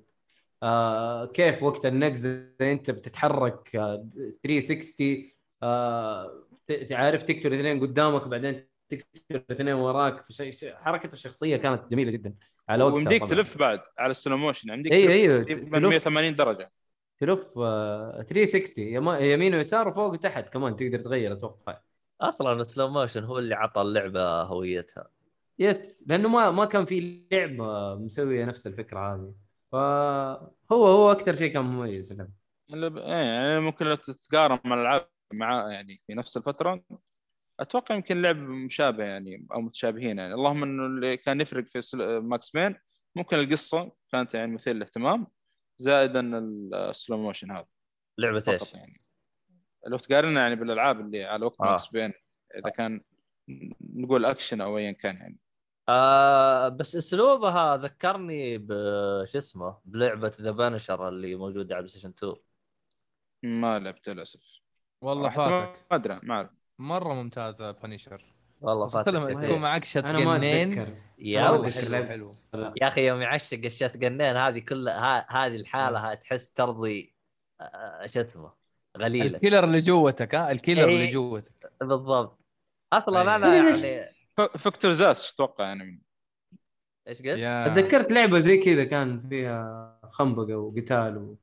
[0.63, 4.07] آه كيف وقت النقزه أنت بتتحرك آه
[4.43, 5.31] 360
[5.63, 6.44] آه
[6.91, 10.21] عارف تقتل اثنين قدامك بعدين تقتل اثنين وراك.
[10.21, 12.35] في حركة الشخصية كانت جميلة جدا.
[12.69, 13.33] على وقتها ويمديك طبعاً.
[13.33, 15.87] تلف بعد على ال slow motion يمديك أيوه تلف أيوه تقريباً تلف.
[15.89, 16.71] 180 درجة.
[17.17, 20.49] تلف آه 360 يم- يمين ويسار وفوق وتحت.
[20.49, 21.77] كمان تقدر تغير أتوقع.
[22.21, 25.07] أصلا ال slow motion هو اللي عطى اللعبة هويتها.
[25.59, 29.33] yes لأنه ما ما كان في لعبة مسوية نفس الفكرة هذه.
[29.71, 32.25] فهو هو أكثر شيء كان مميز في
[32.73, 33.01] اللعبة.
[33.01, 36.83] إيه يعني ممكن لو تتقارن مع الألعاب مع يعني في نفس الفترة
[37.59, 40.33] أتوقع يمكن لعب مشابه يعني أو متشابهين يعني.
[40.33, 42.75] اللهم إنه اللي كان يفرق في ماكس بين
[43.15, 45.27] ممكن القصة كانت يعني مثير للاهتمام
[45.77, 46.37] زائدا
[46.73, 47.65] ال slow motion هذا.
[48.17, 49.01] لعبة إيش؟ يعني.
[49.87, 51.65] لو تقارنها يعني بالألعاب اللي على وقت آه.
[51.65, 52.13] ماكس بين
[52.55, 53.01] إذا كان
[53.81, 55.39] نقول أكشن أو ايا كان يعني.
[55.89, 62.35] آه بس أسلوبها ذكرني بش اسمه؟ بلعبة ذا بانشر اللي موجودة على بلاي ستيشن 2
[63.43, 64.64] ما لعبت للأسف.
[65.05, 65.79] والله فاتك.
[65.91, 66.49] ما أدري ما أعرف.
[66.79, 68.25] مرة ممتازة بانيشر
[68.61, 69.29] والله فاتك لما.
[69.47, 72.35] تكون معك شت أنا ما جنين اتذكر يا حلو.
[72.53, 77.15] يا أخي يوم يعشق الشات جنين هذه كلها ها- هذه الحالة ها تحس ترضي
[77.61, 78.53] آه، شو اسمه
[78.97, 79.35] غليلك.
[79.35, 80.95] الكيلر اللي جوتك ها؟ الكيلر إيه.
[80.95, 81.71] اللي جوتك.
[81.81, 82.39] بالضبط.
[82.93, 83.35] أصلا أي.
[83.35, 86.01] أنا؟ يعني ف- فيكتور زاس أتوقع يعني.
[87.07, 91.35] إيش قلت؟ تذكرت لعبة زي كذا كان فيها خنبقة وقتال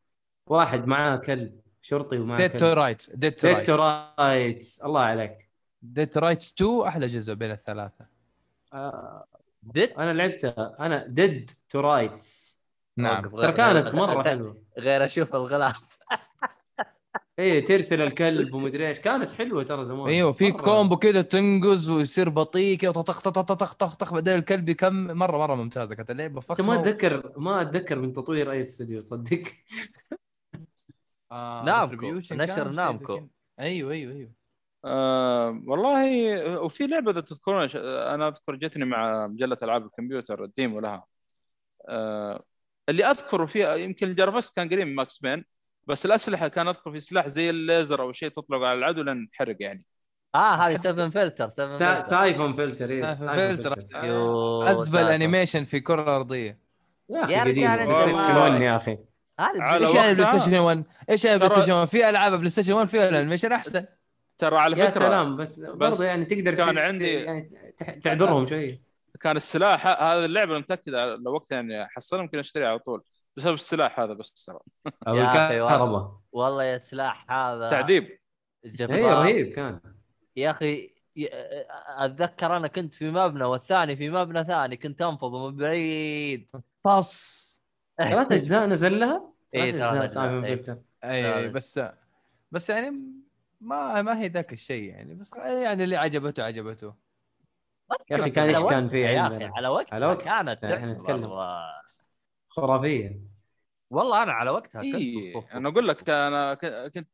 [0.47, 1.61] وواحد معاه كلب.
[1.82, 3.70] شرطي ومعاه ديد تو رايتس ديد تو ديد رايتس
[4.18, 5.48] رايتس الله عليك.
[5.82, 8.06] ديد تو رايتس 2 أحلى جزء بين الثلاثة.
[8.72, 9.24] آه
[9.62, 10.76] دت أنا لعبتها.
[10.80, 12.60] أنا ديد تو رايتس
[12.96, 13.22] نعم.
[13.28, 14.62] ترى كانت غير- مرة غير- حلوة.
[14.78, 15.98] غير أشوف الغلاف.
[17.38, 19.00] إيه ترسل الكلب ومدري إيش.
[19.00, 20.06] كانت حلوة ترى زمان.
[20.09, 20.52] أيوه في.
[20.52, 24.94] combo كذا تنقز ويصير بطيء كذا طخ طخ طخ طخ طخ طخ بعدين الكلب يكم
[25.06, 25.94] مره مرة ممتازة.
[25.94, 29.42] كانت اللعبة انت فخمه ما اتذكر ما أتذكر من تطوير أي استوديو تصدق.
[31.32, 32.06] آه، Namco.
[32.32, 33.20] نشر Namco.
[33.60, 34.30] أيوه أيوه أيوه
[34.84, 40.80] آه والله وفي لعبة إذا تذكرون أنا أذكر جتني مع مجلة ألعاب الكمبيوتر ال demo
[40.80, 41.04] لها
[41.88, 42.42] آه
[42.88, 45.44] اللي أذكره فيها يمكن ال graphics كان قريب من Max Payne
[45.86, 49.56] بس الأسلحة كان أذكر في سلاح زي الليزر أو شيء تطلق على العدو لين تحرق
[49.60, 49.86] يعني
[50.34, 53.78] آه هذه 7 فلتر 7 سا- Filter Syphon Filter إيه فلتر.
[54.70, 54.98] ازبل.
[54.98, 56.59] animation في كرة أرضية
[57.10, 58.40] يا أخي رجال قديم أنا PlayStation والله.
[58.50, 58.98] 1 يا أخي
[59.51, 63.52] إيش يعني PlayStation 1 إيش يعني PlayStation 1 في ألعاب PlayStation 1 فيها ال animation
[63.52, 63.86] أحسن.
[64.39, 68.82] ترى على يا فكرة سلام بس, برضه يعني تقدر كان عندي- يعني تح- تعذرهم شوي.
[69.20, 73.02] كان السلاح ه- هذه اللعبة أنا متأكد لو وقتها يعني أحصلها ممكن أشتريها على طول.
[73.36, 74.59] بسبب السلاح هذا بس ترى.
[75.16, 78.19] يا الكهرباء والله يا سلاح هذا تعذيب.
[78.64, 79.81] اي رهيب كان.
[80.36, 80.93] يا أخي
[81.98, 86.51] أتذكر أنا كنت في مبنى والثاني في مبنى ثاني كنت أنفض من بعيد.
[86.85, 87.43] طص
[87.98, 90.82] ثلاث أجزاء نزل لها؟ إيه، أجزاء، سايفون إيه.
[91.04, 91.48] اي هذا.
[91.52, 91.80] بس
[92.50, 92.90] بس يعني
[93.60, 96.94] ما ما هي ذاك الشيء يعني بس يعني اللي عجبته عجبته
[98.10, 100.96] يا أخي كان على إيش كان في يا أخي على وقتها على وقت- كانت نتكلم.
[100.96, 101.62] تعتبر
[102.48, 103.20] خرافية
[103.90, 105.52] والله أنا على وقتها كنت اي بالصف.
[105.52, 106.54] أنا أقول لك أنا
[106.88, 107.08] كنت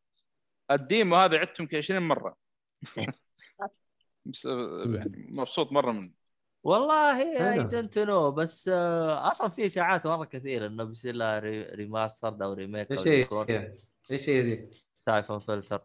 [0.70, 2.36] ال demo هذا عدته يمكن 20 مرة
[4.26, 6.10] بس يعني مبسوط مرة من
[6.68, 7.62] والله اي حلو.
[7.62, 12.52] don't know بس آه، أصلا في إشاعات مرة كثيرة إنه بيصير لها re- remaster أو
[12.52, 13.28] remake إيش هي؟
[14.10, 14.70] إيش هي ذي؟
[15.06, 15.82] Syphon Filter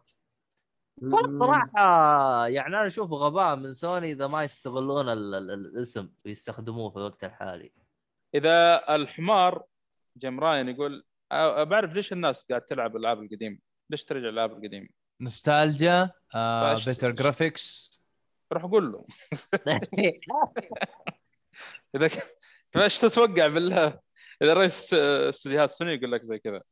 [1.02, 6.90] والله صراحة يعني أنا أشوف غباء من سوني إذا ما يستغلون ال- ال- الاسم ويستخدموه
[6.90, 7.72] في الوقت الحالي
[8.34, 9.64] إذا الحمار
[10.18, 11.04] Jim Ryan يقول
[11.34, 13.58] أ- بعرف ليش الناس قاعد تلعب الألعاب القديمة
[13.90, 14.88] ليش ترجع الألعاب القديمة
[15.20, 17.93] نوستالجيا آه better graphics
[18.54, 19.06] روح قول له.
[21.96, 22.36] إذا ك-
[22.72, 24.00] فايش تتوقع بالله؟
[24.42, 26.62] إذا رئيس استديوهات سوني يقول لك زي كذا.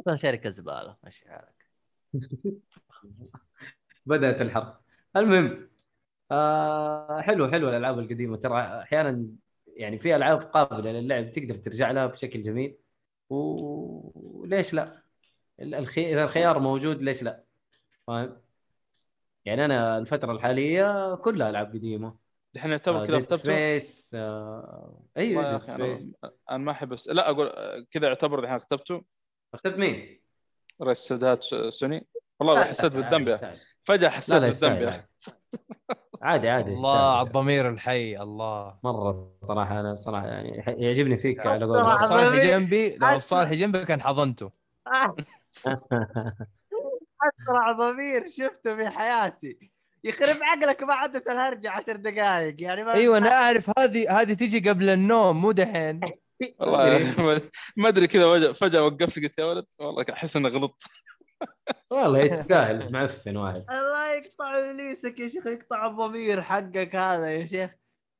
[0.00, 1.66] أصلاً شركه زباله ماشي حالك.
[4.06, 4.80] بدأت الحرب.
[5.16, 5.70] المهم
[6.30, 8.36] آه حلو حلو الألعاب القديمة.
[8.36, 9.26] ترى أحيانا
[9.66, 12.78] يعني في ألعاب قابلة للعب تقدر ترجع لها بشكل جميل.
[13.28, 15.02] وليش لا؟
[15.60, 16.12] ال- الخي...
[16.12, 17.44] إذا الخيار موجود ليش لا؟
[18.06, 18.36] فاهم؟
[19.46, 22.14] يعني أنا الفترة الحالية كلها العاب قديمه
[22.56, 25.00] الحين يعتبر كذا Dead كتبته Space آه...
[25.16, 26.10] أيوه أنا- Space
[26.50, 26.96] أنا ما أحب.
[27.08, 27.52] لا أقول
[27.90, 29.02] كذا يعتبر الحين كتبته
[29.54, 30.20] اخترت مين؟
[30.82, 31.44] رئيس استديوهات
[31.74, 32.06] سوني
[32.40, 33.38] والله حسيت بالذنب.
[33.84, 34.92] فجأة حسيت بالذنب
[36.22, 37.26] عادي عادي الله على.
[37.26, 41.64] الضمير الحي الله مرة صراحة أنا صراحة يعني يعجبني فيك على.
[41.64, 42.44] قولك صالح.
[42.44, 44.50] جنبي لو صالح جنبي كان حضنته
[47.22, 49.70] أسرع ضمير شفته في حياتي.
[50.04, 54.68] يخرب عقلك ما عدت الهرجة عشر دقائق يعني ما أيوه أنا أعرف هذه هذه تيجي
[54.70, 56.00] قبل النوم مو دحين.
[56.60, 57.14] والله
[57.76, 60.82] ما- أدري كذا فجأة وقفت قلت يا ولد والله أحس إني غلطت.
[61.92, 63.64] والله يستاهل معفن واحد.
[63.70, 67.70] الله يقطع إبليسك يا شيخ يقطع الضمير حقك هذا يا شيخ.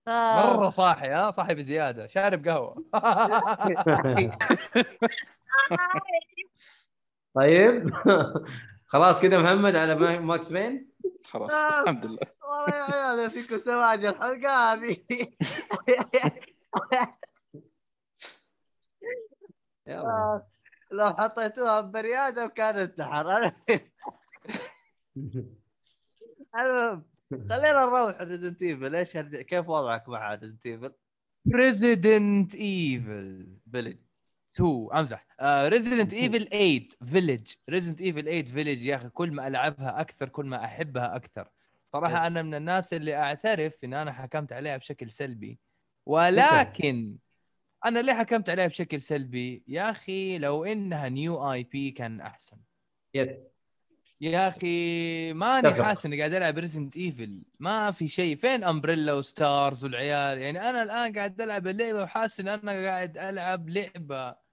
[0.08, 0.56] آه.
[0.56, 2.06] مرة صاحي ها؟ صاحي بزيادة.
[2.06, 2.84] شارب قهوة.
[7.34, 7.90] طيب.
[8.96, 10.90] خلاص كذا محمد على ما- Max Payne
[11.24, 11.52] خلاص.
[11.52, 12.82] الحمد لله والله يا
[13.14, 14.96] عيال فيكم سواج الحلقة هذه
[19.86, 20.00] يلا.
[20.08, 20.46] آه.
[20.92, 23.52] لو حطيتوها ببني آدم كان انتحر
[26.58, 30.92] المهم خلينا نروح Resident Evil إيش كيف وضعك مع Resident Evil؟
[31.54, 33.98] Resident Evil Village
[34.56, 35.26] 2 امزح.
[35.42, 40.46] Resident Evil 8 Village Resident Evil 8 Village يا أخي كل ما ألعبها أكثر كل
[40.46, 41.48] ما أحبها أكثر.
[41.92, 45.58] صراحة أنا من الناس اللي أعترف إن أنا حكمت عليها بشكل سلبي.
[46.06, 47.16] ولكن
[47.84, 52.56] أنا ليه حكمت عليها بشكل سلبي؟ يا أخي لو إنها new IP كان أحسن.
[53.14, 53.28] yes
[54.20, 55.84] يا أخي ماني.
[55.84, 58.36] حاسس إني قاعد ألعب Resident Evil ما في شيء.
[58.36, 63.18] فين Umbrella و STARS والعيال؟ يعني أنا الآن قاعد ألعب اللعبة وحاسس إن أنا قاعد
[63.18, 64.45] ألعب لعبة.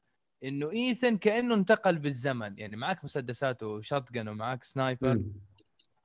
[0.44, 2.60] إنه Ethan كأنه انتقل بالزمن.
[2.60, 5.24] يعني معك مسدسات و shot ومعك sniper.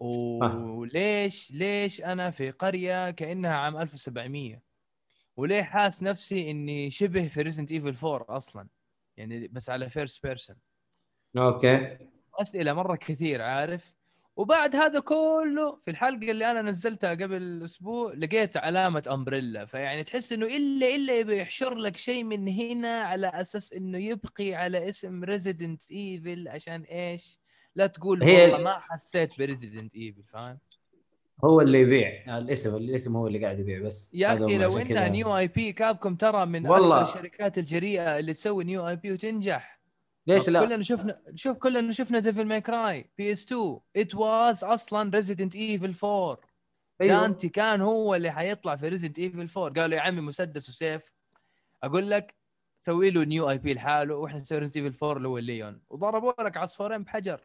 [0.01, 4.63] وليش ليش أنا في قرية كأنها عام 1700
[5.37, 8.69] وليه حاس نفسي إني شبه في Resident Evil 4 أصلا؟
[9.17, 10.57] يعني بس على first person
[11.37, 11.99] okay.
[12.35, 13.98] أسئلة مرة كثير عارف؟
[14.39, 20.33] وبعد هذا كله في الحلقة اللي أنا نزلتها قبل أسبوع لقيت علامة Umbrella فيعني تحس
[20.33, 25.25] إنه إلا إلا يبي يحشر لك شيء من هنا على أساس إنه يبقي على اسم
[25.25, 27.39] Resident Evil عشان إيش؟
[27.75, 30.59] لا تقول هي- والله ما حسيت ب Resident Evil فاهم؟
[31.45, 35.09] هو اللي يبيع الاسم الاسم هو اللي قاعد يبيع بس يا أخي لو إنها.
[35.09, 37.01] new IP Capcom ترى من والله.
[37.01, 39.78] أكثر الشركات الجريئة اللي تسوي new IP وتنجح
[40.29, 45.11] ليش لا؟ كلنا شفنا شوف كلنا شفنا Devil May Cry PS 2 it was أصلا
[45.15, 46.41] Resident Evil 4
[47.01, 47.21] أيوة.
[47.21, 51.13] دانتي كان هو اللي حيطلع في Resident Evil 4 قالوا يا عمي مسدس وسيف.
[51.83, 52.35] أقول لك
[52.79, 56.57] سوي له new IP لحاله وإحنا نسوي Resident Evil 4 اللي هو الليون وضربوا لك
[56.57, 57.41] عصفورين بحجر.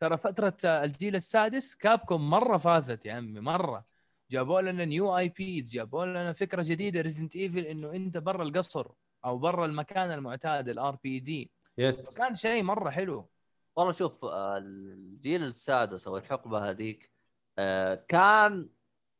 [0.00, 3.84] ترى فترة الجيل السادس Capcom مرة فازت يا عمي مرة.
[4.30, 8.86] جابوا لنا new IPs جابوا لنا فكرة جديدة Resident Evil إنه أنت برا القصر
[9.24, 12.18] أو برا المكان المعتاد ال RPD yes.
[12.18, 13.28] كان شيء مرة حلو.
[13.76, 17.10] والله شوف آه، الجيل السادس أو الحقبة هذيك
[17.58, 18.68] آه، كان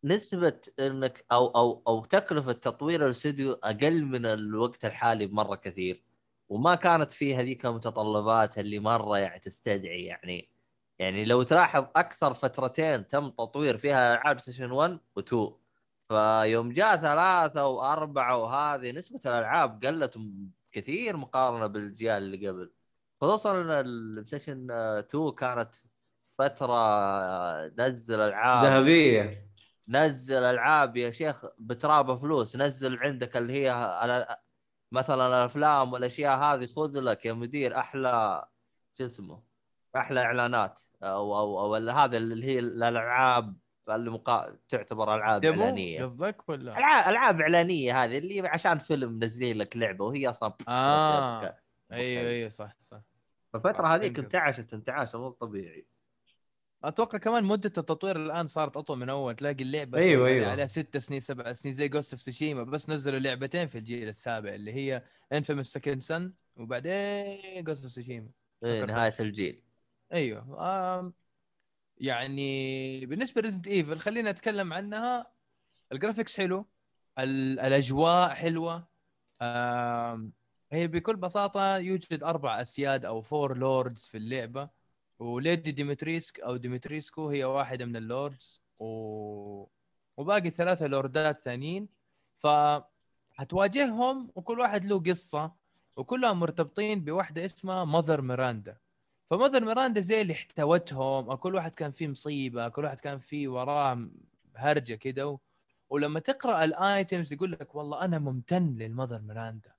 [0.04, 6.04] نسبة إنك أو أو أو تكلفة تطوير الاستوديو أقل من الوقت الحالي بمرة كثير.
[6.48, 10.50] وما كانت فيه هذيك المتطلبات اللي مرة يعني تستدعي يعني.
[10.98, 15.52] يعني لو تلاحظ أكثر فترتين تم تطوير فيها العاب Station 1 و2
[16.08, 20.16] فيوم جاء ثلاثة وأربعة وهذه نسبة الألعاب قلت
[20.74, 22.72] كثير مقارنة بالأجيال اللي قبل.
[23.20, 25.74] خصوصا إن ال PlayStation 2 كانت
[26.38, 28.64] فترة آه، نزل ألعاب.
[28.64, 29.50] ذهبية.
[29.88, 32.56] نزل ألعاب يا شيخ بتراب فلوس.
[32.56, 34.36] نزل عندك اللي هي على
[34.92, 38.44] مثلا الأفلام والأشياء هذه خذ لك يا مدير أحلى
[38.98, 39.42] شو اسمه
[39.96, 43.56] أحلى إعلانات أو أو أو هذا اللي هي الألعاب
[43.88, 44.58] اللي مقا...
[44.68, 46.02] تعتبر ألعاب إعلانية.
[46.02, 51.58] قصدك ولا؟ العاب ألعاب إعلانية هذه اللي عشان فيلم منزلين لك لعبة وهي أصلا آه.
[51.92, 53.00] أيوه أيوه صح صح.
[53.52, 54.18] فالفتره هذيك.
[54.18, 55.86] انتعشت انتعاش مو طبيعي.
[56.84, 59.34] أتوقع كمان مدة التطوير الآن صارت أطول من أول.
[59.34, 60.50] تلاقي اللعبة أيوة، أيوة.
[60.50, 64.54] عليها ست سنين سبع سنين زي Ghost of Tsushima بس نزلوا لعبتين في الجيل السابع
[64.54, 68.06] اللي هي Infamous Second Son وبعدين Ghost of
[68.62, 68.90] فكرت.
[68.90, 69.62] نهاية الجيل.
[70.12, 70.56] أيوه.
[70.60, 71.12] آم
[71.98, 75.26] يعني بالنسبة ل Resident Evil خلينا نتكلم عنها.
[75.92, 76.66] ال graphics حلو
[77.18, 78.88] ال- الأجواء حلوة
[80.72, 84.68] هي بكل بساطة يوجد أربع أسياد أو four lords في اللعبة.
[85.18, 88.86] و Lady Dimitresc أو Dimitrescu هي واحدة من ال lords و...
[90.16, 91.88] وباقي ثلاثة لوردات ثانيين.
[92.38, 92.46] ف
[93.32, 95.52] حتواجههم وكل واحد له قصة
[95.96, 98.76] وكلهم مرتبطين بواحده اسمها Mother Miranda
[99.30, 103.48] ف Mother Miranda زي اللي احتوتهم كل واحد كان فيه مصيبة كل واحد كان فيه
[103.48, 104.08] وراه
[104.56, 105.38] هرجة كده و...
[105.90, 109.72] ولما تقرأ ال items يقول لك والله أنا ممتن لل Mother Miranda.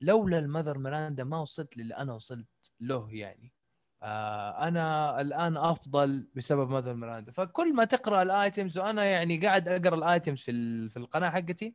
[0.00, 2.46] لولا ال Mother Miranda ما وصلت للي أنا وصلت
[2.80, 3.52] له يعني.
[4.02, 7.32] آه أنا الآن أفضل بسبب Mother Miranda.
[7.32, 11.74] فكل ما تقرأ ال items وأنا يعني قاعد أقرأ ال items في في القناة حقتي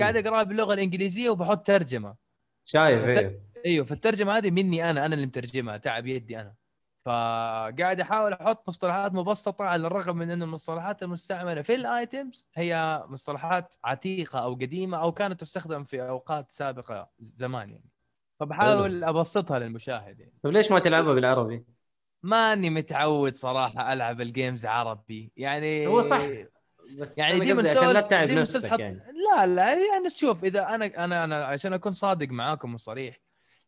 [0.00, 2.16] قاعد أقرأها باللغة الإنجليزية وبحط ترجمة.
[2.64, 6.54] شايف أيوه إيوه فالترجمة هذه مني أنا أنا اللي مترجمها تعب يدي أنا
[7.04, 13.04] فقاعد أحاول أحط مصطلحات مبسطة على الرغم من انه المصطلحات المستعملة في ال items هي
[13.08, 17.90] مصطلحات عتيقة أو قديمة أو كانت تستخدم في أوقات سابقة زمان يعني
[18.40, 20.32] فبحاول أبسطها للمشاهد يعني.
[20.42, 21.64] طيب ليش ما تلعبها بالعربي؟
[22.22, 26.22] ماني متعود صراحة ألعب ال games عربي يعني هو صح.
[26.98, 28.78] بس يعني ديمون عشان لا ديمون نفسك حط...
[28.80, 29.02] يعني
[29.36, 33.20] لا لا يعني شوف إذا أنا أنا أنا عشان أكون صادق معاكم وصريح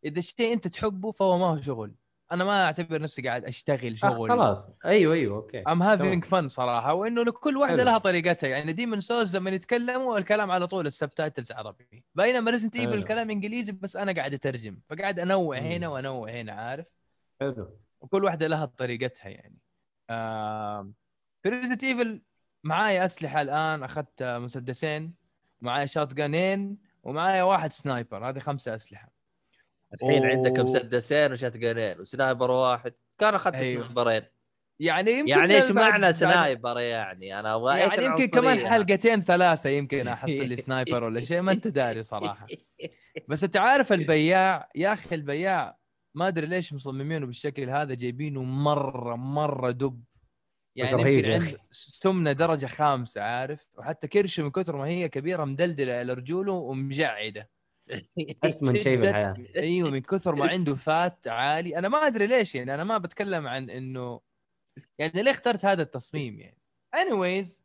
[0.04, 1.94] إذا الشيء أنت تحبه فهو ما هو شغل.
[2.32, 4.30] أنا ما أعتبر نفسي قاعد أشتغل آه شغل.
[4.30, 4.70] خلاص.
[4.84, 5.62] أيوه أيوه أوكي.
[5.62, 7.84] I'm having fun صراحة وإنه لكل واحدة.
[7.84, 8.48] لها طريقتها.
[8.48, 12.04] يعني Demon's Souls لما يتكلموا الكلام على طول ال subtitles عربي.
[12.14, 12.98] بينما Resident Evil.
[12.98, 14.78] الكلام إنجليزي بس أنا قاعد أترجم.
[14.90, 15.66] فقاعد أنوع مم.
[15.66, 16.86] هنا وأنوع هنا عارف؟
[17.40, 17.78] حلو.
[18.00, 19.58] وكل واحدة لها طريقتها يعني.
[20.10, 20.94] آم،
[21.42, 22.22] في Resident Evil
[22.64, 25.14] معايا أسلحة الآن أخذت مسدسين
[25.60, 28.28] معايا shotgun ين ومعايا واحد sniper.
[28.28, 29.19] هذه خمسة أسلحة.
[29.94, 30.30] الحين أوه.
[30.30, 33.82] عندك مسدسين و shotgun ين و sniper واحد كان أخذت أيوه.
[33.82, 34.22] sniper ين
[34.80, 39.70] يعني يمكن يعني إيش معنى sniper يعني أنا أبغى إيش يعني يمكن كمان؟ حلقتين ثلاثة
[39.70, 42.46] يمكن أحصل لي sniper ولا شيء ما أنت داري صراحة
[43.28, 45.78] بس أنت عارف البياع يا أخي البياع
[46.14, 50.04] ما أدري ليش مصممينه بالشكل هذا جايبينه مرة مرة دب
[50.76, 51.58] يعني رهيب يمكن عنده.
[51.70, 57.50] سمنة درجة خامسة عارف وحتى كرشه من كثر ما هي كبيرة مدلدلة على رجوله ومجعدة
[58.44, 59.34] اسمن شيء بالحياة.
[59.56, 61.78] أيوه من كثر ما عنده fat عالي.
[61.78, 64.20] أنا ما أدري ليش يعني أنا ما بتكلم عن إنه
[64.98, 66.58] يعني ليه اخترت هذا التصميم يعني.
[66.96, 67.62] Anyways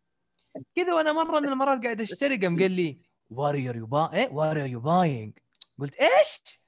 [0.76, 2.98] كذا وأنا مرة من المرات قاعد أشتري قام قال لي
[3.30, 5.34] what are you bu إيه what are you buying
[5.80, 6.62] قلت إيش؟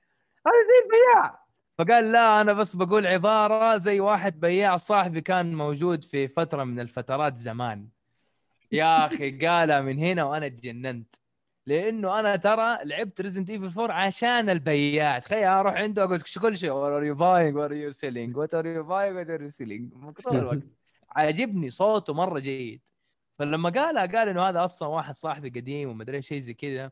[0.46, 1.48] هذا زي البياع.
[1.78, 6.80] فقال لا أنا بس بقول عبارة زي واحد بياع صاحبي كان موجود في فترة من
[6.80, 7.88] الفترات زمان.
[8.72, 11.16] يا أخي قالها من هنا وأنا تجننت
[11.68, 15.20] لأنه أنا ترى لعبت Resident Evil 4 عشان البياع.
[15.20, 18.56] تخيل أروح عنده أقول كل شيء؟ what are you buying what are you selling what
[18.56, 20.64] are you buying what are you selling طول الوقت.
[21.10, 22.82] عاجبني صوته مرة جيد.
[23.40, 26.92] فلما قالها قال إنه هذا أصلا واحد صاحبي قديم ومدري شيء زي كذا.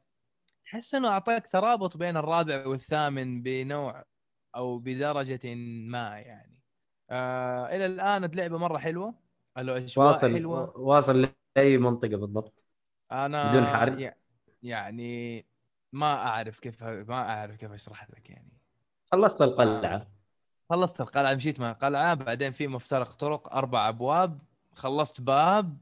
[0.67, 4.03] أحس إنه أعطاك ترابط بين الرابع والثامن بنوع
[4.55, 5.55] أو بدرجة
[5.89, 6.59] ما يعني.
[7.09, 9.13] آه إلى الآن اللعبة مرة حلوة.
[9.57, 10.77] الأجواء واصل حلوة.
[10.77, 12.63] واصل لأي منطقة بالضبط؟
[13.11, 14.01] أنا بدون حرق.
[14.01, 14.15] يع-
[14.65, 15.45] يعني
[15.93, 18.53] ما أعرف كيف ما أعرف كيف أشرح لك يعني
[19.11, 20.07] خلصت القلعة
[20.69, 24.41] خلصت القلعة مشيت مع القلعة بعدين في مفترق طرق أربع أبواب
[24.73, 25.77] خلصت باب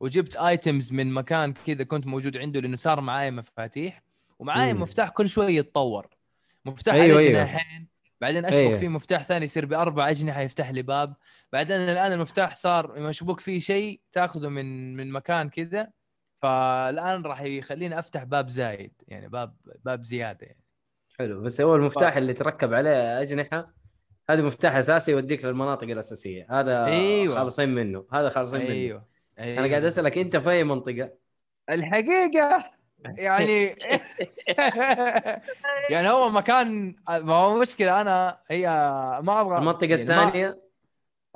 [0.00, 4.02] وجبت ايتمز من مكان كذا كنت موجود عنده لأنه صار معايا مفاتيح
[4.38, 4.82] ومعايا مم.
[4.82, 6.08] مفتاح كل شوي يتطور
[6.64, 7.32] مفتاح أيوة، عليه أيوة.
[7.32, 7.88] جناحين
[8.20, 8.78] بعدين أشبك أيوة.
[8.78, 11.14] فيه مفتاح ثاني يصير بأربع أجنحة يفتح لي باب
[11.52, 15.90] بعدين الآن المفتاح صار مشبوك فيه شيء تأخذه من من مكان كذا
[16.44, 20.60] فالآن راح يخليني أفتح باب زايد يعني باب باب زيادة يعني.
[21.18, 23.72] حلو بس هو المفتاح اللي تركب عليه أجنحة
[24.30, 26.46] هذا مفتاح أساسي يوديك للمناطق الأساسية.
[26.50, 27.34] هذا أيوة.
[27.34, 28.70] خالصين منه هذا خالصين منه.
[28.70, 29.04] أيوه.
[29.38, 29.58] أيوة.
[29.58, 31.10] أنا قاعد أسألك أنت في أي منطقة؟
[31.70, 32.70] الحقيقة
[33.04, 33.64] يعني
[35.90, 38.68] يعني هو مكان ما هو مشكلة أنا هي
[39.22, 40.60] ما أبغى المنطقة يعني ما- الثانية؟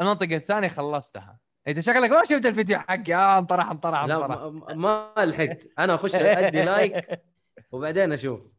[0.00, 1.38] المنطقة الثانية خلصتها.
[1.68, 3.14] انت شكلك ما شفت الفيديو حقي.
[3.14, 4.38] آه انطرح انطرح لا انطرح.
[4.74, 5.68] ما, ما لحقت.
[5.78, 7.22] أنا أخش أدي like
[7.72, 8.50] وبعدين أشوف.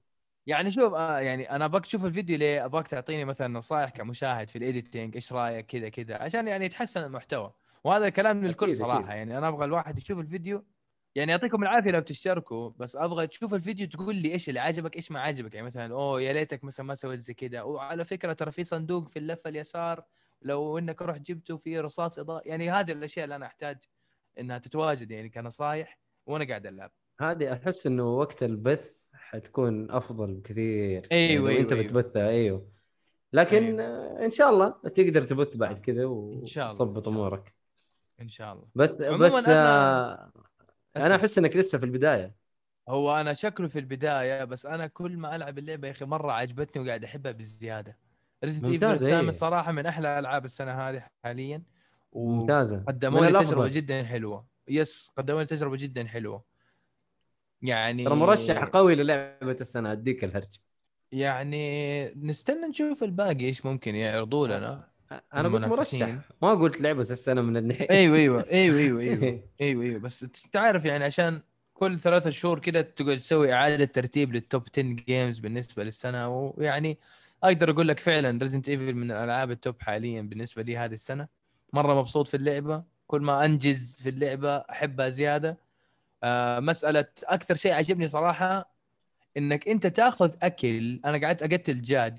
[0.47, 2.65] يعني شوف آه يعني أنا أبغاك تشوف الفيديو ليه.
[2.65, 6.15] أبغاك تعطيني مثلا نصائح كمشاهد في ال editing إيش رأيك؟ كذا كذا.
[6.15, 7.53] عشان يعني يتحسن المحتوى.
[7.83, 8.99] وهذا الكلام للكل صراحة.
[8.99, 9.09] أكيد.
[9.09, 10.65] يعني أنا أبغى الواحد يشوف الفيديو.
[11.15, 15.11] يعني يعطيكم العافية لو بتشتركوا بس أبغى تشوف الفيديو تقول لي إيش اللي عجبك إيش
[15.11, 15.53] ما عجبك.
[15.53, 17.61] يعني مثلا أوه يا ليتك مثلا ما سويت زي كذا.
[17.61, 20.03] وعلى فكرة ترى في صندوق في اللفه اليسار
[20.41, 23.77] لو انك رحت جبته في رصاص إضاءة يعني هذه الأشياء اللي أنا أحتاج
[24.39, 31.07] إنها تتواجد يعني كنصائح وأنا قاعد ألعب هذه أحس إنه وقت البث حتكون أفضل بكثير
[31.11, 32.01] أيوة، يعني انت أيوة، أيوة.
[32.01, 32.67] بتبثها أيوه
[33.33, 34.25] لكن أيوة.
[34.25, 37.07] إن شاء الله تقدر تبث بعد كذا وتظبط.
[37.07, 37.55] أمورك
[38.21, 40.31] إن شاء الله بس بس أنا- آه،
[40.95, 41.15] أنا أسمع.
[41.15, 42.35] أحس إنك لسه في البداية
[42.89, 46.83] هو أنا شكله في البداية بس أنا كل ما ألعب اللعبة يا أخي مرة عجبتني
[46.83, 47.97] وقاعد أحبها بالزيادة
[48.43, 49.31] Resident Evil الثامن إيه.
[49.31, 51.63] صراحة من أحلى ألعاب السنة هذه حاليا
[52.13, 52.83] ممتازة.
[52.87, 53.43] وقدموا من لي.
[53.43, 54.45] تجربة جدا حلوة.
[54.67, 56.43] yes قدموا لي تجربة جدا حلوة.
[57.61, 60.57] يعني ترى مرشح قوي للعبة السنة أديك الهرج.
[61.11, 64.89] يعني نستنى نشوف الباقي إيش ممكن يعرضوا لنا
[65.33, 65.65] أنا قلت.
[65.65, 66.15] مرشح.
[66.41, 67.89] ما قلت لعبة السنة من النهاية.
[67.89, 69.43] أيوه أيوه أيوه أيوه أيوه.
[69.61, 69.99] أيوه أيوه.
[69.99, 71.41] بس انت عارف يعني عشان
[71.73, 76.97] كل ثلاثة شهور كده تقعد تسوي إعادة ترتيب لل top 10 games بالنسبة للسنة ويعني
[77.43, 81.27] أقدر أقول لك فعلا Resident Evil من الألعاب ال top حاليا بالنسبة لي هذه السنة.
[81.73, 82.83] مرة مبسوط في اللعبة.
[83.07, 85.57] كل ما أنجز في اللعبة أحبها زيادة.
[86.23, 88.73] آه مسألة أكثر شيء عجبني صراحة
[89.37, 90.99] إنك أنت تأخذ أكل.
[91.05, 92.17] أنا قعدت أقتل دجاج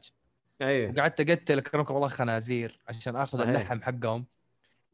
[0.63, 0.93] أيوه.
[0.93, 3.41] وقعدت أقتل اكرمكم الله خنازير عشان أخذ.
[3.41, 4.27] اللحم حقهم.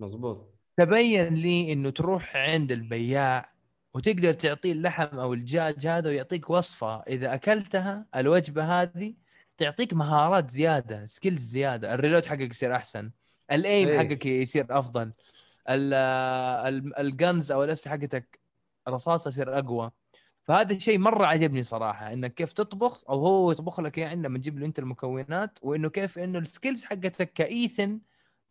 [0.00, 3.52] مزبوط تبين لي إنه تروح عند البياع
[3.94, 7.02] وتقدر تعطيه اللحم أو الدجاج هذا ويعطيك وصفة.
[7.02, 9.14] إذا أكلتها الوجبة هذه
[9.56, 11.94] تعطيك مهارات زيادة skills زيادة.
[11.94, 13.10] ال reload حقك يصير أحسن.
[13.52, 13.98] ال aim إيه.
[13.98, 15.12] حقك يصير أفضل.
[15.68, 15.94] ال-
[16.68, 18.40] ال- الجنز أو الاسلحه حقتك
[18.88, 19.90] رصاصة يصير أقوى.
[20.42, 24.58] فهذا الشيء مرة عجبني صراحة إنك كيف تطبخ أو هو يطبخ لك يعني لما تجيب
[24.58, 28.00] له أنت المكونات وإنه كيف إنه السكيلز حقتك كإيثن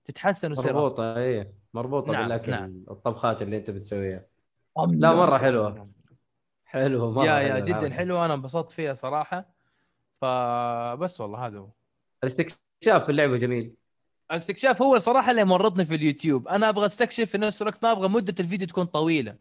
[0.05, 0.73] تتحسن وتصير.
[0.73, 1.53] مربوطة إيه.
[1.73, 2.83] مربوطة نعم، بالأكل نعم.
[2.91, 4.25] الطبخات اللي أنت بتسويها.
[4.87, 5.83] لا مرة حلوة.
[6.65, 7.89] حلوة مرة يا يا جدا.
[7.93, 9.54] حلوة أنا انبسطت فيها صراحة.
[10.25, 11.69] فبس والله هذا هو.
[12.23, 13.73] الاستكشاف في اللعبة جميل.
[14.31, 16.47] الاستكشاف هو صراحة اللي مرضني في اليوتيوب.
[16.47, 19.35] أنا أبغى أستكشف في نفس الوقت ما أبغى مدة الفيديو تكون طويلة.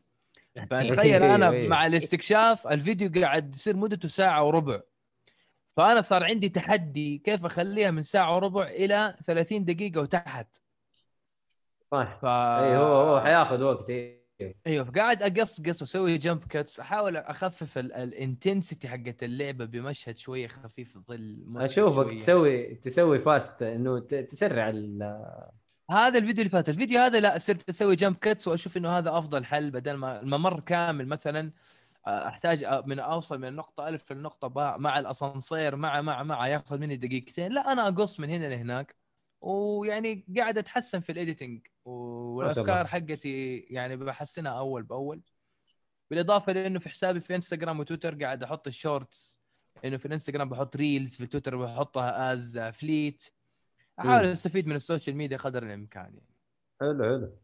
[0.57, 1.69] فتخيل أنا أيوه.
[1.69, 4.81] مع الاستكشاف الفيديو قاعد يصير مدته ساعة وربع.
[5.77, 10.57] فأنا صار عندي تحدي كيف أخليها من ساعة وربع إلى 30 دقيقة وتحت.
[11.91, 12.19] صح.
[12.23, 13.91] ف اي هو هو حياخذ وقت.
[13.91, 14.24] إيه.
[14.67, 20.99] أيوه فقاعد اقصقص واسوي jump cuts أحاول أخفف ال intensity حقت اللعبة بمشهد شوية خفيف
[20.99, 22.19] ظل أشوفك شوية.
[22.19, 25.49] تسوي تسوي fast إنه تسرع ال-
[25.91, 26.69] هذا الفيديو اللي فات.
[26.69, 30.61] الفيديو هذا لا صرت أسوي jump cuts وأشوف إنه هذا أفضل حل بدل ما الممر
[30.61, 31.53] كامل مثلا
[32.07, 36.49] آه، أحتاج آه، من أوصل من النقطه ألف للنقطه باء مع الأسانسير مع مع مع
[36.49, 37.53] ياخذ مني دقيقتين.
[37.53, 38.95] لا أنا أقص من هنا لهناك.
[39.45, 42.87] ويعني قاعد أتحسن في ال editing والأفكار.
[42.87, 45.23] حقتي يعني بحسنها أول بأول.
[46.11, 49.39] بالإضافة لأنه في حسابي في انستغرام وتويتر قاعد أحط ال shorts
[49.85, 53.25] إنه في الانستغرام بحط reels في تويتر بحطها as fleet
[53.99, 54.25] أحاول.
[54.25, 56.35] أستفيد من ال social media قدر الإمكان يعني.
[56.81, 57.37] حلو حلو.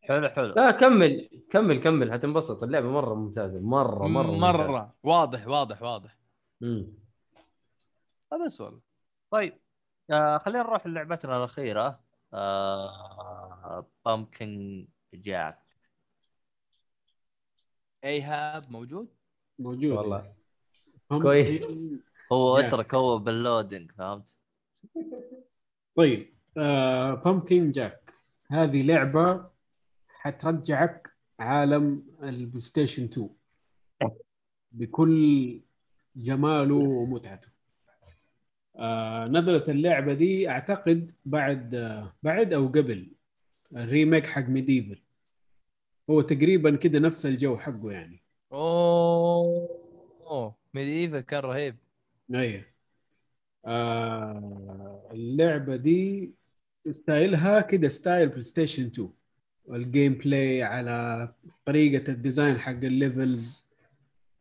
[0.00, 0.46] حلو حلو.
[0.46, 2.12] لا كمل كمل كمل.
[2.12, 2.62] حتنبسط.
[2.62, 3.60] اللعبة مرة ممتازة.
[3.60, 4.66] مرة مرة مرة.
[4.66, 4.92] ممتازة.
[5.02, 6.18] واضح واضح واضح.
[6.60, 6.92] مم.
[8.46, 8.80] بس والله
[9.30, 9.61] طيب
[10.10, 12.00] آه خلينا نروح للعبتنا الأخيرة.
[12.34, 15.62] آه بامكن جاك
[18.04, 19.08] إيهاب موجود؟
[19.58, 19.90] موجود.
[19.92, 20.34] والله.
[21.08, 21.78] كويس.
[22.32, 22.56] هو.
[22.56, 24.36] اترك هو بال loading فهمت؟
[25.96, 28.14] طيب آه بامكن جاك
[28.50, 29.50] هذه لعبة
[30.08, 33.30] حترجعك عالم البلاي ستيشن 2
[34.72, 35.60] بكل
[36.16, 37.51] جماله ومتعته.
[38.76, 43.12] آه نزلت اللعبة دي أعتقد بعد آه بعد أو قبل
[43.76, 45.02] ال remake حق ميديفل
[46.10, 48.22] هو تقريبا كده نفس الجو حقه يعني.
[48.52, 50.56] أوه.
[50.74, 51.76] ميديفل كان رهيب.
[52.34, 52.64] أيوه.
[53.66, 56.32] آه اللعبة دي
[56.90, 59.10] style ها كده style بلاي ستيشن 2
[59.64, 61.28] وال gameplay على
[61.64, 63.70] طريقة ال design حق ال levels.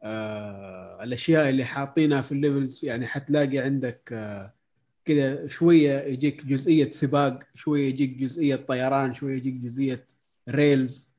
[0.04, 4.54] آه الأشياء اللي حاطينها في ال levels يعني حتلاقي عندك آه
[5.06, 10.08] كده شوية يجيك جزئية سباق شوية يجيك جزئية طيران شوية يجيك جزئية
[10.50, 11.12] rails.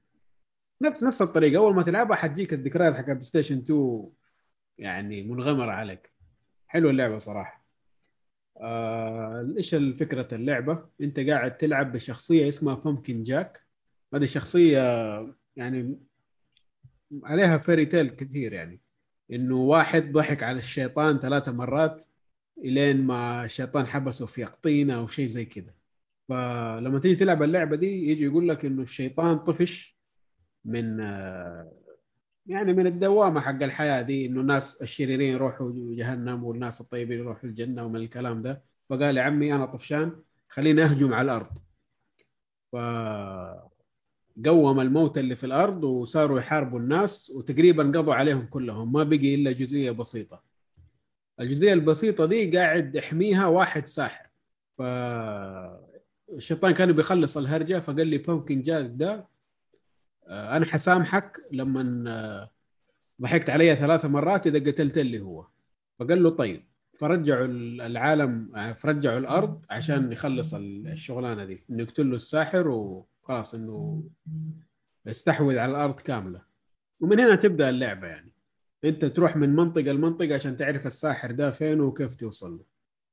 [0.83, 1.59] نفس نفس الطريقة.
[1.59, 4.11] أول ما تلعبها حتجيك الذكريات حق البلاي ستيشن 2
[4.79, 6.13] يعني منغمرة عليك.
[6.69, 7.67] حلوة اللعبة صراحة.
[8.61, 13.67] آه، إيش الفكرة اللعبة؟ أنت قاعد تلعب بشخصية اسمها بامكن جاك
[14.15, 14.81] هذه شخصية
[15.57, 15.99] يعني
[17.25, 18.81] عليها fairy tale كثير يعني.
[19.33, 22.07] إنه واحد ضحك على الشيطان ثلاثة مرات
[22.59, 25.75] إلين ما الشيطان حبسه في يقطينه أو شيء زي كذا
[26.29, 29.99] فلما تيجي تلعب اللعبة دي يجي يقول لك إنه الشيطان طفش
[30.65, 31.01] من
[32.47, 37.85] يعني من الدوامة حق الحياة دي إنه الناس الشريرين يروحوا جهنم والناس الطيبين يروحوا الجنة
[37.85, 38.63] ومن الكلام ده.
[38.91, 41.59] فقال يا عمي أنا طفشان خليني أهجم على الأرض.
[42.73, 42.77] ف
[44.47, 49.53] قوم الموت اللي في الأرض وصاروا يحاربوا الناس وتقريبا قضوا عليهم كلهم ما بقي إلا
[49.53, 50.43] جزئية بسيطة.
[51.41, 54.27] الجزئية البسيطة دي قاعد يحميها واحد ساحر.
[54.79, 54.83] ف
[56.33, 59.29] الشيطان كان بيخلص الهرجة فقال لي بومكن جاك ده
[60.27, 62.51] آه، أنا حسامحك لما آه،
[63.23, 65.47] ضحكت علي ثلاث مرات إذا قتلت لي هو.
[65.99, 66.65] فقال له طيب
[66.99, 72.69] فرجعوا العالم آه، فرجعوا الأرض عشان يخلص الشغلانة دي إنه يقتل له الساحر
[73.33, 74.05] وخلاص إنه
[75.07, 76.43] يستحوذ على الأرض كاملة.
[77.01, 78.33] ومن هنا تبدأ اللعبة يعني.
[78.85, 82.65] أنت تروح من منطقة لمنطقة عشان تعرف الساحر ده فين وكيف توصل له.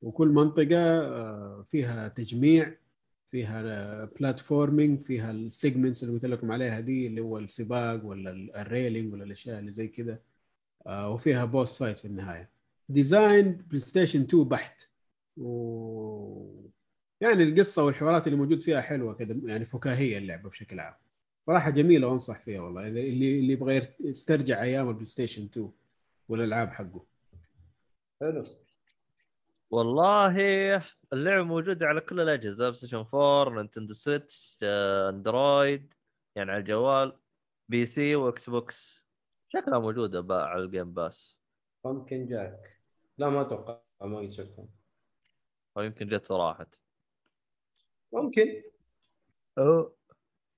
[0.02, 2.76] وكل منطقة آه، فيها تجميع
[3.32, 8.32] فيها platforming فيها ال segments اللي قلت لكم عليها دي اللي هو السباق ولا
[8.62, 10.22] ال railing ولا الأشياء اللي زي كده.
[10.88, 12.50] آه، وفيها boss fight في النهاية.
[12.90, 14.82] design بلاي ستيشن 2 بحت.
[15.38, 16.69] و
[17.22, 20.94] يعني القصة والحوارات اللي موجود فيها حلوة كده يعني فكاهية اللعبة بشكل عام.
[21.48, 22.82] صراحة جميلة وأنصح فيها والله.
[22.82, 25.72] إذا اللي اللي يبغى يسترجع أيام البلاي ستيشن 2
[26.30, 27.06] والألعاب حقه.
[28.22, 28.46] حلو.
[29.70, 30.38] والله
[31.14, 35.94] اللعبة موجودة على كل الأجهزة بلاي ستيشن 4 نينتندو سويتش اندرويد
[36.36, 37.20] يعني على الجوال
[37.70, 39.06] PC وإكس بوكس.
[39.50, 41.38] شكلها موجودة بقى على الجيم باس
[41.84, 42.80] بامكن جاك.
[43.18, 44.66] لا ما أتوقع ما قد شفتها.
[45.78, 46.76] أو يمكن جت وراحت
[48.14, 48.64] ممكن.
[49.60, 49.90] أو-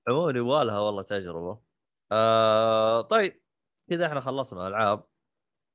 [0.08, 1.60] عموما يبغالها والله تجربة.
[2.12, 3.42] آه طيب
[3.90, 5.04] كذا إحنا خلصنا ألعاب.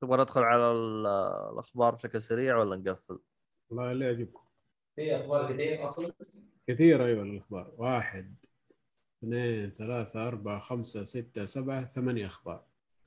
[0.00, 1.06] تبغى ندخل على ال-
[1.52, 3.18] الأخبار بشكل سريع ولا نقفل؟
[3.72, 4.44] الله اللي يعجبكم.
[4.96, 6.12] في أخبار كثير أصلا؟
[6.68, 7.72] كثير أيوه الأخبار.
[7.76, 8.36] واحد
[9.18, 12.64] اثنين ثلاثة أربعة خمسة ستة سبعة ثمانية أخبار.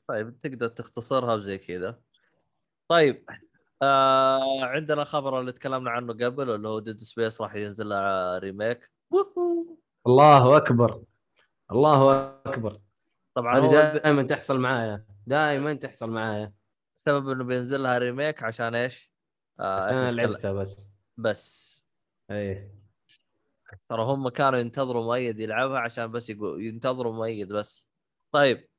[0.07, 2.01] طيب تقدر تختصرها بزي كذا.
[2.87, 3.25] طيب
[3.83, 7.91] آه عندنا خبر اللي تكلمنا عنه قبل اللي هو ديد سبيس راح ينزل
[8.39, 9.77] remake ووهو.
[10.07, 11.03] الله أكبر.
[11.71, 12.81] الله أكبر.
[13.35, 15.05] طبعا هذه دائما تحصل معايا.
[15.27, 16.53] دائما تحصل معايا.
[16.97, 19.11] السبب إنه بينزل لها remake عشان إيش؟
[19.59, 20.91] آه عشان أنا لعبتها بس.
[21.17, 21.71] بس.
[22.31, 22.81] إيه.
[23.89, 27.89] ترى هم كانوا ينتظروا مؤيد يلعبها عشان بس يقول ينتظروا مؤيد بس.
[28.31, 28.70] طيب.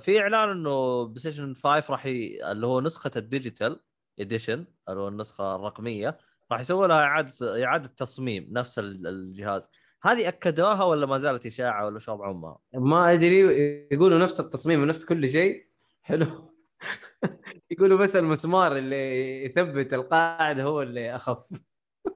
[0.00, 2.38] في إعلان إنه بلاي ستيشن 5 راح ي...
[2.52, 3.80] اللي هو نسخة ال digital
[4.20, 6.18] edition اللي هو النسخة الرقمية
[6.52, 9.68] راح يسووا لها إعادة إعادة تصميم نفس ال- الجهاز.
[10.02, 13.38] هذه أكدوها ولا ما زالت إشاعة ولا شو وضعها؟ ما أدري
[13.92, 15.66] يقولوا نفس التصميم ونفس كل شيء.
[16.02, 16.26] حلو.
[17.70, 21.48] يقولوا بس المسمار اللي يثبت القاعدة هو اللي أخف.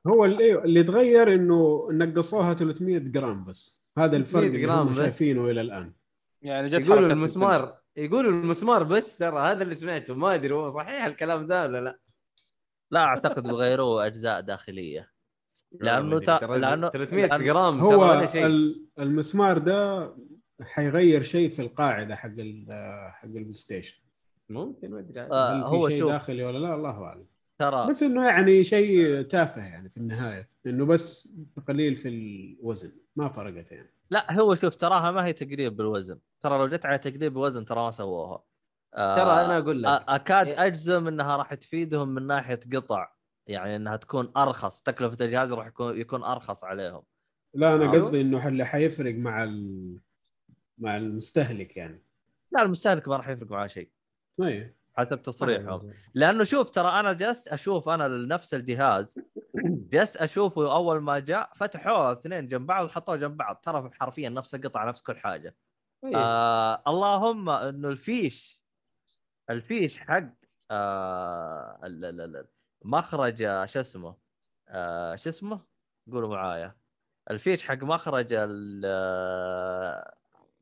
[0.06, 3.84] هو اللي, أيوة، اللي تغير إنه نقصوها 300 جرام بس.
[3.98, 4.94] هذا الفرق 300 اللي هم.
[4.94, 5.92] شايفينه إلى الآن.
[6.42, 10.14] يعني جت يقولوا المسمار يقولوا المسمار بس ترى هذا اللي سمعته.
[10.14, 11.98] ما أدري هو صحيح الكلام ده ولا لا.
[12.90, 15.10] لا أعتقد بيغيروا أجزاء داخلية.
[15.80, 16.38] ترى تا-
[16.86, 18.46] لأنه- 300 لأنه- جرام ترى هو ولا شيء.
[18.46, 20.14] ال- المسمار ده
[20.62, 22.66] حيغير شيء في القاعدة حق ال-
[23.12, 23.96] حق البلاي ستيشن.
[24.48, 25.20] ممكن ما أدري.
[25.20, 26.10] آه، هو شيء شوف.
[26.12, 27.26] داخلي ولا لا؟ الله أعلم.
[27.58, 30.50] ترى بس إنه يعني شيء تافه يعني في النهاية.
[30.66, 31.34] إنه بس
[31.68, 32.92] قليل في الوزن.
[33.16, 33.90] ما فرقت يعني.
[34.10, 36.20] لا هو شوف تراها ما هي تقريب بالوزن.
[36.40, 38.44] ترى لو جت على تقريب بالوزن ترى ما سووها.
[38.94, 40.04] آه، ترى أنا أقول لك.
[40.08, 40.66] أكاد إيه.
[40.66, 43.12] أجزم إنها راح تفيدهم من ناحية قطع.
[43.46, 44.82] يعني إنها تكون أرخص.
[44.82, 47.02] تكلفة الجهاز راح يكون يكون أرخص عليهم.
[47.54, 47.92] لا أنا.
[47.92, 49.98] قصدي إنه اللي حيفرق مع ال...
[50.78, 52.02] مع المستهلك يعني.
[52.52, 53.90] لا المستهلك ما راح يفرق معاه شيء.
[54.42, 59.18] اي حسب تصريحهم لأنه شوف ترى أنا جلست أشوف أنا نفس الجهاز
[59.64, 63.56] جلست أشوفه أول ما جاء فتحوه اثنين جنب بعض وحطوه جنب بعض.
[63.56, 65.56] ترى حرفيا نفس القطعة نفس كل حاجة.
[66.04, 66.16] إيه.
[66.16, 68.62] آه اللهم إنه الفيش
[69.50, 70.24] الفيش حق
[70.70, 72.48] آه ال- ال- ال-
[72.84, 74.16] مخرج آه، شو اسمه؟
[74.68, 75.60] آه شو اسمه؟
[76.12, 76.76] قولوا معايا.
[77.30, 80.14] الفيش حق مخرج ال- آه،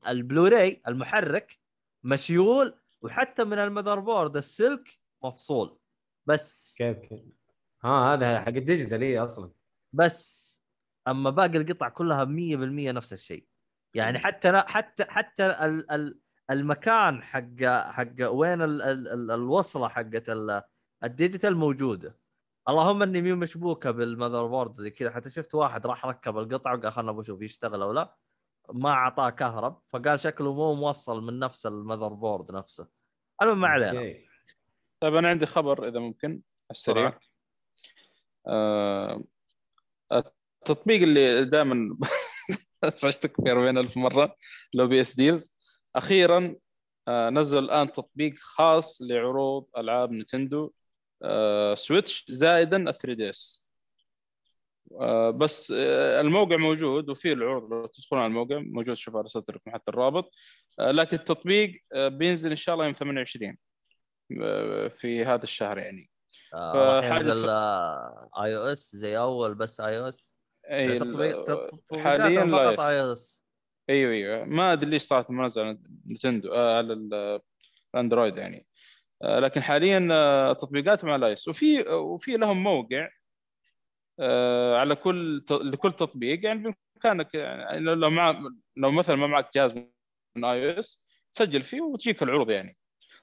[0.09, 1.59] البلوراي المحرك
[2.05, 2.75] مشيول
[3.07, 5.79] وحتى من ال motherboard السلك مفصول.
[6.27, 6.75] بس.
[6.79, 7.21] كيف كيف؟
[7.85, 9.51] ها هذا حق ال digital اي أصلا.
[9.93, 10.47] بس.
[11.09, 13.47] أما باقي القطع كلها 100% نفس الشيء.
[13.95, 16.19] يعني حتى حتى حتى ال ال
[16.51, 20.63] المكان حق حق وين ال ال ال الوصلة حقت ال-
[21.05, 22.19] ال digital موجودة.
[22.69, 25.11] اللهم إني مي مشبوكة بال motherboard زي كذا.
[25.11, 28.17] حتى شفت واحد راح ركب القطع وقال خلنا بشوف يشتغل أو لا.
[28.73, 32.89] ما أعطاه كهرب فقال شكله مو موصل من نفس ال motherboard نفسه.
[33.43, 34.15] المهم ما علينا.
[35.01, 37.19] طيب أنا عندي خبر إذا ممكن على السريع.
[38.49, 39.25] آه
[40.13, 41.99] التطبيق اللي دائما
[42.85, 44.37] ازعجتك فيه 40 ألف مرة
[44.75, 45.57] لو PS Deals.
[45.97, 46.57] أخيرا
[47.09, 50.73] آه نزل الآن تطبيق خاص لعروض ألعاب نينتندو
[51.23, 53.67] آه سويتش زائدا ال 3DS
[55.35, 59.91] بس آه الموقع موجود وفيه العروض لو تدخلون على الموقع موجود شوف ارسلت لكم حتى
[59.91, 60.31] الرابط.
[60.79, 63.57] لكن التطبيق آه بينزل إن شاء الله يوم 28
[64.43, 66.11] آه في هذا الشهر يعني.
[66.55, 67.01] آه،
[67.35, 67.45] تف-
[68.43, 70.35] iOS زي أول بس iOS
[72.05, 73.43] حاليا لا iOS
[73.91, 74.45] إيوه إيوه.
[74.45, 77.41] ما أدري ليش صارت منازعه على نينتندو آه على ال-
[77.95, 78.67] الأندرويد يعني.
[79.23, 83.09] آه لكن حاليا آه تطبيقاتهم على iOS وفي وفي لهم موقع
[84.21, 86.45] آه على كل لكل تطبيق.
[86.45, 88.43] يعني بإمكانك يعني لو مع
[88.77, 89.75] لو مثلا ما معك جهاز
[90.37, 92.77] من iOS تسجل فيه وتجيك العروض يعني.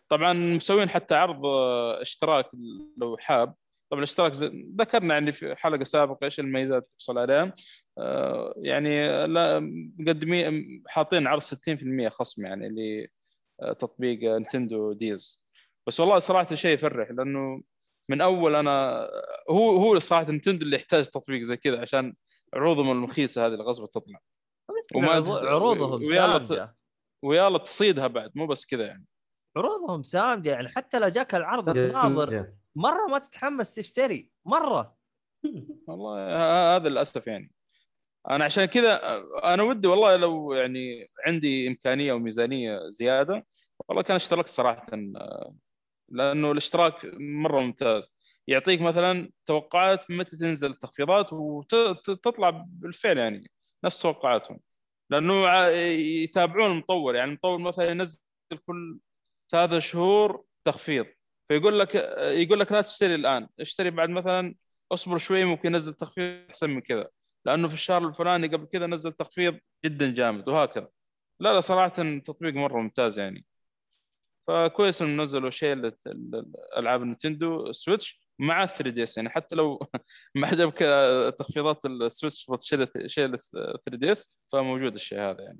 [0.09, 2.49] طبعا مسوين حتى عرض آه، اشتراك
[2.97, 3.55] لو حاب.
[3.89, 4.31] طبعا الاشتراك
[4.79, 7.53] ذكرنا يعني في حلقة سابقة إيش الميزات تحصل عليها.
[7.97, 9.59] آه، يعني لا
[9.99, 12.69] مقدمين حاطين عرض 60% خصم يعني
[13.61, 15.47] لتطبيق نينتندو Deals.
[15.87, 17.61] بس والله صراحة شيء يفرح لأنه
[18.09, 19.07] من أول أنا
[19.49, 22.13] هو هو صراحة نينتندو اللي يحتاج تطبيق زي كذا عشان
[22.53, 24.19] عروضهم المخيسة هذه الغصبه تطلع.
[24.95, 26.75] وما عروض- عروضهم سامجه
[27.23, 29.05] ويلا تصيدها بعد مو بس كذا يعني.
[29.57, 32.53] عروضهم سامجة يعني حتى لو جاك العرض تناظر.
[32.75, 34.95] مرة ما تتحمس تشتري مرة.
[35.87, 37.51] والله هذا للأسف يعني.
[38.29, 39.01] أنا عشان كذا
[39.43, 43.45] أنا ودي والله لو يعني عندي إمكانية وميزانية زيادة
[43.89, 44.87] والله كان اشتركت صراحة
[46.09, 48.15] لأنه الاشتراك مرة ممتاز.
[48.47, 53.51] يعطيك مثلا توقعات متى تنزل التخفيضات وتطلع بالفعل يعني
[53.83, 54.59] نفس توقعاتهم.
[55.09, 55.67] لأنه
[56.23, 58.19] يتابعون المطور يعني المطور مثلا ينزل
[58.65, 58.99] كل
[59.51, 61.05] ثلاثة شهور تخفيض.
[61.49, 64.55] فيقول لك يقول لك لا تشتري الآن اشتري بعد مثلا
[64.91, 67.09] اصبر شوي ممكن ينزل تخفيض أحسن من كذا.
[67.45, 70.89] لأنه في الشهر الفلاني قبل كذا نزل تخفيض جدا جامد وهكذا.
[71.39, 73.45] لا لا صراحة تطبيق مرة ممتاز يعني.
[74.47, 75.93] فكويس انهم نزلوا شيء
[76.77, 79.79] العاب النينتندو سويتش مع 3DS يعني حتى لو
[80.35, 80.77] ما عجبك
[81.39, 85.59] تخفيضات السويتش تشتري شيء 3DS فموجود الشيء هذا يعني.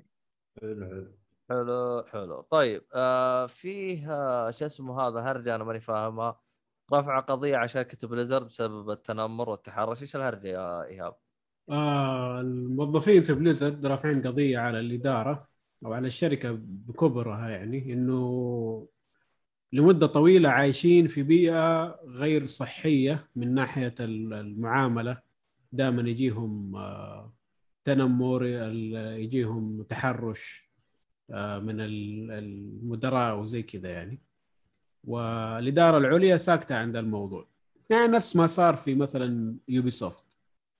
[1.50, 2.40] حلو حلو.
[2.40, 6.40] طيب آه فيه آه شو اسمه هذا هرجة أنا ماني فاهمها.
[6.92, 10.02] رفع قضية على شركة بليزرد بسبب التنمر والتحرش.
[10.02, 11.14] إيش الهرجة يا إيهاب؟
[11.70, 15.48] آه الموظفين في بليزرد رافعين قضية على الإدارة
[15.86, 18.88] أو على الشركة بكبرها يعني إنه
[19.72, 25.22] لمدة طويلة عايشين في بيئة غير صحية من ناحية المعاملة.
[25.72, 27.32] دائما يجيهم آه،
[27.84, 28.44] تنمر
[29.18, 30.70] يجيهم تحرش
[31.30, 34.20] آه، من ال- المدراء وزي كذا يعني.
[35.04, 37.46] والإدارة العليا ساكتة عند الموضوع.
[37.90, 40.24] يعني نفس ما صار في مثلا يوبي سوفت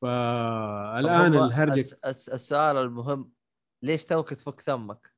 [0.03, 3.31] فالان الهرجه الس- الس- السؤال المهم
[3.83, 5.11] ليش توك تفك ثمك؟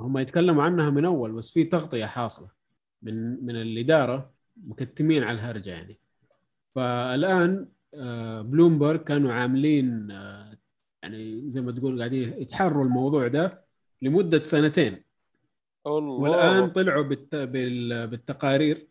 [0.00, 2.48] هم يتكلموا عنها من أول بس في تغطية حاصلة.
[3.04, 5.98] من من الإدارة مكتمين على الهرجة يعني.
[6.74, 10.58] فالآن آه، بلومبرج كانوا عاملين آه،
[11.02, 13.64] يعني زي ما تقول قاعدين يتحروا الموضوع ده
[14.02, 15.04] لمدة سنتين.
[15.86, 16.12] الله.
[16.12, 17.34] والآن طلعوا بالت...
[17.34, 18.06] بال...
[18.06, 18.88] بالتقارير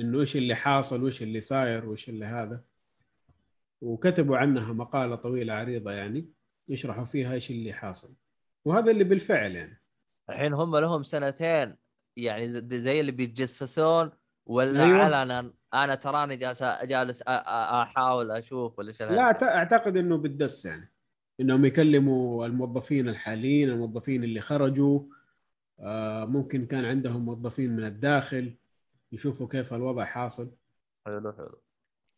[0.00, 2.60] إنه إيش اللي حاصل وإيش اللي صاير وإيش اللي هذا.
[3.80, 6.28] وكتبوا عنها مقالة طويلة عريضة يعني
[6.68, 8.14] يشرحوا فيها إيش اللي حاصل.
[8.64, 9.80] وهذا اللي بالفعل يعني.
[10.30, 11.76] الحين هم لهم سنتين
[12.24, 14.10] يعني زي اللي بيتجسسون
[14.46, 15.04] ولا أيوة.
[15.04, 19.22] علنا أنا تراني جالس جالس أحاول أشوف ولا شيء لا
[19.56, 20.92] أعتقد إنه بالدس يعني.
[21.40, 25.00] إنهم يكلموا الموظفين الحاليين الموظفين اللي خرجوا.
[25.80, 28.56] آه، ممكن كان عندهم موظفين من الداخل
[29.12, 30.52] يشوفوا كيف الوضع حاصل.
[31.06, 31.62] حلو حلو.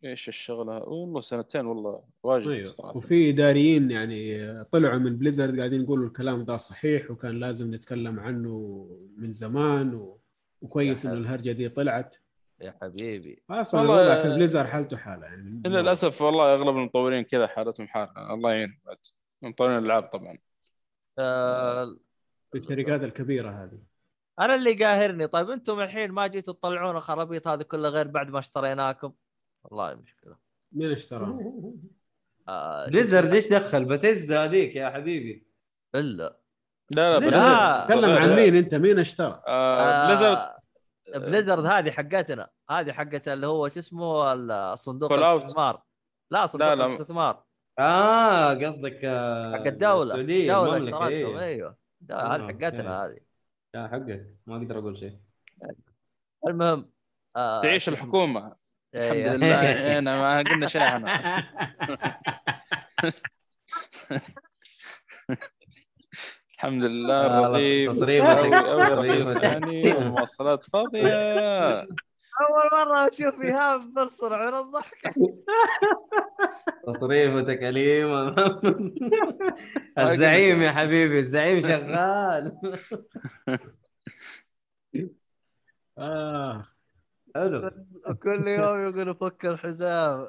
[0.05, 2.97] إيش الشغلة؟ والله سنتين والله واجد أيوه صراحة.
[2.97, 8.87] وفي إداريين يعني طلعوا من بليزرد قاعدين يقولوا الكلام ده صحيح وكان لازم نتكلم عنه
[9.17, 10.19] من زمان و...
[10.63, 12.17] وكويس إنه الهرجة دي طلعت.
[12.61, 13.43] يا حبيبي.
[13.51, 15.63] أصلا والله- في بليزر حالته حالة يعني.
[15.67, 18.35] الا للأسف والله أغلب المطورين كذا حالتهم حالة.
[18.35, 18.97] الله يعين بعد.
[19.43, 20.39] مطورين الألعاب طبعا.
[21.19, 21.97] آه
[22.53, 23.79] في الشركات الكبيرة هذه.
[24.41, 25.27] أنا اللي قاهرني.
[25.27, 29.13] طيب أنتم الحين ما جيتوا تطلعون الخرابيط هذه كلها غير بعد ما اشتريناكم.
[29.65, 30.37] والله مشكله
[30.73, 31.39] مين اشتراها؟
[32.49, 35.47] آه بليزرد إيش دخل؟ بيثيسدا هذيك يا حبيبي.
[35.95, 36.39] الا
[36.91, 37.19] لا لا.
[37.19, 40.59] بليزرد تكلم عن مين أنت؟ مين اشترى؟ آه بليزرد آه
[41.15, 42.49] بليزرد هذه حقتنا.
[42.71, 45.13] هذه حقت اللي هو شو اسمه؟ الصندوق.
[45.13, 45.83] الاستثمار.
[46.31, 46.85] لا صندوق لا، لا.
[46.87, 47.45] الاستثمار.
[47.79, 50.03] آه قصدك آه، حق الدولة.
[50.03, 51.41] السعودية الدولة اشترتهم إيه.
[51.41, 51.77] أيوه.
[52.01, 53.19] ده- آه، هذه حقتنا هذه.
[53.75, 54.37] لا حقك.
[54.47, 55.19] ما أقدر أقول شيء.
[56.49, 56.91] المهم
[57.37, 58.57] آه تعيش؟ الحكومة.
[58.95, 59.37] الحمد إيه.
[59.37, 59.99] لله.
[59.99, 61.45] أنا ما قلنا شيء إحنا آه،
[66.55, 69.43] الحمد لله والله رغيف تصريفك- أوي أوي رخيص تصريفك.
[69.43, 71.81] يعني والمواصلات فاضية.
[72.41, 75.13] أول مرة أشوف إيهاب بلصر على الضحك.
[76.87, 78.35] تصريفتك أليمة
[79.99, 82.59] الزعيم يا حبيبي الزعيم شغال.
[85.99, 86.63] آه.
[87.35, 87.71] حلو
[88.23, 90.29] كل يوم يقول فك الحزام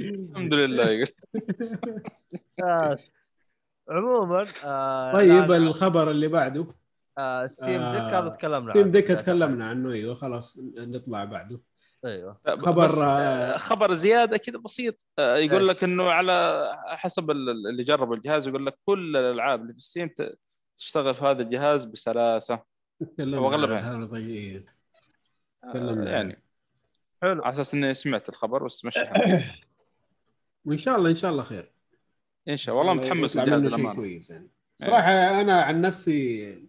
[0.00, 1.06] الحمد لله يقول
[2.62, 2.98] آه.
[3.88, 5.52] عموما آه طيب.
[5.52, 6.66] الخبر اللي بعده
[7.18, 8.92] آه ستيم آه، ديك هذا تكلمنا ستيم عنه.
[8.92, 11.60] ديك تكلمنا عنه أيوه خلاص نطلع بعده
[12.04, 17.66] أيوه خبر، آه، خبر زيادة كذا بسيط آه، يقول إيش؟ لك إنه على حسب ال-
[17.70, 20.38] اللي جربوا الجهاز يقول لك كل الألعاب اللي في ستيم ت-
[20.76, 22.62] تشتغل في هذا الجهاز بسلاسة
[23.00, 23.90] تكلمنا وأغلبها.
[23.90, 24.64] عن هذا إيه.
[25.64, 26.42] آه، يعني.
[27.22, 27.42] حلو.
[27.42, 29.00] على أساس إني سمعت الخبر بس مشي.
[30.64, 31.72] وإن شاء الله إن شاء الله خير.
[32.48, 32.88] إن شاء الله.
[32.88, 34.50] والله متحمس للجهاز الامانه كويس يعني.
[34.82, 35.10] صراحة
[35.40, 36.68] أنا عن نفسي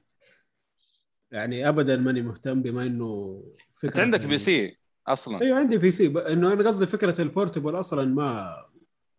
[1.32, 3.43] يعني ابدا ماني مهتم بما إنه
[3.83, 4.77] أنت عندك بي سي
[5.08, 5.41] أصلا.
[5.41, 8.58] أيوه عندي PC ب- إنه أنا قصدي فكرة ال portable أصلا ما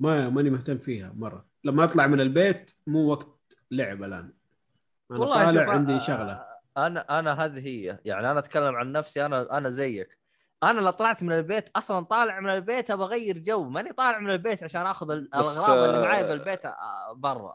[0.01, 1.47] ما ماني مهتم فيها مرة.
[1.65, 3.29] لما أطلع من البيت مو وقت
[3.71, 4.33] لعب الآن.
[5.11, 6.50] أنا والله طالع عندي آه، شغلة.
[6.87, 7.99] أنا أنا هذه هي.
[8.05, 10.19] يعني أنا أتكلم عن نفسي أنا أنا زيك.
[10.63, 13.69] أنا لو طلعت من البيت أصلا طالع من البيت أبغى أغير جو.
[13.69, 17.55] ماني طالع من البيت عشان أخذ ال- بس، الاغراض اللي آه، معي بالبيت آه، برا.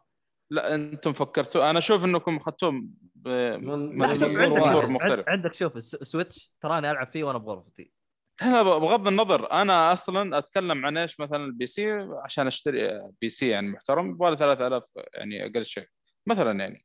[0.50, 1.70] لا أنتم فكرتوا.
[1.70, 5.30] أنا أشوف إنكم أخذتوهم ب- عندك مختلف.
[5.30, 7.92] عندك شوف الس- سويتش تراني ألعب فيه وأنا بغرفتي.
[8.42, 9.52] لا بغض النظر.
[9.52, 11.92] أنا أصلا أتكلم عن إيش؟ مثلا ال PC
[12.24, 15.88] عشان أشتري PC يعني محترم يبغى 3000 يعني أقل شيء.
[16.28, 16.85] مثلا يعني.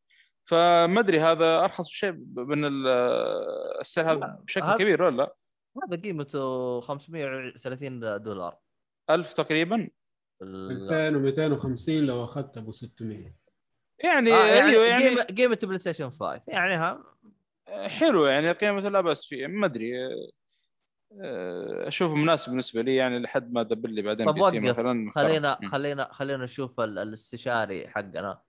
[0.51, 2.87] فما أدري هذا أرخص شيء من ال-
[3.81, 5.35] السعر هذا بشكل هذا- كبير ولا لا؟
[5.89, 8.59] هذا قيمته 530 دولار
[9.11, 9.89] 1000 تقريبا
[10.43, 13.35] ال- 2250 لو أخذت أبو 600
[14.05, 17.03] يعني, آه يعني أيوه يعني قيمه بلاي ستيشن 5 يعني ها
[17.89, 19.93] حلو يعني قيمته لا بأس فيه ما أدري
[21.23, 24.61] أه، أشوفه مناسب بالنسبة لي يعني لحد ما أدبر لي بعدين PC.
[24.61, 25.25] مثلا محترم.
[25.25, 25.59] خلينا.
[25.69, 28.41] خلينا خلينا نشوف ال- الاستشاري حقنا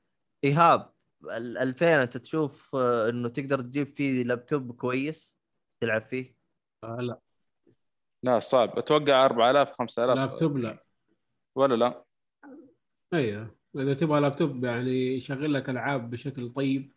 [0.43, 0.89] إيهاب
[1.23, 5.37] ال 2000 انت تشوف آه، انه تقدر تجيب فيه لابتوب كويس
[5.81, 6.35] تلعب فيه؟
[6.83, 7.19] آه لا.
[8.23, 8.77] لا صعب.
[8.77, 10.83] أتوقع 4000 5000 لابتوب لا.
[11.55, 12.03] ولا لا؟
[13.13, 13.55] أيوه.
[13.75, 16.93] إذا تبغى لابتوب يعني يشغل لك ألعاب بشكل طيب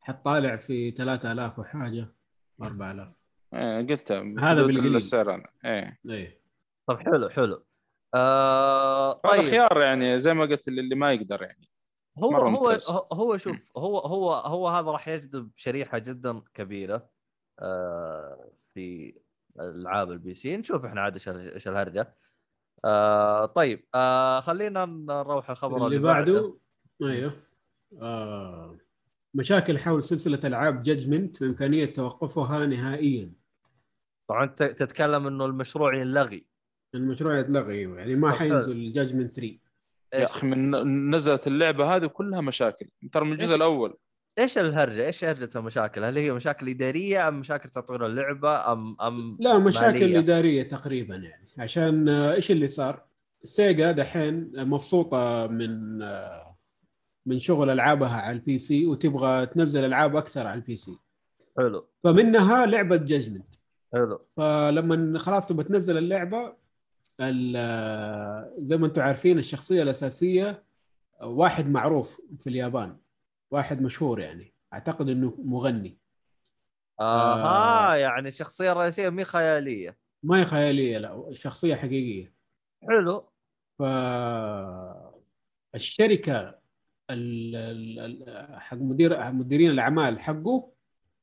[0.00, 2.14] حتطالع في 3000 وحاجة
[2.62, 3.08] 4000
[3.54, 4.96] إيه قلتها هذا بالقليل.
[4.96, 5.50] السعر أنا.
[5.64, 5.98] إيه.
[6.10, 6.40] إيه.
[6.86, 7.64] طب حلو حلو.
[8.14, 9.50] آه هذا طيب.
[9.50, 11.67] خيار يعني زي ما قلت اللي ما يقدر يعني.
[12.24, 12.90] هو مرة هو ممتاز.
[12.90, 17.08] هو- هو شوف هو هو هو هذا راح يجذب شريحة جدا كبيرة
[17.60, 19.14] آه في
[19.60, 20.56] ألعاب ال PC.
[20.56, 22.14] نشوف إحنا عاد إيش إيش الهرجة.
[22.84, 26.54] آه طيب آه خلينا نروح الخبر اللي بعده
[27.02, 27.32] أيوه.
[28.00, 28.76] آه
[29.34, 33.32] مشاكل حول سلسلة ألعاب Judgment وامكانيه توقفها نهائيا.
[34.28, 36.46] طبعا انت تتكلم إنه المشروع ينلغي.
[36.94, 38.30] المشروع يتلغي يعني ما.
[38.32, 39.58] حينزل Judgment 3
[40.14, 43.96] يا أخي من نزلت اللعبة هذه كلها مشاكل ترى من الجزء إيش؟ الأول
[44.38, 49.36] إيش الهرجة؟ إيش هرجة المشاكل؟ هل هي مشاكل إدارية أم مشاكل تطوير اللعبة أم أم
[49.40, 53.04] لا مشاكل مالية؟ إدارية تقريبا يعني عشان آه، إيش اللي صار؟
[53.44, 56.56] سيجا دحين مبسوطة من آه،
[57.26, 60.98] من شغل ألعابها على ال PC وتبغى تنزل ألعاب أكثر على ال PC
[61.58, 63.54] حلو فمنها لعبة Judgment
[63.92, 66.54] حلو فلما خلاص تبغى تنزل اللعبة ال-
[68.58, 70.64] زي ما أنتم عارفين الشخصية الأساسية
[71.22, 72.96] واحد معروف في اليابان
[73.50, 75.98] واحد مشهور يعني أعتقد إنه مغني.
[77.00, 79.98] آها يعني الشخصيه الرئيسيه مي خيالية.
[80.22, 82.34] ما هي خيالية لا شخصية حقيقية.
[82.88, 83.28] حلو.
[83.78, 83.82] ف
[85.74, 86.58] الشركة
[87.10, 87.98] ال- ال-
[88.28, 90.72] ال- حق مدير مديرين الأعمال حقه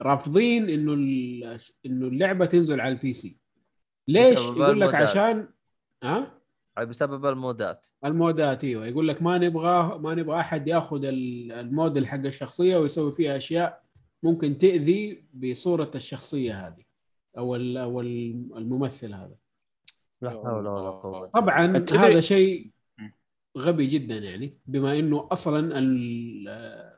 [0.02, 3.38] رافضين إنه ال- إنه اللعبة تنزل على ال PC.
[4.08, 4.96] ليش؟ يقول لك.
[4.96, 5.48] عشان
[6.06, 6.32] ها؟
[6.84, 7.88] بسبب المودات.
[8.06, 8.88] المودات إيوه.
[8.88, 13.84] يقول لك ما نبغى ما نبغى أحد يأخذ ال- الموديل حق الشخصية ويسوي فيها أشياء
[14.24, 16.84] ممكن تأذي بصورة الشخصية هذه
[17.38, 19.36] أو ال- أو ال- الممثل هذا.
[20.22, 22.72] لا حول ولا قوة طبعا هذا شيء.
[23.58, 26.92] غبي جدا يعني بما إنه أصلا ال-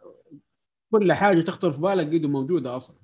[0.92, 2.98] كل حاجة تخطر في بالك قد موجودة أصلا.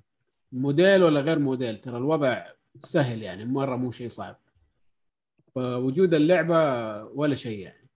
[0.52, 2.46] موديل ولا غير موديل؟ ترى الوضع
[2.82, 4.36] سهل يعني مرة مو شيء صعب.
[5.54, 6.54] فوجود اللعبة
[7.04, 7.88] ولا شيء يعني.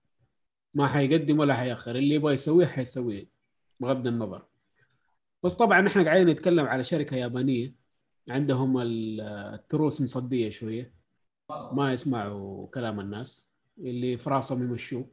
[0.75, 1.97] ما حيقدم ولا حيأخر.
[1.97, 3.29] اللي يبغى يسويه حيسويه
[3.81, 4.47] بغض النظر.
[5.43, 7.75] بس طبعا إحنا قاعدين نتكلم على شركة يابانية.
[8.29, 9.21] عندهم ال-
[9.55, 10.95] التروس مصدية شوية.
[11.73, 13.53] ما يسمعوا كلام الناس.
[13.79, 15.11] اللي في راسهم يمشوه.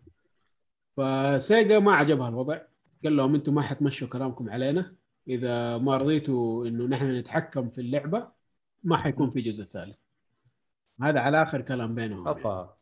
[0.97, 2.61] فسيجا ما عجبها الوضع.
[3.03, 4.95] قال لهم أنتم ما حتمشوا كلامكم علينا.
[5.27, 8.27] إذا ما رضيتوا إنه نحن نتحكم في اللعبة
[8.83, 9.97] ما حيكون في جزء ثالث.
[11.01, 12.39] هذا على آخر كلام بينهم يعني.
[12.45, 12.75] أوبا.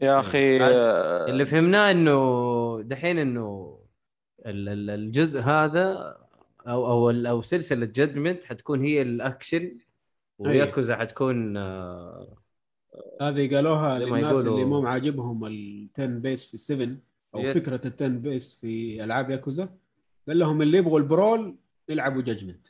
[0.00, 3.78] يا أخي عاد- آه، اللي فهمناه إنه دحين إنه
[4.46, 6.16] ال- ال- الجزء هذا
[6.66, 9.78] أو أو ال- أو سلسلة Judgment حتكون هي الأكشن
[10.38, 12.36] وياكوزا حتكون آه،
[13.20, 16.96] هذه قالوها للناس يقولوا- اللي مو عاجبهم ال turn-based في 7
[17.34, 17.58] أو يس.
[17.68, 19.68] فكرة التن بيس في ألعاب ياكوزا
[20.28, 21.56] قال لهم اللي يبغوا البرول
[21.88, 22.66] يلعبوا جاجمنت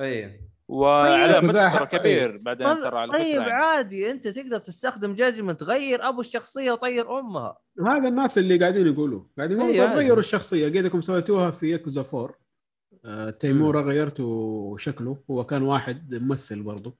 [0.00, 1.44] إيه وعلى طيب.
[1.44, 1.84] مدى طيب.
[1.84, 3.52] كبير بعدين ترى على طيب يعني.
[3.52, 7.58] عادي أنت تقدر تستخدم جاجمنت غير أبو الشخصية طير أمها.
[7.86, 9.22] هذا الناس اللي قاعدين يقولوا.
[9.36, 9.96] قاعدين يقولوا طيب.
[9.96, 10.68] غيروا الشخصية.
[10.68, 12.34] قيدكم سويتوها في ياكوزا 4
[13.04, 15.22] آه تيمورا غيرتوا شكله.
[15.30, 16.96] هو كان واحد ممثل برضه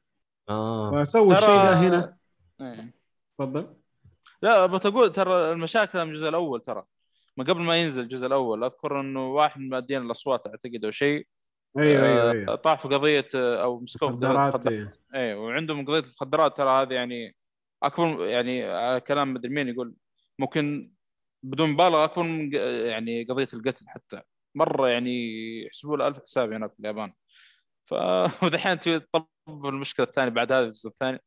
[0.48, 1.02] آه.
[1.04, 2.16] فسووا الشيء ده هنا.
[2.60, 2.94] إيه.
[3.38, 3.74] تفضل.
[4.42, 6.84] لا بتقول ترى المشاكل من الجزء الأول ترى.
[7.36, 11.26] من قبل ما ينزل الجزء الأول أذكر إنه واحد من مادين الأصوات أعتقد أو شيء.
[11.78, 12.54] أيوه أيوه آه، أيوه.
[12.54, 15.20] طاح في قضية آه، أو مسكوه في قضية مخدرات المخدرات إيه.
[15.20, 17.36] إيه وعندهم قضية المخدرات ترى هذه يعني
[17.82, 19.94] أكبر يعني على كلام مدري مين يقول
[20.38, 20.92] ممكن
[21.44, 22.54] بدون مبالغة أكبر من
[22.86, 24.22] يعني قضية القتل حتى.
[24.54, 25.12] مرة يعني
[25.66, 27.12] يحسبوا له الف حساب هناك في اليابان.
[27.84, 27.94] ف
[28.44, 31.18] ودحين تبي تطب المشكلة الثانية بعد هذا الجزء الثاني.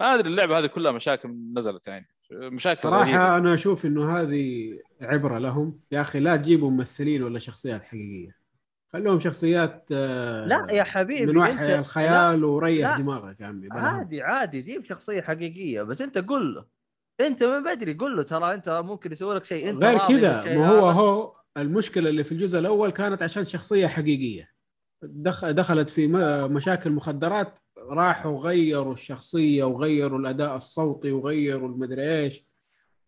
[0.00, 2.08] ما أدري اللعبة هذه كلها مشاكل نزلت يعني.
[2.32, 3.12] مشاكل غريبة.
[3.12, 4.70] صراحة أنا أشوف إنه هذه
[5.00, 5.80] عبرة لهم.
[5.92, 8.45] يا أخي لا تجيبوا ممثلين ولا شخصيات حقيقية.
[8.96, 12.96] خلوهم شخصيات آه، لا يا حبيبي من انت الخيال وريح لا.
[12.96, 13.74] دماغك يا عمي لا،.
[13.74, 16.64] عادي عادي جيب شخصية حقيقية بس أنت قل له
[17.20, 20.68] أنت من بدري قل له ترى أنت ممكن يسوي لك شيء أنت غير كذا ما
[20.68, 20.90] هو.
[20.90, 24.50] هو المشكلة اللي في الجزء الأول كانت عشان شخصية حقيقية
[25.02, 26.06] دخ- دخلت في
[26.48, 32.44] مشاكل مخدرات راحوا غيروا الشخصية وغيروا الأداء الصوتي وغيروا المدري إيش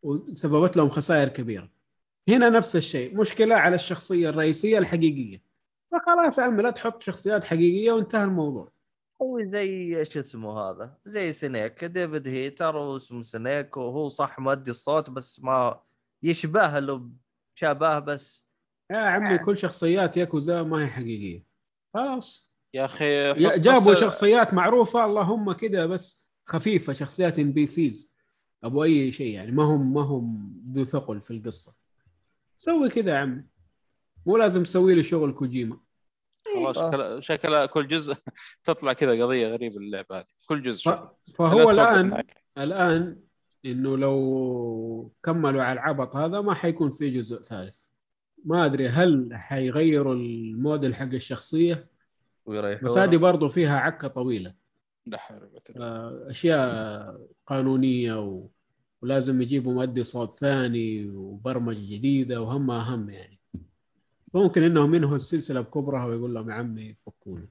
[0.03, 1.71] وسببت لهم خسائر كبيرة
[2.29, 5.48] هنا نفس الشيء مشكلة على الشخصية الرئيسية الحقيقية
[5.93, 8.73] فخلاص يا عمي لا تحط شخصيات حقيقية وانتهى الموضوع.
[9.23, 15.11] هو زي إيش اسمه هذا؟ زي سنيك ديفيد هيتر واسمه سنيك وهو صح مؤدي الصوت
[15.11, 15.81] بس ما
[16.23, 17.11] يشبه له
[17.55, 18.45] شبه بس.
[18.91, 21.45] يا عمي كل شخصيات ياكوزا ما هي حقيقية.
[21.95, 22.53] خلاص.
[22.75, 28.13] يا أخي جابوا بس- شخصيات معروفة اللهم كده بس خفيفة شخصيات NPCs
[28.65, 31.75] أبو أي شيء يعني ما هم ما هم ذو ثقل في القصة.
[32.57, 33.45] سوي كذا يا عمي.
[34.29, 35.79] مو لازم تسوي لي شغل كوجيما.
[36.55, 38.15] والله شكلها شكلها كل جزء
[38.65, 40.27] تطلع كذا قضية غريبة اللعبة هذه.
[40.49, 41.09] كل جزء ف- شكل.
[41.35, 42.45] فهو الآن معك.
[42.59, 43.21] الآن
[43.65, 47.89] إنه لو كملوا على العبط هذا ما حيكون في جزء ثالث.
[48.45, 51.89] ما أدري هل حيغيروا الموديل حق الشخصية
[52.83, 54.55] بس هذه برضو فيها عكة طويلة.
[55.07, 55.87] لا حول ولا قوة إلا بالله.
[55.87, 58.49] آه، أشياء قانونية و...
[59.03, 63.38] ولازم يجيبوا مؤدي صوت ثاني وبرمجة جديدة وهمها هم يعني.
[64.35, 67.49] ممكن إنهم ينهوا السلسلة بكبرها ويقول لهم يا عمي فكونا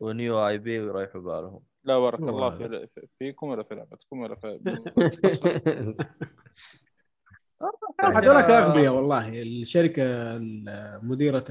[0.00, 1.62] ونيو آي بي ويريحوا بالهم.
[1.84, 2.50] لا بارك الله.
[2.58, 4.60] في فيكم ولا في لعبتكم ولا في
[8.14, 9.42] هذولك أغبياء والله.
[9.42, 10.02] الشركة
[11.02, 11.44] مديره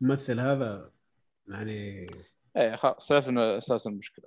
[0.00, 0.90] الممثل هذا
[1.48, 2.06] يعني
[2.56, 4.24] إيه خلاص عرفنا أساس المشكلة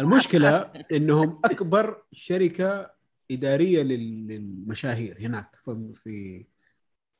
[0.00, 2.90] المشكلة إنهم أكبر شركة
[3.30, 5.56] إدارية لل- للمشاهير هناك.
[5.94, 6.46] في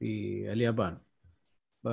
[0.01, 0.99] في, اليابان.
[1.85, 1.89] ف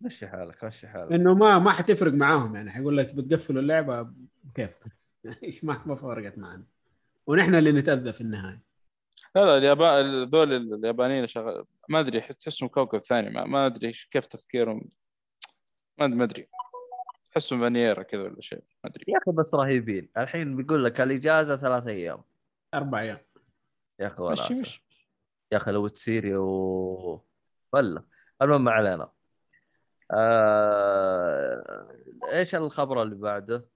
[0.00, 1.12] مشي حالك مشي حالك.
[1.12, 2.70] إنه ما ما حتفرق معاهم يعني.
[2.70, 4.10] حيقول لك بتقفلوا اللعبة
[4.54, 4.78] كيف
[5.44, 6.64] إيش ما ما فرقت معنا.
[7.26, 8.62] ونحن اللي نتأذى في النهاية.
[9.36, 13.30] لا لا اليابان ذول اليابانيين شغال ما أدري تحسهم كوكب ثاني.
[13.30, 14.90] ما, ما أدري كيف تفكيرهم.
[15.98, 16.48] ما ما أدري.
[17.30, 18.62] تحسهم بانييرا كذا ولا شيء.
[18.84, 19.04] ما أدري.
[19.08, 20.08] يا أخي بس رهيبين.
[20.18, 22.22] الحين بيقول لك الإجازة ثلاث أيام.
[22.74, 23.18] أربع أيام.
[24.00, 24.89] يا أخي مشي.
[25.52, 27.24] يا أخي لو تسيري و
[27.72, 28.02] ولا
[28.42, 29.10] المهم ما علينا.
[30.12, 31.88] آه...
[32.32, 33.66] إيش الخبر اللي بعده؟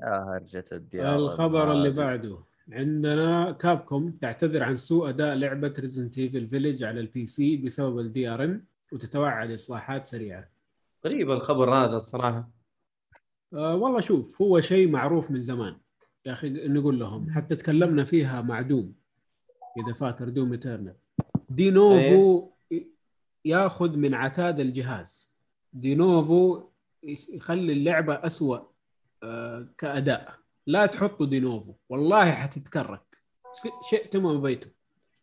[0.00, 1.16] يا هرجة الديار.
[1.16, 1.90] الخبر اللي.
[1.90, 7.98] بعده عندنا كابكوم تعتذر عن سوء أداء لعبة Resident Evil Village على ال PC بسبب
[7.98, 10.48] ال DRM وتتوعد إصلاحات سريعة.
[11.04, 12.50] غريب الخبر هذا الصراحة.
[13.54, 15.76] أه والله شوف هو شيء معروف من زمان.
[16.26, 18.99] يا أخي نقول لهم حتى تكلمنا فيها مع Doom
[19.76, 20.94] إذا فاكر Doom Eternal
[21.50, 22.50] Denuvo
[23.44, 25.34] ياخذ من عتاد الجهاز.
[25.72, 26.62] Denuvo
[27.04, 28.58] يخلي اللعبة أسوأ
[29.22, 30.34] أه كأداء.
[30.66, 31.74] لا تحطوا Denuvo.
[31.88, 33.02] والله حتتcrack.
[33.90, 34.70] شئتم أم أبيتم.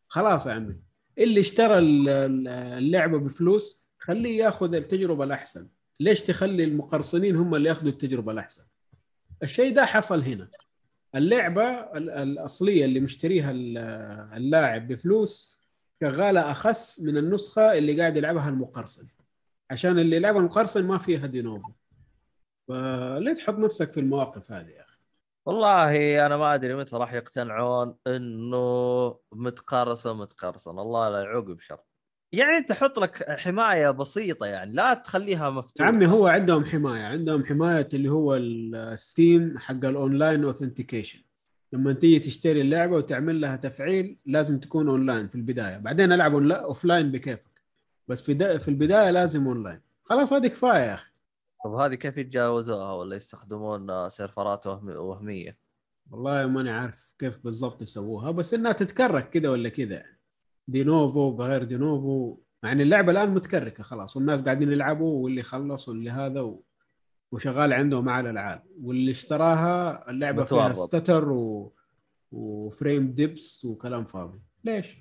[0.08, 0.76] خلاص يا عمي.
[1.18, 5.70] اللي اشترى ال- ال- اللعبة بفلوس خليه ياخذ التجربة الأحسن.
[6.00, 8.64] ليش تخلي المقرصنين هم اللي ياخذوا التجربة الأحسن؟
[9.44, 10.50] الشيء ده حصل هنا.
[11.16, 11.64] اللعبة
[11.98, 13.78] ال- الأصلية اللي مشتريها ال-
[14.38, 15.62] اللاعب بفلوس
[16.04, 19.08] شغالة أخس من النسخة اللي قاعد يلعبها المقرصن.
[19.72, 21.72] عشان اللي يلعبها المقرصن ما فيها دينوفو.
[22.68, 24.98] فليه تحط نفسك في المواقف هذه يا أخي؟
[25.46, 31.80] والله أنا ما أدري متى راح يقتنعون إنه متقرصن متقرصن الله لا يعوقب شر.
[32.32, 35.88] يعني انت حط لك حماية بسيطة يعني لا تخليها مفتوحة.
[35.88, 41.20] عمي هو عندهم حماية عندهم حماية اللي هو ال Steam حق ال online authentication
[41.74, 45.78] لما تيجي تشتري اللعبة وتعمل لها تفعيل لازم تكون أونلاين في البداية.
[45.78, 47.62] بعدين ألعب offline بكيفك.
[48.08, 49.82] بس في في البداية لازم أونلاين.
[50.04, 51.12] خلاص هذه كفاية يا أخي.
[51.66, 55.58] طب هذه كيف يتجاوزوها ولا يستخدمون سيرفرات وهم- وهمية؟
[56.12, 60.17] والله ماني عارف كيف بالضبط يسووها بس إنها تتكرك كده ولا كده يعني.
[60.68, 66.42] Denuvo بغير Denuvo يعني اللعبة الآن متكركة خلاص والناس قاعدين يلعبوا واللي خلص واللي هذا
[66.42, 66.64] و...
[67.32, 70.76] وشغال عندهم على العال واللي اشتراها اللعبة فيها متورط.
[70.76, 71.74] stutter و...
[72.32, 74.40] و frame dips وكلام فاضي.
[74.64, 74.98] ليش؟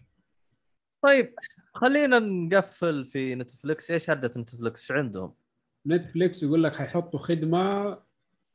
[1.02, 1.34] طيب
[1.74, 5.34] خلينا نقفل في نتفلكس إيش هرجة نتفلكس إيش عندهم؟
[5.86, 7.98] نتفليكس يقول لك حيحطوا خدمة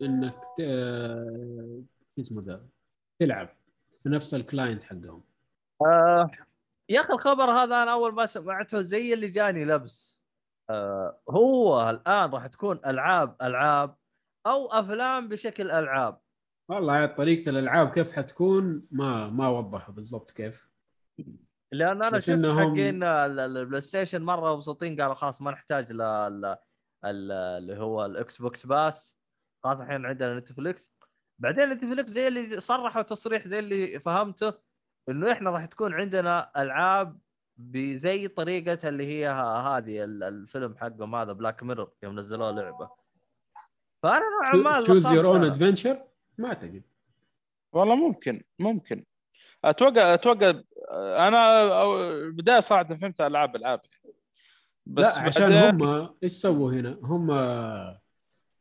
[0.02, 0.62] إنك ت...
[0.62, 1.82] آه،
[2.20, 2.68] اسمه ده
[3.20, 3.50] تلعب
[4.04, 5.24] في نفس ال client حقهم.
[5.82, 6.32] آه
[6.92, 10.24] يا أخي الخبر هذا أنا أول ما سمعته زي اللي جاني لبس.
[10.70, 13.96] آه هو الآن راح تكون ألعاب ألعاب
[14.48, 16.22] أو أفلام بشكل ألعاب.
[16.70, 20.70] والله طريقة الألعاب كيف حتكون؟ ما ما وضحوا بالضبط كيف.
[21.72, 25.98] لأن أنا شفت إنهم- حقين ال- ال PlayStation مرة مبسوطين قالوا خلاص ما نحتاج ل
[25.98, 26.58] ل-
[27.06, 29.20] ال- اللي هو ال Xbox Pass
[29.64, 30.96] خلاص الحين عندنا نتفلكس
[31.42, 34.54] بعدين نتفلكس زي اللي صرحوا تصريح زي اللي فهمته.
[35.12, 37.18] إنه إحنا راح تكون عندنا ألعاب
[37.58, 39.28] بزي طريقة اللي هي
[39.68, 42.90] هذه ال- الفيلم حقهم هذا Black Mirror يوم نزلوه لعبة.
[44.04, 44.22] فأنا
[44.54, 46.04] نوعا ما choose your own adventure
[46.38, 46.82] ما أعتقد.
[47.74, 49.06] والله ممكن ممكن.
[49.66, 50.50] أتوقع أتوقع
[51.28, 53.82] أنا أو- البدايه صراحة فهمت ألعاب العاب.
[54.86, 57.32] بس لا عشان بعدين- هم إيش سووا هنا؟ هم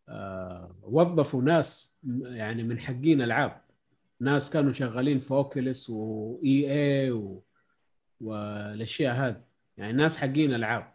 [0.08, 3.60] آه وظفوا ناس يعني من حقين ألعاب.
[4.20, 7.44] ناس كانوا شغالين في Oculus و EA و...
[8.20, 9.44] والأشياء هذه.
[9.76, 10.94] يعني ناس حقين ألعاب.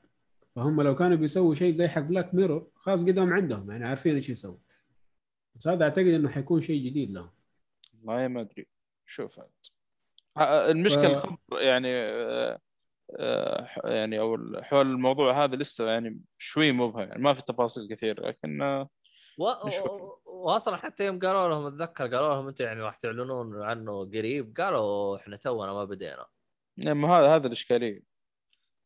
[0.55, 4.29] فهم لو كانوا بيسووا شيء زي حق Black Mirror خلاص قدام عندهم يعني عارفين إيش
[4.29, 4.57] يسووا.
[5.55, 7.29] بس هذا أعتقد إنه حيكون شيء جديد لهم.
[7.93, 8.67] والله ما أدري.
[9.05, 9.65] شوف أنت.
[10.37, 12.59] آه، المشكلة ف- الخبر يعني آه،
[13.19, 18.27] آه، يعني أو حول الموضوع هذا لسه يعني شوي مبهم يعني ما في تفاصيل كثير
[18.27, 18.89] لكن آه،
[19.37, 19.45] و...
[20.25, 25.17] واصلا حتى يوم قالوا لهم أتذكر قالوا لهم أنتم يعني راح تعلنون عنه قريب قالوا
[25.17, 26.25] إحنا تونا ما بدينا.
[26.77, 28.01] يعني هذا هذا الإشكالية.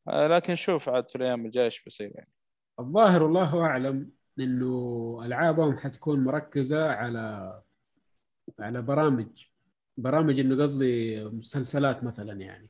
[0.07, 2.31] آه، لكن شوف عاد في الأيام الجاية إيش بيصير يعني.
[2.79, 7.53] الظاهر والله أعلم إنه ألعابهم حتكون مركزة على
[8.59, 9.45] على برامج.
[9.97, 12.69] برامج إنه قصدي مسلسلات مثلا يعني.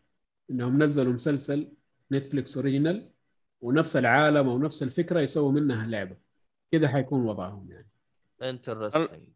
[0.52, 1.72] إنهم نزلوا مسلسل
[2.12, 3.12] Netflix original
[3.62, 6.29] ونفس العالم أو نفس الفكرة يسووا منها لعبة.
[6.72, 7.90] كذا حيكون وضعهم يعني.
[8.42, 9.30] interesting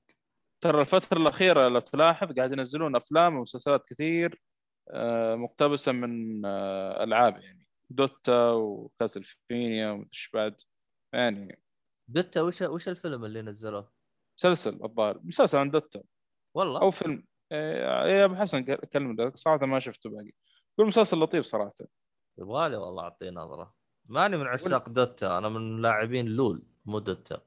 [0.62, 4.42] ترى الفترة الأخيرة لو تلاحظ قاعد ينزلون أفلام ومسلسلات كثير
[4.90, 7.68] آه، مقتبسة من آه، ألعاب يعني.
[7.90, 10.62] Dota و Castlevania وش بعد.
[11.14, 11.62] يعني
[12.08, 13.92] Dota وش وش الفيلم اللي نزلوه؟
[14.38, 15.20] مسلسل الظاهر.
[15.24, 16.02] مسلسل عن Dota.
[16.54, 16.82] والله.
[16.82, 17.26] أو فيلم.
[17.52, 20.32] آه، يا أبو حسن كلم صراحة ما شفته باقي.
[20.74, 21.74] يقول مسلسل لطيف صراحة.
[22.38, 23.74] يبغالي والله أعطيه نظرة.
[24.06, 25.38] ماني من عشاق دوتا.
[25.38, 26.73] أنا من لاعبين لول.
[26.86, 27.42] مو دوتا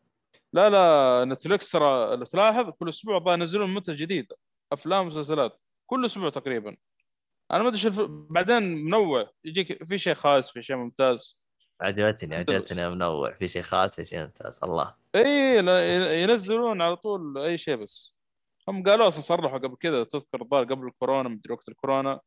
[0.53, 4.33] لا لا نتفلكس ترى لو تلاحظ كل أسبوع بقى ينزلون منتج جديد
[4.73, 6.77] أفلام ومسلسلات كل أسبوع تقريبا.
[7.53, 8.01] أنا ما أدري الف...
[8.11, 11.43] بعدين منوع يجيك في شيء خاص في شيء ممتاز.
[11.81, 14.61] عجبتني عجبتني منوع في شيء خاص في شيء ممتاز.
[14.65, 14.95] الله.
[15.15, 18.17] إي لا، ينزلون على طول أي شيء بس.
[18.69, 22.21] هم قالوا أصلا صرحوا قبل كذا تذكر الظاهر قبل الكورونا مدري وقت الكورونا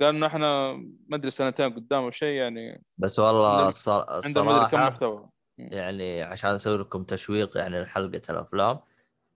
[0.00, 0.72] قال إنه إحنا
[1.08, 2.84] ما أدري سنتين قدام أو شيء يعني.
[2.98, 5.28] بس والله عندهم- الصر- عندهم كم الصراحه محتوى.
[5.72, 8.80] يعني عشان أسوي لكم تشويق يعني لحلقة الأفلام.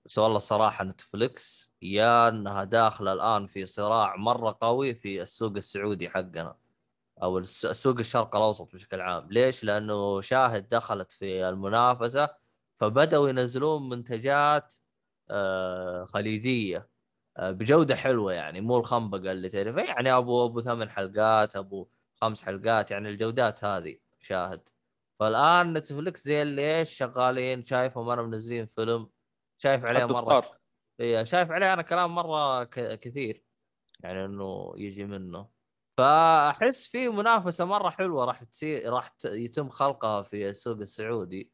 [0.06, 6.08] بس والله الصراحة نتفلكس يا إنها داخلة الآن في صراع مرة قوي في السوق السعودي
[6.10, 6.56] حقنا.
[7.22, 12.28] أو الس- السوق الشرق الأوسط بشكل عام، ليش؟ لأنه شاهد دخلت في المنافسة
[12.80, 14.74] فبدأوا ينزلون منتجات
[15.30, 16.88] آه، خليجية
[17.36, 19.84] آه، بجودة حلوة يعني مو الخنبقة اللي تعرفها.
[19.84, 21.88] يعني ابو أبو ثمان حلقات أبو
[22.20, 24.68] خمس حلقات يعني الجودات هذه شاهد.
[25.20, 29.10] فالآن نتفلكس زي اللي إيش شغالين شايفهم أنا منزلين فيلم
[29.58, 30.58] شايف عليه مرة.
[31.00, 33.44] إيه شايف عليه أنا كلام مرة ك- كثير
[34.00, 35.48] يعني إنه يجي منه.
[35.98, 41.52] فأحس في منافسة مرة حلوة راح تصير راح يتم خلقها في السوق السعودي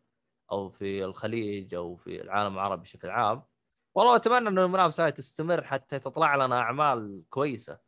[0.52, 3.42] أو في الخليج أو في العالم العربي بشكل عام.
[3.94, 7.80] والله أتمنى إنه المنافسة هاي تستمر حتى تطلع لنا أعمال كويسة.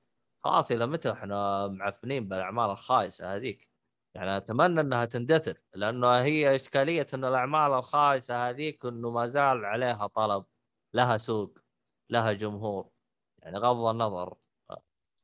[0.44, 3.71] خلاص إلى متى إحنا معفنين بالأعمال الخايسة هذيك؟
[4.14, 10.06] يعني أتمنى إنها تندثر لأنه هي إشكالية إن الأعمال الخايسة هذيك إنه ما زال عليها
[10.06, 10.44] طلب
[10.94, 11.58] لها سوق
[12.10, 12.90] لها جمهور
[13.38, 14.34] يعني غض النظر.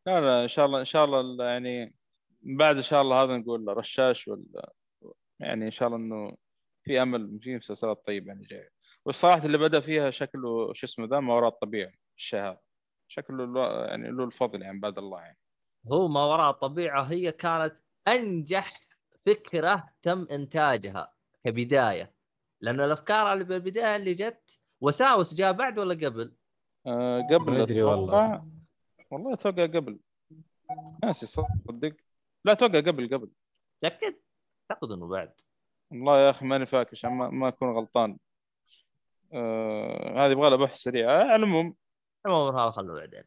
[0.06, 1.94] لا لا إن شاء الله إن شاء الله ال- يعني
[2.42, 4.72] من بعد إن شاء الله هذا نقول رشاش ولا
[5.40, 6.36] يعني إن شاء الله إنه
[6.84, 8.70] في أمل في مسلسلات طيبة يعني جاية.
[9.04, 12.58] والصراحة اللي بدأ فيها شكله شو اسمه ذا ما وراء الطبيعي الشيء هذا
[13.08, 15.38] شكله له- يعني له الفضل يعني بعد الله يعني.
[15.92, 17.76] هو ما وراء الطبيعة هي كانت
[18.08, 18.80] أنجح
[19.26, 21.12] فكرة تم إنتاجها
[21.44, 22.12] كبداية.
[22.60, 26.34] لأن الأفكار اللي بالبداية اللي جت وساوس جاء بعد ولا قبل؟
[26.86, 28.24] آه قبل ما أدري والله.
[28.24, 28.44] أتوقع.
[29.10, 29.34] والله.
[29.34, 29.98] أتوقع قبل.
[31.02, 31.96] ناسي صدق.
[32.44, 33.30] لا أتوقع قبل قبل.
[33.80, 34.14] تأكد؟
[34.70, 35.32] أعتقد إنه بعد.
[35.90, 38.18] والله يا أخي ماني فاكر عشان ما, ما أكون غلطان.
[39.32, 41.10] آه هذه يبغى لها بحث سريع.
[41.10, 41.74] آه على العموم.
[42.26, 43.24] عموما هذا خلوه بعدين.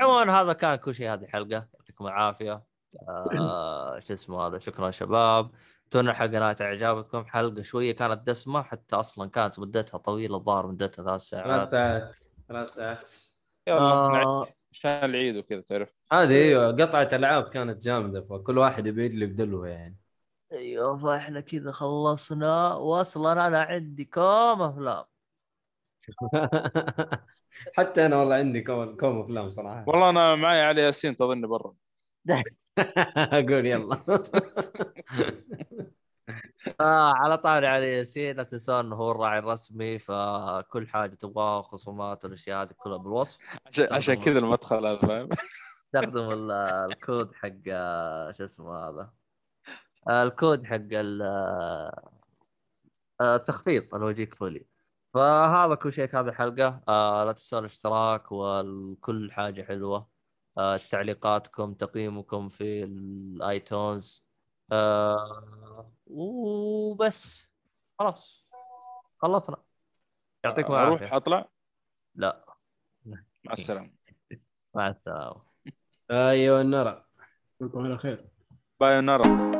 [0.00, 1.68] عموما هذا كان كل شيء هذه الحلقة.
[1.74, 2.62] يعطيكم العافية.
[3.08, 5.50] آه شو اسمه هذا شكرا شباب.
[5.94, 7.24] حلقه نالت إعجابكم.
[7.24, 12.16] حلقة شوية كانت دسمة حتى أصلا كانت مدتها طويلة الظاهر مدتها ثلاث ثلاث ساعات ساعات
[12.48, 13.12] ثلاث ساعات.
[13.66, 14.46] يلا آه.
[14.72, 15.94] عشان العيد وكذا تعرف.
[16.12, 19.96] هذه أيوه قطعة ألعاب كانت جامدة فكل واحد يبي يدلي بدلوه يعني.
[20.52, 22.74] أيوه فإحنا كذا خلصنا.
[22.74, 25.04] واصلا أنا عندي كوم افلام
[27.76, 29.84] حتى أنا والله عندي كوم افلام صراحة.
[29.86, 31.74] والله أنا معي علي ياسين تظني برا.
[33.16, 33.98] أقول يلا.
[36.80, 42.24] آه على طاري علي ياسين لا تنسون إنه هو الراعي الرسمي فكل حاجة تبغاها خصومات
[42.24, 43.38] والأشياء هذه كلها بالوصف.
[43.90, 45.28] عشان, كذا المدخل هذا فاهم؟
[45.86, 46.50] استخدم ال-
[46.92, 49.10] الكود حق آه، شو اسمه هذا؟
[50.08, 51.22] آه، الكود حق ال-
[53.20, 54.66] آه، التخفيض اللي هو يجيك فولي.
[55.14, 60.11] فهذا كل شيء في هذه الحلقة آه، لا تنسون الاشتراك وكل حاجة حلوة.
[60.90, 64.24] تعليقاتكم تقييمكم في ال iTunes.
[64.72, 67.48] آه، وبس.
[67.98, 68.46] خلاص.
[69.18, 69.56] خلصنا.
[70.44, 71.16] يعطيكم أروح العافية.
[71.16, 71.48] أطلع؟
[72.14, 72.44] لا.
[73.44, 73.90] مع السلامة.
[74.74, 75.42] مع السلامة.
[76.10, 77.04] أيوه النرى
[77.60, 78.28] نشوفكم على خير.
[78.80, 79.52] باي نرى